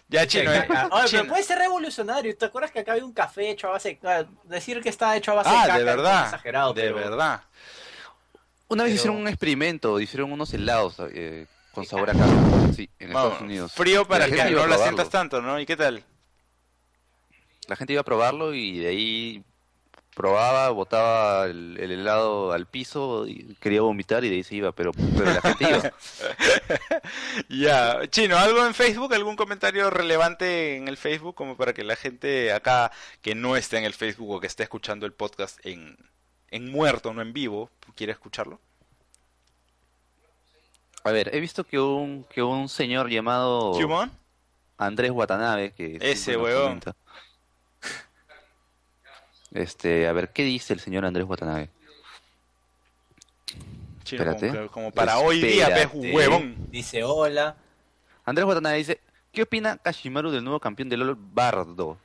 Ya, 0.08 0.26
chino, 0.26 0.52
eh. 0.52 0.66
Oye, 0.90 1.06
Chino. 1.06 1.22
pero 1.22 1.28
puede 1.32 1.42
ser 1.42 1.58
revolucionario. 1.58 2.36
¿Te 2.36 2.44
acuerdas 2.44 2.70
que 2.70 2.80
acá 2.80 2.92
había 2.92 3.04
un 3.04 3.12
café 3.14 3.50
hecho 3.50 3.68
a 3.68 3.72
base 3.72 3.98
ah, 4.04 4.24
Decir 4.44 4.80
que 4.82 4.90
está 4.90 5.16
hecho 5.16 5.32
a 5.32 5.36
base 5.36 5.48
de 5.50 5.56
Ah, 5.56 5.60
caca 5.62 5.74
de 5.74 5.80
es 5.80 5.86
verdad. 5.86 6.24
exagerado, 6.26 6.72
de 6.74 6.82
pero- 6.82 6.94
verdad. 6.96 7.42
Una 8.68 8.84
vez 8.84 8.90
pero- 8.92 8.94
hicieron 9.00 9.16
un 9.16 9.28
experimento, 9.28 9.98
hicieron 10.00 10.30
unos 10.32 10.52
helados 10.52 10.96
eh, 11.12 11.46
con 11.72 11.86
sabor 11.86 12.10
a 12.10 12.12
caca. 12.12 12.26
Sí, 12.76 12.88
en 12.98 13.12
Vamos, 13.12 13.32
Estados 13.32 13.40
Unidos. 13.40 13.72
Frío 13.72 14.06
para 14.06 14.26
que 14.26 14.50
no 14.50 14.66
la 14.66 14.78
sientas 14.78 15.08
tanto, 15.10 15.40
¿no? 15.40 15.58
¿Y 15.58 15.64
qué 15.66 15.76
tal? 15.76 16.04
La 17.68 17.76
gente 17.76 17.94
iba 17.94 18.00
a 18.02 18.04
probarlo 18.04 18.54
y 18.54 18.78
de 18.80 18.88
ahí 18.88 19.44
probaba, 20.14 20.70
botaba 20.70 21.46
el, 21.46 21.76
el 21.80 21.90
helado 21.90 22.52
al 22.52 22.66
piso 22.66 23.26
y 23.26 23.56
quería 23.60 23.80
vomitar 23.80 24.24
y 24.24 24.28
de 24.28 24.36
ahí 24.36 24.42
se 24.42 24.56
iba, 24.56 24.72
pero, 24.72 24.92
pero 25.16 25.32
la 25.32 25.40
gente 25.40 25.68
iba. 25.68 25.92
Ya, 27.48 28.08
chino, 28.08 28.36
¿algo 28.36 28.64
en 28.64 28.74
Facebook? 28.74 29.12
¿Algún 29.14 29.36
comentario 29.36 29.90
relevante 29.90 30.76
en 30.76 30.88
el 30.88 30.96
Facebook? 30.96 31.34
Como 31.34 31.56
para 31.56 31.72
que 31.72 31.84
la 31.84 31.96
gente 31.96 32.52
acá 32.52 32.92
que 33.20 33.34
no 33.34 33.56
esté 33.56 33.78
en 33.78 33.84
el 33.84 33.94
Facebook 33.94 34.30
o 34.30 34.40
que 34.40 34.46
esté 34.46 34.62
escuchando 34.62 35.06
el 35.06 35.12
podcast 35.12 35.58
en, 35.64 35.96
en 36.50 36.70
muerto, 36.70 37.12
no 37.12 37.22
en 37.22 37.32
vivo, 37.32 37.70
quiera 37.94 38.12
escucharlo. 38.12 38.60
A 41.04 41.10
ver, 41.10 41.34
he 41.34 41.40
visto 41.40 41.64
que 41.64 41.80
un, 41.80 42.24
que 42.24 42.42
un 42.42 42.68
señor 42.68 43.10
llamado 43.10 43.72
¿Humon? 43.72 44.10
Andrés 44.78 45.10
Watanabe, 45.10 45.72
que 45.72 45.98
Ese 46.00 46.34
comenta. 46.34 46.94
Este, 49.54 50.06
a 50.08 50.12
ver, 50.12 50.30
¿qué 50.30 50.44
dice 50.44 50.72
el 50.72 50.80
señor 50.80 51.04
Andrés 51.04 51.26
Watanabe? 51.26 51.68
Chino, 54.04 54.22
Espérate. 54.24 54.68
como, 54.68 54.90
para 54.90 55.18
hoy 55.18 55.40
día, 55.40 55.68
ves, 55.68 55.84
Espérate. 55.84 56.12
huevón. 56.14 56.56
Dice, 56.70 57.04
hola. 57.04 57.56
Andrés 58.24 58.46
Watanabe 58.46 58.78
dice, 58.78 59.00
¿qué 59.32 59.42
opina 59.42 59.76
Kashimaru 59.76 60.30
del 60.30 60.44
nuevo 60.44 60.60
campeón 60.60 60.88
de 60.88 60.96
LOL, 60.96 61.16
Bardo? 61.18 61.98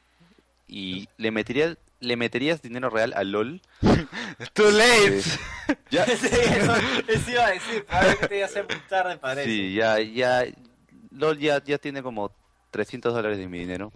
¿Y 0.68 1.08
le 1.18 1.32
meterías, 1.32 1.78
le 2.02 2.18
meterías 2.18 2.62
dinero 2.62 2.90
real 2.90 3.14
a 3.16 3.24
LOL? 3.24 3.62
Too 4.54 4.72
late. 4.72 5.22
Sí. 5.22 5.40
Ya, 5.90 6.06
Sí, 6.06 6.28
eso, 6.32 6.74
eso 7.08 7.32
iba 7.32 7.46
a 7.46 7.52
decir, 7.52 7.86
probablemente 7.86 8.40
ya 8.40 8.48
sea 8.48 8.64
muy 8.64 8.76
tarde 8.90 9.18
para 9.18 9.44
sí, 9.44 9.74
ya, 9.74 10.00
ya, 10.00 10.46
LOL 11.12 11.38
ya, 11.40 11.62
ya 11.64 11.78
tiene 11.78 12.02
como 12.02 12.32
300 12.72 13.14
dólares 13.14 13.38
de 13.38 13.48
mi 13.48 13.60
dinero. 13.60 13.92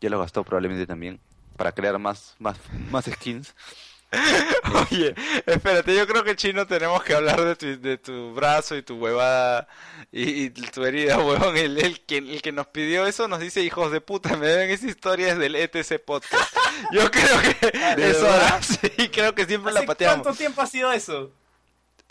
Ya 0.00 0.10
lo 0.10 0.18
gastó 0.18 0.44
probablemente 0.44 0.86
también 0.86 1.18
para 1.56 1.72
crear 1.72 1.98
más, 1.98 2.34
más, 2.38 2.56
más 2.90 3.04
skins. 3.06 3.54
Oye, 4.90 5.14
espérate, 5.46 5.94
yo 5.94 6.06
creo 6.06 6.22
que 6.22 6.36
chino 6.36 6.66
tenemos 6.66 7.02
que 7.02 7.12
hablar 7.14 7.44
de 7.44 7.56
tu, 7.56 7.80
de 7.80 7.98
tu 7.98 8.32
brazo 8.34 8.76
y 8.76 8.82
tu 8.82 8.96
huevada 8.96 9.66
y, 10.12 10.44
y 10.44 10.50
tu 10.50 10.84
herida, 10.84 11.18
huevón. 11.24 11.56
El, 11.56 11.76
el, 11.78 12.00
que, 12.06 12.18
el 12.18 12.40
que 12.40 12.52
nos 12.52 12.68
pidió 12.68 13.06
eso 13.06 13.26
nos 13.28 13.40
dice, 13.40 13.62
hijos 13.62 13.90
de 13.90 14.00
puta, 14.00 14.36
me 14.36 14.46
deben 14.46 14.70
esa 14.70 14.86
historia 14.86 15.34
desde 15.34 15.46
el 15.46 15.56
ETC 15.56 16.04
Podcast. 16.04 16.54
Yo 16.92 17.10
creo 17.10 17.40
que 17.40 17.66
¿De 17.96 18.10
es 18.10 18.22
verdad? 18.22 18.22
hora, 18.22 18.62
sí, 18.62 19.08
creo 19.10 19.34
que 19.34 19.44
siempre 19.44 19.72
la 19.72 19.80
¿Hace 19.80 19.86
pateamos. 19.88 20.22
cuánto 20.22 20.38
tiempo 20.38 20.60
ha 20.62 20.66
sido 20.66 20.92
eso? 20.92 21.32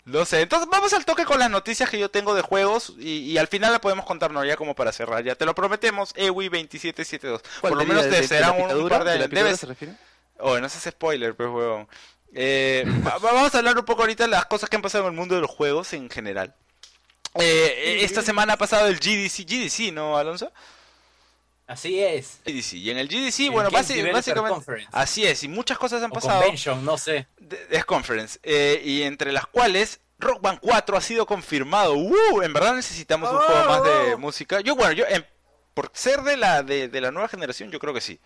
No 0.06 0.24
sé, 0.24 0.40
entonces 0.40 0.68
vamos 0.70 0.92
al 0.92 1.04
toque 1.04 1.24
con 1.24 1.38
las 1.40 1.50
noticias 1.50 1.90
que 1.90 1.98
yo 1.98 2.08
tengo 2.08 2.34
de 2.34 2.40
juegos 2.40 2.94
y, 2.98 3.18
y 3.18 3.38
al 3.38 3.48
final 3.48 3.72
la 3.72 3.80
podemos 3.80 4.06
contarnos 4.06 4.46
ya 4.46 4.56
como 4.56 4.74
para 4.76 4.92
cerrar. 4.92 5.22
Ya 5.24 5.34
te 5.34 5.44
lo 5.44 5.54
prometemos, 5.54 6.14
EWI2772. 6.14 7.40
Por 7.60 7.70
lo 7.72 7.76
¿Cuál 7.76 7.86
menos 7.88 8.04
de- 8.04 8.10
te 8.10 8.20
de- 8.22 8.28
de 8.28 8.40
la 8.40 8.52
un, 8.52 8.88
par 8.88 9.02
de... 9.04 9.10
¿De 9.12 9.18
la 9.18 9.24
picadura 9.28 9.50
debes- 9.50 9.56
se 9.60 9.66
refiere? 9.66 9.94
Oh, 10.38 10.58
no 10.60 10.68
seas 10.68 10.94
spoiler, 10.94 11.34
pues, 11.34 11.48
huevón. 11.48 11.88
Eh, 12.34 12.84
va- 13.06 13.18
va- 13.18 13.32
vamos 13.32 13.54
a 13.54 13.58
hablar 13.58 13.76
un 13.78 13.84
poco 13.84 14.02
ahorita 14.02 14.24
de 14.24 14.30
las 14.30 14.46
cosas 14.46 14.70
que 14.70 14.76
han 14.76 14.82
pasado 14.82 15.04
en 15.04 15.10
el 15.12 15.16
mundo 15.18 15.34
de 15.34 15.40
los 15.40 15.50
juegos 15.50 15.92
en 15.92 16.08
general. 16.08 16.54
Eh, 17.34 17.98
esta 18.02 18.22
semana 18.22 18.54
ha 18.54 18.56
pasado 18.56 18.86
el 18.86 18.98
GDC, 18.98 19.44
GDC, 19.44 19.92
¿no, 19.92 20.16
Alonso? 20.16 20.52
Así 21.66 22.00
es. 22.00 22.38
GDC. 22.44 22.72
Y 22.74 22.90
en 22.90 22.98
el 22.98 23.08
GDC, 23.08 23.40
El 23.46 23.50
bueno, 23.50 23.70
básicamente... 23.70 24.32
Conference. 24.32 24.88
Así 24.92 25.26
es, 25.26 25.42
y 25.42 25.48
muchas 25.48 25.78
cosas 25.78 26.02
han 26.02 26.10
O 26.10 26.14
pasado. 26.14 26.40
convention, 26.42 26.84
no 26.84 26.96
sé. 26.96 27.26
es 27.70 27.84
conference. 27.84 28.38
eh, 28.42 28.80
y 28.84 29.02
entre 29.02 29.32
las 29.32 29.46
cuales 29.48 30.00
Rock 30.18 30.40
Band 30.40 30.60
4 30.62 30.96
ha 30.96 31.00
sido 31.00 31.26
confirmado. 31.26 31.94
¡Uh! 31.94 32.42
En 32.42 32.52
verdad 32.52 32.74
necesitamos 32.74 33.30
un 33.32 33.38
juego 33.38 33.64
más 33.68 33.82
de 33.82 34.14
Oh. 34.14 34.18
música. 34.18 34.60
Yo, 34.60 34.76
bueno, 34.76 34.92
yo, 34.92 35.04
en- 35.08 35.26
por 35.74 35.90
ser 35.92 36.22
de 36.22 36.36
la, 36.36 36.62
de, 36.62 36.88
de 36.88 37.00
la 37.00 37.10
nueva 37.10 37.28
generación, 37.28 37.70
yo 37.70 37.78
creo 37.80 37.92
que 37.92 38.00
sí. 38.00 38.20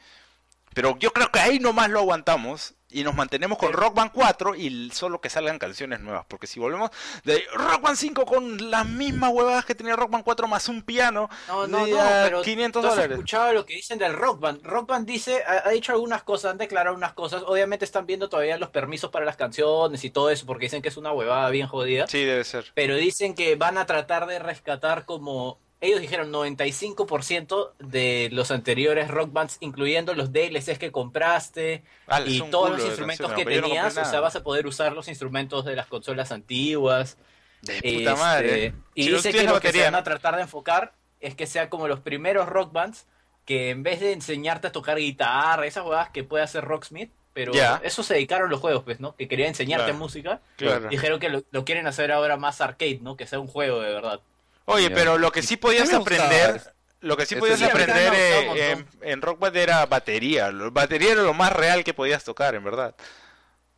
Pero 0.74 0.96
yo 0.98 1.12
creo 1.12 1.32
que 1.32 1.40
ahí 1.40 1.58
nomás 1.58 1.90
lo 1.90 1.98
aguantamos 2.00 2.74
y 2.90 3.04
nos 3.04 3.14
mantenemos 3.14 3.58
con 3.58 3.72
Rock 3.72 3.94
Band 3.94 4.10
4 4.12 4.54
y 4.56 4.90
solo 4.90 5.20
que 5.20 5.30
salgan 5.30 5.58
canciones 5.58 6.00
nuevas. 6.00 6.24
Porque 6.28 6.46
si 6.46 6.58
volvemos 6.60 6.90
de 7.24 7.42
Rock 7.54 7.82
Band 7.82 7.96
5 7.96 8.24
con 8.26 8.70
las 8.70 8.86
mismas 8.86 9.30
huevadas 9.32 9.64
que 9.64 9.74
tenía 9.74 9.96
Rock 9.96 10.10
Band 10.10 10.24
4 10.24 10.48
más 10.48 10.68
un 10.68 10.82
piano, 10.82 11.28
No, 11.48 11.66
no, 11.66 11.84
de 11.86 11.92
no, 11.92 11.98
pero 12.24 12.42
500 12.42 12.82
¿tú 12.82 12.88
has 12.88 12.94
dólares. 12.94 13.12
escuchado 13.16 13.52
lo 13.52 13.66
que 13.66 13.74
dicen 13.74 13.98
del 13.98 14.12
Rock 14.14 14.40
Band? 14.40 14.62
Rock 14.64 14.88
Band 14.88 15.06
dice, 15.06 15.42
ha, 15.46 15.68
ha 15.68 15.70
dicho 15.70 15.92
algunas 15.92 16.22
cosas, 16.22 16.52
han 16.52 16.58
declarado 16.58 16.96
unas 16.96 17.12
cosas. 17.12 17.42
Obviamente 17.46 17.84
están 17.84 18.06
viendo 18.06 18.28
todavía 18.28 18.58
los 18.58 18.70
permisos 18.70 19.10
para 19.10 19.24
las 19.24 19.36
canciones 19.36 20.04
y 20.04 20.10
todo 20.10 20.30
eso, 20.30 20.46
porque 20.46 20.66
dicen 20.66 20.82
que 20.82 20.88
es 20.88 20.96
una 20.96 21.12
huevada 21.12 21.48
bien 21.50 21.66
jodida. 21.68 22.06
Sí, 22.06 22.24
debe 22.24 22.44
ser. 22.44 22.72
Pero 22.74 22.96
dicen 22.96 23.34
que 23.34 23.56
van 23.56 23.78
a 23.78 23.86
tratar 23.86 24.26
de 24.26 24.38
rescatar 24.38 25.04
como... 25.04 25.58
Ellos 25.80 26.00
dijeron 26.00 26.30
95% 26.30 27.72
de 27.78 28.28
los 28.32 28.50
anteriores 28.50 29.08
rock 29.08 29.32
bands, 29.32 29.56
incluyendo 29.60 30.14
los 30.14 30.32
DLCs 30.32 30.78
que 30.78 30.92
compraste 30.92 31.84
Ah, 32.06 32.20
y 32.24 32.40
todos 32.50 32.70
los 32.72 32.84
instrumentos 32.84 33.26
canciones, 33.28 33.54
que 33.54 33.60
no 33.60 33.66
tenías. 33.68 33.96
o 33.96 34.04
sea, 34.04 34.20
vas 34.20 34.36
a 34.36 34.42
poder 34.42 34.66
usar 34.66 34.92
los 34.92 35.08
instrumentos 35.08 35.64
de 35.64 35.76
las 35.76 35.86
consolas 35.86 36.32
antiguas. 36.32 37.16
De 37.62 37.74
puta 37.76 37.88
Este, 37.88 38.14
madre. 38.14 38.74
Y 38.94 39.04
Si 39.04 39.12
dice 39.12 39.32
que 39.32 39.42
lo 39.44 39.60
que 39.60 39.72
se 39.72 39.82
van 39.82 39.94
a 39.94 40.02
tratar 40.02 40.36
de 40.36 40.42
enfocar 40.42 40.92
es 41.20 41.34
que 41.34 41.46
sea 41.46 41.68
como 41.70 41.88
los 41.88 42.00
primeros 42.00 42.46
rock 42.48 42.72
bands 42.72 43.06
que 43.46 43.70
en 43.70 43.82
vez 43.82 44.00
de 44.00 44.12
enseñarte 44.12 44.66
a 44.68 44.72
tocar 44.72 44.98
guitarra, 44.98 45.66
esas 45.66 45.84
huevadas 45.84 46.10
que 46.10 46.24
puede 46.24 46.44
hacer 46.44 46.64
Rocksmith, 46.64 47.10
pero 47.32 47.52
Ya. 47.52 47.80
eso 47.82 48.02
se 48.02 48.14
dedicaron 48.14 48.48
los 48.50 48.60
juegos, 48.60 48.84
pues, 48.84 49.00
¿no? 49.00 49.16
Que 49.16 49.28
querían 49.28 49.48
enseñarte 49.48 49.86
Claro. 49.86 49.98
música. 49.98 50.40
Claro. 50.56 50.88
Dijeron 50.88 51.18
que 51.20 51.28
lo, 51.30 51.42
lo 51.50 51.64
quieren 51.64 51.86
hacer 51.86 52.12
ahora 52.12 52.36
más 52.36 52.60
arcade, 52.60 52.98
¿no? 53.02 53.16
Que 53.16 53.26
sea 53.26 53.40
un 53.40 53.46
juego 53.48 53.80
de 53.80 53.92
verdad. 53.92 54.20
Oye, 54.66 54.90
pero 54.90 55.18
lo 55.18 55.32
que 55.32 55.42
sí 55.42 55.56
podías 55.56 55.92
aprender, 55.92 56.62
lo 57.00 57.16
que 57.16 57.26
sí 57.26 57.36
podías 57.36 57.58
sí, 57.58 57.64
aprender 57.64 58.12
eh, 58.14 58.72
en, 58.72 58.86
en 59.02 59.22
Rock 59.22 59.40
Band 59.40 59.56
era 59.56 59.86
batería. 59.86 60.50
Batería 60.72 61.12
era 61.12 61.22
lo 61.22 61.34
más 61.34 61.52
real 61.52 61.82
que 61.84 61.94
podías 61.94 62.24
tocar, 62.24 62.54
en 62.54 62.64
verdad. 62.64 62.94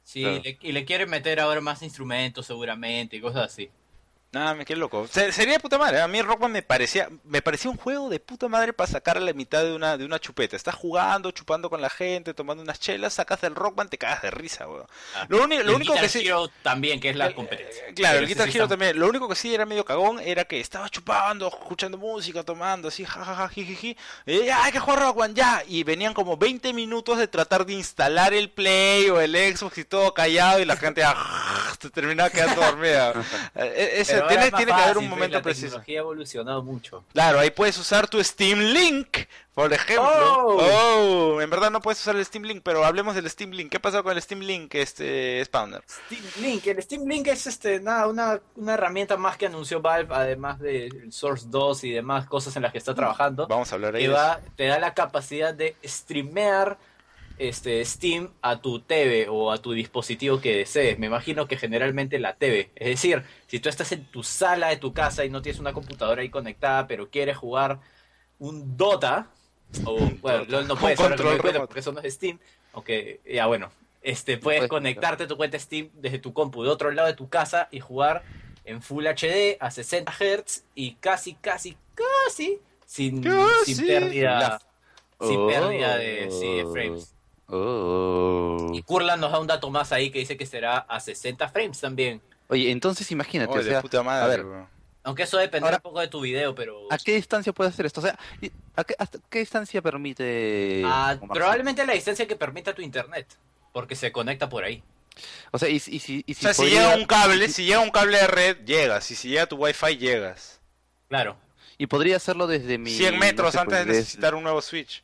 Sí, 0.05 0.22
Claro. 0.22 0.43
le- 0.45 0.59
y 0.61 0.72
le 0.72 0.85
quieren 0.85 1.09
meter 1.11 1.41
ahora 1.41 1.61
más 1.61 1.83
instrumentos 1.83 2.47
seguramente 2.47 3.16
y 3.16 3.20
cosas 3.20 3.47
así. 3.53 3.70
Nada, 4.33 4.55
me 4.55 4.64
quedé 4.64 4.78
loco. 4.78 5.07
Se- 5.09 5.30
sería 5.30 5.53
de 5.55 5.61
puta 5.61 5.76
madre. 5.76 6.01
A 6.01 6.09
mí 6.09 6.22
Rockman 6.22 6.51
me 6.53 6.62
parecía, 6.62 7.11
me 7.24 7.43
parecía 7.43 7.70
un 7.70 7.76
juego 7.76 8.09
de 8.09 8.18
puta 8.18 8.49
madre 8.49 8.72
para 8.72 8.91
sacar 8.91 9.18
a 9.18 9.20
la 9.20 9.35
mitad 9.35 9.62
de 9.62 9.74
una, 9.74 9.99
de 9.99 10.07
una 10.07 10.18
chupeta. 10.18 10.57
Estás 10.57 10.74
jugando, 10.74 11.30
chupando 11.33 11.68
con 11.68 11.83
la 11.83 11.91
gente, 11.91 12.33
tomando 12.33 12.62
unas 12.62 12.80
chelas, 12.80 13.12
sacas 13.12 13.43
el 13.45 13.55
Rockman, 13.55 13.91
te 13.91 13.99
cagas 13.99 14.22
de 14.22 14.30
risa, 14.30 14.66
weón. 14.66 14.87
Ah, 15.14 15.26
Lo, 15.28 15.45
el 15.45 15.68
único 15.68 15.93
Guitar 15.93 16.01
que 16.01 16.09
sí. 16.09 16.26
Hero 16.26 16.51
también, 16.62 16.99
que 16.99 17.11
es 17.11 17.16
la 17.16 17.26
Eh, 17.28 17.35
competencia. 17.35 17.89
eh, 17.89 17.93
Claro, 17.95 18.14
Pero 18.14 18.22
el 18.22 18.28
Guitar 18.28 18.47
sí 18.51 18.57
Hero 18.57 18.64
está- 18.64 18.72
también. 18.72 18.99
Lo 18.99 19.07
único 19.07 19.28
que 19.28 19.35
sí 19.35 19.55
era 19.55 19.66
medio 19.66 19.85
cagón 19.85 20.18
era 20.18 20.47
que 20.47 20.61
estaba 20.61 20.89
chupando, 20.89 21.49
escuchando 21.49 21.99
música, 21.99 22.43
tomando 22.43 22.89
así, 22.89 23.05
jajaja, 23.05 23.51
jijiji. 23.51 23.99
Y 24.24 24.47
ya, 24.47 24.64
hay 24.64 24.72
que 24.72 24.80
jugar 24.80 25.01
Rockman, 25.01 25.35
ya. 25.35 25.62
Y 25.68 25.85
venían 25.85 26.14
como 26.14 26.39
20 26.39 26.72
minutos 26.72 27.18
de 27.18 27.28
tratar 27.28 27.66
de 27.66 27.74
instalar 27.74 28.33
el 28.33 28.49
Play 28.49 29.11
o 29.11 29.20
el 29.20 29.35
Xbox 29.55 29.76
y 29.76 29.85
todo 29.85 30.14
callado 30.14 30.59
y 30.59 30.64
la 30.64 30.76
gente 30.76 31.03
ah, 31.07 31.74
se 31.78 31.91
terminaba 31.91 32.30
quedando 32.30 32.62
dormida. 32.62 33.12
Eh, 33.55 33.97
ese- 34.01 34.22
Tiene 34.29 34.51
tiene 34.51 34.73
que 34.73 34.81
haber 34.81 34.99
un 34.99 35.09
momento 35.09 35.37
la 35.37 35.43
preciso. 35.43 35.66
tecnología 35.66 35.99
ha 35.99 36.03
evolucionado 36.03 36.62
mucho. 36.62 37.05
Claro, 37.12 37.39
ahí 37.39 37.51
puedes 37.51 37.79
usar 37.79 38.09
tu 38.09 38.23
Steam 38.23 38.59
Link, 38.59 39.18
por 39.55 39.73
ejemplo. 39.73 40.05
Oh. 40.07 41.37
Oh, 41.37 41.41
en 41.41 41.51
verdad 41.51 41.70
no 41.70 41.81
puedes 41.81 42.01
usar 42.01 42.16
el 42.16 42.25
Steam 42.25 42.45
Link, 42.45 42.62
pero 42.64 42.85
hablemos 42.85 43.14
del 43.14 43.29
Steam 43.29 43.51
Link. 43.51 43.70
¿Qué 43.70 43.81
pasó 43.81 44.03
con 44.03 44.16
el 44.16 44.23
Steam 44.23 44.41
Link, 44.41 44.75
este 44.75 45.45
Spawner? 45.45 45.83
Steam 45.87 46.23
Link, 46.41 46.66
el 46.66 46.83
Steam 46.83 47.07
Link 47.07 47.27
es 47.29 47.47
este 47.47 47.81
nada, 47.81 48.07
una, 48.07 48.41
una 48.57 48.75
herramienta 48.75 49.16
más 49.16 49.37
que 49.37 49.47
anunció 49.47 49.81
Valve, 49.81 50.14
además 50.14 50.59
del 50.61 51.12
Source 51.12 51.47
2 51.49 51.85
y 51.85 51.91
demás 51.93 52.27
cosas 52.27 52.57
en 52.57 52.62
las 52.62 52.73
que 52.73 52.79
está 52.79 52.95
trabajando. 52.95 53.47
Vamos 53.47 53.70
a 53.73 53.75
hablar 53.75 53.95
ahí. 53.95 54.03
que 54.03 54.09
de 54.09 54.14
eso. 54.14 54.23
va, 54.23 54.41
te 54.57 54.66
da 54.66 54.79
la 54.79 54.95
capacidad 54.95 55.53
de 55.55 55.77
streamear 55.85 56.79
este 57.39 57.85
Steam 57.85 58.30
a 58.43 58.61
tu 58.61 58.80
TV 58.80 59.26
o 59.28 59.51
a 59.53 59.59
tu 59.59 59.72
dispositivo 59.72 60.41
que 60.41 60.57
desees. 60.57 60.99
Me 60.99 61.07
imagino 61.07 61.47
que 61.49 61.57
generalmente 61.57 62.18
la 62.18 62.35
TV. 62.37 62.70
Es 62.76 62.89
decir, 62.89 63.22
si 63.47 63.59
tú 63.61 63.68
estás 63.68 63.91
en 63.93 64.05
tu 64.07 64.22
sala 64.22 64.68
de 64.68 64.76
tu 64.76 64.93
casa 64.93 65.24
y 65.24 65.30
no 65.30 65.43
tienes 65.43 65.61
una 65.61 65.72
computadora 65.72 66.22
ahí 66.22 66.28
conectada, 66.28 66.87
pero 66.87 67.09
quieres 67.11 67.37
jugar 67.37 67.80
un 68.39 68.76
Dota, 68.76 69.28
o 69.85 69.99
bueno, 70.20 70.45
LOL 70.49 70.66
no 70.68 70.76
puedes 70.76 70.99
ahora 71.01 71.16
que 71.16 71.22
cuenta 71.39 71.61
porque 71.61 71.80
eso 71.80 71.93
no 71.93 72.01
es 72.01 72.14
Steam, 72.14 72.39
aunque 72.72 73.20
ya 73.30 73.47
bueno, 73.47 73.70
este 74.03 74.37
puedes 74.39 74.61
Puedes- 74.61 74.68
conectarte 74.70 75.24
a 75.24 75.28
tu 75.28 75.37
cuenta 75.37 75.59
Steam 75.59 75.91
desde 75.95 76.18
tu 76.18 76.33
compu 76.33 76.62
de 76.64 76.70
otro 76.70 76.91
lado 76.91 77.09
de 77.09 77.14
tu 77.14 77.28
casa 77.28 77.68
y 77.70 77.80
jugar 77.80 78.22
en 78.64 78.83
Full 78.83 79.07
HD 79.07 79.57
a 79.61 79.70
60 79.70 80.12
Hz 80.12 80.64
y 80.74 80.93
casi, 80.95 81.35
casi, 81.35 81.76
casi 81.95 82.61
sin, 82.87 83.22
Casi. 83.22 83.74
sin 83.74 83.87
pérdida, 83.87 84.61
sin 85.20 85.39
Oh. 85.41 85.47
pérdida 85.47 85.97
de, 85.97 86.28
sí, 86.30 86.57
de 86.57 86.66
frames. 86.72 87.14
Oh. 87.55 88.71
Y 88.75 88.83
Kurlan 88.83 89.21
nos 89.21 89.33
da 89.33 89.39
un 89.39 89.47
dato 89.47 89.71
más 89.71 89.93
ahí 89.93 90.11
que 90.11 90.19
dice 90.21 90.37
que 90.37 90.47
será 90.47 90.79
a 90.79 91.01
60 91.01 91.49
frames 91.49 91.81
también. 91.81 92.21
Oye, 92.49 92.71
entonces 92.71 93.11
imagínate, 93.11 93.53
Oye, 93.53 93.61
o 93.61 93.71
sea, 93.71 93.83
puta 93.83 94.03
madre, 94.03 94.25
a 94.25 94.27
ver, 94.29 94.45
weón. 94.47 94.69
Aunque 95.05 95.25
eso 95.25 95.37
depende 95.39 95.67
Ahora- 95.67 95.79
un 95.79 95.83
poco 95.83 96.01
de 96.01 96.09
tu 96.09 96.21
video, 96.21 96.55
pero 96.55 96.87
¿a 96.91 96.97
qué 96.99 97.15
distancia 97.17 97.53
puede 97.53 97.71
hacer 97.71 97.87
esto? 97.87 98.01
O 98.01 98.05
sea, 98.05 98.17
¿y 98.41 98.53
¿a 98.77 98.85
qué, 98.85 98.95
hasta 98.99 99.19
qué 99.29 99.41
distancia 99.41 99.83
permite? 99.83 100.83
Ah, 100.87 101.17
probablemente 101.33 101.85
la 101.85 101.95
distancia 101.95 102.27
que 102.27 102.37
permita 102.37 102.73
tu 102.75 102.83
internet, 102.83 103.27
porque 103.73 103.97
se 103.97 104.13
conecta 104.13 104.49
por 104.49 104.63
ahí. 104.65 104.83
O 105.51 105.59
sea, 105.59 105.69
y, 105.69 105.75
y 105.77 105.81
si, 105.81 106.25
y 106.27 106.33
O 106.33 106.35
sea, 106.37 106.55
si 106.55 106.63
podría- 106.63 106.83
llega 106.91 106.97
un 106.97 107.05
cable, 107.07 107.49
si 107.49 107.65
llega 107.65 107.81
un 107.81 107.91
cable 107.91 108.17
de 108.19 108.27
red, 108.29 108.65
llegas. 108.65 109.11
Y 109.11 109.15
si 109.17 109.29
llega 109.29 109.47
tu 109.47 109.57
wifi, 109.57 109.97
llegas. 109.97 110.61
Claro. 111.09 111.37
y 111.79 111.87
podría 111.89 112.17
hacerlo 112.17 112.47
desde 112.47 112.79
mi 112.79 112.91
100 112.91 113.19
metros 113.19 113.49
no 113.49 113.53
sé, 113.53 113.59
antes 113.59 113.79
pues, 113.79 113.87
de 113.89 113.93
necesitar 113.95 114.35
un 114.37 114.45
nuevo 114.45 114.63
switch. 114.63 115.03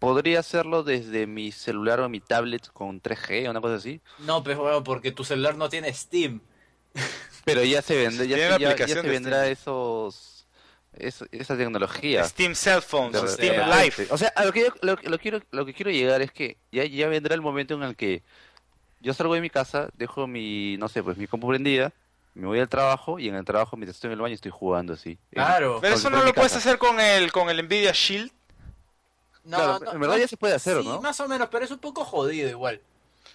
Podría 0.00 0.40
hacerlo 0.40 0.82
desde 0.82 1.26
mi 1.28 1.52
celular 1.52 2.00
o 2.00 2.08
mi 2.08 2.18
tablet 2.20 2.66
con 2.72 3.00
3G 3.00 3.46
o 3.46 3.50
una 3.50 3.60
cosa 3.60 3.76
así. 3.76 4.00
No, 4.18 4.42
pues 4.42 4.56
bueno, 4.56 4.82
porque 4.82 5.12
tu 5.12 5.22
celular 5.24 5.56
no 5.56 5.68
tiene 5.68 5.92
Steam. 5.94 6.40
Pero 7.44 7.62
ya 7.62 7.80
se 7.82 7.96
vendrá, 7.96 8.24
ya, 8.24 8.36
se- 8.36 8.58
ya- 8.60 8.88
se 8.88 9.02
vendrá 9.02 9.38
Steam. 9.42 9.52
esos, 9.52 10.46
eso- 10.94 11.26
esa 11.30 11.56
tecnología. 11.56 12.24
Steam 12.24 12.54
Cell 12.54 12.80
Phones, 12.80 13.12
De- 13.12 13.18
o 13.20 13.28
Steam 13.28 13.56
de- 13.56 13.76
Live. 13.76 14.08
O 14.10 14.18
sea, 14.18 14.32
a 14.34 14.44
lo 14.44 14.52
que, 14.52 14.60
yo- 14.62 14.74
lo, 14.82 14.96
lo 15.02 15.18
quiero, 15.18 15.40
lo 15.50 15.64
que 15.66 15.74
quiero 15.74 15.90
llegar 15.90 16.20
es 16.22 16.32
que 16.32 16.56
ya, 16.72 16.84
ya 16.84 17.06
vendrá 17.08 17.34
el 17.34 17.40
momento 17.42 17.74
en 17.74 17.82
el 17.82 17.94
que 17.94 18.22
yo 19.00 19.14
salgo 19.14 19.34
de 19.34 19.40
mi 19.40 19.50
casa, 19.50 19.88
dejo 19.94 20.26
mi, 20.26 20.76
no 20.78 20.88
sé, 20.88 21.02
pues 21.02 21.16
mi 21.16 21.26
compu 21.26 21.48
prendida, 21.48 21.92
me 22.34 22.46
voy 22.46 22.58
al 22.60 22.68
trabajo 22.68 23.18
y 23.18 23.28
en 23.28 23.34
el 23.34 23.44
trabajo 23.44 23.76
mientras 23.76 23.96
estoy 23.96 24.08
en 24.08 24.12
el 24.12 24.20
baño 24.20 24.34
estoy 24.34 24.50
jugando 24.50 24.94
así. 24.94 25.18
Claro. 25.30 25.78
Pero 25.80 25.94
eso 25.96 26.08
no 26.10 26.22
lo 26.22 26.32
puedes 26.32 26.56
hacer 26.56 26.78
con 26.78 26.98
el, 27.00 27.32
con 27.32 27.50
el 27.50 27.62
Nvidia 27.64 27.92
Shield. 27.92 28.30
No, 29.50 29.56
Claro, 29.56 29.78
no, 29.84 29.92
en 29.92 30.00
verdad 30.00 30.14
no. 30.16 30.20
ya 30.20 30.28
se 30.28 30.36
puede 30.36 30.54
hacer, 30.54 30.80
Sí, 30.80 30.88
¿no? 30.88 31.00
más 31.00 31.18
o 31.20 31.28
menos, 31.28 31.48
pero 31.50 31.64
es 31.64 31.70
un 31.70 31.78
poco 31.78 32.04
jodido 32.04 32.48
igual. 32.48 32.80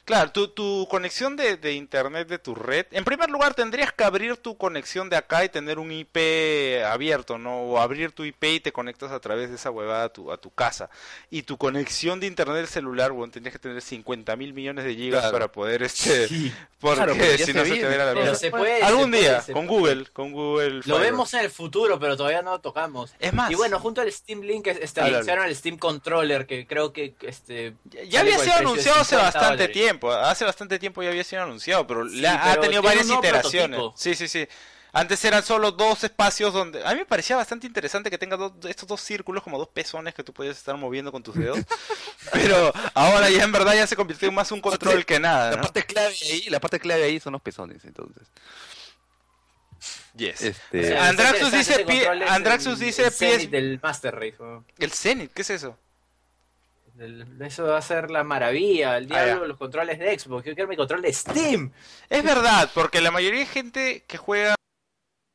Claro, 0.06 0.32
tu, 0.32 0.48
tu 0.50 0.88
conexión 0.88 1.36
de, 1.36 1.58
de 1.58 1.74
internet 1.74 2.28
de 2.28 2.38
tu 2.38 2.54
red. 2.54 2.86
En 2.92 3.04
primer 3.04 3.30
lugar, 3.32 3.56
tendrías 3.56 3.92
que 3.92 4.04
abrir 4.04 4.38
tu 4.38 4.56
conexión 4.56 5.10
de 5.10 5.16
acá 5.18 5.44
y 5.44 5.50
tener 5.50 5.80
un 5.80 5.92
IP 5.92 6.16
abierto, 6.86 7.40
¿no? 7.40 7.62
O 7.62 7.80
abrir 7.80 8.12
tu 8.12 8.24
IP 8.24 8.44
y 8.44 8.60
te 8.60 8.72
conectas 8.72 9.12
a 9.12 9.20
través 9.20 9.50
de 9.50 9.56
esa 9.56 9.72
huevada 9.72 10.04
a 10.06 10.10
tu, 10.10 10.32
a 10.32 10.38
tu 10.38 10.52
casa. 10.52 10.92
Y 11.32 11.42
tu 11.42 11.58
conexión 11.58 12.20
de 12.20 12.28
internet 12.28 12.58
del 12.58 12.68
celular, 12.68 13.12
bueno, 13.14 13.32
tendrías 13.34 13.54
que 13.54 13.60
tener 13.60 13.82
50 13.82 14.36
mil 14.36 14.54
millones 14.54 14.86
de 14.86 14.94
gigas 14.96 15.22
Claro. 15.22 15.34
para 15.34 15.52
poder, 15.52 15.82
este. 15.82 16.28
Porque 16.80 16.98
Claro, 16.98 17.14
pero 17.18 17.32
ya 17.32 17.38
si 17.40 17.46
se 17.46 17.54
no 17.56 17.62
se 17.64 17.66
te 17.70 17.74
viene. 17.74 17.90
verá 17.90 18.06
la 18.06 18.12
Pero 18.12 18.22
mierda. 18.26 18.36
se 18.40 18.52
puede. 18.52 18.84
Algún 18.84 19.06
se 19.06 19.10
puede, 19.10 19.22
día, 19.24 19.42
se 19.42 19.54
con 19.54 19.66
puede. 19.66 19.80
Google, 19.96 20.06
con 20.14 20.32
Google 20.34 20.70
Lo 20.70 20.84
Fiber. 20.84 21.02
vemos 21.02 21.34
en 21.34 21.40
el 21.40 21.50
futuro, 21.50 22.00
pero 22.00 22.16
todavía 22.16 22.44
no 22.44 22.52
lo 22.52 22.60
tocamos. 22.60 23.16
Es 23.18 23.34
más, 23.34 23.50
Y 23.50 23.56
bueno, 23.56 23.80
junto 23.80 24.02
al 24.02 24.12
Steam 24.12 24.42
Link 24.42 24.68
es- 24.68 24.78
este, 24.80 25.02
anunciaron 25.02 25.46
el 25.48 25.56
Steam 25.56 25.80
Controller, 25.80 26.46
que 26.46 26.68
creo 26.68 26.94
que 26.94 27.16
este 27.22 27.74
Ya- 27.90 28.04
Ya 28.04 28.20
había 28.20 28.38
sido 28.38 28.54
anunciado 28.56 29.00
hace 29.02 29.16
50 29.16 29.24
bastante 29.26 29.48
dólares. 29.64 29.74
tiempo, 29.74 29.95
hace 30.22 30.46
bastante 30.46 30.80
tiempo 30.80 31.02
ya 31.04 31.10
había 31.10 31.24
sido 31.24 31.44
anunciado, 31.44 31.86
pero, 31.88 32.08
Sí, 32.10 32.26
ha- 32.26 32.60
tenido 32.60 32.82
varias 32.82 33.08
iteraciones. 33.10 33.78
prototipo. 33.80 33.98
Sí, 33.98 34.16
sí, 34.16 34.28
sí. 34.28 34.48
Antes 34.94 35.26
eran 35.26 35.44
solo 35.44 35.72
dos 35.74 36.06
espacios 36.06 36.54
donde... 36.54 36.82
A 36.86 36.92
mí 36.92 37.00
me 37.00 37.06
parecía 37.06 37.36
bastante 37.36 37.68
interesante 37.68 38.10
que 38.10 38.18
tenga 38.18 38.38
dos- 38.38 38.54
estos 38.66 38.88
dos 38.88 39.02
círculos, 39.02 39.44
como 39.44 39.58
dos 39.58 39.68
pezones 39.68 40.14
que 40.14 40.24
tú 40.24 40.32
podías 40.32 40.58
estar 40.58 40.78
moviendo 40.78 41.12
con 41.12 41.22
tus 41.22 41.36
dedos. 41.36 41.60
pero 42.32 42.72
ahora 42.94 43.30
ya 43.30 43.44
en 43.44 43.52
verdad 43.52 43.74
ya 43.76 43.88
se 43.88 43.98
convirtió 43.98 44.30
en 44.30 44.36
más 44.36 44.52
un 44.54 44.62
control 44.62 45.06
que 45.06 45.20
nada, 45.20 45.52
La 45.52 45.62
parte 45.62 45.84
clave 45.84 46.16
ahí, 46.32 46.44
la 46.50 46.62
parte 46.62 46.80
clave 46.80 47.04
ahí 47.04 47.20
son 47.20 47.34
los 47.34 47.42
pezones, 47.42 47.84
entonces. 47.84 48.26
Yes. 50.16 50.42
Este, 50.42 50.80
O 50.80 50.84
sea, 50.88 51.10
Andraxus 51.10 51.52
dice 51.52 51.86
Andraxus 52.30 52.80
el- 52.80 52.86
dice 52.86 53.04
el 53.06 53.12
Zenith 53.12 53.40
pies- 53.42 53.52
del 53.52 53.80
Master 53.84 54.16
Race. 54.16 54.36
¿no? 54.40 54.64
El 54.80 54.92
Zenith, 54.92 55.32
¿qué 55.34 55.42
es 55.42 55.50
eso? 55.50 55.78
El- 57.00 57.26
Eso 57.42 57.66
va 57.66 57.78
a 57.78 57.82
ser 57.82 58.10
la 58.12 58.24
maravilla, 58.24 58.98
el 58.98 59.06
Ah, 59.12 59.24
diablo 59.26 59.42
de 59.44 59.48
los 59.50 59.58
controles 59.58 60.00
de 60.00 60.18
Xbox. 60.18 60.46
Yo 60.46 60.54
quiero 60.56 60.68
mi 60.70 60.76
control 60.78 61.02
de 61.02 61.12
Steam. 61.14 61.72
Es 62.10 62.24
verdad, 62.24 62.70
porque 62.74 63.02
la 63.02 63.12
mayoría 63.12 63.42
de 63.42 63.46
gente 63.46 64.04
que 64.08 64.18
juega 64.18 64.56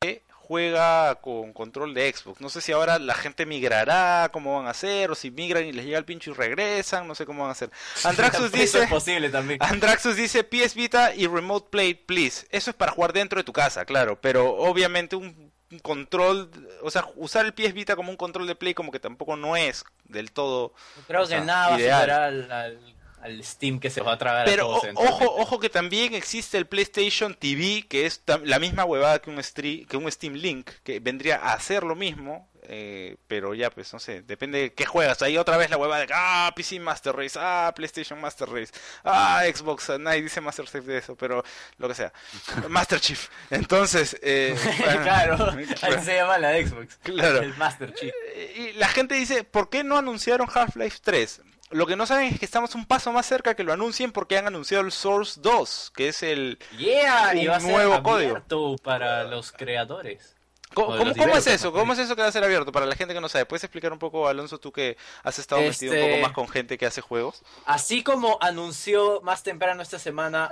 eh, 0.03 0.23
juega 0.33 1.15
con 1.21 1.53
control 1.53 1.93
de 1.93 2.11
Xbox. 2.11 2.41
No 2.41 2.49
sé 2.49 2.59
si 2.61 2.71
ahora 2.71 2.97
la 2.99 3.13
gente 3.13 3.45
migrará, 3.45 4.29
cómo 4.33 4.57
van 4.57 4.67
a 4.67 4.71
hacer, 4.71 5.11
o 5.11 5.15
si 5.15 5.29
migran 5.31 5.65
y 5.65 5.71
les 5.71 5.85
llega 5.85 5.97
el 5.99 6.05
pincho 6.05 6.31
y 6.31 6.33
regresan, 6.33 7.07
no 7.07 7.13
sé 7.15 7.25
cómo 7.25 7.41
van 7.43 7.49
a 7.49 7.51
hacer. 7.53 7.69
Andraxus 8.03 8.51
dice, 8.51 8.83
es 8.83 8.89
posible 8.89 9.29
también. 9.29 9.59
Andraxus 9.61 10.15
dice 10.15 10.43
PS 10.43 10.73
Vita 10.75 11.13
y 11.15 11.27
Remote 11.27 11.67
Play, 11.69 11.93
please. 11.93 12.47
Eso 12.49 12.71
es 12.71 12.75
para 12.75 12.91
jugar 12.91 13.13
dentro 13.13 13.37
de 13.39 13.43
tu 13.43 13.53
casa, 13.53 13.85
claro, 13.85 14.19
pero 14.19 14.55
obviamente 14.55 15.15
un 15.15 15.51
control, 15.79 16.49
o 16.81 16.91
sea, 16.91 17.05
usar 17.15 17.45
el 17.45 17.53
PS 17.53 17.73
Vita 17.73 17.95
como 17.95 18.11
un 18.11 18.17
control 18.17 18.47
de 18.47 18.55
Play 18.55 18.73
como 18.73 18.91
que 18.91 18.99
tampoco 18.99 19.35
no 19.35 19.55
es 19.55 19.83
del 20.05 20.31
todo 20.31 20.73
Creo 21.07 21.21
o 21.23 21.25
sea, 21.25 21.39
que 21.39 21.45
nada 21.45 21.69
va 21.69 21.75
a 21.75 21.79
ideal. 21.79 21.99
superar 22.01 22.21
al, 22.23 22.51
al- 22.51 22.95
al 23.21 23.43
Steam 23.43 23.79
que 23.79 23.91
se 23.91 24.01
va 24.01 24.13
a 24.13 24.17
tragar 24.17 24.41
a 24.41 24.45
Pero 24.45 24.65
todos 24.65 24.79
o- 24.79 24.83
eventualmente. 24.85 25.25
ojo, 25.25 25.35
ojo 25.41 25.59
que 25.59 25.69
también 25.69 26.13
existe 26.15 26.57
el 26.57 26.65
PlayStation 26.65 27.35
TV, 27.35 27.85
que 27.87 28.05
es 28.07 28.21
la 28.43 28.57
misma 28.57 28.83
huevada 28.83 29.19
que 29.21 29.29
un, 29.29 29.37
stre- 29.37 29.85
que 29.87 29.95
un 29.95 30.11
Steam 30.11 30.33
Link, 30.33 30.69
que 30.83 30.99
vendría 30.99 31.35
a 31.37 31.53
hacer 31.53 31.83
lo 31.83 31.95
mismo, 31.95 32.49
eh, 32.63 33.17
pero 33.27 33.53
ya 33.53 33.69
pues 33.69 33.91
no 33.93 33.99
sé, 33.99 34.21
depende 34.21 34.59
de 34.59 34.73
qué 34.73 34.85
juegas. 34.85 35.21
Ahí 35.21 35.37
otra 35.37 35.57
vez 35.57 35.69
la 35.69 35.77
huevada 35.77 36.05
de 36.05 36.13
ah, 36.13 36.51
PC 36.55 36.79
Master 36.79 37.15
Race, 37.15 37.37
ah, 37.41 37.71
PlayStation 37.75 38.19
Master 38.19 38.49
Race, 38.49 38.71
ah, 39.03 39.43
Xbox, 39.53 39.89
nadie 39.99 40.21
dice 40.21 40.41
Master 40.41 40.65
Chief 40.65 40.83
de 40.85 40.97
eso, 40.97 41.15
pero 41.15 41.43
lo 41.77 41.87
que 41.87 41.95
sea. 41.95 42.13
Master 42.69 42.99
Chief. 42.99 43.29
Entonces, 43.49 44.17
eh, 44.21 44.55
claro, 45.03 45.35
así 45.81 46.05
se 46.05 46.15
llama 46.15 46.37
la 46.37 46.53
Xbox. 46.53 46.97
Claro. 47.03 47.39
El 47.39 47.55
Master 47.57 47.93
Chief. 47.93 48.13
y 48.55 48.73
la 48.73 48.87
gente 48.87 49.15
dice, 49.15 49.43
¿por 49.43 49.69
qué 49.69 49.83
no 49.83 49.97
anunciaron 49.97 50.47
Half-Life 50.53 50.99
3? 51.01 51.41
Lo 51.71 51.87
que 51.87 51.95
no 51.95 52.05
saben 52.05 52.33
es 52.33 52.37
que 52.39 52.43
estamos 52.43 52.75
un 52.75 52.85
paso 52.85 53.13
más 53.13 53.25
cerca 53.25 53.55
que 53.55 53.63
lo 53.63 53.71
anuncien 53.71 54.11
porque 54.11 54.37
han 54.37 54.45
anunciado 54.45 54.83
el 54.83 54.91
Source 54.91 55.39
2, 55.41 55.93
que 55.95 56.09
es 56.09 56.21
el... 56.21 56.59
Yeah, 56.77 57.33
y 57.33 57.47
Un 57.47 57.53
va 57.53 57.55
a 57.55 57.59
ser 57.61 57.71
nuevo 57.71 58.03
código. 58.03 58.31
abierto 58.31 58.75
para 58.83 59.23
los 59.23 59.53
creadores. 59.53 60.35
¿Cómo, 60.73 60.97
cómo- 60.97 61.13
cómo 61.15 61.35
es 61.37 61.47
eso? 61.47 61.71
¿Cómo 61.71 61.93
es 61.93 61.99
eso 61.99 62.15
que 62.15 62.21
va 62.21 62.27
a 62.27 62.31
ser 62.31 62.43
abierto? 62.43 62.71
Para 62.71 62.85
la 62.85 62.95
gente 62.95 63.13
que 63.13 63.21
no 63.21 63.29
sabe, 63.29 63.45
¿puedes 63.45 63.63
explicar 63.63 63.91
un 63.91 63.99
poco, 63.99 64.27
Alonso, 64.27 64.57
tú 64.57 64.71
que 64.71 64.97
has 65.23 65.37
estado 65.39 65.61
metido 65.61 65.91
un 65.93 65.97
Este- 65.99 66.09
poco 66.11 66.21
más 66.21 66.31
con 66.31 66.47
gente 66.47 66.77
que 66.77 66.85
hace 66.85 67.01
juegos? 67.01 67.41
Así 67.65 68.03
como 68.03 68.37
anunció 68.41 69.21
más 69.21 69.43
temprano 69.43 69.81
esta 69.81 69.99
semana 69.99 70.49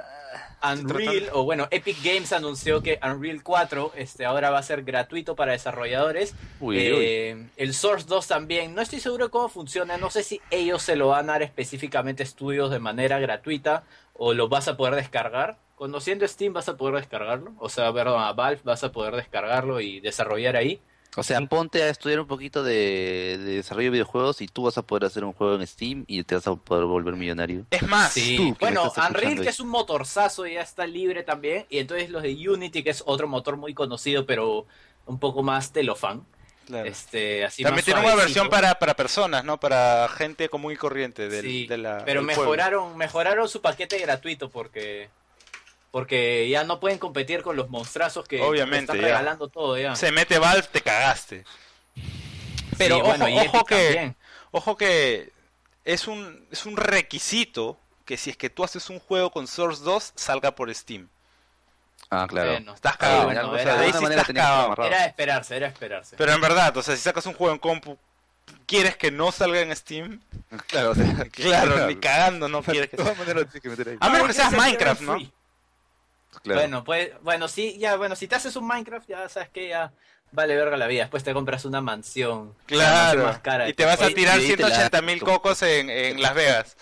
Unreal, 0.62 1.14
tratando. 1.24 1.40
o 1.40 1.44
bueno, 1.46 1.68
Epic 1.72 1.98
Games 2.04 2.34
anunció 2.34 2.84
que 2.84 3.00
Unreal 3.02 3.42
4 3.44 3.94
este, 3.96 4.26
ahora 4.26 4.50
va 4.50 4.60
a 4.60 4.64
ser 4.64 4.84
gratuito 4.84 5.36
para 5.36 5.54
desarrolladores. 5.54 6.34
Uy, 6.60 6.78
Eh, 6.80 7.48
El 7.56 7.74
Source 7.74 8.06
2 8.08 8.28
también, 8.28 8.76
no 8.76 8.82
estoy 8.82 9.00
seguro 9.00 9.26
de 9.26 9.32
cómo 9.32 9.48
funciona, 9.50 9.98
no 9.98 10.10
sé 10.12 10.24
si 10.24 10.42
ellos 10.52 10.84
se 10.84 10.96
lo 10.98 11.08
van 11.08 11.30
a 11.30 11.34
dar 11.34 11.44
específicamente 11.44 12.24
a 12.24 12.26
estudios 12.26 12.70
de 12.72 12.80
manera 12.80 13.20
gratuita 13.20 13.84
o 14.22 14.34
lo 14.34 14.50
vas 14.50 14.68
a 14.68 14.78
poder 14.78 14.96
descargar 14.96 15.58
conociendo 15.80 16.28
Steam 16.28 16.52
vas 16.52 16.68
a 16.68 16.76
poder 16.76 16.96
descargarlo. 16.96 17.54
O 17.58 17.70
sea, 17.70 17.92
perdón, 17.94 18.22
a 18.22 18.34
Valve 18.34 18.60
vas 18.66 18.84
a 18.84 18.92
poder 18.92 19.16
descargarlo 19.16 19.80
y 19.80 20.02
desarrollar 20.02 20.58
ahí. 20.58 20.82
O 21.16 21.24
sea, 21.24 21.40
ponte 21.48 21.82
a 21.82 21.90
estudiar 21.90 22.20
un 22.20 22.28
poquito 22.28 22.62
de, 22.62 23.38
de 23.40 23.56
desarrollo 23.56 23.86
de 23.86 23.92
videojuegos 23.92 24.42
y 24.42 24.48
tú 24.48 24.64
vas 24.64 24.78
a 24.78 24.82
poder 24.82 25.06
hacer 25.06 25.24
un 25.24 25.32
juego 25.32 25.56
en 25.56 25.66
Steam 25.66 26.04
y 26.06 26.24
te 26.24 26.36
vas 26.36 26.46
a 26.48 26.56
poder 26.56 26.84
volver 26.84 27.16
millonario. 27.16 27.66
Es 27.72 27.82
más, 27.88 28.12
Sí, 28.12 28.36
tú 28.36 28.58
bueno, 28.60 28.92
Unreal, 29.10 29.42
que 29.42 29.50
es 29.50 29.62
un 29.62 29.70
motorzazo, 29.70 30.46
ya 30.46 30.62
está 30.62 30.86
libre 30.86 31.24
también. 31.24 31.66
Y 31.70 31.80
entonces 31.80 32.10
los 32.10 32.24
de 32.24 32.50
Unity, 32.50 32.84
que 32.84 32.90
es 32.90 33.02
otro 33.06 33.30
motor 33.30 33.56
muy 33.56 33.74
conocido, 33.74 34.26
pero 34.26 34.66
un 35.06 35.18
poco 35.18 35.44
más 35.44 35.72
telofán. 35.72 36.26
Claro. 36.70 36.88
Este, 36.88 37.44
así 37.44 37.64
también 37.64 37.84
tiene 37.84 38.00
una 38.00 38.16
versión 38.16 38.50
para, 38.50 38.76
para 38.80 38.96
personas, 38.96 39.44
¿no? 39.44 39.60
Para 39.60 40.08
gente 40.16 40.48
común 40.50 40.72
y 40.72 40.78
corriente 40.78 41.28
del, 41.28 41.44
Sí, 41.46 41.68
de 41.68 41.78
la, 41.78 42.04
pero 42.06 42.22
pueblo. 42.22 42.42
mejoraron, 42.42 42.98
mejoraron 42.98 43.50
su 43.50 43.62
paquete 43.62 43.98
gratuito 44.00 44.50
porque 44.50 45.10
porque 45.92 46.48
ya 46.48 46.64
no 46.64 46.80
pueden 46.80 47.00
competir 47.00 47.42
con 47.42 47.56
los 47.56 47.70
monstrazos 47.70 48.28
que 48.28 48.42
Obviamente, 48.42 48.92
están 48.94 48.98
ya. 48.98 49.02
regalando 49.08 49.48
todo 49.48 49.78
ya. 49.78 49.96
Se 49.96 50.12
mete 50.12 50.38
Valve, 50.38 50.68
te 50.72 50.82
cagaste. 50.82 51.44
Pero 52.78 52.96
Sí, 52.96 53.02
ojo, 53.02 53.10
bueno, 53.10 53.28
y 53.28 53.38
ojo 53.40 53.66
que, 53.66 53.76
también. 53.86 54.16
ojo 54.52 54.78
que 54.78 55.32
es 55.86 56.08
un, 56.08 56.46
es 56.52 56.66
un 56.68 56.78
requisito 56.78 57.80
que 58.06 58.18
si 58.18 58.30
es 58.30 58.38
que 58.38 58.50
tú 58.52 58.64
haces 58.64 58.90
un 58.90 59.00
juego 59.00 59.32
con 59.32 59.48
Source 59.48 59.84
2, 59.84 60.14
salga 60.16 60.54
por 60.56 60.74
Steam. 60.74 61.10
Ah, 62.12 62.26
claro. 62.28 62.52
Bueno, 62.54 62.74
Estás 62.74 62.94
sí, 62.94 62.98
cagado. 63.00 63.24
bueno, 63.26 63.52
o 63.52 63.54
sea, 63.54 63.62
era- 63.62 63.74
de 63.74 63.80
ahí 63.80 63.86
alguna 63.86 63.98
sí 64.00 64.04
manera 64.04 64.22
estás 64.22 64.36
cagado. 64.36 64.86
Era 64.86 65.02
de 65.02 65.08
esperarse, 65.08 65.56
era 65.58 65.68
de 65.68 65.74
esperarse. 65.74 66.16
Pero 66.18 66.32
en 66.34 66.42
verdad, 66.42 66.76
o 66.78 66.82
sea, 66.82 66.96
si 66.96 67.02
sacas 67.04 67.26
un 67.28 67.34
juego 67.34 67.54
en 67.54 67.60
compu, 67.60 67.98
¿quieres 68.66 68.98
que 68.98 69.12
no 69.12 69.32
salga 69.32 69.60
en 69.62 69.76
Steam? 69.76 70.20
Claro, 70.68 70.92
o 70.92 70.96
sea, 70.96 71.06
Claro, 71.32 71.86
ni 71.88 71.96
cagando 71.98 72.48
no 72.48 72.62
quieres 72.64 72.90
que 72.90 72.98
salga. 72.98 73.12
A 74.00 74.10
menos 74.10 74.28
que 74.28 74.34
seas 74.34 74.50
se 74.52 74.58
Minecraft, 74.58 75.02
¿no? 75.02 75.18
Claro. 76.44 76.60
Bueno, 76.62 76.84
pues, 76.84 77.12
bueno, 77.22 77.48
sí, 77.48 77.78
ya, 77.80 77.96
bueno, 77.96 78.16
si 78.16 78.28
te 78.28 78.36
haces 78.36 78.56
un 78.56 78.66
Minecraft, 78.68 79.08
ya 79.10 79.28
sabes 79.30 79.50
que 79.50 79.68
ya 79.70 79.92
vale 80.32 80.56
verga 80.56 80.78
la 80.78 80.88
vida. 80.88 81.02
Después 81.02 81.24
te 81.24 81.34
compras 81.34 81.66
una 81.66 81.82
mansión. 81.82 82.56
la 82.70 82.78
mansión 82.86 83.12
Claro. 83.12 83.24
más 83.24 83.40
cara 83.40 83.64
de 83.66 83.72
Y 83.72 83.74
te 83.74 83.84
vas 83.86 84.02
a 84.02 84.08
tirar 84.10 84.40
y 84.40 84.46
ahí 84.46 84.56
te 84.56 84.62
la- 84.64 84.70
180 84.70 85.02
mil 85.02 85.22
cocos 85.22 85.62
en, 85.64 85.90
en 85.90 86.22
Las 86.22 86.34
Vegas. 86.36 86.78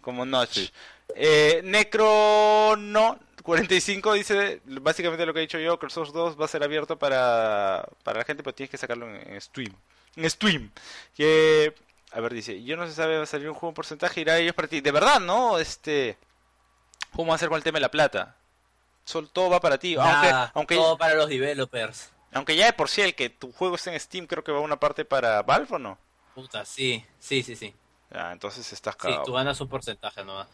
Como 0.00 0.24
Notch. 0.24 0.70
Eh, 1.14 1.60
Necro 1.64 2.74
no. 2.78 3.18
45 3.42 4.12
dice 4.14 4.60
básicamente 4.64 5.24
lo 5.26 5.32
que 5.32 5.40
he 5.40 5.42
dicho 5.42 5.58
yo, 5.58 5.78
que 5.78 5.86
el 5.86 5.92
Source 5.92 6.12
2 6.12 6.40
va 6.40 6.44
a 6.44 6.48
ser 6.48 6.62
abierto 6.62 6.98
para, 6.98 7.88
para 8.02 8.18
la 8.20 8.24
gente, 8.24 8.42
pero 8.42 8.54
tienes 8.54 8.70
que 8.70 8.76
sacarlo 8.78 9.08
en, 9.08 9.34
en 9.34 9.40
Steam. 9.40 9.74
En 10.16 10.28
Steam. 10.30 10.70
Que, 11.14 11.74
a 12.12 12.20
ver, 12.20 12.32
dice, 12.34 12.62
yo 12.62 12.76
no 12.76 12.86
se 12.86 12.92
sabe, 12.92 13.16
va 13.16 13.22
a 13.24 13.26
salir 13.26 13.48
un 13.48 13.54
juego 13.54 13.68
en 13.70 13.74
porcentaje, 13.74 14.20
irá 14.20 14.34
a 14.34 14.38
ellos 14.38 14.54
para 14.54 14.68
ti. 14.68 14.80
De 14.80 14.92
verdad, 14.92 15.20
¿no? 15.20 15.58
Este, 15.58 16.18
¿cómo 17.14 17.30
va 17.30 17.36
a 17.36 17.38
ser 17.38 17.48
con 17.48 17.56
el 17.56 17.64
tema 17.64 17.76
de 17.76 17.82
la 17.82 17.90
plata? 17.90 18.36
Sol, 19.04 19.28
todo 19.32 19.50
va 19.50 19.60
para 19.60 19.78
ti. 19.78 19.96
Aunque, 19.98 20.30
aunque, 20.54 20.74
todo 20.76 20.96
para 20.98 21.14
los 21.14 21.28
developers. 21.28 22.10
aunque 22.32 22.54
ya 22.56 22.66
de 22.66 22.72
por 22.72 22.88
sí 22.88 23.00
el 23.02 23.14
que 23.14 23.30
tu 23.30 23.52
juego 23.52 23.74
esté 23.76 23.92
en 23.92 23.98
Steam, 24.00 24.26
creo 24.26 24.44
que 24.44 24.52
va 24.52 24.60
una 24.60 24.78
parte 24.78 25.04
para 25.04 25.42
Valve 25.42 25.74
o 25.76 25.78
no. 25.78 25.98
Puta, 26.34 26.64
sí, 26.64 27.04
sí, 27.18 27.42
sí, 27.42 27.56
sí. 27.56 27.74
Ah, 28.12 28.30
entonces 28.32 28.72
estás 28.72 28.94
Sí, 28.94 29.00
cagado. 29.02 29.24
tú 29.24 29.32
ganas 29.32 29.60
un 29.60 29.68
porcentaje 29.68 30.24
nomás. 30.24 30.48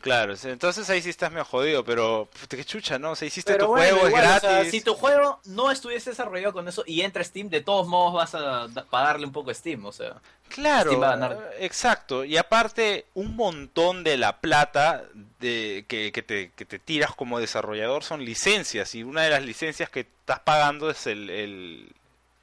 Claro, 0.00 0.34
entonces 0.44 0.88
ahí 0.90 1.02
sí 1.02 1.10
estás 1.10 1.30
medio 1.30 1.44
jodido, 1.44 1.84
pero 1.84 2.28
qué 2.48 2.64
chucha, 2.64 2.98
¿no? 2.98 3.12
O 3.12 3.16
sea, 3.16 3.26
hiciste 3.26 3.52
Pero 3.52 3.66
tu 3.66 3.70
bueno, 3.72 3.90
juego, 3.96 4.08
igual, 4.08 4.24
es 4.24 4.30
o 4.36 4.40
sea, 4.40 4.50
gratis. 4.52 4.70
si 4.70 4.80
tu 4.80 4.94
juego 4.94 5.40
no 5.46 5.70
estuviese 5.70 6.10
desarrollado 6.10 6.52
con 6.52 6.68
eso 6.68 6.84
y 6.86 7.00
entra 7.02 7.24
Steam, 7.24 7.48
de 7.48 7.60
todos 7.60 7.86
modos 7.88 8.14
vas 8.14 8.34
a 8.34 8.68
pagarle 8.90 9.26
un 9.26 9.32
poco 9.32 9.50
a 9.50 9.54
Steam, 9.54 9.84
o 9.84 9.92
sea. 9.92 10.16
Claro, 10.48 10.90
Steam 10.90 11.02
va 11.02 11.06
a 11.08 11.16
ganar. 11.16 11.50
exacto. 11.58 12.24
Y 12.24 12.36
aparte, 12.36 13.06
un 13.14 13.36
montón 13.36 14.04
de 14.04 14.16
la 14.16 14.40
plata 14.40 15.04
de, 15.40 15.84
que, 15.88 16.12
que 16.12 16.22
te, 16.22 16.52
que 16.52 16.64
te 16.64 16.78
tiras 16.78 17.14
como 17.14 17.40
desarrollador 17.40 18.04
son 18.04 18.24
licencias. 18.24 18.94
Y 18.94 19.02
una 19.02 19.22
de 19.22 19.30
las 19.30 19.42
licencias 19.42 19.90
que 19.90 20.00
estás 20.00 20.40
pagando 20.40 20.90
es 20.90 21.06
el, 21.06 21.28
el, 21.28 21.92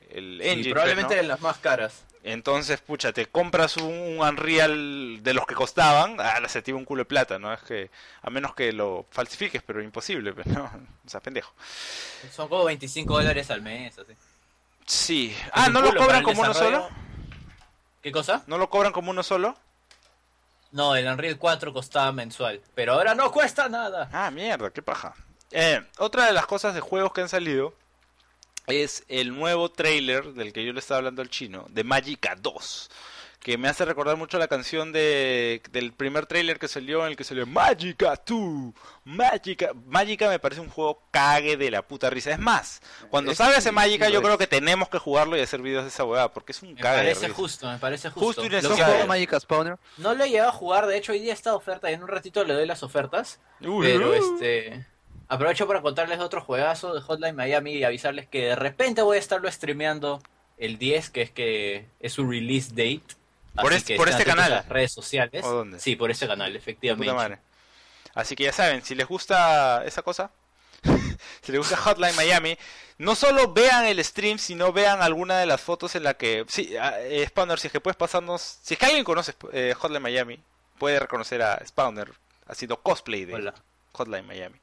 el 0.10 0.42
Y 0.42 0.48
engine. 0.50 0.72
probablemente 0.72 1.16
pues, 1.16 1.22
de 1.22 1.28
las 1.28 1.42
más 1.42 1.58
caras. 1.58 2.04
Entonces, 2.28 2.82
pucha, 2.82 3.14
te 3.14 3.28
compras 3.28 3.78
un, 3.78 3.94
un 3.94 4.20
Unreal 4.20 5.22
de 5.22 5.34
los 5.36 5.46
que 5.46 5.54
costaban, 5.54 6.18
ah, 6.20 6.42
se 6.48 6.64
te 6.64 6.72
iba 6.72 6.80
un 6.80 6.84
culo 6.84 7.02
de 7.02 7.06
plata, 7.06 7.38
¿no? 7.38 7.54
Es 7.54 7.62
que, 7.62 7.92
a 8.24 8.32
menos 8.32 8.56
que 8.56 8.74
lo 8.74 9.06
falsifiques, 9.12 9.62
pero 9.62 9.80
imposible, 9.80 10.34
pues, 10.34 10.48
¿no? 10.48 10.64
O 11.06 11.10
sea, 11.10 11.20
pendejo. 11.20 11.54
Son 12.32 12.50
como 12.50 12.64
25 12.64 13.14
dólares 13.14 13.52
al 13.52 13.62
mes, 13.62 14.00
así. 14.00 14.14
Sí. 14.88 15.38
Ah, 15.52 15.70
¿no 15.70 15.82
lo 15.82 15.96
cobran 15.96 16.24
como 16.24 16.42
uno 16.42 16.54
solo? 16.56 16.90
¿Qué 18.02 18.12
cosa? 18.12 18.42
¿No 18.48 18.58
lo 18.58 18.72
cobran 18.72 18.92
como 18.92 19.12
uno 19.12 19.22
solo? 19.22 19.56
No, 20.72 20.96
el 20.96 21.06
Unreal 21.06 21.38
4 21.38 21.74
costaba 21.74 22.12
mensual, 22.12 22.60
pero 22.74 22.94
ahora 22.94 23.14
no 23.14 23.32
cuesta 23.32 23.70
nada. 23.70 24.10
Ah, 24.12 24.32
mierda, 24.32 24.72
qué 24.72 24.82
paja. 24.82 25.14
Eh, 25.52 25.80
otra 26.00 26.26
de 26.26 26.34
las 26.34 26.48
cosas 26.48 26.74
de 26.74 26.82
juegos 26.82 27.14
que 27.14 27.22
han 27.22 27.30
salido 27.30 27.76
es 28.68 29.04
el 29.08 29.36
nuevo 29.36 29.70
trailer 29.72 30.34
del 30.34 30.54
que 30.54 30.66
yo 30.66 30.74
le 30.74 30.80
estaba 30.80 31.00
hablando 31.00 31.22
al 31.22 31.30
chino, 31.30 31.66
de 31.70 31.84
Magica 31.84 32.36
2. 32.40 32.90
Que 33.40 33.60
me 33.60 33.68
hace 33.68 33.86
recordar 33.86 34.18
mucho 34.18 34.40
la 34.40 34.48
canción 34.48 34.92
de, 34.92 35.62
del 35.70 35.94
primer 35.94 36.26
trailer 36.26 36.58
que 36.58 36.68
salió, 36.68 37.02
en 37.04 37.12
el 37.12 37.16
que 37.16 37.24
salió 37.24 37.46
Magica 37.46 38.20
2. 38.26 38.74
Magica. 39.04 39.70
Magica 39.86 40.30
me 40.30 40.40
parece 40.40 40.62
un 40.62 40.70
juego 40.70 41.04
cague 41.12 41.56
de 41.56 41.70
la 41.70 41.84
puta 41.88 42.10
risa. 42.10 42.32
Es 42.32 42.40
más, 42.40 42.82
cuando 43.12 43.32
Es- 43.34 43.38
salga 43.38 43.60
ese 43.60 43.72
Magica, 43.72 44.10
yo 44.10 44.24
creo 44.24 44.40
que 44.40 44.48
tenemos 44.48 44.90
que 44.90 44.98
jugarlo 44.98 45.38
y 45.38 45.42
hacer 45.42 45.62
videos 45.62 45.84
de 45.84 45.90
esa 45.90 46.04
hueá, 46.06 46.34
porque 46.34 46.54
es 46.54 46.64
un 46.64 46.74
Me 46.74 46.82
cague 46.82 46.98
de 46.98 47.04
parece 47.04 47.28
risa. 47.28 47.36
justo, 47.38 47.70
me 47.72 47.78
parece 47.78 48.10
Justo 48.10 48.26
justo. 48.26 48.42
y 48.42 48.46
Lo 48.46 48.50
que- 48.50 48.58
¿Has 48.58 48.64
necesario. 48.64 48.86
jugado 48.94 49.08
Magic 49.08 49.40
Spawner? 49.40 49.78
no 49.98 50.16
lo 50.16 50.24
he 50.24 50.30
llegado 50.32 50.50
a 50.50 50.54
jugar, 50.54 50.88
de 50.88 50.98
hecho 50.98 51.12
hoy 51.12 51.20
día 51.20 51.34
está 51.34 51.52
de 51.52 51.58
oferta 51.58 51.92
y 51.92 51.94
en 51.94 52.02
un 52.02 52.08
ratito 52.10 52.44
le 52.46 52.54
doy 52.56 52.66
las 52.66 52.82
ofertas. 52.82 53.40
Uy, 53.62 53.86
Pero 53.86 54.10
uh. 54.10 54.14
este 54.14 54.88
aprovecho 55.28 55.68
para 55.68 55.82
contarles 55.82 56.20
otro 56.20 56.42
juegazo 56.42 56.94
de 56.94 57.02
Hotline 57.02 57.36
Miami 57.36 57.74
y 57.74 57.84
avisarles 57.84 58.28
que 58.28 58.46
de 58.46 58.56
repente 58.56 59.02
voy 59.02 59.18
a 59.18 59.20
estarlo 59.20 59.52
streameando 59.52 60.22
el 60.58 60.78
10, 60.78 61.10
que 61.10 61.22
es 61.22 61.32
que 61.32 61.88
es 62.00 62.14
su 62.14 62.30
release 62.30 62.70
date. 62.70 63.04
Por 63.56 63.68
Así 63.72 63.78
este- 63.78 63.94
que 63.94 63.98
por 63.98 64.10
este 64.10 64.26
canal. 64.26 64.52
las 64.52 64.70
redes 64.70 64.92
sociales. 64.92 65.44
¿O 65.44 65.52
dónde? 65.52 65.80
Sí, 65.80 65.96
por 65.96 66.12
este 66.12 66.28
canal, 66.28 66.56
efectivamente. 66.56 67.40
Así 68.14 68.36
que 68.36 68.46
ya 68.46 68.54
saben, 68.54 68.84
si 68.84 68.96
les 68.96 69.08
gusta 69.08 69.84
esa 69.86 70.02
cosa, 70.02 70.32
si 71.42 71.52
les 71.52 71.60
gusta 71.60 71.76
Hotline 71.76 72.16
Miami, 72.16 72.58
no 72.98 73.16
solo 73.16 73.52
vean 73.52 73.86
el 73.86 74.02
stream, 74.04 74.38
sino 74.38 74.72
vean 74.72 75.02
alguna 75.02 75.38
de 75.38 75.46
las 75.46 75.60
fotos 75.60 75.96
en 75.96 76.04
la 76.04 76.14
que... 76.14 76.46
Sí, 76.48 76.78
ah, 76.78 76.94
eh, 77.00 77.26
Spawner, 77.28 77.60
si 77.60 77.68
es 77.68 77.74
que 77.74 77.82
puedes 77.82 77.98
pasarnos... 77.98 78.60
Si 78.62 78.76
es 78.76 78.80
que 78.80 78.86
alguien 78.86 79.04
conoce 79.04 79.34
eh, 79.52 79.74
Hotline 79.78 80.02
Miami, 80.02 80.40
puede 80.78 81.00
reconocer 81.00 81.42
a 81.42 81.62
Spawner 81.66 82.14
haciendo 82.48 82.82
cosplay 82.82 83.26
de 83.26 83.34
Hola. 83.34 83.54
Hotline 83.92 84.26
Miami 84.26 84.60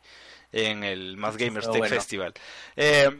en 0.52 0.84
el 0.84 1.16
Más 1.16 1.36
Gamers 1.36 1.66
Pero 1.66 1.72
Tech 1.72 1.80
bueno. 1.80 1.96
Festival. 1.96 2.34
Eh, 2.76 3.10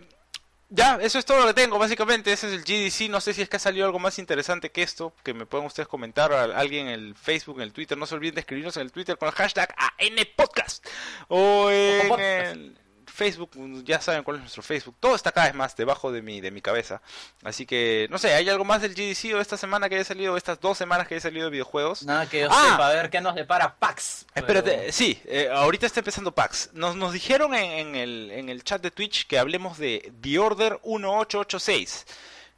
ya, 0.74 0.99
eso 1.03 1.18
es 1.18 1.26
todo 1.26 1.41
lo 1.41 1.47
que 1.49 1.55
tengo, 1.55 1.78
básicamente. 1.78 2.33
Ese 2.33 2.47
es 2.47 2.55
el 2.55 2.62
GDC. 2.62 3.11
No 3.11 3.20
sé 3.20 3.35
si 3.35 3.43
es 3.43 3.49
que 3.49 3.57
ha 3.57 3.61
salido 3.61 3.85
algo 3.85 3.99
más 3.99 4.18
interesante 4.18 4.70
que 4.70 4.83
esto, 4.83 5.14
que 5.22 5.35
me 5.35 5.45
puedan 5.45 5.66
ustedes 5.66 5.87
comentar, 5.87 6.33
a 6.33 6.45
alguien 6.45 6.89
en 6.89 6.95
el 6.95 7.14
Facebook, 7.14 7.57
en 7.57 7.64
el 7.64 7.72
Twitter. 7.74 7.99
No 7.99 8.07
se 8.07 8.14
olviden 8.14 8.37
de 8.37 8.41
escribirnos 8.41 8.76
en 8.78 8.83
el 8.85 8.93
Twitter 8.93 9.18
con 9.18 9.28
el 9.28 9.35
hashtag 9.35 9.74
ANPodcast. 9.76 10.87
O 11.28 11.70
en 11.70 12.20
el 12.20 12.78
Facebook, 13.13 13.51
ya 13.85 14.01
saben 14.01 14.23
cuál 14.25 14.37
es 14.39 14.43
nuestro 14.43 14.63
Facebook. 14.63 14.97
Todo 14.99 15.15
está 15.15 15.31
cada 15.33 15.47
vez 15.47 15.55
más 15.55 15.77
debajo 15.77 16.11
de 16.11 16.23
mi, 16.23 16.41
de 16.41 16.51
mi 16.51 16.61
cabeza. 16.63 17.01
Así 17.45 17.67
que, 17.67 18.09
no 18.11 18.19
sé, 18.19 18.33
¿hay 18.35 18.49
algo 18.49 18.65
más 18.65 18.81
del 18.83 18.95
GDC 18.95 19.35
o 19.35 19.41
esta 19.41 19.57
semana 19.57 19.89
que 19.89 19.97
haya 19.97 20.05
salido, 20.05 20.37
estas 20.37 20.61
dos 20.61 20.79
semanas 20.79 21.07
que 21.07 21.15
haya 21.15 21.23
salido 21.23 21.45
de 21.47 21.51
videojuegos? 21.51 22.03
Nada 22.05 22.29
que 22.29 22.41
yo 22.41 22.49
Ah. 22.51 22.69
sepa, 22.71 22.89
a 22.89 22.93
ver 22.95 23.11
qué 23.11 23.21
nos 23.21 23.35
depara 23.35 23.75
PAX. 23.77 24.27
Espérate, 24.35 24.77
Pero- 24.79 24.93
sí, 24.93 25.21
eh, 25.27 25.49
ahorita 25.53 25.87
está 25.87 26.01
empezando 26.01 26.33
PAX. 26.35 26.71
Nos, 26.73 26.97
nos 26.97 27.13
dijeron 27.13 27.55
en, 27.55 27.71
en 27.89 27.95
el, 27.97 28.31
en 28.31 28.49
el 28.49 28.65
chat 28.65 28.83
de 28.83 28.91
Twitch 28.91 29.27
que 29.27 29.39
hablemos 29.39 29.79
de 29.79 30.13
The 30.21 30.39
Order 30.39 30.81
1886. 30.85 32.07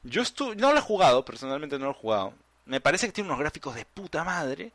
Yo 0.03 0.23
estu 0.23 0.55
no 0.55 0.73
lo 0.73 0.79
he 0.79 0.83
jugado, 0.83 1.25
personalmente 1.25 1.79
no 1.79 1.87
lo 1.87 1.91
he 1.93 1.95
jugado. 1.95 2.35
Me 2.67 2.81
parece 2.81 3.07
que 3.07 3.13
tiene 3.13 3.29
unos 3.29 3.41
gráficos 3.41 3.75
de 3.75 3.85
puta 3.85 4.25
madre, 4.25 4.73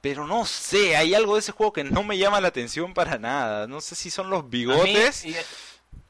pero 0.00 0.26
no 0.26 0.44
sé, 0.46 0.96
hay 0.96 1.14
algo 1.14 1.34
de 1.34 1.40
ese 1.40 1.52
juego 1.52 1.72
que 1.72 1.84
no 1.84 2.02
me 2.02 2.18
llama 2.18 2.40
la 2.40 2.48
atención 2.48 2.94
para 2.94 3.18
nada. 3.18 3.66
No 3.66 3.80
sé 3.80 3.94
si 3.94 4.10
son 4.10 4.30
los 4.30 4.40
A 4.40 4.42
mí, 4.44 4.48
bigotes. 4.50 5.24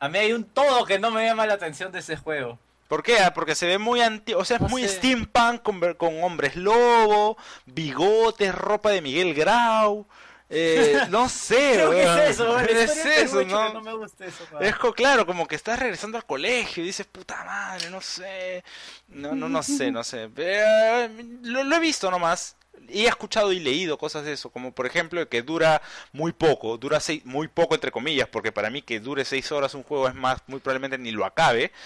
a 0.00 0.08
mí 0.08 0.18
hay 0.18 0.32
un 0.32 0.44
todo 0.44 0.84
que 0.84 0.98
no 0.98 1.10
me 1.10 1.24
llama 1.26 1.46
la 1.46 1.54
atención 1.54 1.92
de 1.92 2.00
ese 2.00 2.16
juego. 2.16 2.58
¿Por 2.88 3.02
qué? 3.04 3.18
Ah, 3.20 3.32
Porque 3.32 3.54
se 3.54 3.66
ve 3.66 3.78
muy 3.78 4.00
antiguo, 4.00 4.40
o 4.42 4.44
sea, 4.44 4.56
es 4.56 4.62
No 4.62 4.68
muy 4.68 4.82
sé. 4.82 4.88
steampunk 4.88 5.62
con, 5.62 5.80
con 5.94 6.22
hombres 6.24 6.56
lobo, 6.56 7.36
bigotes, 7.66 8.52
ropa 8.54 8.90
de 8.90 9.00
Miguel 9.00 9.32
Grau. 9.34 10.06
eh, 10.48 11.02
no 11.10 11.28
sé, 11.28 11.72
Creo 11.74 11.90
que 11.92 12.02
es 12.02 12.30
eso. 12.30 12.56
La 12.56 12.64
Es 12.64 13.06
eso, 13.06 13.44
¿no? 13.44 13.72
no 13.74 13.80
me 13.82 13.94
gusta 13.94 14.24
eso. 14.26 14.44
Es 14.60 14.74
claro, 14.96 15.24
como 15.24 15.46
que 15.46 15.54
estás 15.54 15.78
regresando 15.78 16.18
al 16.18 16.26
colegio 16.26 16.82
y 16.82 16.86
dices, 16.86 17.06
puta 17.06 17.44
madre, 17.44 17.90
no 17.90 18.00
sé. 18.00 18.64
No, 19.08 19.34
no, 19.36 19.48
no 19.48 19.62
sé, 19.62 19.92
no 19.92 20.02
sé. 20.02 20.28
Eh, 20.36 21.08
lo, 21.42 21.62
lo 21.62 21.76
he 21.76 21.80
visto 21.80 22.10
nomás. 22.10 22.56
He 22.88 23.06
escuchado 23.06 23.52
y 23.52 23.60
leído 23.60 23.98
cosas 23.98 24.24
de 24.24 24.32
eso, 24.32 24.50
como 24.50 24.72
por 24.72 24.86
ejemplo 24.86 25.28
que 25.28 25.42
dura 25.42 25.82
muy 26.12 26.32
poco, 26.32 26.76
dura 26.78 27.00
seis, 27.00 27.24
muy 27.24 27.48
poco 27.48 27.74
entre 27.74 27.92
comillas, 27.92 28.28
porque 28.28 28.52
para 28.52 28.70
mí 28.70 28.82
que 28.82 29.00
dure 29.00 29.24
seis 29.24 29.52
horas 29.52 29.74
un 29.74 29.82
juego 29.82 30.08
es 30.08 30.14
más, 30.14 30.42
muy 30.46 30.60
probablemente 30.60 30.98
ni 30.98 31.10
lo 31.12 31.24
acabe. 31.24 31.72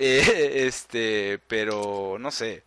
Eh, 0.00 0.64
este, 0.66 1.40
pero 1.48 2.18
no 2.20 2.30
sé. 2.30 2.62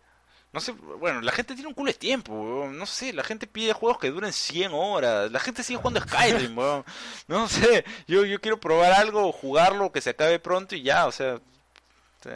No 0.52 0.60
sé, 0.60 0.72
bueno, 0.72 1.22
la 1.22 1.32
gente 1.32 1.54
tiene 1.54 1.68
un 1.68 1.74
culo 1.74 1.90
de 1.90 1.98
tiempo. 1.98 2.68
No 2.70 2.84
sé, 2.84 3.12
la 3.14 3.24
gente 3.24 3.46
pide 3.46 3.72
juegos 3.72 3.98
que 3.98 4.10
duren 4.10 4.32
100 4.32 4.72
horas. 4.74 5.32
La 5.32 5.40
gente 5.40 5.62
sigue 5.62 5.78
jugando 5.78 6.00
Skyrim, 6.02 6.56
weón. 6.58 6.84
No 7.26 7.48
sé, 7.48 7.84
yo, 8.06 8.24
yo 8.26 8.40
quiero 8.40 8.60
probar 8.60 8.92
algo, 8.92 9.32
jugarlo, 9.32 9.92
que 9.92 10.02
se 10.02 10.10
acabe 10.10 10.38
pronto 10.38 10.74
y 10.76 10.82
ya, 10.82 11.06
o 11.06 11.12
sea, 11.12 11.40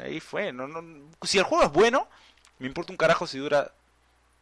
ahí 0.03 0.21
fue. 0.21 0.53
No, 0.53 0.67
no, 0.67 0.83
si 1.23 1.39
el 1.39 1.45
juego 1.45 1.65
es 1.65 1.73
bueno, 1.73 2.09
me 2.59 2.67
importa 2.67 2.93
un 2.93 2.97
carajo 2.99 3.27
si 3.27 3.39
dura... 3.39 3.73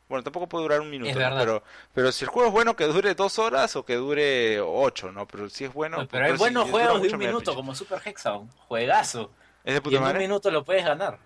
Bueno, 0.09 0.23
tampoco 0.23 0.49
puede 0.49 0.65
durar 0.65 0.81
un 0.81 0.91
minuto, 0.91 1.13
pero 1.15 1.63
pero 1.93 2.13
si 2.13 2.25
el 2.25 2.31
juego 2.31 2.49
es 2.49 2.53
bueno, 2.53 2.77
que 2.77 2.85
dure 2.85 3.15
dos 3.15 3.39
horas 3.39 3.75
o 3.77 3.85
que 3.85 3.95
dure 3.95 4.61
ocho, 4.61 5.11
¿no? 5.11 5.27
Pero 5.27 5.49
si 5.49 5.65
es 5.65 5.73
bueno... 5.73 6.07
Pero 6.11 6.27
hay 6.27 6.33
si 6.33 6.39
buenos 6.39 6.71
dura 6.71 6.85
juegos 6.85 7.03
de 7.03 7.09
un 7.15 7.19
minuto, 7.19 7.55
como 7.55 7.75
Super 7.75 8.01
Hexagon. 8.05 8.51
Juegazo. 8.69 9.31
¿Es 9.65 9.73
de 9.73 9.79
Y 9.79 9.81
puta 9.81 9.97
en 9.97 10.03
un 10.05 10.19
minuto 10.19 10.51
lo 10.51 10.63
puedes 10.63 10.85
ganar. 10.85 11.19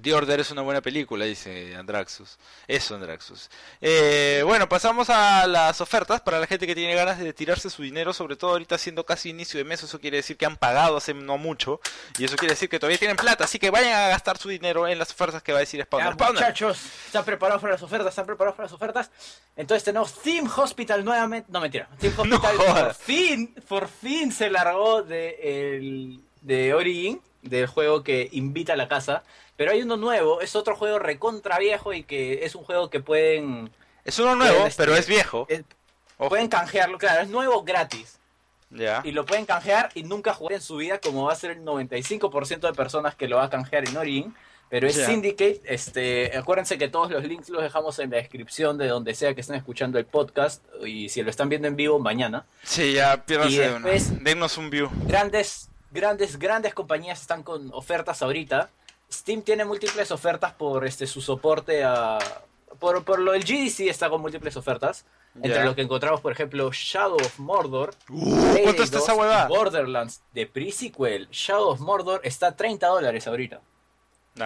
The 0.00 0.14
Order 0.14 0.38
es 0.40 0.50
una 0.50 0.62
buena 0.62 0.80
película, 0.80 1.24
dice 1.24 1.74
Andraxus. 1.74 2.38
Eso, 2.68 2.94
Andraxus. 2.94 3.50
Eh, 3.80 4.42
bueno, 4.44 4.68
pasamos 4.68 5.10
a 5.10 5.46
las 5.46 5.80
ofertas 5.80 6.20
para 6.20 6.38
la 6.38 6.46
gente 6.46 6.66
que 6.66 6.74
tiene 6.74 6.94
ganas 6.94 7.18
de 7.18 7.32
tirarse 7.32 7.68
su 7.68 7.82
dinero, 7.82 8.12
sobre 8.12 8.36
todo 8.36 8.52
ahorita 8.52 8.78
siendo 8.78 9.04
casi 9.04 9.30
inicio 9.30 9.58
de 9.58 9.64
mes, 9.64 9.82
eso 9.82 9.98
quiere 10.00 10.18
decir 10.18 10.36
que 10.36 10.46
han 10.46 10.56
pagado 10.56 10.96
hace 10.98 11.14
no 11.14 11.36
mucho, 11.38 11.80
y 12.16 12.24
eso 12.24 12.36
quiere 12.36 12.52
decir 12.54 12.68
que 12.68 12.78
todavía 12.78 12.98
tienen 12.98 13.16
plata, 13.16 13.44
así 13.44 13.58
que 13.58 13.70
vayan 13.70 13.94
a 13.94 14.08
gastar 14.08 14.38
su 14.38 14.48
dinero 14.50 14.86
en 14.86 14.98
las 14.98 15.10
ofertas 15.10 15.42
que 15.42 15.52
va 15.52 15.58
a 15.58 15.60
decir 15.60 15.82
Spawner. 15.82 16.08
Ya, 16.10 16.14
Spawner. 16.14 16.34
muchachos, 16.42 16.78
¿están 17.06 17.24
preparados 17.24 17.60
para 17.60 17.72
las 17.72 17.82
ofertas? 17.82 18.08
¿Están 18.10 18.26
preparados 18.26 18.56
para 18.56 18.66
las 18.66 18.72
ofertas? 18.72 19.10
Entonces 19.56 19.82
tenemos 19.82 20.14
Theme 20.22 20.48
Hospital 20.56 21.04
nuevamente. 21.04 21.48
No, 21.50 21.60
mentira. 21.60 21.88
Theme 21.98 22.14
No 22.24 22.36
Hospital 22.36 22.56
por 22.56 22.66
jodas. 22.66 22.96
fin, 22.98 23.54
por 23.66 23.88
fin 23.88 24.30
se 24.30 24.48
largó 24.50 25.02
de, 25.02 25.76
el, 25.76 26.20
de 26.42 26.72
Origin, 26.74 27.20
del 27.42 27.66
juego 27.66 28.04
que 28.04 28.28
invita 28.32 28.74
a 28.74 28.76
la 28.76 28.86
casa. 28.86 29.24
Pero 29.58 29.72
hay 29.72 29.82
uno 29.82 29.98
nuevo, 29.98 30.40
es 30.40 30.56
otro 30.56 30.74
juego 30.76 30.98
recontra 30.98 31.58
viejo 31.58 31.92
y 31.92 32.04
que 32.04 32.44
es 32.46 32.54
un 32.54 32.64
juego 32.64 32.88
que 32.88 33.00
pueden, 33.00 33.70
Es 34.04 34.18
uno 34.18 34.34
nuevo, 34.36 34.52
Pueden, 34.54 34.68
este, 34.68 34.82
pero 34.82 34.96
es 34.96 35.06
viejo. 35.06 35.46
pueden 36.16 36.48
canjearlo. 36.48 36.96
Claro, 36.96 37.20
es 37.22 37.28
nuevo 37.28 37.62
gratis. 37.64 38.18
Ya. 38.70 39.00
Y 39.04 39.12
lo 39.12 39.26
pueden 39.26 39.46
canjear 39.46 39.90
y 39.94 40.02
nunca 40.04 40.32
jugar 40.32 40.54
en 40.54 40.60
su 40.62 40.76
vida, 40.76 40.98
como 41.00 41.24
va 41.24 41.32
a 41.32 41.36
ser 41.36 41.50
el 41.50 41.62
95% 41.64 42.60
de 42.68 42.72
personas 42.72 43.14
que 43.14 43.26
lo 43.28 43.36
va 43.36 43.44
a 43.44 43.50
canjear 43.50 43.88
en 43.88 43.96
Origin. 43.96 44.34
Pero 44.70 44.86
es. 44.86 44.96
Syndicate. 44.96 45.62
Este, 45.64 46.36
acuérdense 46.36 46.76
que 46.78 46.88
todos 46.88 47.10
los 47.10 47.24
links 47.24 47.48
los 47.48 47.62
dejamos 47.62 47.98
en 47.98 48.10
la 48.10 48.18
descripción 48.18 48.76
de 48.78 48.86
donde 48.86 49.14
sea 49.14 49.34
que 49.34 49.40
estén 49.40 49.56
escuchando 49.56 49.98
el 49.98 50.04
podcast. 50.04 50.62
Y 50.86 51.08
si 51.08 51.22
lo 51.22 51.30
están 51.30 51.48
viendo 51.48 51.66
en 51.66 51.74
vivo, 51.76 51.98
mañana. 51.98 52.44
Sí, 52.62 52.92
ya 52.92 53.24
piérdanse 53.24 53.54
Y 53.54 53.58
de 53.58 53.68
una. 53.74 53.88
después- 53.88 54.22
Dennos 54.22 54.58
un 54.58 54.68
view. 54.70 54.90
Grandes, 55.06 55.70
grandes, 55.90 56.38
grandes 56.38 56.74
compañías 56.74 57.20
están 57.22 57.42
con 57.42 57.72
ofertas 57.72 58.20
ahorita. 58.22 58.68
Steam 59.10 59.42
tiene 59.42 59.64
múltiples 59.64 60.10
ofertas 60.10 60.52
por 60.52 60.86
este 60.86 61.06
su 61.06 61.20
soporte 61.20 61.82
a. 61.84 62.18
Por, 62.78 63.04
por 63.04 63.18
lo 63.18 63.32
del 63.32 63.44
GDC 63.44 63.88
está 63.88 64.08
con 64.10 64.20
múltiples 64.20 64.56
ofertas. 64.56 65.04
Entre 65.42 65.64
lo 65.64 65.74
que 65.74 65.82
encontramos, 65.82 66.20
por 66.20 66.32
ejemplo, 66.32 66.70
Shadow 66.72 67.16
of 67.16 67.38
Mordor. 67.38 67.94
Uh, 68.08 68.56
¿Cuánto 68.62 68.82
está 68.82 68.98
2 68.98 69.04
esa 69.04 69.14
huevada? 69.14 69.48
Borderlands 69.48 70.22
de 70.32 70.46
pre-sequel. 70.46 71.28
Shadow 71.30 71.70
of 71.70 71.80
Mordor 71.80 72.20
está 72.24 72.48
a 72.48 72.56
30 72.56 72.86
dólares 72.86 73.26
ahorita. 73.26 73.60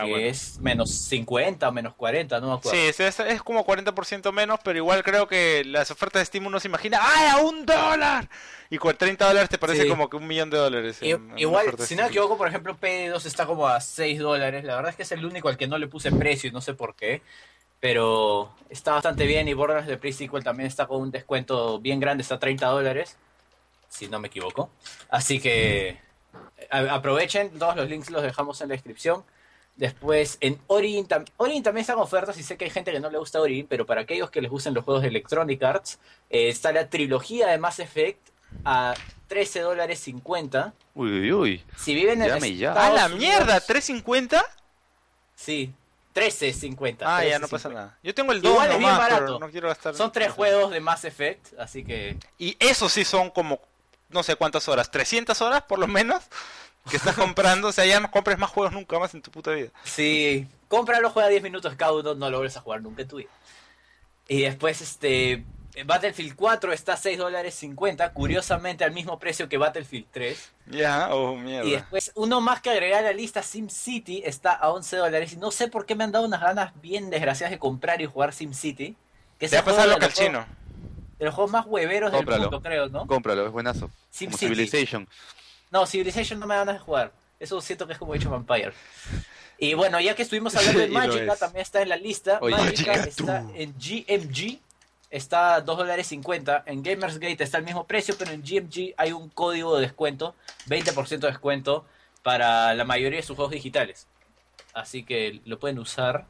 Ah, 0.01 0.05
que 0.05 0.11
bueno. 0.11 0.27
es 0.27 0.59
menos 0.61 0.91
50 0.91 1.69
o 1.69 1.73
menos 1.73 1.95
40, 1.95 2.41
no 2.41 2.49
me 2.49 2.55
acuerdo. 2.55 2.71
Sí, 2.79 2.87
es, 2.87 3.01
es- 3.01 3.21
es 3.21 3.43
como 3.43 3.65
40% 3.65 4.33
menos, 4.33 4.59
pero 4.65 4.79
igual 4.79 5.03
creo 5.03 5.27
que 5.29 5.65
las 5.65 5.91
ofertas 5.91 6.21
de 6.21 6.27
Steam 6.27 6.47
uno 6.47 6.59
se 6.61 6.69
imagina, 6.69 6.99
¡ay, 7.03 7.29
a 7.31 7.37
un 7.39 7.65
dólar! 7.67 8.29
Y 8.71 8.79
con 8.79 8.97
30 8.97 9.27
dólares 9.27 9.51
te 9.51 9.59
parece 9.59 9.83
Sí. 9.83 9.89
como 9.89 10.09
que 10.09 10.17
un 10.17 10.27
millón 10.27 10.49
de 10.51 10.57
dólares. 10.59 10.99
En- 11.01 11.39
igual, 11.39 11.67
si 11.81 11.95
no 11.97 12.03
me 12.05 12.09
equivoco, 12.09 12.39
por 12.39 12.49
ejemplo, 12.49 12.77
PD2 12.79 13.27
está 13.27 13.45
como 13.47 13.69
a 13.69 13.81
6 13.81 14.19
dólares. 14.19 14.65
La 14.65 14.77
verdad 14.77 14.91
es 14.91 14.97
que 14.97 15.03
es 15.03 15.13
el 15.13 15.25
único 15.27 15.49
al 15.49 15.57
que 15.57 15.67
no 15.67 15.77
le 15.79 15.89
puse 15.89 16.11
precio 16.13 16.49
y 16.49 16.53
no 16.53 16.61
sé 16.61 16.75
por 16.75 16.95
qué. 16.95 17.21
Pero 17.81 18.55
está 18.71 18.93
bastante 18.93 19.27
bien 19.27 19.49
y 19.49 19.55
Borderlands 19.55 19.89
de 19.89 19.97
pre-sequel 19.99 20.45
también 20.45 20.69
está 20.69 20.87
con 20.87 21.03
un 21.03 21.11
descuento 21.11 21.81
bien 21.81 21.99
grande, 22.01 22.23
está 22.23 22.37
a 22.37 22.39
30 22.39 22.67
dólares. 22.69 23.17
Si 23.89 24.07
no 24.09 24.21
me 24.21 24.29
equivoco. 24.29 24.71
Así 25.11 25.39
que 25.41 25.99
aprovechen, 26.71 27.51
todos 27.59 27.77
los 27.77 27.89
links 27.89 28.11
los 28.11 28.23
dejamos 28.23 28.61
en 28.61 28.69
la 28.69 28.73
descripción. 28.75 29.25
Después 29.77 30.37
en 30.41 30.61
Origin, 30.67 31.09
tam- 31.09 31.25
Origin 31.39 31.63
también 31.63 31.83
están 31.83 31.99
ofertas 31.99 32.37
y 32.39 32.43
sé 32.43 32.57
que 32.57 32.65
hay 32.67 32.71
gente 32.71 32.93
que 32.93 33.01
no 33.01 33.11
le 33.11 33.19
gusta 33.19 33.41
Origin, 33.41 33.67
pero 33.67 33.87
para 33.87 34.03
aquellos 34.03 34.31
que 34.31 34.41
les 34.43 34.51
gusten 34.51 34.75
los 34.75 34.85
juegos 34.85 35.03
de 35.03 35.09
Electronic 35.09 35.63
Arts, 35.63 35.99
eh, 36.31 36.49
está 36.49 36.73
la 36.73 36.89
trilogía 36.89 37.49
de 37.49 37.59
Mass 37.59 37.79
Effect 37.79 38.29
a 38.65 38.95
13 39.29 39.61
dólares 39.61 39.99
50. 40.01 40.75
Uy, 40.95 41.11
uy, 41.21 41.33
uy. 41.33 41.65
Si 41.77 41.95
viven 41.95 42.21
en 42.23 42.29
Llame 42.29 42.55
ya. 42.55 42.71
Estados 42.73 43.01
¡Ah, 43.01 43.09
la 43.09 43.15
mierda! 43.17 43.61
¿350? 43.61 44.45
Sí, 45.35 45.73
13.50. 46.15 46.99
Ah, 47.01 47.25
ya 47.25 47.39
no 47.39 47.47
13.50. 47.47 47.51
pasa 47.51 47.69
nada. 47.71 47.99
Yo 48.03 48.15
tengo 48.15 48.33
el 48.33 48.43
2 48.43 48.53
Igual 48.53 48.71
es 48.73 48.79
bien 48.79 48.91
barato. 48.97 49.39
no 49.39 49.49
quiero 49.51 49.69
gastar. 49.69 49.95
Son 49.95 50.13
tres 50.13 50.31
juegos 50.33 50.71
de 50.71 50.81
Mass 50.81 51.05
Effect, 51.07 51.59
así 51.59 51.83
que 51.83 52.19
Y 52.39 52.57
esos 52.61 52.93
sí 52.93 53.05
son 53.07 53.31
como, 53.31 53.59
no 54.11 54.23
sé 54.23 54.37
cuántas 54.37 54.69
horas, 54.69 54.91
300 54.91 55.41
horas 55.41 55.63
por 55.63 55.79
lo 55.79 55.89
menos, 55.89 56.23
que 56.91 56.97
estás 56.97 57.15
comprando. 57.17 57.69
O 57.69 57.73
sea, 57.73 57.87
ya 57.87 58.01
no 58.01 58.11
compres 58.11 58.39
más 58.39 58.51
juegos 58.51 58.73
nunca 58.73 58.99
más 58.99 59.15
en 59.15 59.23
tu 59.23 59.31
puta 59.31 59.53
vida. 59.53 59.71
sí, 59.85 60.47
cómpralo, 60.69 61.11
juega 61.11 61.29
10 61.29 61.43
minutos 61.43 61.75
cada 61.77 61.93
uno, 61.93 62.15
no 62.15 62.31
lo 62.31 62.39
vuelves 62.39 62.57
a 62.57 62.61
jugar 62.61 62.83
nunca 62.83 63.03
en 63.03 63.09
tu 63.09 63.17
vida. 63.17 63.31
Y 64.29 64.43
después, 64.43 64.81
este, 64.81 65.45
Battlefield 65.85 66.35
4 66.37 66.73
está 66.73 66.95
a 66.95 66.97
6 66.97 67.19
dólares 67.19 67.55
50, 67.55 68.13
curiosamente 68.13 68.85
al 68.85 68.93
mismo 68.93 69.19
precio 69.19 69.49
que 69.49 69.59
Battlefield 69.59 70.07
3. 70.11 70.53
Ya, 70.67 71.09
oh 71.15 71.35
mierda. 71.37 71.69
Y 71.69 71.73
después, 71.73 72.13
uno 72.15 72.41
más 72.41 72.61
que 72.61 72.71
agregar 72.71 73.01
a 73.05 73.09
la 73.09 73.13
lista, 73.13 73.43
SimCity, 73.43 74.23
está 74.25 74.53
a 74.53 74.71
11 74.71 74.97
dólares. 74.97 75.33
Y 75.33 75.37
no 75.37 75.51
sé 75.51 75.69
por 75.69 75.87
qué 75.87 75.95
me 75.95 76.05
han 76.05 76.13
dado 76.13 76.27
unas 76.27 76.41
ganas 76.41 76.73
bien 76.81 77.11
desgraciadas 77.11 77.51
de 77.51 77.59
comprar 77.59 78.01
y 78.01 78.07
jugar 78.07 78.33
SimCity. 78.33 78.97
Que 79.39 79.49
Te 79.49 79.57
va 79.57 79.59
a 79.59 79.61
el 79.61 79.65
juego 79.65 79.77
pasar 79.77 79.89
lo 79.89 79.99
que 79.99 80.05
al 80.07 80.13
chino. 80.13 80.47
De 81.19 81.25
los 81.25 81.35
juegos 81.35 81.53
más 81.53 81.67
hueveros 81.67 82.11
Cómpralo. 82.11 82.43
del 82.43 82.51
mundo, 82.51 82.63
creo, 82.63 82.89
¿no? 82.89 83.07
Cómpralo, 83.07 83.47
es 83.47 83.53
buenazo. 83.53 83.91
Sim 84.11 84.27
Como 84.27 84.39
City. 84.39 84.55
Civilization. 84.55 85.09
No, 85.73 85.87
Civilization 85.87 86.39
no 86.39 86.47
me 86.47 86.55
dan 86.55 86.69
de 86.69 86.79
jugar. 86.79 87.13
Eso 87.41 87.61
siento 87.61 87.87
que 87.89 87.95
es 87.95 87.99
como 87.99 88.15
Age 88.15 88.29
of 88.29 88.35
Empire. 88.35 88.73
Y 89.59 89.75
bueno, 89.75 89.99
ya 90.01 90.15
que 90.15 90.23
estuvimos 90.23 90.55
hablando 90.55 90.79
de 90.81 90.87
Magica, 91.09 91.35
también 91.37 91.63
está 91.63 91.83
en 91.83 91.89
la 91.89 91.97
lista. 91.97 92.39
Oye, 92.41 92.55
Magica 92.57 92.93
Magica, 92.93 93.09
está 93.09 93.45
en 93.55 93.75
GMG. 93.75 94.61
Está 95.11 95.55
a 95.57 95.61
2 95.61 95.77
dólares 95.79 96.07
50. 96.07 96.63
En 96.67 96.83
Gamersgate 96.83 97.43
está 97.45 97.59
el 97.59 97.65
mismo 97.65 97.87
precio, 97.87 98.15
pero 98.19 98.31
en 98.33 98.43
GMG 98.43 98.95
hay 98.97 99.13
un 99.13 99.29
código 99.29 99.75
de 99.77 99.83
descuento. 99.83 100.35
20% 100.69 101.19
de 101.19 101.29
descuento 101.29 101.85
para 102.23 102.73
la 102.75 102.85
mayoría 102.85 103.19
de 103.19 103.23
sus 103.23 103.35
juegos 103.37 103.53
digitales. 103.53 104.07
Así 104.75 105.03
que 105.05 105.41
lo 105.45 105.59
pueden 105.59 105.79
usar. 105.79 106.27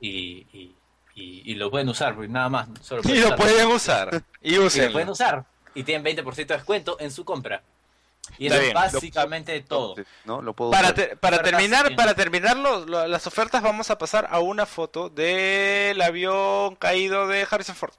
Y, 0.00 0.46
y, 0.52 0.74
y- 1.14 1.42
y 1.52 1.54
lo 1.54 1.70
pueden 1.70 1.88
usar, 1.88 2.14
pues, 2.14 2.28
nada 2.28 2.48
más. 2.50 2.68
Solo 2.82 3.02
Y 3.08 3.18
lo 3.20 3.34
pueden 3.36 3.68
usar. 3.68 4.22
Y 4.42 4.54
Y 4.54 4.58
lo 4.58 4.92
pueden 4.92 5.08
usar. 5.08 5.44
Y 5.74 5.82
tienen 5.84 6.04
20% 6.16 6.34
de 6.34 6.44
descuento 6.56 6.96
en 7.00 7.10
su 7.10 7.24
compra. 7.24 7.62
Y 8.38 8.46
Está 8.46 8.56
eso 8.56 8.56
es 8.56 8.62
bien. 8.62 8.74
básicamente 8.74 9.60
todo. 9.62 9.94
¿No? 10.24 10.42
Lo 10.42 10.52
puedo 10.54 10.70
Para, 10.70 10.92
terminar, 10.94 11.94
para 11.96 12.14
terminar 12.14 12.56
lo- 12.56 12.84
lo- 12.86 13.06
las 13.06 13.26
ofertas 13.26 13.62
vamos 13.62 13.90
a 13.90 13.98
pasar 13.98 14.26
a 14.30 14.40
una 14.40 14.66
foto 14.66 15.08
del 15.08 16.00
avión 16.02 16.76
caído 16.76 17.26
de 17.28 17.46
Harrison 17.50 17.76
Ford. 17.76 17.92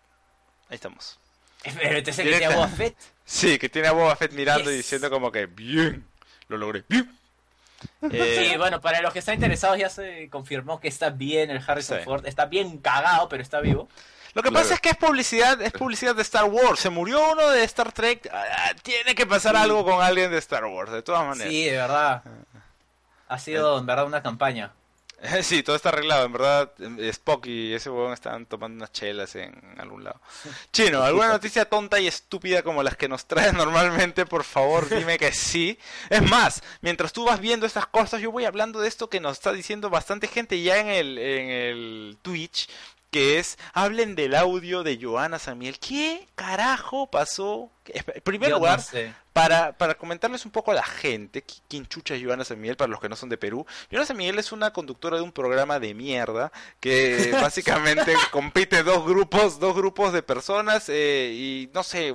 Ahí 0.70 0.76
estamos. 0.76 1.20
Pero 1.64 1.98
este 1.98 2.12
es 2.12 2.20
el 2.20 2.26
que 2.30 2.38
tiene 2.38 2.54
a 2.54 2.56
Boba 2.56 2.68
Fett. 2.68 2.96
Sí, 3.26 3.58
que 3.58 3.70
tiene 3.70 3.88
a 3.88 3.92
Boba 3.94 4.16
Fett 4.16 4.32
mirando 4.34 4.72
y 4.72 4.76
diciendo 4.78 5.10
como 5.10 5.32
que 5.32 5.46
bien, 5.48 6.06
lo 6.48 6.58
logré. 6.58 6.84
Bien. 6.88 7.14
Eh, 8.12 8.50
Sí, 8.52 8.58
bueno, 8.58 8.82
para 8.82 9.02
los 9.02 9.14
que 9.14 9.20
están 9.20 9.36
interesados 9.36 9.78
ya 9.78 9.90
se 9.90 10.30
confirmó 10.30 10.80
que 10.80 10.88
está 10.88 11.10
bien 11.12 11.52
el 11.52 11.62
Harrison 11.66 12.00
Sí. 12.00 12.04
Ford. 12.06 12.26
Está 12.26 12.46
bien 12.46 12.78
cagado, 12.80 13.30
pero 13.30 13.44
está 13.44 13.60
vivo. 13.60 13.88
Lo 14.38 14.44
que 14.44 14.50
Claro. 14.50 14.64
pasa 14.64 14.76
es 14.76 14.82
que 14.82 14.90
es 14.90 14.98
publicidad, 14.98 15.60
es 15.64 15.72
publicidad 15.72 16.14
de 16.16 16.22
Star 16.22 16.46
Wars. 16.46 16.80
Se 16.80 16.92
murió 16.92 17.32
uno 17.32 17.50
de 17.50 17.64
Star 17.64 17.92
Trek. 17.92 18.30
ah, 18.32 18.72
tiene 18.84 19.16
que 19.16 19.26
pasar 19.26 19.56
algo 19.56 19.84
con 19.84 20.00
alguien 20.04 20.30
de 20.30 20.38
Star 20.38 20.64
Wars, 20.66 20.92
de 20.92 21.02
todas 21.02 21.26
maneras. 21.28 21.52
Sí, 21.52 21.66
de 21.66 21.72
verdad. 21.78 22.22
Ha 23.30 23.40
sido 23.40 23.80
en 23.80 23.88
verdad 23.88 24.06
una 24.06 24.22
campaña. 24.22 24.72
Sí, 25.42 25.64
todo 25.64 25.76
está 25.76 25.90
arreglado. 25.90 26.26
En 26.28 26.34
verdad, 26.34 26.72
eh, 26.78 27.10
Spock 27.10 27.48
y 27.48 27.74
ese 27.74 27.90
huevón 27.90 28.14
estaban 28.14 28.46
tomando 28.46 28.76
unas 28.78 28.92
chelas 28.92 29.36
en 29.36 29.60
algún 29.80 30.04
lado. 30.04 30.22
Chino, 30.72 31.02
¿alguna 31.02 31.30
noticia 31.30 31.66
tonta 31.66 32.00
y 32.00 32.06
estúpida 32.06 32.62
como 32.62 32.84
las 32.84 32.96
que 32.96 33.08
nos 33.10 33.26
traes 33.26 33.56
normalmente? 33.56 34.28
Por 34.28 34.44
favor, 34.44 34.88
dime 34.88 35.18
que 35.18 35.32
sí. 35.34 35.80
Es 36.12 36.22
más, 36.22 36.62
mientras 36.82 37.12
tú 37.12 37.26
vas 37.26 37.40
viendo 37.40 37.66
estas 37.66 37.88
cosas, 37.88 38.22
yo 38.22 38.32
voy 38.32 38.46
hablando 38.46 38.80
de 38.80 38.88
esto 38.88 39.10
que 39.10 39.20
nos 39.20 39.32
está 39.38 39.52
diciendo 39.52 39.90
bastante 39.90 40.28
gente 40.28 40.62
ya 40.62 40.78
en 40.78 40.90
el, 40.90 41.18
en 41.18 41.50
el 41.50 42.18
Twitch. 42.22 42.70
Hablen 43.74 44.14
del 44.16 44.36
audio 44.36 44.84
de 44.84 45.00
Joana 45.02 45.40
Samiel. 45.40 45.80
¿Qué 45.80 46.28
carajo 46.36 47.10
pasó? 47.10 47.72
En 47.94 48.22
primer 48.22 48.50
Yo 48.50 48.56
no 48.56 48.60
lugar, 48.60 48.82
sé. 48.82 49.14
para, 49.34 49.78
para 49.78 49.96
comentarles 49.96 50.46
un 50.46 50.52
poco 50.52 50.72
a 50.72 50.76
la 50.76 50.84
gente, 50.84 51.44
qui- 51.46 51.62
quién 51.70 51.86
chucha 51.88 52.16
es 52.16 52.24
Joana 52.24 52.44
San 52.44 52.60
Miguel 52.60 52.76
para 52.78 52.90
los 52.90 53.00
que 53.00 53.10
no 53.10 53.16
son 53.16 53.30
de 53.30 53.38
Perú. 53.38 53.66
Joana 53.92 54.06
San 54.06 54.18
Miguel 54.18 54.40
es 54.40 54.52
una 54.52 54.72
conductora 54.74 55.18
de 55.18 55.24
un 55.24 55.32
programa 55.32 55.80
de 55.80 55.94
mierda 55.94 56.52
que 56.80 57.32
básicamente 57.42 58.14
compite 58.32 58.84
dos 58.84 59.06
grupos, 59.06 59.60
dos 59.60 59.76
grupos 59.76 60.14
de 60.14 60.24
personas 60.24 60.90
eh, 60.90 61.32
y 61.34 61.70
no 61.74 61.84
sé, 61.84 62.14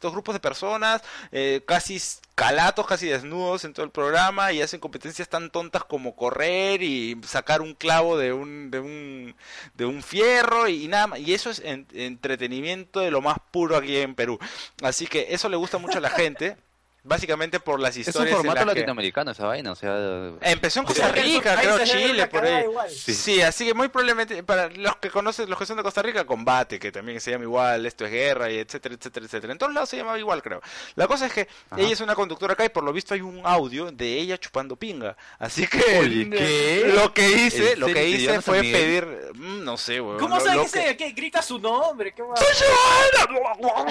dos 0.00 0.12
grupos 0.12 0.34
de 0.34 0.40
personas 0.40 1.02
eh, 1.30 1.62
casi 1.66 2.00
calatos, 2.34 2.86
casi 2.86 3.06
desnudos 3.08 3.64
en 3.64 3.74
todo 3.74 3.84
el 3.84 3.92
programa 3.92 4.52
y 4.52 4.62
hacen 4.62 4.80
competencias 4.80 5.28
tan 5.28 5.50
tontas 5.50 5.84
como 5.84 6.16
correr 6.16 6.82
y 6.82 7.20
sacar 7.26 7.60
un 7.60 7.74
clavo 7.74 8.16
de 8.16 8.32
un 8.32 8.70
de 8.70 8.80
un 8.80 9.36
de 9.74 9.84
un 9.84 10.02
fierro 10.02 10.66
y 10.66 10.88
nada 10.88 11.08
más. 11.08 11.18
Y 11.20 11.34
eso 11.34 11.50
es 11.50 11.60
en- 11.60 11.86
entretenimiento 11.92 13.00
de 13.00 13.10
lo 13.10 13.20
más 13.20 13.36
puro 13.50 13.76
aquí 13.76 13.98
en 13.98 14.14
Perú. 14.14 14.38
Así 14.82 15.06
que 15.12 15.26
eso 15.34 15.50
le 15.50 15.56
gusta 15.56 15.76
mucho 15.76 15.98
a 15.98 16.00
la 16.00 16.08
gente. 16.08 16.56
Básicamente 17.04 17.58
por 17.58 17.80
las 17.80 17.96
Es 17.96 18.06
un 18.06 18.10
historias 18.10 18.30
en 18.30 18.36
formato 18.36 18.58
las 18.64 18.74
que- 18.74 18.80
latinoamericano 18.80 19.30
esa 19.32 19.46
vaina, 19.46 19.72
o 19.72 19.74
sea... 19.74 20.30
Empezó 20.40 20.80
en 20.80 20.86
Costa 20.86 21.08
en 21.08 21.14
Rica, 21.16 21.56
creo 21.60 21.84
Chile, 21.84 22.26
por 22.28 22.44
ahí. 22.44 22.62
igual. 22.62 22.88
Sí. 22.90 23.42
así 23.42 23.66
que 23.66 23.74
muy 23.74 23.88
probablemente 23.88 24.42
para 24.44 24.68
los 24.68 24.96
que 24.96 25.10
conocen, 25.10 25.50
los 25.50 25.58
que 25.58 25.66
son 25.66 25.76
de 25.78 25.82
Costa 25.82 26.00
Rica, 26.02 26.24
combate, 26.24 26.78
que 26.78 26.92
también 26.92 27.20
se 27.20 27.32
llama 27.32 27.42
igual, 27.44 27.86
esto 27.86 28.04
es 28.04 28.12
guerra 28.12 28.50
y 28.52 28.58
etcétera, 28.58 28.94
etcétera, 28.94 29.26
etcétera. 29.26 29.52
En 29.52 29.58
todos 29.58 29.74
lados 29.74 29.88
se 29.88 29.96
llamaba 29.96 30.16
igual, 30.18 30.42
creo. 30.42 30.60
La 30.94 31.08
cosa 31.08 31.26
es 31.26 31.32
que 31.32 31.48
Ajá. 31.70 31.80
ella 31.82 31.92
es 31.92 32.00
una 32.00 32.14
conductora 32.14 32.52
acá 32.52 32.64
y 32.64 32.68
por 32.68 32.84
lo 32.84 32.92
visto 32.92 33.14
hay 33.14 33.20
un 33.20 33.40
audio 33.44 33.90
de 33.90 34.18
ella 34.20 34.38
chupando 34.38 34.76
pinga. 34.76 35.16
Así 35.40 35.66
que 35.66 35.98
Oye, 35.98 36.30
¿qué? 36.30 36.92
lo 36.94 37.12
que 37.12 37.28
hice, 37.32 37.72
¿En 37.72 37.80
lo 37.80 37.86
que 37.88 38.08
hice 38.08 38.18
¿Diana 38.18 38.42
fue 38.42 38.60
pedir, 38.60 39.06
mm, 39.34 39.64
no 39.64 39.76
sé, 39.76 40.00
weón. 40.00 40.18
¿Cómo 40.20 40.36
lo- 40.36 40.40
sabes 40.44 40.72
lo 40.72 40.80
que 40.80 40.96
que 40.96 41.10
grita 41.10 41.42
su 41.42 41.58
nombre? 41.58 42.14
¿Qué? 42.14 42.22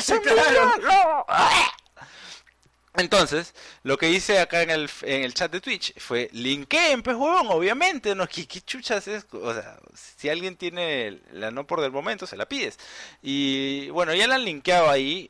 Sí, 0.01 0.14
claro. 0.20 1.26
Entonces, 2.97 3.53
lo 3.83 3.97
que 3.97 4.09
hice 4.09 4.39
acá 4.39 4.61
en 4.63 4.69
el, 4.69 4.89
en 5.03 5.23
el 5.23 5.33
chat 5.33 5.49
de 5.51 5.61
Twitch 5.61 5.97
fue 5.97 6.29
linkeen, 6.33 7.01
pues 7.03 7.15
huevón, 7.15 7.47
obviamente, 7.49 8.15
¿no? 8.15 8.27
¿Qué, 8.29 8.45
qué 8.47 8.61
chuchas 8.61 9.07
es? 9.07 9.25
O 9.31 9.53
sea, 9.53 9.77
si 10.17 10.29
alguien 10.29 10.57
tiene 10.57 11.21
la 11.31 11.51
no 11.51 11.65
por 11.65 11.79
del 11.81 11.91
momento, 11.91 12.27
se 12.27 12.35
la 12.37 12.47
pides. 12.47 12.77
Y 13.21 13.89
bueno, 13.91 14.13
ya 14.13 14.27
la 14.27 14.35
han 14.35 14.43
linkeado 14.45 14.89
ahí. 14.89 15.29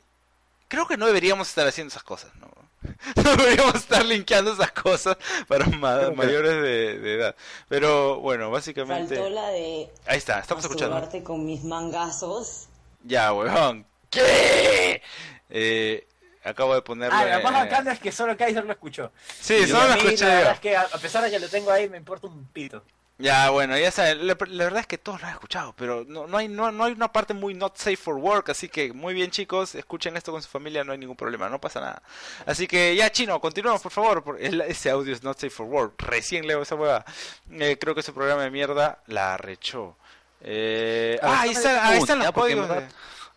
Creo 0.69 0.87
que 0.87 0.97
no 0.97 1.05
deberíamos 1.05 1.49
estar 1.49 1.67
haciendo 1.67 1.91
esas 1.91 2.03
cosas, 2.03 2.31
¿no? 2.35 2.49
No 3.23 3.35
deberíamos 3.35 3.75
estar 3.75 4.03
linkeando 4.05 4.53
esas 4.53 4.71
cosas 4.71 5.15
para 5.47 5.67
ma- 5.67 6.09
mayores 6.15 6.53
de, 6.63 6.97
de 6.99 7.13
edad. 7.15 7.35
Pero 7.69 8.19
bueno, 8.21 8.49
básicamente... 8.49 9.15
Faltó 9.17 9.29
la 9.29 9.49
de 9.49 9.87
Ahí 10.07 10.17
está, 10.17 10.39
estamos 10.39 10.63
escuchando. 10.65 11.07
con 11.23 11.45
mis 11.45 11.63
mangazos. 11.63 12.67
Ya, 13.03 13.33
huevón. 13.33 13.85
¿Qué? 14.09 15.01
Eh, 15.49 16.07
acabo 16.43 16.73
de 16.75 16.81
ponerle... 16.81 17.15
Ah, 17.17 17.37
lo 17.37 17.43
más 17.43 17.53
bacano 17.53 17.91
es 17.91 17.99
que 17.99 18.11
solo 18.11 18.35
Kaiser 18.37 18.65
lo 18.65 18.71
escuchó. 18.71 19.11
Sí, 19.39 19.55
Y 19.55 19.67
solo 19.67 19.87
lo 19.87 19.93
escuché 19.95 20.25
La 20.25 20.33
verdad 20.35 20.53
es 20.53 20.59
que 20.59 20.75
a 20.77 20.87
pesar 21.01 21.23
de 21.23 21.31
que 21.31 21.39
lo 21.39 21.49
tengo 21.49 21.71
ahí, 21.71 21.89
me 21.89 21.97
importa 21.97 22.27
un 22.27 22.45
pito. 22.47 22.83
Ya, 23.17 23.51
bueno, 23.51 23.77
ya 23.77 23.91
saben, 23.91 24.25
la, 24.25 24.35
la 24.47 24.63
verdad 24.63 24.79
es 24.79 24.87
que 24.87 24.97
todos 24.97 25.21
lo 25.21 25.27
han 25.27 25.33
escuchado, 25.33 25.75
pero 25.77 26.03
no, 26.07 26.25
no, 26.25 26.37
hay, 26.39 26.47
no, 26.47 26.71
no 26.71 26.85
hay 26.85 26.93
una 26.93 27.11
parte 27.11 27.35
muy 27.35 27.53
not 27.53 27.77
safe 27.77 27.95
for 27.95 28.15
work, 28.15 28.49
así 28.49 28.67
que 28.67 28.93
muy 28.93 29.13
bien 29.13 29.29
chicos, 29.29 29.75
escuchen 29.75 30.17
esto 30.17 30.31
con 30.31 30.41
su 30.41 30.49
familia, 30.49 30.83
no 30.83 30.91
hay 30.91 30.97
ningún 30.97 31.15
problema, 31.15 31.47
no 31.47 31.61
pasa 31.61 31.79
nada. 31.81 32.01
Así 32.47 32.65
que 32.65 32.95
ya, 32.95 33.11
chino, 33.11 33.39
continuemos 33.39 33.79
por 33.79 33.91
favor, 33.91 34.23
por- 34.23 34.41
el- 34.41 34.61
ese 34.61 34.89
audio 34.89 35.13
es 35.13 35.21
not 35.21 35.37
safe 35.37 35.51
for 35.51 35.67
work, 35.67 36.01
recién 36.01 36.47
leo 36.47 36.63
esa 36.63 36.73
hueá. 36.73 37.05
Eh, 37.51 37.77
creo 37.79 37.93
que 37.93 37.99
ese 37.99 38.11
programa 38.11 38.41
de 38.41 38.49
mierda 38.49 39.03
la 39.05 39.35
arrechó. 39.35 39.95
Eh, 40.41 41.19
ah, 41.21 41.41
ahí, 41.41 41.51
están, 41.51 41.77
ahí 41.79 41.99
están 41.99 42.17
los 42.19 42.31
códigos. 42.31 42.67
de- 42.69 42.87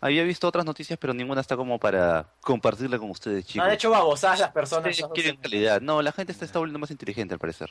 Había 0.05 0.23
visto 0.23 0.47
otras 0.47 0.65
noticias, 0.65 0.99
pero 0.99 1.15
ninguna 1.15 1.41
está 1.41 1.55
como 1.57 1.79
para 1.79 2.27
compartirla 2.41 2.99
con 2.99 3.09
ustedes, 3.09 3.43
chicos. 3.47 3.65
Han 3.67 3.73
hecho 3.73 3.89
babosadas 3.89 4.39
las 4.39 4.51
personas. 4.51 4.95
Quieren 5.15 5.37
calidad. 5.37 5.81
No, 5.81 5.99
la 6.03 6.11
gente 6.11 6.31
se 6.31 6.45
está 6.45 6.59
volviendo 6.59 6.77
más 6.77 6.91
inteligente 6.91 7.33
al 7.33 7.39
parecer. 7.39 7.69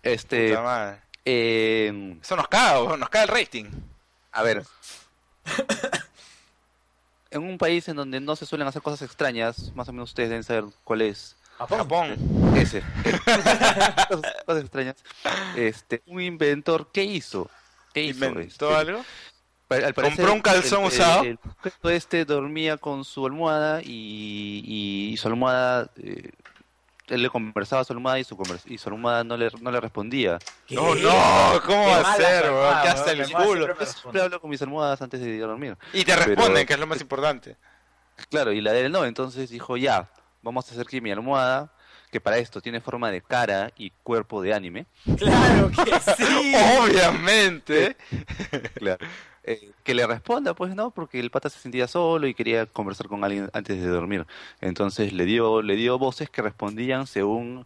Este, 0.00 0.50
Puta 0.50 0.62
madre. 0.62 1.00
eh, 1.24 2.18
Eso 2.22 2.36
nos 2.36 2.46
huevón, 2.52 3.00
nos 3.00 3.08
caga 3.08 3.24
el 3.24 3.28
rating. 3.30 3.64
a 4.30 4.42
ver. 4.44 4.62
en 7.32 7.42
un 7.42 7.58
país 7.58 7.88
en 7.88 7.96
donde 7.96 8.20
no 8.20 8.36
se 8.36 8.46
suelen 8.46 8.68
hacer 8.68 8.80
cosas 8.82 9.02
extrañas, 9.02 9.72
más 9.74 9.88
o 9.88 9.92
menos 9.92 10.10
ustedes 10.10 10.28
deben 10.28 10.44
saber 10.44 10.66
cuál 10.84 11.02
es 11.02 11.36
Japón. 11.58 11.78
Japón. 11.78 12.16
ese. 12.56 12.80
cosas, 14.08 14.34
cosas 14.46 14.62
extrañas. 14.62 14.96
Este, 15.56 16.02
un 16.06 16.20
inventor, 16.20 16.90
¿qué 16.92 17.02
hizo? 17.02 17.50
¿Qué 17.92 18.02
hizo? 18.04 18.24
¿Inventó 18.26 18.68
Este, 18.70 18.76
algo? 18.76 19.04
Pa- 19.68 19.76
al 19.76 19.94
parecer, 19.94 20.16
¿Compró 20.16 20.32
un 20.34 20.40
calzón 20.40 20.82
el- 20.82 20.86
usado? 20.88 21.22
El, 21.24 21.38
sujeto 21.62 21.90
este 21.90 22.24
dormía 22.24 22.76
con 22.76 23.04
su 23.04 23.26
almohada 23.26 23.80
y, 23.82 24.62
y- 24.64 25.12
y 25.12 25.16
su 25.16 25.26
almohada, 25.28 25.90
eh, 25.96 26.30
él 27.08 27.22
le 27.22 27.30
conversaba 27.30 27.82
a 27.82 27.84
su 27.84 27.92
almohada 27.92 28.18
y 28.18 28.24
su, 28.24 28.36
convers- 28.36 28.62
y 28.66 28.78
su 28.78 28.88
almohada 28.88 29.24
no 29.24 29.36
le, 29.36 29.48
no 29.60 29.70
le 29.70 29.80
respondía. 29.80 30.38
¿Qué? 30.66 30.74
No, 30.76 30.94
no, 30.94 31.60
¿cómo 31.64 31.84
Qué 31.84 31.90
va 32.02 32.12
a 32.12 32.16
ser, 32.16 32.44
weón, 32.50 32.74
hasta 32.74 33.14
mi 33.14 33.20
el 33.20 33.32
culo. 33.32 33.66
siempre 33.76 33.86
Yo 34.14 34.22
hablo 34.24 34.40
con 34.40 34.50
mis 34.50 34.62
almohadas 34.62 35.02
antes 35.02 35.20
de 35.20 35.30
ir 35.30 35.42
a 35.42 35.46
dormir. 35.46 35.76
Y 35.92 36.04
te 36.04 36.12
Pero- 36.14 36.26
responden, 36.26 36.66
que 36.66 36.72
es 36.74 36.78
lo 36.80 36.86
más 36.86 37.00
importante. 37.00 37.56
Claro, 38.30 38.52
y 38.52 38.60
la 38.60 38.72
de 38.72 38.86
él 38.86 38.92
no, 38.92 39.04
entonces 39.04 39.50
dijo, 39.50 39.76
ya, 39.76 40.08
vamos 40.42 40.68
a 40.68 40.72
hacer 40.74 40.86
que 40.86 41.00
mi 41.00 41.10
almohada, 41.10 41.70
que 42.10 42.20
para 42.20 42.38
esto 42.38 42.60
tiene 42.60 42.80
forma 42.80 43.10
de 43.10 43.20
cara 43.20 43.70
y 43.76 43.90
cuerpo 44.02 44.40
de 44.42 44.54
anime, 44.54 44.86
Claro 45.18 45.70
que 45.70 46.00
sí. 46.16 46.54
Obviamente. 46.80 47.96
claro. 48.74 49.04
Eh, 49.46 49.70
que 49.84 49.94
le 49.94 50.06
responda, 50.06 50.54
pues 50.54 50.74
no, 50.74 50.90
porque 50.90 51.20
el 51.20 51.30
pata 51.30 51.48
se 51.48 51.60
sentía 51.60 51.86
solo 51.86 52.26
y 52.26 52.34
quería 52.34 52.66
conversar 52.66 53.06
con 53.06 53.22
alguien 53.24 53.48
antes 53.52 53.80
de 53.80 53.86
dormir. 53.86 54.26
Entonces 54.60 55.12
le 55.12 55.24
dio, 55.24 55.62
le 55.62 55.76
dio 55.76 55.98
voces 55.98 56.28
que 56.28 56.42
respondían 56.42 57.06
según 57.06 57.64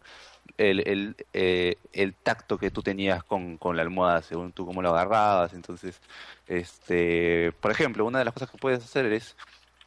el, 0.57 0.87
el, 0.87 1.15
eh, 1.33 1.77
el 1.93 2.13
tacto 2.13 2.57
que 2.57 2.69
tú 2.69 2.83
tenías 2.83 3.23
con, 3.23 3.57
con 3.57 3.75
la 3.75 3.81
almohada, 3.81 4.21
según 4.21 4.51
tú 4.51 4.65
cómo 4.65 4.81
lo 4.81 4.89
agarrabas. 4.89 5.53
Entonces, 5.53 5.99
este, 6.47 7.51
por 7.61 7.71
ejemplo, 7.71 8.05
una 8.05 8.19
de 8.19 8.25
las 8.25 8.33
cosas 8.33 8.51
que 8.51 8.57
puedes 8.57 8.83
hacer 8.83 9.05
es, 9.11 9.35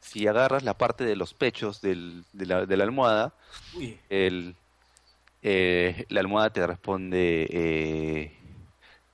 si 0.01 0.27
agarras 0.27 0.65
la 0.65 0.75
parte 0.75 1.05
de 1.05 1.17
los 1.17 1.33
pechos 1.33 1.81
del, 1.81 2.25
de, 2.33 2.47
la, 2.47 2.67
de 2.67 2.77
la 2.77 2.85
almohada, 2.85 3.33
Uy, 3.77 3.99
el, 4.11 4.57
eh, 5.43 6.07
la 6.09 6.21
almohada 6.21 6.51
te 6.51 6.67
responde, 6.67 7.47
eh, 7.51 8.33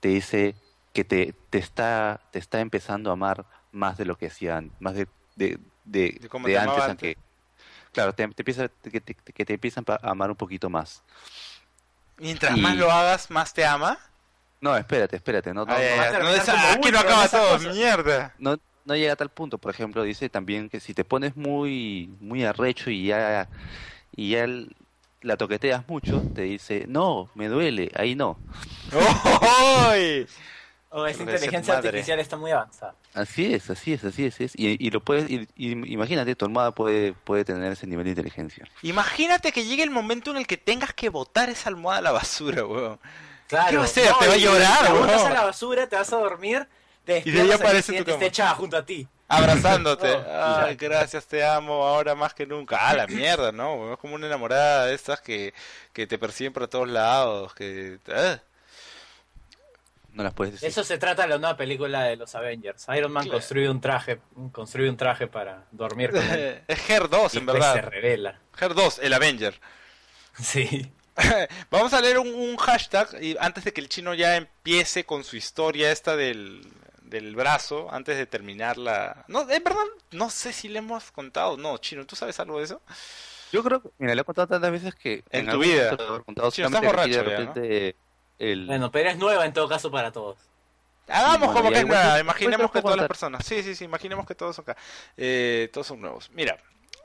te 0.01 0.09
dice 0.09 0.55
que 0.93 1.05
te, 1.05 1.35
te 1.51 1.59
está 1.59 2.21
te 2.33 2.39
está 2.39 2.61
empezando 2.61 3.11
a 3.11 3.13
amar 3.15 3.45
más 3.73 3.97
de 3.99 4.05
lo 4.05 4.17
que 4.17 4.27
hacían, 4.27 4.71
más 4.81 4.95
de, 4.95 5.07
de, 5.37 5.59
de, 5.85 6.19
De 6.21 6.29
cómo 6.29 6.47
de 6.49 6.55
te 6.55 6.59
antes, 6.59 6.85
aunque 6.85 7.17
claro, 7.93 8.13
te, 8.13 8.27
te 8.29 8.43
empieza 8.43 8.69
que 8.69 9.01
te, 9.01 9.15
que 9.15 9.45
te 9.45 9.55
empiezan 9.55 9.85
a 9.89 10.11
amar 10.11 10.31
un 10.31 10.37
poquito 10.37 10.69
más. 10.69 11.03
Mientras 12.19 12.57
Y- 12.57 12.61
más 12.61 12.77
lo 12.77 12.91
hagas, 12.91 13.31
más 13.31 13.55
te 13.55 13.65
ama. 13.65 13.99
No, 14.61 14.77
espérate, 14.77 15.17
espérate, 15.17 15.55
no, 15.55 15.65
no, 15.65 15.73
Ay, 15.73 15.87
no, 15.97 16.27
aquí 16.69 16.89
acaba 16.95 17.29
todo, 17.29 17.59
mierda. 17.73 18.35
no, 18.39 18.59
no 18.85 18.95
llega 18.95 19.15
a 19.15 19.17
tal 19.17 19.31
punto. 19.31 19.57
Por 19.57 19.73
ejemplo, 19.73 20.03
dice 20.03 20.29
también 20.29 20.69
que 20.69 20.81
si 20.81 20.93
te 20.93 21.05
pones 21.05 21.35
muy 21.37 22.11
muy 22.21 22.45
arrecho 22.45 22.91
y 22.91 23.07
ya 23.07 23.49
y 24.15 24.31
ya 24.33 24.45
el- 24.45 24.77
la 25.23 25.37
toqueteas 25.37 25.87
mucho, 25.89 26.23
te 26.35 26.43
dice, 26.43 26.85
no, 26.89 27.31
me 27.35 27.49
duele, 27.49 27.91
ahí 27.95 28.15
no. 28.15 28.39
Oh, 30.93 31.07
esa 31.07 31.23
inteligencia 31.23 31.75
madre. 31.75 31.89
artificial 31.91 32.19
está 32.19 32.37
muy 32.37 32.51
avanzada. 32.51 32.95
Así 33.15 33.55
es, 33.55 33.71
así 33.71 33.93
es, 33.93 34.03
así 34.05 34.27
es. 34.27 34.35
así 34.35 34.45
es. 34.45 34.53
Y, 34.57 34.77
y 34.85 34.91
lo 34.91 35.01
puedes, 35.01 35.31
y- 35.31 35.49
y 35.55 35.71
imagínate, 35.93 36.35
tu 36.35 36.45
almohada 36.47 36.73
puede, 36.75 37.13
puede 37.13 37.45
tener 37.45 37.71
ese 37.73 37.87
nivel 37.87 38.05
de 38.05 38.11
inteligencia. 38.11 38.67
Imagínate 38.83 39.53
que 39.53 39.65
llegue 39.65 39.85
el 39.85 39.91
momento 39.91 40.33
en 40.33 40.39
el 40.39 40.47
que 40.49 40.57
tengas 40.57 40.93
que 40.93 41.09
botar 41.09 41.49
esa 41.49 41.69
almohada 41.69 41.99
a 42.01 42.03
la 42.03 42.11
basura, 42.13 42.67
weón. 42.67 42.99
Claro. 43.47 43.71
¿Qué 43.71 43.77
va 43.77 43.83
a 43.83 43.85
hacer? 43.87 44.13
¿Te 44.19 44.27
va 44.29 44.35
a 44.35 44.37
llorar, 44.37 44.93
botas 44.93 45.17
weón? 45.19 45.27
a 45.31 45.35
la 45.35 45.45
basura, 45.45 45.89
te 45.89 45.95
vas 45.97 46.13
a 46.13 46.17
dormir, 46.17 46.67
te 47.05 47.23
Y 47.25 47.31
de 47.31 47.41
ahí 47.43 47.53
aparece 47.53 47.93
tu 47.99 48.05
cama. 48.05 48.15
está 48.15 48.27
echada 48.27 48.55
junto 48.57 48.77
a 48.77 48.85
ti. 48.85 49.07
Abrazándote. 49.29 50.09
Oh, 50.27 50.57
Ay, 50.65 50.75
gracias, 50.75 51.25
te 51.27 51.45
amo, 51.45 51.85
ahora 51.87 52.17
más 52.17 52.35
que 52.35 52.47
nunca. 52.47 52.79
Ah, 52.81 52.95
la 52.95 53.07
mierda, 53.07 53.53
¿no? 53.53 53.93
Es 53.93 53.99
como 53.99 54.17
una 54.17 54.27
enamorada 54.27 54.87
de 54.87 54.95
estas 54.95 55.21
que, 55.21 55.55
que 55.93 56.07
te 56.09 56.19
persiguen 56.19 56.53
por 56.53 56.67
todos 56.67 56.89
lados, 56.89 57.55
que... 57.55 57.99
ah. 58.13 58.41
No 60.21 60.25
las 60.25 60.35
puedes 60.35 60.53
decir. 60.53 60.69
Eso 60.69 60.85
se 60.85 60.99
trata 60.99 61.23
de 61.23 61.29
la 61.29 61.39
nueva 61.39 61.57
película 61.57 62.03
de 62.03 62.17
los 62.17 62.35
Avengers. 62.35 62.87
Iron 62.95 63.11
Man 63.11 63.23
Claro. 63.25 63.39
construye 63.39 63.71
un 63.71 63.81
traje, 63.81 64.21
construye 64.53 64.91
un 64.91 64.99
traje 64.99 65.27
para 65.29 65.65
dormir 65.71 66.11
con 66.11 66.21
él. 66.23 66.63
Es 66.69 66.91
Her 66.91 67.09
2, 67.09 67.35
y 67.35 67.39
en 67.39 67.47
pues 67.47 67.57
se 67.57 67.61
verdad. 67.73 67.89
revela. 67.91 68.39
Her 68.61 68.75
2, 68.75 68.99
el 69.03 69.13
Avenger. 69.15 69.59
Sí. 70.39 70.93
Vamos 71.71 71.93
a 71.95 72.01
leer 72.03 72.19
un, 72.19 72.29
un 72.35 72.57
hashtag 72.59 73.09
y 73.23 73.37
antes 73.41 73.65
de 73.65 73.73
que 73.73 73.81
el 73.81 73.89
chino 73.89 74.13
ya 74.15 74.37
empiece 74.37 75.05
con 75.05 75.25
su 75.25 75.37
historia 75.37 75.91
esta 75.91 76.17
del, 76.17 76.67
del 77.03 77.35
brazo, 77.35 77.89
antes 77.91 78.17
de 78.19 78.27
terminar 78.27 78.77
la... 78.79 79.25
No, 79.29 79.41
en 79.51 79.65
verdad, 79.65 79.85
no 80.13 80.29
sé 80.31 80.53
si 80.53 80.69
le 80.69 80.79
hemos 80.81 81.11
contado. 81.13 81.57
No, 81.57 81.79
chino, 81.79 82.07
¿tú 82.07 82.15
sabes 82.15 82.39
algo 82.41 82.59
de 82.59 82.65
eso? 82.65 82.83
Yo 83.53 83.63
creo 83.65 83.83
que, 83.83 83.89
mira, 83.99 84.15
le 84.15 84.21
he 84.21 84.25
contado 84.25 84.49
tantas 84.49 84.71
veces 84.71 84.95
que... 84.95 85.25
En 85.31 85.47
tu 85.47 85.51
algún 85.53 85.67
vida. 85.67 85.97
contado, 86.25 86.51
Sí, 86.51 86.63
estás 86.63 86.81
de 86.81 86.87
borracho 86.87 87.09
ya, 87.11 87.23
¿no? 87.41 87.53
El... 88.41 88.67
Bueno, 88.67 88.91
pero 88.91 89.11
es 89.11 89.19
nueva 89.19 89.47
en 89.47 89.53
todo 89.53 89.69
caso 89.69 89.91
para 89.91 90.11
todos. 90.11 90.37
Hagamos 91.07 91.39
bueno, 91.49 91.55
como 91.55 91.71
que 91.71 91.79
es 91.79 91.87
nueva, 91.87 92.21
imaginemos 92.21 92.71
que 92.71 92.83
todas 92.83 92.97
las 92.97 93.09
personas. 93.09 93.45
Sí, 93.45 93.63
sí, 93.63 93.75
sí, 93.75 93.85
imaginemos 93.85 94.27
que 94.27 94.35
todos 94.35 94.57
son 94.57 94.65
acá. 94.65 94.77
Eh, 95.17 95.69
todos 95.73 95.87
son 95.87 96.01
nuevos. 96.01 96.31
Mira, 96.33 96.57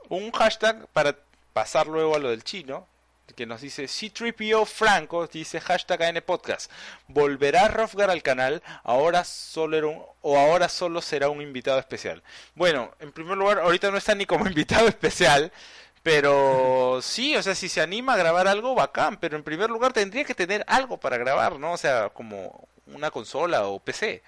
un 0.08 0.30
hashtag 0.32 0.86
para 0.88 1.16
pasar 1.52 1.86
luego 1.86 2.14
a 2.14 2.18
lo 2.18 2.30
del 2.30 2.44
chino, 2.44 2.86
que 3.34 3.46
nos 3.46 3.60
dice 3.60 3.84
C3PO 3.84 4.66
Franco, 4.66 5.26
dice 5.26 5.60
hashtag 5.60 6.02
AN 6.04 6.22
Podcast. 6.24 6.70
¿Volverá 7.08 7.68
Rofgar 7.68 8.10
al 8.10 8.22
canal? 8.22 8.62
Ahora 8.84 9.24
solo 9.24 9.76
era 9.76 9.86
un, 9.88 10.02
o 10.22 10.38
ahora 10.38 10.68
solo 10.68 11.02
será 11.02 11.28
un 11.28 11.42
invitado 11.42 11.78
especial. 11.78 12.22
Bueno, 12.54 12.92
en 13.00 13.12
primer 13.12 13.36
lugar, 13.36 13.58
ahorita 13.58 13.90
no 13.90 13.98
está 13.98 14.14
ni 14.14 14.26
como 14.26 14.46
invitado 14.48 14.88
especial. 14.88 15.52
Pero 16.06 17.00
sí, 17.02 17.34
o 17.36 17.42
sea, 17.42 17.56
si 17.56 17.68
se 17.68 17.80
anima 17.80 18.14
a 18.14 18.16
grabar 18.16 18.46
algo, 18.46 18.76
bacán. 18.76 19.16
Pero 19.16 19.36
en 19.36 19.42
primer 19.42 19.70
lugar 19.70 19.92
tendría 19.92 20.22
que 20.22 20.36
tener 20.36 20.64
algo 20.68 21.00
para 21.00 21.16
grabar, 21.16 21.58
¿no? 21.58 21.72
O 21.72 21.76
sea, 21.76 22.10
como 22.10 22.68
una 22.86 23.10
consola 23.10 23.66
o 23.66 23.80
PC. 23.80 24.22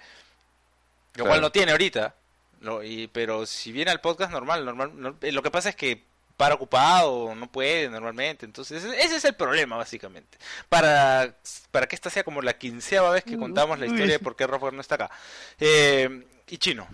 Lo 1.15 1.23
cual 1.23 1.39
no 1.39 1.51
tiene 1.53 1.71
ahorita. 1.71 2.15
Lo- 2.59 2.83
y, 2.83 3.07
pero 3.07 3.45
si 3.45 3.71
viene 3.71 3.91
al 3.91 4.01
podcast 4.01 4.29
normal, 4.29 4.65
normal 4.65 4.91
no- 4.93 5.15
eh, 5.21 5.31
lo 5.31 5.41
que 5.41 5.51
pasa 5.51 5.69
es 5.69 5.77
que 5.77 6.03
para 6.35 6.55
ocupado, 6.55 7.33
no 7.33 7.49
puede 7.49 7.87
normalmente. 7.89 8.45
Entonces, 8.45 8.83
ese, 8.83 9.15
es 9.15 9.23
el 9.23 9.35
problema, 9.35 9.77
básicamente. 9.77 10.37
Para, 10.67 11.33
para 11.71 11.87
que 11.87 11.95
esta 11.95 12.09
sea 12.09 12.25
como 12.25 12.41
la 12.41 12.57
quinceava 12.57 13.11
vez 13.11 13.23
que 13.23 13.37
contamos 13.37 13.79
la 13.79 13.85
historia 13.85 14.15
de 14.15 14.19
por 14.19 14.35
qué 14.35 14.45
Rafael 14.47 14.75
no 14.75 14.81
está 14.81 14.95
acá. 14.95 15.11
Eh, 15.61 16.25
y 16.49 16.57
chino, 16.57 16.89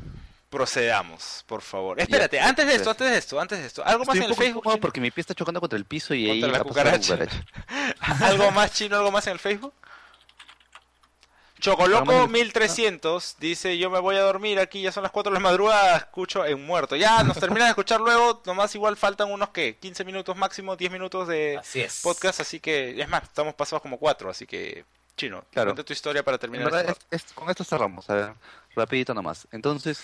procedamos, 0.56 1.43
por 1.47 1.62
favor. 1.62 1.99
Espérate, 1.99 2.39
antes 2.39 2.66
de 2.66 2.76
esto, 2.76 2.89
antes 2.91 3.10
de 3.12 3.18
esto, 3.18 3.39
antes 3.41 3.60
de 3.60 3.66
esto. 3.68 3.84
¿Algo 3.86 4.06
más 4.06 4.16
Estoy 4.16 4.20
en 4.20 4.26
un 4.26 4.30
el 4.32 4.36
Facebook? 4.38 4.80
porque 4.80 5.01
mi 5.01 5.12
pie 5.12 5.22
está 5.22 5.34
chocando 5.36 5.60
contra 5.60 5.78
el 5.78 5.84
piso 5.86 6.14
y 6.14 6.30
ahí 6.30 6.39
la 6.39 6.64
cucaracha. 6.64 7.18
¿Algo 8.22 8.51
más 8.51 8.72
chino, 8.74 8.95
algo 8.95 9.12
más 9.12 9.28
en 9.28 9.34
el 9.34 9.39
Facebook? 9.39 9.74
Chocoloco 11.60 12.06
Vamos. 12.12 12.30
1300 12.30 13.38
dice 13.39 13.78
yo 13.78 13.89
me 13.89 13.99
voy 13.99 14.18
a 14.18 14.22
dormir 14.22 14.60
aquí, 14.60 14.82
ya 14.82 14.91
son 14.91 15.03
las 15.03 15.12
4 15.12 15.32
de 15.32 15.34
la 15.36 15.39
madrugada, 15.39 15.97
escucho 15.97 16.45
en 16.45 16.64
muerto. 16.66 16.95
Ya 16.95 17.24
nos 17.24 17.38
terminan 17.39 17.68
de 17.68 17.70
escuchar 17.70 18.01
luego, 18.01 18.41
nomás 18.45 18.76
igual 18.76 18.97
faltan 18.97 19.32
unos 19.32 19.49
que 19.49 19.78
15 19.78 20.03
minutos 20.03 20.36
máximo, 20.36 20.76
10 20.76 20.91
minutos 20.91 21.28
de 21.28 21.58
Así 21.58 21.82
es. 21.82 22.01
podcast, 22.03 22.41
así 22.41 22.60
que 22.60 23.01
es 23.01 23.08
más, 23.08 23.24
estamos 23.24 23.56
pasados 23.56 23.82
como 23.82 23.97
4, 23.97 24.30
así 24.30 24.45
que 24.45 24.84
chino, 25.18 25.45
Claro. 25.51 25.70
cuenta 25.70 25.84
tu 25.84 25.93
historia 25.93 26.24
para 26.24 26.38
terminar. 26.38 26.66
verdad, 26.70 26.89
esto. 26.89 27.06
es- 27.10 27.24
es- 27.26 27.34
con 27.34 27.49
esto 27.49 27.64
cerramos, 27.64 28.10
a 28.10 28.14
ver, 28.16 28.34
rapidito 28.76 29.13
nomás. 29.13 29.47
Entonces, 29.51 30.03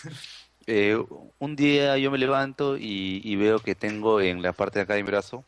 eh, 0.68 0.98
un 1.40 1.56
día 1.56 1.98
yo 1.98 2.12
me 2.12 2.18
levanto 2.18 2.78
y, 2.78 3.22
y 3.24 3.36
veo 3.36 3.60
que 3.60 3.76
tengo 3.76 4.22
en 4.22 4.42
la 4.42 4.54
parte 4.54 4.80
de 4.80 4.84
acá 4.84 4.94
de 4.96 5.04
mi 5.04 5.08
brazo. 5.08 5.44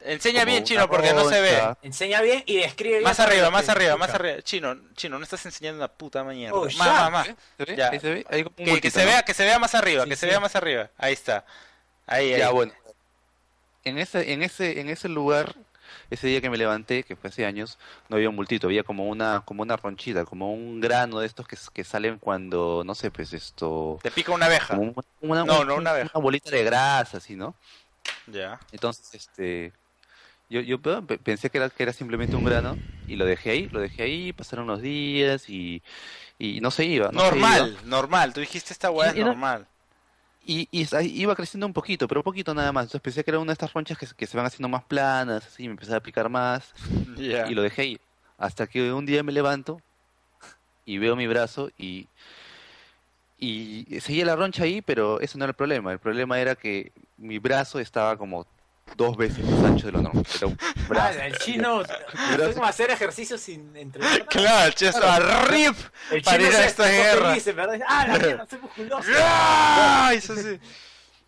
Enseña 0.00 0.44
bien 0.44 0.62
chino 0.62 0.88
porque 0.88 1.12
no 1.12 1.28
se 1.28 1.40
ve. 1.40 1.60
Enseña 1.82 2.20
bien 2.20 2.44
y 2.46 2.58
describe 2.58 2.98
bien. 2.98 3.02
Más 3.04 3.18
arriba, 3.18 3.50
más 3.50 3.68
arriba, 3.68 3.96
más 3.96 4.10
arriba. 4.10 4.40
Chino, 4.42 4.76
chino, 4.94 5.18
no 5.18 5.24
estás 5.24 5.44
enseñando 5.44 5.78
una 5.78 5.88
puta 5.88 6.22
mierda. 6.22 6.56
Oh, 6.56 6.64
más, 6.66 6.76
más, 6.76 7.10
más. 7.10 7.26
¿Se 7.56 7.64
ve? 7.64 7.76
Ya. 7.76 7.90
Ahí 7.90 7.98
se 7.98 8.10
ve. 8.10 8.26
Ahí 8.30 8.44
como 8.44 8.72
un 8.72 8.80
Que, 8.80 8.90
se 8.92 9.00
¿no? 9.00 9.06
vea, 9.06 9.22
que 9.24 9.34
se 9.34 9.44
vea 9.44 9.58
más 9.58 9.74
arriba, 9.74 10.04
Sí, 10.04 10.10
que 10.10 10.16
se 10.16 10.26
vea 10.26 10.38
más 10.38 10.54
arriba. 10.54 10.88
Ahí 10.96 11.12
está. 11.14 11.44
Ahí, 12.06 12.32
ahí. 12.32 12.38
Ya, 12.38 12.50
bueno. 12.50 12.72
En 13.82 13.98
ese, 13.98 14.32
en 14.32 14.42
ese, 14.42 14.80
en 14.80 14.88
ese 14.88 15.08
lugar, 15.08 15.56
ese 16.10 16.26
día 16.28 16.40
que 16.40 16.50
me 16.50 16.56
levanté, 16.58 17.02
que 17.04 17.16
fue 17.16 17.30
hace 17.30 17.46
años, 17.46 17.78
no 18.08 18.16
había 18.16 18.30
un 18.30 18.36
bultito, 18.36 18.66
había 18.68 18.84
como 18.84 19.08
una, 19.08 19.42
como 19.44 19.62
una 19.62 19.76
ronchita, 19.76 20.24
como 20.24 20.52
un 20.52 20.80
grano 20.80 21.20
de 21.20 21.26
estos 21.26 21.46
que, 21.48 21.56
que 21.72 21.84
salen 21.84 22.18
cuando, 22.18 22.82
no 22.84 22.94
sé, 22.94 23.10
pues 23.10 23.32
esto, 23.32 23.98
Te 24.02 24.10
pica 24.10 24.32
una 24.32 24.46
abeja. 24.46 24.76
como 24.76 24.94
una, 25.20 25.44
No, 25.44 25.64
no 25.64 25.76
una 25.76 25.90
abeja. 25.90 26.18
bolita 26.20 26.50
de 26.50 26.64
grasa, 26.64 27.18
así, 27.18 27.36
¿no? 27.36 27.54
Ya. 28.32 28.60
Entonces, 28.72 29.14
este, 29.14 29.72
yo, 30.50 30.60
yo 30.62 30.80
pe- 30.82 31.02
pe- 31.02 31.18
pensé 31.18 31.50
que 31.50 31.58
era, 31.58 31.70
que 31.70 31.82
era 31.84 31.92
simplemente 31.92 32.36
un 32.36 32.44
grano 32.44 32.78
y 33.06 33.16
lo 33.16 33.26
dejé 33.26 33.50
ahí, 33.50 33.68
lo 33.72 33.80
dejé 33.80 34.02
ahí, 34.04 34.32
pasaron 34.32 34.66
los 34.66 34.82
días 34.82 35.48
y, 35.50 35.82
y 36.38 36.60
no 36.62 36.70
se 36.70 36.84
iba. 36.86 37.10
no 37.12 37.20
se 37.20 37.38
normal, 37.38 37.40
iba. 37.40 37.70
normal. 37.84 38.32
Tú 38.32 38.40
dijiste 38.40 38.72
esta 38.72 38.90
weá 38.90 39.10
es 39.10 39.16
normal. 39.16 39.68
Y, 40.50 40.66
y 40.72 40.86
iba 41.20 41.36
creciendo 41.36 41.66
un 41.66 41.74
poquito, 41.74 42.08
pero 42.08 42.20
un 42.20 42.24
poquito 42.24 42.54
nada 42.54 42.72
más. 42.72 42.84
Entonces 42.84 43.02
pensé 43.02 43.22
que 43.22 43.30
era 43.30 43.38
una 43.38 43.50
de 43.50 43.52
estas 43.52 43.72
ronchas 43.74 43.98
que, 43.98 44.06
se- 44.06 44.14
que 44.14 44.26
se 44.26 44.34
van 44.36 44.46
haciendo 44.46 44.68
más 44.68 44.82
planas, 44.84 45.46
así, 45.46 45.64
me 45.64 45.72
empecé 45.72 45.94
a 45.94 46.00
picar 46.00 46.30
más 46.30 46.72
y 47.50 47.54
lo 47.54 47.60
dejé 47.62 47.82
ahí. 47.82 47.98
Hasta 48.38 48.66
que 48.66 48.90
un 48.92 49.04
día 49.04 49.22
me 49.22 49.32
levanto 49.32 49.80
y 50.86 50.96
veo 50.96 51.16
mi 51.16 51.26
brazo 51.26 51.70
y, 51.76 52.08
y 53.36 54.00
seguía 54.00 54.24
la 54.24 54.36
roncha 54.36 54.64
ahí, 54.64 54.80
pero 54.82 55.20
eso 55.20 55.36
no 55.38 55.44
era 55.44 55.50
el 55.50 55.56
problema. 55.56 55.92
El 55.92 55.98
problema 55.98 56.40
era 56.40 56.54
que 56.54 56.92
mi 57.18 57.38
brazo 57.38 57.78
estaba 57.78 58.16
como 58.16 58.46
dos 58.96 59.16
veces 59.16 59.44
más 59.44 59.64
ancho 59.64 59.86
de 59.86 59.92
lo 59.92 60.02
normal. 60.02 60.24
Era 60.36 60.46
un 60.46 60.58
Ah, 60.98 61.12
el 61.12 61.36
chino. 61.38 61.82
Es 61.82 62.54
como 62.54 62.66
hacer 62.66 62.90
ejercicio 62.90 63.38
sin 63.38 63.76
entrenar. 63.76 64.26
Claro, 64.26 64.66
el 64.68 64.74
chino 64.74 64.90
estaba 64.90 65.18
rip. 65.46 65.74
El 66.10 66.22
para 66.22 66.38
chino 66.38 66.48
ir 66.50 66.56
a 66.56 66.64
esta 66.66 66.88
guerra. 66.88 67.28
feliz, 67.30 67.46
en 67.46 67.56
¿verdad? 67.56 67.80
Ah, 67.86 68.06
la 68.08 68.18
mierda, 68.18 68.46
soy 68.48 68.58
musculoso. 68.60 69.08
¡Ah! 69.20 70.10
Eso 70.14 70.34
sí. 70.36 70.58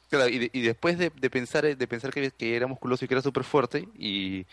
Claro, 0.08 0.28
y, 0.28 0.38
de- 0.38 0.50
y 0.52 0.62
después 0.62 0.98
de, 0.98 1.10
de 1.14 1.30
pensar 1.30 1.62
de 1.76 1.86
pensar 1.86 2.10
que, 2.12 2.32
que 2.32 2.56
era 2.56 2.66
musculoso 2.66 3.04
y 3.04 3.08
que 3.08 3.14
era 3.14 3.22
súper 3.22 3.44
fuerte 3.44 3.86
y 3.96 4.44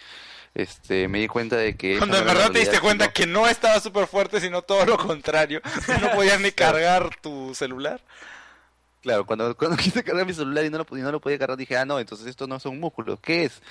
este 0.53 1.07
me 1.07 1.19
di 1.19 1.27
cuenta 1.27 1.55
de 1.55 1.75
que 1.75 1.97
Cuando 1.97 2.17
en 2.19 2.25
verdad 2.25 2.51
te 2.51 2.59
diste 2.59 2.79
cuenta 2.79 3.05
sino- 3.05 3.13
que 3.13 3.25
no 3.25 3.47
estaba 3.47 3.79
súper 3.79 4.05
fuerte, 4.05 4.39
sino 4.39 4.61
todo 4.61 4.85
lo 4.85 4.97
contrario. 4.97 5.61
No 6.01 6.11
podías 6.11 6.39
ni 6.39 6.51
cargar 6.51 7.09
tu 7.21 7.55
celular. 7.55 8.01
Claro, 9.01 9.25
cuando, 9.25 9.55
cuando 9.57 9.77
quise 9.77 10.03
cargar 10.03 10.25
mi 10.25 10.33
celular 10.33 10.65
y 10.65 10.69
no, 10.69 10.79
lo, 10.79 10.97
y 10.97 11.01
no 11.01 11.11
lo 11.11 11.21
podía 11.21 11.37
cargar, 11.37 11.57
dije, 11.57 11.77
ah, 11.77 11.85
no, 11.85 11.99
entonces 11.99 12.27
esto 12.27 12.47
no 12.47 12.59
son 12.59 12.79
músculos, 12.79 13.19
¿qué 13.21 13.45
es? 13.45 13.61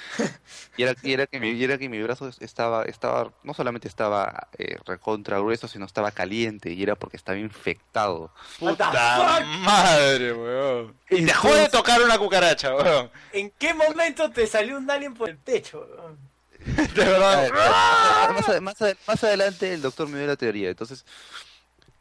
Y 0.76 0.82
era, 0.82 0.94
y 1.02 1.12
era, 1.12 1.26
que, 1.26 1.40
mi, 1.40 1.50
y 1.50 1.64
era 1.64 1.78
que 1.78 1.88
mi 1.88 2.02
brazo 2.02 2.30
estaba, 2.40 2.84
estaba 2.84 3.32
no 3.42 3.54
solamente 3.54 3.88
estaba 3.88 4.48
eh, 4.58 4.78
recontra 4.86 5.38
grueso, 5.38 5.68
sino 5.68 5.84
estaba 5.84 6.10
caliente, 6.10 6.72
y 6.72 6.82
era 6.82 6.94
porque 6.94 7.16
estaba 7.16 7.38
infectado. 7.38 8.32
What 8.60 8.76
the 8.76 8.84
Puta 8.84 9.38
fuck? 9.38 9.46
madre, 9.64 10.32
weón. 10.32 10.96
Y 11.10 11.24
dejó 11.24 11.54
de 11.54 11.68
tocar 11.68 12.00
una 12.02 12.18
cucaracha, 12.18 12.74
weón. 12.74 13.10
¿En 13.32 13.50
qué 13.58 13.74
momento 13.74 14.30
te 14.30 14.46
salió 14.46 14.76
un 14.76 14.90
alien 14.90 15.14
por 15.14 15.28
el 15.28 15.38
techo? 15.38 15.86
weón? 15.90 16.18
De 16.94 17.04
verdad. 17.04 17.48
Ah, 17.54 18.58
más, 18.60 18.80
más 19.06 19.24
adelante 19.24 19.72
el 19.74 19.82
doctor 19.82 20.08
me 20.08 20.18
dio 20.18 20.26
la 20.26 20.36
teoría, 20.36 20.70
entonces... 20.70 21.04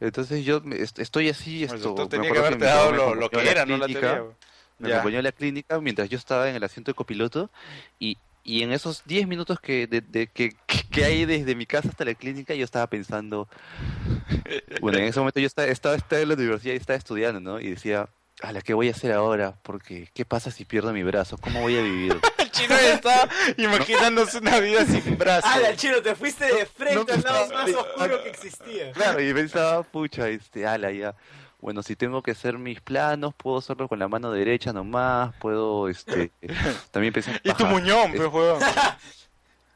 Entonces 0.00 0.44
yo 0.44 0.60
me- 0.60 0.76
estoy 0.76 1.28
así, 1.30 1.64
esto, 1.64 1.94
tenía 2.08 2.30
que 2.30 2.38
haberte 2.46 2.64
dado 2.66 2.92
lo, 3.14 3.14
que 3.30 3.50
era, 3.50 3.66
no 3.66 3.76
la 3.78 3.86
clínica, 3.86 4.00
teoría. 4.00 4.36
Me 4.78 4.88
acompañó 4.96 5.18
a 5.18 5.22
la 5.22 5.32
clínica 5.32 5.80
mientras 5.80 6.08
yo 6.10 6.18
estaba 6.18 6.50
en 6.50 6.56
el 6.56 6.62
asiento 6.64 6.90
de 6.90 6.94
copiloto 6.94 7.50
y, 7.98 8.18
y 8.44 8.62
en 8.62 8.72
esos 8.72 9.02
10 9.06 9.26
minutos 9.26 9.58
que, 9.58 9.86
de, 9.86 10.02
de- 10.02 10.26
que, 10.26 10.54
que 10.90 11.04
hay 11.04 11.24
desde 11.24 11.54
mi 11.54 11.64
casa 11.66 11.88
hasta 11.88 12.04
la 12.04 12.14
clínica 12.14 12.54
yo 12.54 12.64
estaba 12.64 12.86
pensando, 12.88 13.48
bueno, 14.80 14.98
en 14.98 15.04
ese 15.04 15.18
momento 15.18 15.40
yo 15.40 15.46
estaba, 15.46 15.68
estaba, 15.68 15.94
estaba 15.96 16.20
en 16.22 16.28
la 16.28 16.34
universidad 16.34 16.74
y 16.74 16.76
estaba 16.76 16.96
estudiando, 16.98 17.40
¿no? 17.40 17.58
Y 17.60 17.70
decía, 17.70 18.08
la 18.52 18.60
¿qué 18.60 18.74
voy 18.74 18.88
a 18.88 18.90
hacer 18.92 19.12
ahora? 19.12 19.56
Porque, 19.62 20.10
¿qué 20.14 20.24
pasa 20.24 20.50
si 20.50 20.64
pierdo 20.64 20.92
mi 20.92 21.02
brazo? 21.02 21.38
¿Cómo 21.38 21.60
voy 21.62 21.78
a 21.78 21.82
vivir? 21.82 22.18
El 22.38 22.50
chino 22.50 22.74
ya 22.80 22.94
estaba 22.94 23.28
imaginándose 23.56 24.38
una 24.38 24.58
vida 24.60 24.84
sin 24.84 25.16
brazos. 25.18 25.50
Ah, 25.52 25.60
el 25.68 25.76
chino, 25.76 26.00
te 26.02 26.14
fuiste 26.14 26.44
de 26.46 26.66
frente 26.66 26.94
no 26.94 27.14
al 27.14 27.20
lado 27.22 27.48
me 27.48 27.54
más 27.54 27.68
estaba- 27.68 27.86
oscuro 27.88 28.22
que 28.22 28.28
existía. 28.30 28.92
Claro, 28.92 29.20
y 29.20 29.32
pensaba, 29.34 29.82
pucha, 29.82 30.28
este, 30.28 30.66
ala, 30.66 30.90
ya. 30.92 31.14
Bueno, 31.60 31.82
si 31.82 31.96
tengo 31.96 32.22
que 32.22 32.30
hacer 32.32 32.58
mis 32.58 32.80
planos, 32.80 33.34
puedo 33.34 33.58
hacerlo 33.58 33.88
con 33.88 33.98
la 33.98 34.08
mano 34.08 34.30
derecha 34.30 34.72
nomás, 34.72 35.34
puedo, 35.36 35.88
este, 35.88 36.30
también 36.90 37.12
pensé 37.12 37.30
en 37.32 37.40
Y 37.42 37.52
tu 37.54 37.64
muñón, 37.66 38.12
pues, 38.14 38.28
weón. 38.32 38.60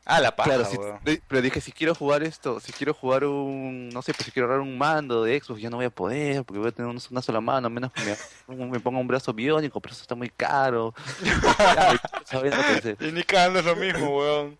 Ah, 0.04 0.18
la 0.20 0.34
paja, 0.34 0.50
Claro, 0.50 0.64
si- 0.64 1.20
pero 1.28 1.42
dije, 1.42 1.60
si 1.60 1.72
quiero 1.72 1.94
jugar 1.94 2.22
esto, 2.22 2.58
si 2.58 2.72
quiero 2.72 2.94
jugar 2.94 3.24
un, 3.24 3.90
no 3.90 4.02
sé, 4.02 4.12
pues 4.14 4.24
si 4.26 4.32
quiero 4.32 4.46
agarrar 4.46 4.62
un 4.62 4.76
mando 4.78 5.22
de 5.24 5.38
Xbox, 5.38 5.60
ya 5.60 5.70
no 5.70 5.76
voy 5.76 5.86
a 5.86 5.90
poder, 5.90 6.42
porque 6.44 6.58
voy 6.58 6.68
a 6.68 6.72
tener 6.72 6.90
una 7.10 7.22
sola 7.22 7.40
mano, 7.40 7.66
a 7.66 7.70
menos 7.70 7.92
que 7.92 8.02
me, 8.48 8.56
me 8.70 8.80
ponga 8.80 8.98
un 8.98 9.06
brazo 9.06 9.32
biónico, 9.32 9.80
pero 9.80 9.92
eso 9.92 10.02
está 10.02 10.14
muy 10.14 10.30
caro. 10.30 10.94
Claro, 11.60 11.98
y 13.00 13.12
ni 13.12 13.22
cagando 13.24 13.58
es 13.58 13.64
lo 13.64 13.76
mismo, 13.76 14.18
weón. 14.18 14.58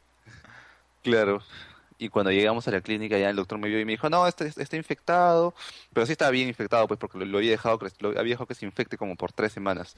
Claro. 1.02 1.42
Y 1.98 2.08
cuando 2.08 2.30
llegamos 2.30 2.66
a 2.66 2.70
la 2.70 2.80
clínica, 2.80 3.18
ya 3.18 3.28
el 3.28 3.36
doctor 3.36 3.58
me 3.58 3.68
vio 3.68 3.78
y 3.78 3.84
me 3.84 3.92
dijo, 3.92 4.08
no, 4.08 4.26
este 4.26 4.46
está 4.56 4.76
infectado, 4.76 5.54
pero 5.92 6.06
sí 6.06 6.12
estaba 6.12 6.30
bien 6.30 6.48
infectado, 6.48 6.86
pues 6.88 6.98
porque 6.98 7.18
lo, 7.18 7.24
lo 7.26 7.38
había 7.38 7.50
dejado, 7.50 7.78
lo 7.98 8.08
había 8.10 8.22
dejado 8.32 8.46
que 8.46 8.54
se 8.54 8.64
infecte 8.64 8.96
como 8.96 9.16
por 9.16 9.32
tres 9.32 9.52
semanas. 9.52 9.94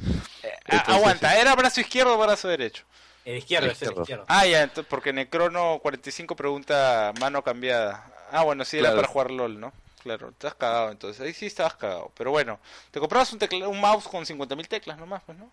Entonces, 0.64 0.88
aguanta, 0.88 1.38
¿era 1.38 1.55
brazo 1.55 1.80
izquierdo 1.80 2.14
o 2.14 2.18
brazo 2.18 2.49
derecho? 2.49 2.84
El 3.24 3.36
izquierdo, 3.38 3.66
El 3.66 3.72
es 3.72 3.82
el 3.82 3.92
izquierdo. 3.96 4.24
Ah, 4.28 4.46
ya, 4.46 4.62
entonces, 4.62 4.86
porque 4.88 5.12
Necrono 5.12 5.78
45 5.80 6.34
pregunta 6.36 7.12
mano 7.20 7.42
cambiada. 7.42 8.04
Ah, 8.32 8.42
bueno, 8.42 8.64
sí, 8.64 8.78
era 8.78 8.94
para 8.94 9.06
jugar 9.06 9.30
LOL, 9.30 9.60
¿no? 9.60 9.72
Claro, 10.02 10.30
estás 10.30 10.54
cagado 10.54 10.90
entonces. 10.90 11.20
Ahí 11.24 11.32
sí 11.32 11.46
estabas 11.46 11.76
cagado. 11.76 12.10
Pero 12.16 12.32
bueno, 12.32 12.58
te 12.90 12.98
comprabas 12.98 13.32
un, 13.32 13.38
tecla- 13.38 13.68
un 13.68 13.80
mouse 13.80 14.08
con 14.08 14.24
50.000 14.26 14.66
teclas 14.66 14.98
nomás, 14.98 15.22
pues, 15.24 15.38
¿no? 15.38 15.50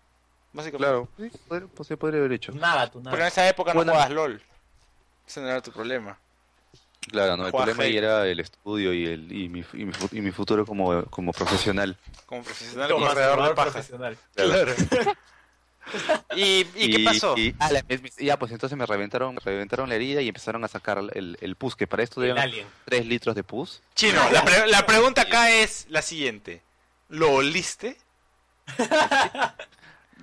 Básicamente. 0.52 0.78
Claro, 0.84 1.08
sí, 1.16 1.30
podría- 1.46 1.68
pues, 1.68 1.86
se 1.86 1.96
podría 1.96 2.18
haber 2.18 2.32
hecho. 2.32 2.50
Nada, 2.52 2.90
tú 2.90 2.98
Pero 3.00 3.10
en 3.10 3.18
nada. 3.18 3.28
esa 3.28 3.48
época 3.48 3.72
Bueno. 3.72 3.92
no 3.92 3.98
jugabas 3.98 4.12
LOL. 4.14 4.42
Ese 5.28 5.40
no 5.40 5.48
era 5.48 5.60
tu 5.60 5.70
problema. 5.70 6.18
Claro, 7.08 7.36
no, 7.36 7.44
el 7.46 7.50
Juega 7.52 7.66
problema 7.66 7.84
ahí 7.84 7.96
era 7.96 8.26
el 8.26 8.40
estudio 8.40 8.92
y, 8.92 9.06
el, 9.06 9.30
y, 9.32 9.48
mi, 9.48 9.64
y, 9.72 9.84
mi, 9.84 9.92
y 10.12 10.20
mi 10.20 10.32
futuro 10.32 10.66
como, 10.66 11.04
como 11.04 11.32
profesional. 11.32 11.96
Como 12.26 12.42
profesional 12.42 12.90
Como 12.90 13.06
corredor 13.06 13.48
de 13.48 13.54
paja. 13.54 13.70
profesional. 13.70 14.18
Claro. 14.34 14.72
¿Y, 16.36 16.66
¿Y 16.76 16.90
qué 16.96 17.04
pasó? 17.04 17.36
y- 17.36 17.54
ah, 17.58 17.72
la- 17.72 17.82
es- 17.88 18.16
ya, 18.16 18.38
pues 18.38 18.52
entonces 18.52 18.78
me 18.78 18.86
reventaron, 18.86 19.34
me 19.34 19.40
reventaron 19.40 19.88
la 19.88 19.94
herida 19.96 20.20
y 20.22 20.28
empezaron 20.28 20.62
a 20.64 20.68
sacar 20.68 20.98
el, 21.14 21.36
el 21.40 21.56
pus, 21.56 21.74
que 21.76 21.86
para 21.86 22.02
esto 22.02 22.20
alien. 22.20 22.66
3 22.84 23.06
litros 23.06 23.34
de 23.34 23.42
pus. 23.42 23.82
Chino, 23.94 24.20
la, 24.30 24.44
pre- 24.44 24.66
la 24.68 24.86
pregunta 24.86 25.22
acá 25.22 25.50
es 25.50 25.86
la 25.88 26.02
siguiente. 26.02 26.62
¿Lo 27.08 27.32
oliste? 27.32 27.96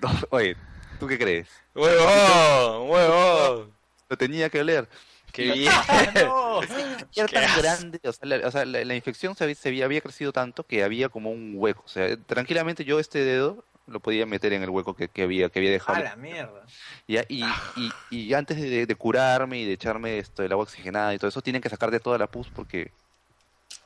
No, 0.01 0.11
oye, 0.29 0.55
¿Tú 0.99 1.07
qué 1.07 1.17
crees? 1.17 1.47
¡Huevón! 1.75 2.89
¡Huevón! 2.89 3.71
Lo 4.09 4.17
tenía 4.17 4.49
que 4.49 4.61
oler. 4.61 4.87
¡Qué 5.31 5.51
bien! 5.51 5.71
No. 6.23 6.61
Era 6.63 7.27
Qué 7.27 7.33
tan 7.33 7.43
asco. 7.43 7.61
grande, 7.61 7.99
o 8.03 8.13
sea, 8.13 8.27
la, 8.27 8.47
o 8.47 8.51
sea, 8.51 8.65
la- 8.65 8.83
la 8.85 8.95
infección 8.95 9.35
se 9.35 9.43
había, 9.43 9.55
se 9.55 9.69
había- 9.69 9.85
había 9.85 10.01
crecido 10.01 10.31
tanto 10.31 10.63
que 10.63 10.83
había 10.83 11.09
como 11.09 11.31
un 11.31 11.53
hueco. 11.55 11.83
O 11.85 11.89
sea, 11.89 12.15
tranquilamente 12.17 12.85
yo 12.85 12.99
este 12.99 13.19
dedo 13.23 13.63
lo 13.87 13.99
podía 13.99 14.25
meter 14.25 14.53
en 14.53 14.63
el 14.63 14.69
hueco 14.69 14.95
que, 14.95 15.09
que 15.09 15.23
había 15.23 15.49
que 15.49 15.59
había 15.59 15.69
A 15.69 15.73
dejado. 15.73 16.03
la 16.03 16.15
mierda. 16.15 16.65
Ya, 17.07 17.23
y, 17.29 17.45
y, 17.75 17.93
y 18.09 18.33
antes 18.33 18.57
de, 18.59 18.85
de 18.85 18.95
curarme 18.95 19.59
y 19.59 19.65
de 19.65 19.73
echarme 19.73 20.17
esto, 20.19 20.43
el 20.43 20.51
agua 20.51 20.63
oxigenada 20.63 21.13
y 21.13 21.17
todo 21.17 21.29
eso, 21.29 21.41
tienen 21.41 21.61
que 21.61 21.69
sacarte 21.69 21.99
toda 21.99 22.17
la 22.17 22.27
pus 22.27 22.47
porque 22.49 22.91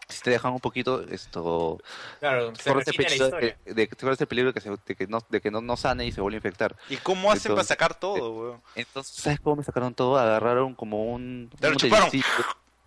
si 0.09 0.21
te 0.21 0.31
dejan 0.31 0.53
un 0.53 0.59
poquito, 0.59 1.01
esto 1.07 1.77
Claro, 2.19 2.53
se 2.55 2.69
corres 2.71 2.87
el 2.87 2.95
peligro, 2.95 3.25
historia. 3.27 3.57
de, 3.65 3.73
de- 3.73 3.87
corres 3.87 4.19
el 4.21 4.27
peligro 4.27 4.53
que, 4.53 4.59
se- 4.59 4.69
de 4.69 4.95
que, 4.95 5.07
no, 5.07 5.19
de 5.29 5.39
que 5.41 5.51
no, 5.51 5.61
no 5.61 5.77
sane 5.77 6.05
y 6.05 6.11
se 6.11 6.19
vuelva 6.21 6.35
a 6.35 6.39
infectar. 6.39 6.75
¿Y 6.89 6.97
cómo 6.97 7.31
hacen 7.31 7.51
para 7.53 7.63
sacar 7.63 7.97
todo, 7.99 8.31
weón? 8.33 8.61
Entonces, 8.75 9.15
¿sabes 9.15 9.39
cómo 9.39 9.57
me 9.57 9.63
sacaron 9.63 9.93
todo? 9.93 10.17
Agarraron 10.17 10.75
como 10.75 11.13
un, 11.13 11.49
Te 11.59 11.67
lo 11.67 11.73
un 11.73 11.77
chuparon. 11.79 12.09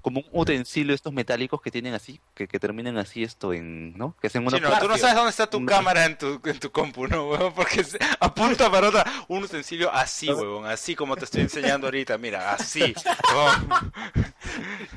Como 0.04 0.20
un 0.20 0.26
utensilio 0.32 0.94
estos 0.94 1.14
metálicos 1.14 1.62
que 1.62 1.70
tienen 1.70 1.94
así, 1.94 2.20
que, 2.34 2.46
que 2.46 2.60
terminan 2.60 2.98
así 2.98 3.22
esto 3.24 3.54
en, 3.54 3.96
¿no? 3.96 4.14
Que 4.20 4.26
hacen 4.26 4.46
una 4.46 4.58
Chino, 4.58 4.68
tú 4.78 4.86
no 4.86 4.98
sabes 4.98 5.14
dónde 5.16 5.30
está 5.30 5.48
tu 5.48 5.58
No. 5.60 5.66
cámara 5.72 6.04
en 6.04 6.18
tu, 6.18 6.42
en 6.44 6.60
tu 6.60 6.70
compu, 6.70 7.06
¿no, 7.08 7.30
weón? 7.30 7.54
Porque 7.54 7.82
se- 7.82 7.98
apunta 8.20 8.70
para 8.70 8.88
otra, 8.90 9.06
un 9.28 9.42
utensilio 9.44 9.90
así, 9.90 10.28
weón, 10.30 10.66
así 10.66 10.94
como 10.94 11.16
te 11.16 11.24
estoy 11.24 11.40
enseñando 11.40 11.86
ahorita, 11.86 12.18
mira, 12.18 12.52
así. 12.52 12.94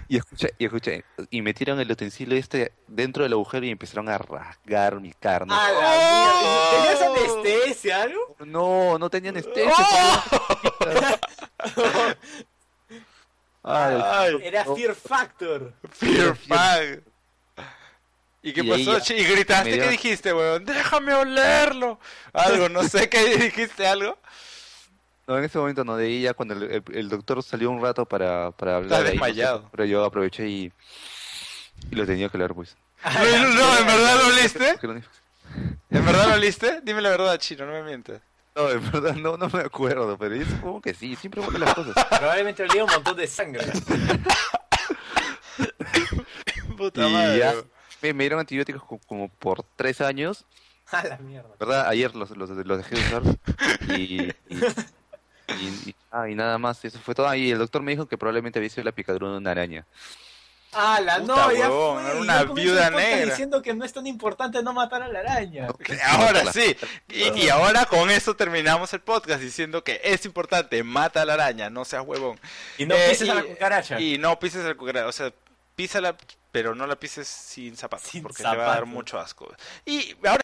Y 0.09 0.17
escucha, 0.17 0.47
y 0.57 0.65
escucha, 0.65 0.91
y 1.29 1.41
metieron 1.41 1.79
el 1.79 1.89
utensilio 1.91 2.37
este 2.37 2.73
dentro 2.87 3.23
del 3.23 3.33
agujero 3.33 3.65
y 3.65 3.71
empezaron 3.71 4.07
a 4.09 4.17
rasgar 4.17 4.99
mi 5.01 5.11
carne. 5.13 5.53
A 5.53 5.71
la 5.71 5.93
¡Oh! 5.95 6.69
¿Tenías 6.75 7.01
anestesia, 7.01 8.01
algo? 8.03 8.35
No, 8.45 8.97
no 8.99 9.09
tenía 9.09 9.31
anestesia. 9.31 9.73
¡Oh! 10.31 10.67
Ay, 13.69 14.01
Ay, 14.03 14.37
Era 14.43 14.63
Fear 14.65 14.95
Factor. 14.95 15.73
Fear 15.91 16.35
Fag. 16.47 17.01
¿Y 18.41 18.53
qué 18.53 18.61
Y 18.61 18.85
pasó? 18.85 19.13
¿Y 19.13 19.23
gritaste? 19.23 19.73
dio- 19.73 19.83
¿Qué 19.83 19.89
dijiste, 19.89 20.33
weón? 20.33 20.63
¡Déjame 20.63 21.13
olerlo! 21.13 21.99
Algo, 22.33 22.69
no 22.69 22.83
sé, 22.83 23.09
¿qué 23.09 23.25
dijiste? 23.37 23.85
¿Algo? 23.85 24.17
No, 25.27 25.37
en 25.37 25.43
ese 25.43 25.57
momento 25.57 25.83
no, 25.83 25.97
de 25.97 26.05
ahí 26.05 26.21
ya 26.21 26.33
cuando 26.33 26.53
el, 26.53 26.63
el- 26.71 26.83
el 26.93 27.09
doctor 27.09 27.43
salió 27.43 27.69
un 27.69 27.81
rato 27.81 28.05
para, 28.05 28.51
para 28.51 28.77
hablar. 28.77 29.01
sé, 29.03 29.09
desmayado. 29.11 29.67
pero 29.71 29.83
yo 29.83 30.05
aproveché 30.05 30.47
y, 30.47 30.71
y 31.91 31.95
lo 31.95 32.05
tenía 32.05 32.29
que 32.29 32.37
leer, 32.37 32.53
pues. 32.53 32.77
No, 33.03 33.11
no, 33.53 33.77
¿en 33.79 33.85
verdad 33.87 34.15
lo 34.15 34.23
no- 34.23 34.29
¿En 35.89 36.05
verdad 36.05 36.27
lo 36.29 36.33
oliste? 36.35 36.79
Dime 36.83 37.01
la 37.01 37.09
verdad, 37.09 37.37
chino, 37.37 37.65
no 37.65 37.73
me 37.73 37.83
mientas. 37.83 38.21
No, 38.57 38.69
en 38.71 38.91
verdad 38.91 39.15
no, 39.15 39.37
no 39.37 39.47
me 39.49 39.59
acuerdo, 39.59 40.17
pero 40.17 40.35
yo 40.35 40.43
supongo 40.45 40.81
que 40.81 40.93
sí, 40.95 41.15
siempre 41.15 41.41
huele 41.41 41.59
las 41.59 41.75
cosas. 41.75 41.93
Probablemente 42.09 42.63
olía 42.63 42.83
un 42.85 42.91
montón 42.91 43.15
de 43.15 43.27
sangre. 43.27 43.63
Puta 46.77 47.07
Y 47.07 47.11
madre. 47.13 47.39
ya. 47.39 47.51
weón. 47.51 47.69
Me, 48.01 48.13
me 48.13 48.23
dieron 48.23 48.39
antibióticos 48.39 48.83
co- 48.83 48.99
como 49.07 49.29
por 49.29 49.63
tres 49.75 50.01
años, 50.01 50.45
A 50.91 51.03
la 51.03 51.17
mierda. 51.17 51.49
¿verdad? 51.59 51.87
Ayer 51.87 52.15
los, 52.15 52.29
los, 52.37 52.49
los 52.49 52.77
dejé 52.77 52.95
de 52.95 53.01
usar 53.01 53.23
y, 53.89 53.93
y, 53.93 54.33
y- 54.49 55.89
y- 55.89 55.95
ah, 56.11 56.29
y 56.29 56.35
nada 56.35 56.57
más, 56.59 56.83
eso 56.85 56.99
fue 56.99 57.15
todo. 57.15 57.27
Ah, 57.27 57.35
Y 57.37 57.51
el 57.51 57.57
doctor 57.59 57.81
me 57.81 57.91
dijo 57.91 58.05
que 58.05 58.17
probablemente 58.17 58.59
había 58.59 58.69
sido 58.69 58.83
la 58.83 58.91
picadura 58.91 59.31
de 59.31 59.37
una 59.37 59.51
araña. 59.51 59.85
A 60.73 60.99
la 61.01 61.19
Puta, 61.19 61.33
no, 61.35 61.51
ya 61.53 61.69
huevón, 61.69 62.01
fue. 62.03 62.11
era 62.11 62.19
Y 62.19 62.21
una 62.21 62.43
viuda 62.43 62.89
negra. 62.91 63.25
diciendo 63.25 63.61
que 63.61 63.73
no 63.73 63.85
es 63.85 63.93
tan 63.93 64.05
importante 64.05 64.61
no 64.61 64.73
matar 64.73 65.01
a 65.01 65.07
la 65.07 65.19
araña. 65.19 65.67
Ahora 66.05 66.51
sí. 66.51 66.75
Y, 67.07 67.45
y 67.45 67.49
ahora 67.49 67.85
con 67.85 68.09
eso 68.11 68.35
terminamos 68.35 68.93
el 68.93 68.99
podcast 69.01 69.41
diciendo 69.41 69.83
que 69.83 70.01
es 70.03 70.25
importante, 70.25 70.83
mata 70.83 71.21
a 71.21 71.25
la 71.25 71.33
araña, 71.35 71.69
no 71.69 71.85
seas 71.85 72.03
huevón. 72.05 72.39
Y 72.77 72.85
no 72.85 72.95
Eh, 72.95 73.07
pises 73.09 73.29
a 73.29 73.33
la 73.35 73.43
cucaracha. 73.43 73.99
Y 73.99 74.17
no 74.17 74.37
pises 74.39 74.65
a 74.65 74.67
la 74.69 74.75
cucaracha, 74.75 75.07
o 75.07 75.11
sea, 75.11 75.31
písala, 75.75 76.15
pero 76.51 76.75
no 76.75 76.85
la 76.85 76.95
pises 76.97 77.27
sin 77.27 77.77
zapatos, 77.77 78.07
Sin 78.09 78.21
porque 78.23 78.43
te 78.43 78.55
va 78.55 78.65
a 78.65 78.75
dar 78.75 78.85
mucho 78.85 79.19
asco. 79.19 79.51
Y 79.85 80.15
ahora, 80.25 80.41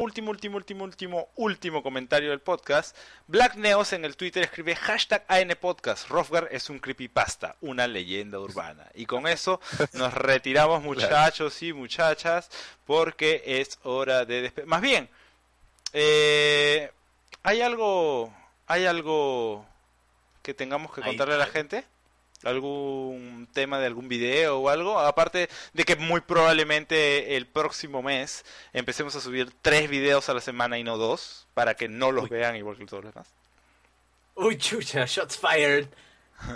último, 0.00 0.30
último, 0.30 0.56
último, 0.56 0.84
último, 0.84 1.28
último 1.36 1.82
comentario 1.82 2.30
del 2.30 2.40
podcast. 2.40 2.96
Black 3.26 3.56
Neos 3.56 3.92
en 3.92 4.04
el 4.04 4.16
Twitter 4.16 4.44
escribe 4.44 4.76
hashtag 4.76 5.24
ANPodcast. 5.28 6.08
Rofgar 6.08 6.48
es 6.50 6.70
un 6.70 6.78
creepypasta, 6.78 7.56
una 7.60 7.86
leyenda 7.86 8.38
urbana. 8.38 8.86
Y 8.94 9.06
con 9.06 9.26
eso 9.26 9.60
nos 9.92 10.14
retiramos, 10.14 10.82
muchachos 10.84 11.62
y 11.62 11.72
muchachas, 11.72 12.50
porque 12.86 13.42
es 13.44 13.78
hora 13.82 14.24
de 14.24 14.42
despedir. 14.42 14.68
Más 14.68 14.80
bien, 14.80 15.08
eh, 15.92 16.90
¿hay 17.42 17.60
algo, 17.60 18.32
hay 18.66 18.86
algo 18.86 19.66
que 20.42 20.54
tengamos 20.54 20.92
que 20.92 21.02
contarle 21.02 21.34
a 21.34 21.38
la 21.38 21.46
gente? 21.46 21.84
Algún 22.48 23.48
tema 23.52 23.78
de 23.78 23.86
algún 23.86 24.08
video 24.08 24.58
o 24.58 24.68
algo 24.68 24.98
aparte 24.98 25.48
de 25.72 25.84
que 25.84 25.96
muy 25.96 26.20
probablemente 26.20 27.36
el 27.36 27.46
próximo 27.46 28.02
mes 28.02 28.44
empecemos 28.72 29.14
a 29.16 29.20
subir 29.20 29.52
tres 29.62 29.88
videos 29.88 30.28
a 30.28 30.34
la 30.34 30.40
semana 30.40 30.78
y 30.78 30.84
no 30.84 30.96
dos 30.96 31.46
para 31.54 31.74
que 31.74 31.88
no 31.88 32.12
los 32.12 32.28
vean 32.28 32.56
igual 32.56 32.76
que 32.76 32.86
todos 32.86 33.04
los 33.04 33.14
demás 33.14 33.28
Uy, 34.40 34.56
chucha, 34.56 35.04
shots 35.04 35.36
fired. 35.36 35.88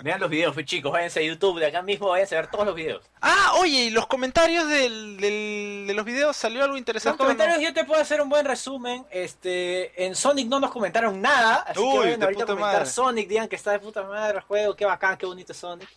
Vean 0.01 0.19
los 0.19 0.29
videos, 0.29 0.53
pues, 0.53 0.65
chicos, 0.65 0.91
váyanse 0.91 1.19
a 1.19 1.23
YouTube 1.23 1.59
de 1.59 1.67
acá 1.67 1.81
mismo, 1.81 2.07
váyanse 2.09 2.35
a 2.35 2.41
ver 2.41 2.49
todos 2.49 2.65
los 2.65 2.73
videos. 2.75 3.03
ah 3.21 3.53
oye 3.59 3.85
y 3.85 3.89
los 3.89 4.07
comentarios 4.07 4.67
del, 4.67 5.17
del- 5.17 5.85
de 5.87 5.93
los 5.93 6.05
videos 6.05 6.35
salió 6.37 6.61
algo 6.63 6.73
Los 6.73 6.79
interesante 6.79 7.17
no? 7.17 7.25
comentarios 7.25 7.61
yo 7.61 7.73
te 7.73 7.83
puedo 7.83 8.01
hacer 8.01 8.21
un 8.21 8.29
buen 8.29 8.45
resumen. 8.45 9.05
Este, 9.11 10.05
en 10.05 10.15
Sonic 10.15 10.47
no 10.47 10.59
nos 10.59 10.71
comentaron 10.71 11.21
nada, 11.21 11.55
así 11.67 11.79
Uy, 11.79 11.91
que 11.91 11.97
vayan 11.99 12.23
ahorita 12.23 12.43
a 12.43 12.47
comentar 12.47 12.73
madre. 12.73 12.85
Sonic, 12.85 13.27
digan 13.27 13.47
que 13.47 13.55
está 13.57 13.71
de 13.71 13.79
puta 13.79 14.03
madre 14.03 14.37
el 14.37 14.43
juego, 14.43 14.75
qué 14.75 14.85
bacán, 14.85 15.17
qué 15.17 15.25
bonito 15.25 15.53
Sonic. 15.53 15.89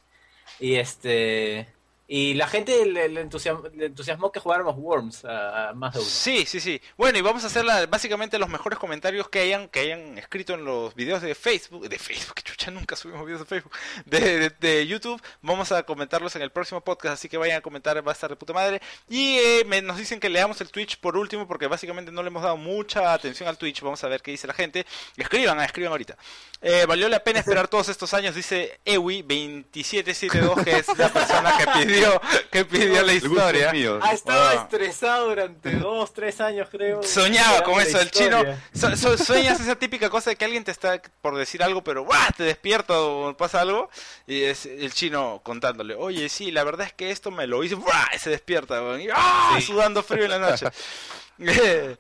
Y 0.59 0.75
este, 0.77 1.69
y 2.09 2.35
la 2.35 2.47
gente 2.47 2.87
le, 2.87 3.09
le 3.09 3.21
entusiasmó, 3.21 3.65
le 3.75 3.87
entusiasmó 3.87 4.31
que 4.31 4.41
jugáramos 4.41 4.77
Worms 4.77 5.25
a, 5.25 5.73
más 5.75 5.95
de 5.95 6.01
uno. 6.01 6.09
Sí, 6.09 6.45
sí, 6.47 6.61
sí. 6.61 6.81
Bueno, 6.97 7.19
y 7.19 7.21
vamos 7.23 7.45
a 7.45 7.49
hacer 7.49 7.65
la- 7.65 7.87
básicamente 7.87 8.39
los 8.39 8.49
mejores 8.49 8.79
comentarios 8.79 9.29
que 9.29 9.41
hayan 9.41 9.69
que 9.69 9.81
hayan 9.81 10.17
escrito 10.19 10.55
en 10.55 10.65
los 10.65 10.95
videos 10.95 11.21
de 11.23 11.35
Facebook, 11.35 11.89
de 11.89 11.99
Facebook, 11.99 12.35
que 12.35 12.43
chucha, 12.45 12.71
nunca 12.71 12.95
subimos 12.97 13.25
videos 13.27 13.41
de 13.41 13.47
Facebook, 13.47 13.73
de, 14.05 14.39
de- 14.39 14.51
de 14.51 14.87
YouTube. 14.87 15.21
Vamos 15.43 15.73
a 15.73 15.83
comentarlos 15.83 16.35
en 16.37 16.43
el 16.43 16.51
próximo 16.51 16.81
podcast, 16.81 17.15
así 17.15 17.29
que 17.29 17.37
vayan 17.39 17.59
a 17.59 17.61
comentar, 17.61 17.97
va 18.07 18.13
a 18.13 18.15
estar 18.15 18.31
de 18.31 18.37
puta 18.37 18.53
madre. 18.53 18.81
Y 19.09 19.39
eh, 19.39 19.65
me- 19.67 19.83
nos 19.83 19.97
dicen 19.99 20.21
que 20.21 20.29
leamos 20.29 20.61
el 20.61 20.71
Twitch 20.71 20.99
por 20.99 21.17
último, 21.17 21.47
porque 21.49 21.67
básicamente 21.67 22.13
no 22.13 22.23
le 22.23 22.29
hemos 22.29 22.43
dado 22.43 22.57
mucha 22.57 23.13
atención 23.13 23.49
al 23.49 23.59
Twitch. 23.59 23.81
Vamos 23.81 24.03
a 24.05 24.09
ver 24.09 24.23
qué 24.23 24.31
dice 24.31 24.47
la 24.47 24.55
gente. 24.55 24.87
Escriban, 25.17 25.59
ah, 25.59 25.65
escriban 25.65 25.91
ahorita. 25.93 26.17
Eh, 26.63 26.85
valió 26.87 27.09
la 27.09 27.21
pena 27.23 27.41
esperar 27.41 27.69
todos 27.69 27.89
estos 27.89 28.15
años, 28.15 28.35
dice 28.35 28.81
Ewi2772, 28.85 30.65
que 30.65 30.77
es 30.79 30.99
la 30.99 31.09
persona 31.13 31.57
que 31.59 31.67
pidió, 31.67 31.96
que 32.51 32.65
pidió 32.65 33.03
la 33.03 33.13
historia. 33.13 33.73
mío. 33.73 33.99
Ah, 34.03 34.13
estaba 34.13 34.51
Ah. 34.51 34.55
estresado 34.55 35.29
durante 35.29 35.73
dos, 35.77 36.13
tres 36.13 36.41
años, 36.41 36.69
creo. 36.71 37.03
Soñaba 37.03 37.63
con 37.63 37.81
eso, 37.81 38.01
el 38.01 38.11
chino. 38.11 38.43
su- 38.75 38.97
su- 38.97 39.19
sueñas 39.19 39.61
esa 39.61 39.77
típica 39.77 40.11
cosa 40.11 40.31
de 40.31 40.37
que 40.37 40.45
alguien 40.45 40.65
te 40.65 40.71
está 40.71 41.01
por 41.23 41.37
decir 41.37 41.63
algo, 41.63 41.83
pero 41.83 42.05
¡guau! 42.05 42.21
te 42.37 42.45
despierta 42.45 42.99
o 43.01 43.37
pasa 43.37 43.61
algo. 43.61 43.91
Y 44.27 44.43
es 44.43 44.67
el 44.67 44.93
chino 44.93 45.41
contándole, 45.43 45.95
oye, 45.95 46.29
sí, 46.29 46.51
la 46.51 46.65
verdad 46.65 46.87
es 46.87 46.93
que 46.93 47.11
esto 47.11 47.31
me 47.31 47.47
lo 47.47 47.63
hice, 47.65 47.77
y 48.15 48.19
se 48.19 48.31
despierta, 48.31 48.81
y 48.99 49.09
¡ah! 49.15 49.59
sudando 49.65 50.03
frío 50.03 50.25
en 50.25 50.31
la 50.31 50.39
noche. 50.39 50.67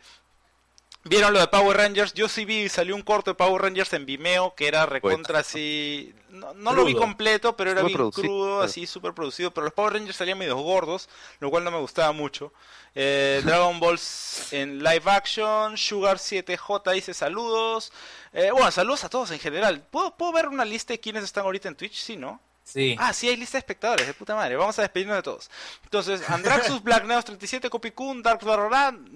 ¿Vieron 1.08 1.32
lo 1.32 1.40
de 1.40 1.46
Power 1.48 1.76
Rangers? 1.76 2.12
Yo 2.14 2.28
sí 2.28 2.44
vi, 2.44 2.68
salió 2.68 2.94
un 2.94 3.02
corto 3.02 3.30
de 3.30 3.34
Power 3.34 3.62
Rangers 3.62 3.92
en 3.92 4.06
Vimeo 4.06 4.54
que 4.54 4.68
era 4.68 4.86
recontra 4.86 5.40
así... 5.40 6.14
No, 6.28 6.52
no 6.54 6.72
lo 6.74 6.84
vi 6.84 6.94
completo, 6.94 7.56
pero 7.56 7.70
era 7.70 7.80
Súper 7.80 7.88
bien 7.88 7.96
producido, 7.96 8.22
crudo, 8.22 8.46
claro. 8.46 8.62
así 8.62 8.86
súper 8.86 9.14
producido. 9.14 9.50
Pero 9.52 9.64
los 9.64 9.72
Power 9.72 9.94
Rangers 9.94 10.16
salían 10.16 10.36
medio 10.36 10.56
gordos, 10.56 11.08
lo 11.40 11.48
cual 11.50 11.64
no 11.64 11.70
me 11.70 11.78
gustaba 11.78 12.12
mucho. 12.12 12.52
Eh, 12.94 13.40
Dragon 13.44 13.78
Balls 13.80 14.52
en 14.52 14.82
live 14.82 15.02
action, 15.06 15.76
Sugar 15.78 16.18
7J 16.18 16.92
dice 16.92 17.14
saludos. 17.14 17.92
Eh, 18.32 18.50
bueno, 18.52 18.70
saludos 18.70 19.04
a 19.04 19.08
todos 19.08 19.30
en 19.30 19.38
general. 19.38 19.86
¿Puedo, 19.90 20.16
¿Puedo 20.16 20.32
ver 20.32 20.48
una 20.48 20.64
lista 20.64 20.92
de 20.92 21.00
quiénes 21.00 21.24
están 21.24 21.44
ahorita 21.44 21.68
en 21.68 21.76
Twitch? 21.76 21.94
Sí, 21.94 22.16
¿no? 22.16 22.40
Sí. 22.66 22.96
Ah, 22.98 23.12
sí, 23.12 23.28
hay 23.28 23.36
lista 23.36 23.58
de 23.58 23.60
espectadores, 23.60 24.08
de 24.08 24.12
puta 24.12 24.34
madre. 24.34 24.56
Vamos 24.56 24.76
a 24.80 24.82
despedirnos 24.82 25.16
de 25.16 25.22
todos. 25.22 25.48
Entonces, 25.84 26.28
Andraxus, 26.28 26.82
Black 26.82 27.04
Neos 27.04 27.24
37, 27.24 27.70
Copicun, 27.70 28.24
Dark 28.24 28.44
Barroran, 28.44 29.08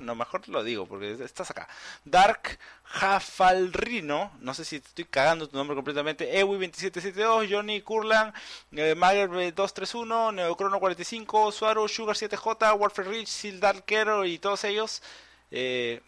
no, 0.00 0.16
mejor 0.16 0.48
lo 0.48 0.64
digo 0.64 0.86
porque 0.86 1.12
estás 1.22 1.52
acá. 1.52 1.68
Dark 2.04 2.58
Jafalrino, 2.82 4.32
no 4.40 4.54
sé 4.54 4.64
si 4.64 4.80
te 4.80 4.88
estoy 4.88 5.04
cagando 5.04 5.48
tu 5.48 5.56
nombre 5.56 5.76
completamente. 5.76 6.36
Ewi 6.36 6.58
2772, 6.58 7.46
Johnny 7.48 7.80
Kurlan, 7.80 8.34
eh, 8.72 8.96
Mager 8.96 9.28
231, 9.28 10.32
Neocrono 10.32 10.80
45, 10.80 11.52
Suaro, 11.52 11.86
Sugar 11.86 12.16
7J, 12.16 12.76
Warfare 12.76 13.08
Rich, 13.08 13.28
Sildarkero 13.28 14.24
y 14.24 14.40
todos 14.40 14.64
ellos. 14.64 15.00
Eh, 15.52 16.00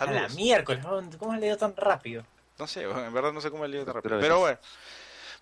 a 0.00 0.04
la 0.04 0.28
miércoles, 0.28 0.84
¿cómo 1.18 1.32
has 1.32 1.40
leído 1.40 1.56
tan 1.56 1.74
rápido? 1.74 2.26
No 2.58 2.66
sé, 2.66 2.82
en 2.82 3.14
verdad 3.14 3.32
no 3.32 3.40
sé 3.40 3.50
cómo 3.50 3.64
he 3.64 3.68
leído 3.68 3.86
tan 3.86 3.94
rápido. 3.94 4.20
Pero 4.20 4.40
bueno, 4.40 4.58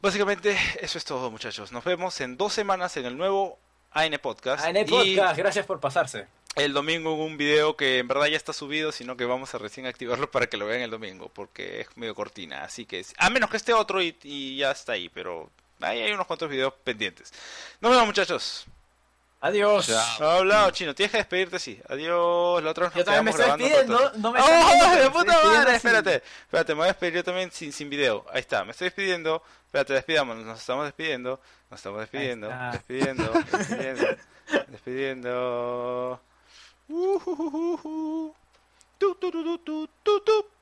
básicamente 0.02 0.56
eso 0.80 0.98
es 0.98 1.04
todo, 1.04 1.30
muchachos. 1.30 1.72
Nos 1.72 1.84
vemos 1.84 2.20
en 2.20 2.36
dos 2.36 2.52
semanas 2.52 2.96
en 2.98 3.06
el 3.06 3.16
nuevo 3.16 3.58
AN 3.92 4.18
Podcast. 4.20 4.64
AN 4.64 4.76
Y- 4.76 4.84
Podcast, 4.84 5.38
gracias 5.38 5.64
por 5.66 5.80
pasarse. 5.80 6.26
el 6.56 6.74
domingo 6.74 7.14
un 7.14 7.38
video 7.38 7.76
que 7.78 7.98
en 7.98 8.08
verdad 8.08 8.26
ya 8.26 8.36
está 8.36 8.52
subido, 8.52 8.92
sino 8.92 9.16
que 9.16 9.24
vamos 9.24 9.54
a 9.54 9.58
recién 9.58 9.86
activarlo 9.86 10.30
para 10.30 10.46
que 10.48 10.58
lo 10.58 10.66
vean 10.66 10.82
el 10.82 10.90
domingo, 10.90 11.30
porque 11.32 11.80
es 11.80 11.96
medio 11.96 12.14
cortina. 12.14 12.64
Así 12.64 12.84
que, 12.84 13.04
a 13.16 13.30
menos 13.30 13.48
que 13.48 13.56
esté 13.56 13.72
otro 13.72 14.02
y, 14.02 14.14
y 14.22 14.56
ya 14.58 14.70
está 14.72 14.92
ahí, 14.92 15.08
pero 15.08 15.50
ahí 15.80 16.00
hay 16.02 16.12
unos 16.12 16.26
cuantos 16.26 16.50
videos 16.50 16.74
pendientes. 16.84 17.32
Nos 17.80 17.90
vemos, 17.92 18.06
muchachos. 18.06 18.66
Adiós. 19.44 19.90
Ha 19.90 20.36
hablado, 20.38 20.70
chino. 20.70 20.94
Tienes 20.94 21.10
que 21.10 21.18
despedirte, 21.18 21.58
sí. 21.58 21.80
Adiós. 21.88 22.62
La 22.62 22.70
otra 22.70 22.84
vez 22.88 22.94
nos 22.94 23.00
Yo 23.00 23.04
también 23.04 23.24
me 23.24 23.30
estoy 23.32 23.46
despidiendo. 23.48 23.96
otro- 23.96 24.18
No 24.18 24.30
me 24.32 24.40
¡Oh, 24.40 24.44
de 24.44 24.50
puta 24.52 24.62
estoy 24.62 25.02
despidiendo 25.10 25.32
madre! 25.58 25.76
Espérate, 25.76 26.14
espérate, 26.42 26.72
me 26.74 26.78
voy 26.78 26.84
a 26.84 26.88
despedir 26.88 27.14
yo 27.14 27.24
también 27.24 27.50
sin, 27.50 27.72
sin 27.72 27.90
video. 27.90 28.24
Ahí 28.32 28.40
está, 28.40 28.64
me 28.64 28.70
estoy 28.70 28.86
despidiendo. 28.86 29.42
Espérate, 29.66 29.94
despidamos, 29.94 30.36
nos 30.36 30.60
estamos 30.60 30.84
despidiendo. 30.84 31.40
Nos 31.70 31.80
estamos 31.80 32.00
despidiendo, 32.00 32.48
despidiendo, 32.72 33.32
despidiendo, 33.50 34.06
despidiendo. 34.68 36.20
Uh, 36.88 37.16
uh, 37.24 37.80
uh, 37.82 38.34